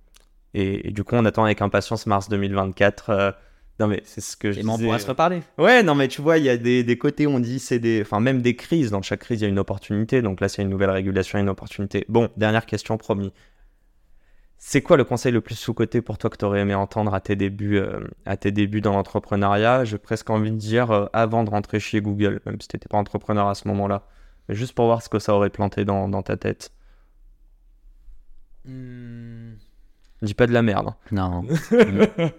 Et, 0.55 0.89
et 0.89 0.91
du 0.91 1.05
coup, 1.05 1.15
on 1.15 1.25
attend 1.25 1.45
avec 1.45 1.63
impatience 1.63 2.07
mars 2.07 2.29
2024. 2.29 3.11
euh, 3.11 3.33
Non, 3.79 3.87
mais 3.87 4.03
c'est 4.05 4.21
ce 4.21 4.37
que 4.37 4.51
je 4.53 4.61
Et 4.61 4.67
on 4.67 4.77
pourra 4.77 4.99
se 4.99 5.07
reparler. 5.07 5.43
Ouais, 5.57 5.83
non, 5.85 5.95
mais 5.95 6.09
tu 6.09 6.21
vois, 6.21 6.39
il 6.39 6.45
y 6.45 6.49
a 6.51 6.57
des, 6.57 6.83
des 6.83 6.99
côtés, 6.99 7.27
on 7.29 7.39
dit, 7.41 7.59
c'est 7.61 7.79
des. 7.79 8.03
Enfin, 8.03 8.19
même 8.21 8.43
des 8.43 8.57
crises. 8.57 8.91
Dans 8.91 9.03
chaque 9.03 9.21
crise, 9.21 9.41
il 9.41 9.45
y 9.45 9.47
a 9.47 9.51
une 9.51 9.59
opportunité. 9.61 10.21
Donc 10.21 10.41
là, 10.41 10.49
c'est 10.49 10.63
une 10.63 10.69
nouvelle 10.69 10.91
régulation, 10.91 11.39
une 11.39 11.49
opportunité. 11.49 12.05
Bon, 12.09 12.29
dernière 12.37 12.67
question, 12.67 12.99
promis. 12.99 13.33
C'est 14.65 14.81
quoi 14.81 14.97
le 14.97 15.03
conseil 15.03 15.33
le 15.33 15.41
plus 15.41 15.57
sous-coté 15.57 16.03
pour 16.03 16.19
toi 16.19 16.31
que 16.31 16.37
tu 16.37 16.45
aurais 16.45 16.61
aimé 16.61 16.73
entendre 16.73 17.13
à 17.15 17.21
tes 17.21 17.35
débuts, 17.35 17.79
euh, 17.79 17.99
à 18.27 18.37
tes 18.37 18.53
débuts 18.53 18.81
dans 18.81 18.93
l'entrepreneuriat? 18.93 19.85
J'ai 19.85 19.99
presque 19.99 20.31
envie 20.31 20.53
de 20.53 20.57
dire 20.57 20.93
euh, 20.93 21.07
avant 21.13 21.43
de 21.43 21.51
rentrer 21.51 21.81
chez 21.81 22.01
Google, 22.01 22.41
même 22.47 22.61
si 22.61 22.69
tu 22.69 22.77
n'étais 22.77 22.89
pas 22.89 22.97
entrepreneur 22.97 23.49
à 23.49 23.57
ce 23.57 23.67
moment-là. 23.67 24.07
Mais 24.49 24.55
juste 24.55 24.75
pour 24.75 24.85
voir 24.87 25.03
ce 25.03 25.09
que 25.09 25.19
ça 25.19 25.35
aurait 25.35 25.51
planté 25.51 25.85
dans, 25.85 26.09
dans 26.09 26.23
ta 26.23 26.37
tête. 26.37 26.71
Dis 28.65 30.35
pas 30.35 30.47
de 30.47 30.53
la 30.53 30.63
merde. 30.63 30.91
hein. 30.91 30.97
Non. 31.11 31.45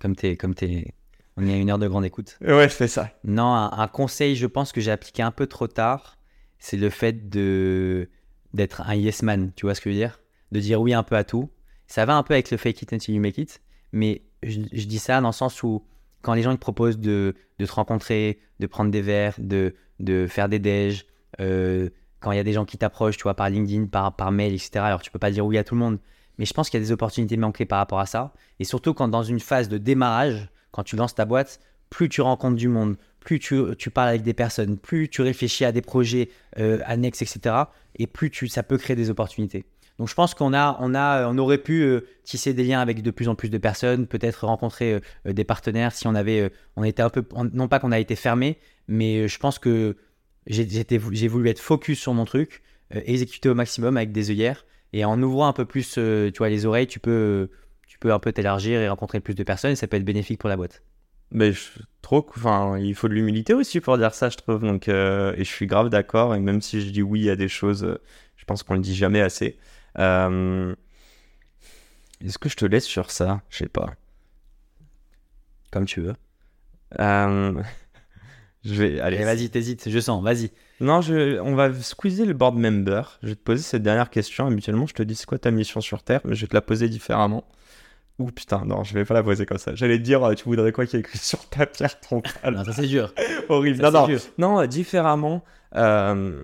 comme 0.00 0.16
t'es, 0.16 0.36
comme 0.36 0.56
t'es, 0.56 0.92
on 1.36 1.46
est 1.46 1.52
à 1.52 1.56
une 1.56 1.70
heure 1.70 1.78
de 1.78 1.86
grande 1.86 2.04
écoute. 2.04 2.36
Ouais, 2.40 2.68
c'est 2.68 2.88
ça. 2.88 3.10
Non, 3.22 3.44
un, 3.54 3.70
un 3.78 3.86
conseil, 3.86 4.34
je 4.34 4.48
pense 4.48 4.72
que 4.72 4.80
j'ai 4.80 4.90
appliqué 4.90 5.22
un 5.22 5.30
peu 5.30 5.46
trop 5.46 5.68
tard, 5.68 6.18
c'est 6.58 6.76
le 6.76 6.90
fait 6.90 7.28
de 7.30 8.10
d'être 8.54 8.80
un 8.80 8.96
yes 8.96 9.22
man. 9.22 9.52
Tu 9.54 9.66
vois 9.66 9.76
ce 9.76 9.80
que 9.80 9.88
je 9.90 9.94
veux 9.94 10.00
dire? 10.00 10.18
De 10.50 10.58
dire 10.58 10.80
oui 10.80 10.92
un 10.94 11.04
peu 11.04 11.14
à 11.14 11.22
tout. 11.22 11.48
Ça 11.90 12.04
va 12.04 12.16
un 12.16 12.22
peu 12.22 12.34
avec 12.34 12.52
le 12.52 12.56
fake 12.56 12.82
it 12.82 12.92
until 12.92 13.14
you 13.16 13.20
make 13.20 13.36
it, 13.36 13.60
mais 13.90 14.22
je, 14.44 14.60
dis 14.60 15.00
ça 15.00 15.20
dans 15.20 15.30
le 15.30 15.32
sens 15.32 15.64
où 15.64 15.82
quand 16.22 16.34
les 16.34 16.42
gens 16.42 16.54
te 16.54 16.60
proposent 16.60 17.00
de, 17.00 17.34
de 17.58 17.66
te 17.66 17.72
rencontrer, 17.72 18.38
de 18.60 18.68
prendre 18.68 18.92
des 18.92 19.02
verres, 19.02 19.34
de, 19.38 19.74
de 19.98 20.28
faire 20.28 20.48
des 20.48 20.60
déj, 20.60 21.04
euh, 21.40 21.90
quand 22.20 22.30
il 22.30 22.36
y 22.36 22.38
a 22.38 22.44
des 22.44 22.52
gens 22.52 22.64
qui 22.64 22.78
t'approchent, 22.78 23.16
tu 23.16 23.24
vois, 23.24 23.34
par 23.34 23.50
LinkedIn, 23.50 23.86
par, 23.86 24.14
par 24.14 24.30
mail, 24.30 24.54
etc. 24.54 24.70
Alors 24.76 25.02
tu 25.02 25.10
peux 25.10 25.18
pas 25.18 25.32
dire 25.32 25.44
oui 25.44 25.58
à 25.58 25.64
tout 25.64 25.74
le 25.74 25.80
monde, 25.80 25.98
mais 26.38 26.44
je 26.44 26.54
pense 26.54 26.70
qu'il 26.70 26.78
y 26.78 26.82
a 26.82 26.86
des 26.86 26.92
opportunités 26.92 27.36
manquées 27.36 27.66
par 27.66 27.80
rapport 27.80 27.98
à 27.98 28.06
ça. 28.06 28.34
Et 28.60 28.64
surtout 28.64 28.94
quand 28.94 29.08
dans 29.08 29.24
une 29.24 29.40
phase 29.40 29.68
de 29.68 29.76
démarrage, 29.76 30.48
quand 30.70 30.84
tu 30.84 30.94
lances 30.94 31.16
ta 31.16 31.24
boîte, 31.24 31.58
plus 31.88 32.08
tu 32.08 32.20
rencontres 32.20 32.54
du 32.54 32.68
monde, 32.68 32.98
plus 33.18 33.40
tu, 33.40 33.60
tu 33.76 33.90
parles 33.90 34.10
avec 34.10 34.22
des 34.22 34.32
personnes, 34.32 34.78
plus 34.78 35.08
tu 35.08 35.22
réfléchis 35.22 35.64
à 35.64 35.72
des 35.72 35.82
projets 35.82 36.30
euh, 36.56 36.78
annexes, 36.84 37.22
etc. 37.22 37.64
Et 37.96 38.06
plus 38.06 38.30
tu, 38.30 38.46
ça 38.46 38.62
peut 38.62 38.78
créer 38.78 38.94
des 38.94 39.10
opportunités. 39.10 39.64
Donc 40.00 40.08
je 40.08 40.14
pense 40.14 40.32
qu'on 40.32 40.54
a, 40.54 40.78
on 40.80 40.94
a, 40.94 41.28
on 41.28 41.36
aurait 41.36 41.58
pu 41.58 41.82
euh, 41.82 42.06
tisser 42.24 42.54
des 42.54 42.64
liens 42.64 42.80
avec 42.80 43.02
de 43.02 43.10
plus 43.10 43.28
en 43.28 43.34
plus 43.34 43.50
de 43.50 43.58
personnes, 43.58 44.06
peut-être 44.06 44.46
rencontrer 44.46 44.94
euh, 44.94 45.00
euh, 45.26 45.34
des 45.34 45.44
partenaires 45.44 45.92
si 45.92 46.06
on 46.06 46.14
avait, 46.14 46.50
on 46.76 46.84
était 46.84 47.02
un 47.02 47.10
peu, 47.10 47.22
non 47.52 47.68
pas 47.68 47.80
qu'on 47.80 47.92
a 47.92 47.98
été 47.98 48.16
fermé, 48.16 48.56
mais 48.88 49.28
je 49.28 49.38
pense 49.38 49.58
que 49.58 49.98
j'ai 50.46 50.66
j'ai 50.66 51.28
voulu 51.28 51.50
être 51.50 51.58
focus 51.58 52.00
sur 52.00 52.14
mon 52.14 52.24
truc, 52.24 52.62
exécuter 52.90 53.50
au 53.50 53.54
maximum 53.54 53.98
avec 53.98 54.10
des 54.10 54.30
œillères 54.30 54.64
et 54.94 55.04
en 55.04 55.22
ouvrant 55.22 55.48
un 55.48 55.52
peu 55.52 55.66
plus, 55.66 55.92
tu 55.92 56.38
vois, 56.38 56.48
les 56.48 56.64
oreilles, 56.64 56.86
tu 56.86 56.98
peux, 56.98 57.50
tu 57.86 57.98
peux 57.98 58.14
un 58.14 58.18
peu 58.18 58.32
t'élargir 58.32 58.80
et 58.80 58.88
rencontrer 58.88 59.20
plus 59.20 59.34
de 59.34 59.42
personnes 59.42 59.72
et 59.72 59.76
ça 59.76 59.86
peut 59.86 59.98
être 59.98 60.04
bénéfique 60.04 60.40
pour 60.40 60.48
la 60.48 60.56
boîte. 60.56 60.82
Mais 61.30 61.52
je, 61.52 61.60
trop, 62.00 62.26
enfin, 62.36 62.78
il 62.78 62.94
faut 62.94 63.08
de 63.08 63.12
l'humilité 63.12 63.52
aussi 63.52 63.80
pour 63.80 63.98
dire 63.98 64.14
ça, 64.14 64.30
je 64.30 64.38
trouve. 64.38 64.62
Donc, 64.62 64.88
et 64.88 64.92
je 65.36 65.44
suis 65.44 65.66
grave 65.66 65.90
d'accord. 65.90 66.34
Et 66.34 66.40
même 66.40 66.62
si 66.62 66.80
je 66.80 66.90
dis 66.90 67.02
oui 67.02 67.28
à 67.28 67.36
des 67.36 67.48
choses, 67.48 67.98
je 68.36 68.44
pense 68.46 68.62
qu'on 68.62 68.74
le 68.74 68.80
dit 68.80 68.96
jamais 68.96 69.20
assez. 69.20 69.58
Euh, 69.98 70.74
est-ce 72.24 72.38
que 72.38 72.48
je 72.48 72.56
te 72.56 72.64
laisse 72.64 72.84
sur 72.84 73.10
ça? 73.10 73.40
Je 73.48 73.58
sais 73.58 73.68
pas. 73.68 73.94
Comme 75.70 75.86
tu 75.86 76.00
veux. 76.00 76.14
Euh, 76.98 77.62
je 78.64 78.74
vais. 78.74 79.00
Allez, 79.00 79.24
vas-y, 79.24 79.48
t'hésites, 79.50 79.88
je 79.88 79.98
sens, 80.00 80.22
vas-y. 80.22 80.50
Non, 80.80 81.00
je... 81.00 81.38
on 81.40 81.54
va 81.54 81.72
squeezer 81.74 82.26
le 82.26 82.34
board 82.34 82.56
member. 82.56 83.18
Je 83.22 83.28
vais 83.28 83.34
te 83.34 83.42
poser 83.42 83.62
cette 83.62 83.82
dernière 83.82 84.10
question. 84.10 84.46
Habituellement, 84.46 84.86
je 84.86 84.94
te 84.94 85.02
dis 85.02 85.14
c'est 85.14 85.26
quoi 85.26 85.38
ta 85.38 85.50
mission 85.50 85.80
sur 85.80 86.02
Terre, 86.02 86.20
mais 86.24 86.34
je 86.34 86.42
vais 86.42 86.48
te 86.48 86.54
la 86.54 86.62
poser 86.62 86.88
différemment. 86.88 87.44
Ouh 88.18 88.30
putain, 88.30 88.64
non, 88.66 88.84
je 88.84 88.92
vais 88.92 89.06
pas 89.06 89.14
la 89.14 89.22
poser 89.22 89.46
comme 89.46 89.58
ça. 89.58 89.74
J'allais 89.74 89.96
te 89.96 90.02
dire, 90.02 90.22
euh, 90.22 90.34
tu 90.34 90.44
voudrais 90.44 90.72
quoi 90.72 90.84
qui 90.84 90.96
est 90.96 91.00
écrit 91.00 91.18
sur 91.22 91.48
ta 91.48 91.64
pierre 91.66 91.98
tombale? 92.00 92.54
Non, 92.54 92.64
ça 92.64 92.74
c'est 92.74 92.86
dur. 92.86 93.14
Horrible. 93.48 93.82
non, 93.82 93.90
non, 93.90 94.18
non, 94.38 94.66
différemment. 94.66 95.42
Euh... 95.74 96.42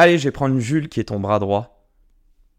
Allez, 0.00 0.16
je 0.16 0.22
vais 0.22 0.30
prendre 0.30 0.60
Jules 0.60 0.88
qui 0.88 1.00
est 1.00 1.04
ton 1.04 1.18
bras 1.18 1.40
droit. 1.40 1.84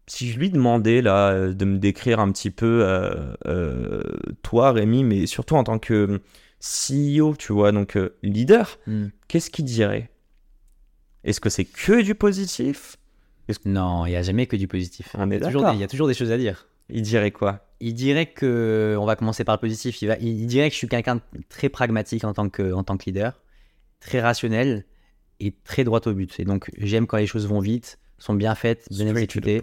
Si 0.06 0.30
je 0.30 0.38
lui 0.38 0.50
demandais 0.50 1.00
là 1.00 1.30
euh, 1.30 1.54
de 1.54 1.64
me 1.64 1.78
décrire 1.78 2.20
un 2.20 2.30
petit 2.32 2.50
peu 2.50 2.84
euh, 2.84 3.32
euh, 3.46 4.02
toi, 4.42 4.72
Rémi, 4.72 5.04
mais 5.04 5.24
surtout 5.24 5.54
en 5.54 5.64
tant 5.64 5.78
que 5.78 6.20
CEO, 6.60 7.34
tu 7.36 7.54
vois, 7.54 7.72
donc 7.72 7.98
leader, 8.22 8.78
hmm. 8.86 9.06
qu'est-ce 9.26 9.48
qu'il 9.48 9.64
dirait? 9.64 10.10
Est-ce 11.24 11.40
que 11.40 11.48
c'est 11.48 11.64
que 11.64 12.02
du 12.02 12.14
positif? 12.14 12.98
Non, 13.64 14.04
il 14.04 14.10
n'y 14.10 14.16
a 14.16 14.22
jamais 14.22 14.44
que 14.46 14.56
du 14.56 14.68
positif. 14.68 15.16
il, 15.18 15.32
y 15.32 15.40
toujours 15.40 15.70
il 15.72 15.80
y 15.80 15.84
a 15.84 15.88
toujours 15.88 16.08
des 16.08 16.14
choses 16.14 16.32
à 16.32 16.36
dire. 16.36 16.68
Il 16.90 17.00
dirait 17.00 17.30
quoi? 17.30 17.70
Il 17.80 17.94
dirait 17.94 18.26
que, 18.26 18.98
on 19.00 19.06
va 19.06 19.16
commencer 19.16 19.44
par 19.44 19.54
le 19.54 19.60
positif, 19.60 20.02
il, 20.02 20.08
va, 20.08 20.18
il 20.18 20.46
dirait 20.46 20.68
que 20.68 20.74
je 20.74 20.78
suis 20.78 20.88
quelqu'un 20.88 21.16
de 21.16 21.22
très 21.48 21.70
pragmatique 21.70 22.24
en 22.24 22.34
tant 22.34 22.50
que, 22.50 22.74
en 22.74 22.84
tant 22.84 22.98
que 22.98 23.06
leader, 23.06 23.40
très 23.98 24.20
rationnel, 24.20 24.84
et 25.40 25.54
très 25.64 25.84
droit 25.84 26.00
au 26.06 26.12
but. 26.12 26.38
Et 26.38 26.44
donc, 26.44 26.70
j'aime 26.78 27.06
quand 27.06 27.16
les 27.16 27.26
choses 27.26 27.46
vont 27.46 27.60
vite, 27.60 27.98
sont 28.18 28.34
bien 28.34 28.54
faites, 28.54 28.86
bien 28.90 29.08
exécutées. 29.08 29.60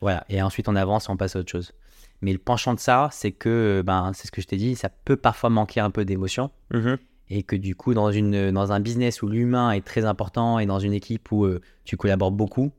Voilà. 0.00 0.24
Et 0.28 0.42
ensuite, 0.42 0.68
on 0.68 0.76
avance 0.76 1.08
et 1.08 1.10
on 1.10 1.16
passe 1.16 1.34
à 1.36 1.40
autre 1.40 1.50
chose. 1.50 1.72
Mais 2.20 2.32
le 2.32 2.38
penchant 2.38 2.74
de 2.74 2.80
ça, 2.80 3.08
c'est 3.12 3.32
que, 3.32 3.82
ben, 3.84 4.12
c'est 4.14 4.26
ce 4.26 4.32
que 4.32 4.40
je 4.40 4.46
t'ai 4.46 4.56
dit, 4.56 4.76
ça 4.76 4.88
peut 4.88 5.16
parfois 5.16 5.50
manquer 5.50 5.80
un 5.80 5.90
peu 5.90 6.04
d'émotion. 6.04 6.50
Mm-hmm. 6.72 6.98
Et 7.30 7.42
que 7.42 7.56
du 7.56 7.74
coup, 7.74 7.94
dans, 7.94 8.10
une, 8.10 8.50
dans 8.50 8.72
un 8.72 8.80
business 8.80 9.22
où 9.22 9.28
l'humain 9.28 9.72
est 9.72 9.84
très 9.84 10.04
important 10.04 10.58
et 10.58 10.66
dans 10.66 10.78
une 10.78 10.92
équipe 10.92 11.32
où 11.32 11.44
euh, 11.44 11.60
tu 11.84 11.96
collabores 11.96 12.32
beaucoup, 12.32 12.70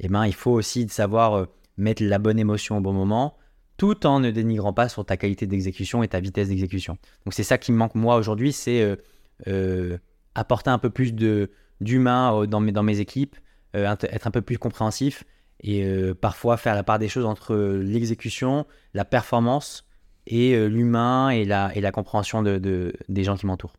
eh 0.00 0.08
ben, 0.08 0.26
il 0.26 0.34
faut 0.34 0.52
aussi 0.52 0.88
savoir 0.88 1.34
euh, 1.34 1.46
mettre 1.76 2.02
la 2.02 2.18
bonne 2.18 2.38
émotion 2.38 2.78
au 2.78 2.80
bon 2.80 2.94
moment, 2.94 3.36
tout 3.76 4.06
en 4.06 4.20
ne 4.20 4.30
dénigrant 4.30 4.72
pas 4.72 4.88
sur 4.88 5.04
ta 5.04 5.16
qualité 5.16 5.46
d'exécution 5.46 6.02
et 6.02 6.08
ta 6.08 6.20
vitesse 6.20 6.48
d'exécution. 6.48 6.96
Donc 7.24 7.34
c'est 7.34 7.42
ça 7.42 7.58
qui 7.58 7.72
me 7.72 7.76
manque 7.76 7.94
moi 7.94 8.16
aujourd'hui, 8.16 8.52
c'est 8.52 8.98
euh, 9.46 9.98
apporter 10.34 10.70
un 10.70 10.78
peu 10.78 10.90
plus 10.90 11.12
de, 11.14 11.50
d'humain 11.80 12.34
euh, 12.34 12.46
dans 12.46 12.60
mes, 12.60 12.72
dans 12.72 12.82
mes 12.82 13.00
équipes, 13.00 13.36
euh, 13.76 13.94
être 14.02 14.26
un 14.26 14.30
peu 14.30 14.42
plus 14.42 14.58
compréhensif 14.58 15.24
et 15.62 15.84
euh, 15.84 16.14
parfois 16.14 16.56
faire 16.56 16.74
la 16.74 16.82
part 16.82 16.98
des 16.98 17.08
choses 17.08 17.26
entre 17.26 17.54
l'exécution, 17.56 18.66
la 18.94 19.04
performance 19.04 19.86
et 20.26 20.56
l'humain 20.68 21.30
et 21.30 21.44
la, 21.44 21.74
et 21.74 21.80
la 21.80 21.90
compréhension 21.92 22.42
de, 22.42 22.92
des 23.08 23.24
gens 23.24 23.36
qui 23.36 23.46
m'entourent. 23.46 23.72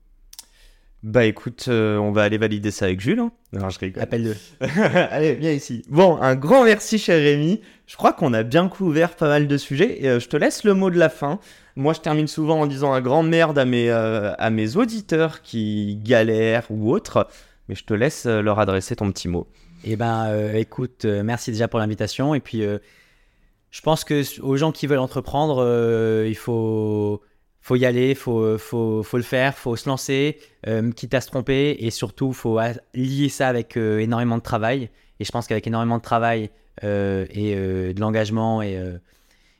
Bah 1.03 1.26
écoute, 1.26 1.68
on 1.68 2.11
va 2.11 2.23
aller 2.23 2.38
valider 2.38 2.72
ça 2.72 2.86
avec 2.86 2.99
Jules. 2.99 3.19
Hein. 3.19 3.32
Non, 3.53 3.69
je 3.69 3.80
rigole. 3.80 4.03
Appelle-le. 4.03 4.36
Allez, 5.11 5.36
viens 5.36 5.52
ici. 5.52 5.84
Bon, 5.90 6.18
un 6.22 6.36
grand 6.36 6.65
merci, 6.65 6.99
cher 6.99 7.18
Rémi. 7.18 7.61
Je 7.88 7.95
crois 7.95 8.11
qu'on 8.14 8.34
a 8.34 8.44
bien 8.44 8.68
couvert 8.68 9.15
pas 9.15 9.28
mal 9.28 9.48
de 9.48 9.57
sujets. 9.57 10.03
Et, 10.03 10.19
je 10.19 10.28
te 10.28 10.36
laisse 10.36 10.64
le 10.64 10.73
mot 10.73 10.90
de 10.90 10.99
la 10.99 11.10
fin. 11.10 11.40
Moi, 11.76 11.94
je 11.94 12.02
termine 12.02 12.28
souvent 12.28 12.60
en 12.60 12.68
disant 12.68 12.91
un 12.91 13.02
grand 13.02 13.23
merde 13.23 13.57
à 13.57 13.65
mes, 13.65 13.90
à 13.90 14.49
mes 14.49 14.76
auditeurs 14.76 15.41
qui 15.41 15.98
galèrent 16.03 16.65
ou 16.69 16.91
autres 16.91 17.28
mais 17.72 17.76
je 17.76 17.85
te 17.85 17.93
laisse 17.93 18.26
euh, 18.26 18.41
leur 18.41 18.60
adresser 18.60 18.98
ton 18.98 19.10
petit 19.14 19.30
mot. 19.30 19.48
Eh 19.85 19.95
ben, 19.95 20.26
euh, 20.27 20.56
écoute, 20.56 21.06
euh, 21.06 21.23
merci 21.23 21.52
déjà 21.52 21.69
pour 21.69 21.80
l'invitation. 21.80 22.35
Et 22.35 22.41
puis, 22.41 22.64
je 22.64 23.81
pense 23.81 24.03
que 24.03 24.41
aux 24.41 24.57
gens 24.57 24.73
qui 24.73 24.88
veulent 24.88 24.99
entreprendre, 24.99 25.64
il 26.27 26.35
faut, 26.35 27.22
faut 27.61 27.76
y 27.77 27.85
aller, 27.85 28.14
faut, 28.14 28.57
faut, 28.57 29.03
faut 29.03 29.15
le 29.18 29.23
faire, 29.23 29.57
faut 29.57 29.77
se 29.77 29.88
lancer, 29.88 30.38
quitte 30.98 31.14
à 31.14 31.22
se 31.22 31.27
tromper, 31.27 31.77
et 31.80 31.89
surtout, 31.89 32.34
faut 32.34 32.60
lier 32.93 33.30
ça 33.30 33.48
avec 33.48 33.77
énormément 33.77 34.38
de 34.38 34.43
travail. 34.43 34.89
Et 35.22 35.23
je 35.23 35.31
pense 35.31 35.48
qu'avec 35.48 35.65
énormément 35.65 35.98
de 35.98 36.03
travail 36.03 36.49
et 36.84 37.56
de 37.56 37.99
l'engagement 38.02 38.61
et 38.61 38.77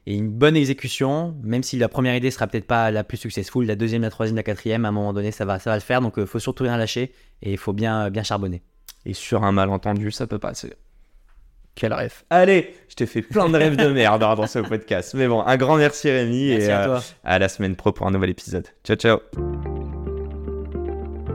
et 0.07 0.15
une 0.15 0.30
bonne 0.30 0.56
exécution, 0.56 1.36
même 1.44 1.64
si 1.64 1.78
la 1.78 1.88
première 1.88 2.15
idée 2.15 2.32
sera 2.32 2.48
peut-être 2.48 2.65
pas 2.65 2.90
la 2.90 3.03
plus 3.03 3.18
successful, 3.18 3.65
la 3.65 3.76
deuxième, 3.76 4.02
la 4.02 4.10
troisième, 4.10 4.36
la 4.36 4.44
quatrième, 4.44 4.86
à 4.86 4.88
un 4.88 4.91
moment 4.91 5.14
donné, 5.14 5.32
ça 5.32 5.45
va, 5.45 5.60
ça 5.60 5.69
va 5.69 5.76
le 5.76 5.82
faire. 5.82 6.02
Donc, 6.02 6.14
il 6.18 6.23
euh, 6.23 6.26
faut 6.26 6.40
surtout 6.40 6.64
rien 6.64 6.78
lâcher 6.78 7.11
et 7.44 7.52
il 7.52 7.57
faut 7.57 7.73
bien, 7.73 8.10
bien 8.10 8.23
charbonner. 8.23 8.64
Et 9.06 9.14
sur 9.14 9.44
un 9.44 9.52
malentendu, 9.52 10.11
ça 10.11 10.26
peut 10.26 10.40
passer. 10.40 10.73
Quel 11.76 11.94
rêve. 11.94 12.23
Allez, 12.30 12.76
je 12.90 12.95
t'ai 12.95 13.06
fait 13.06 13.22
plein 13.22 13.48
de 13.48 13.57
rêves 13.57 13.78
de 13.78 13.88
merde 13.88 14.22
dans 14.22 14.48
ce 14.48 14.60
podcast. 14.60 15.14
Mais 15.14 15.28
bon, 15.28 15.41
un 15.41 15.57
grand 15.57 15.78
merci 15.78 16.11
Rémi 16.11 16.49
et 16.49 16.69
à, 16.69 16.90
euh, 16.90 16.99
à 17.23 17.40
la 17.40 17.48
semaine 17.48 17.76
pro 17.76 17.91
pour 17.91 18.07
un 18.07 18.11
nouvel 18.11 18.32
épisode. 18.32 18.68
Ciao, 18.84 18.98
ciao. 18.98 19.81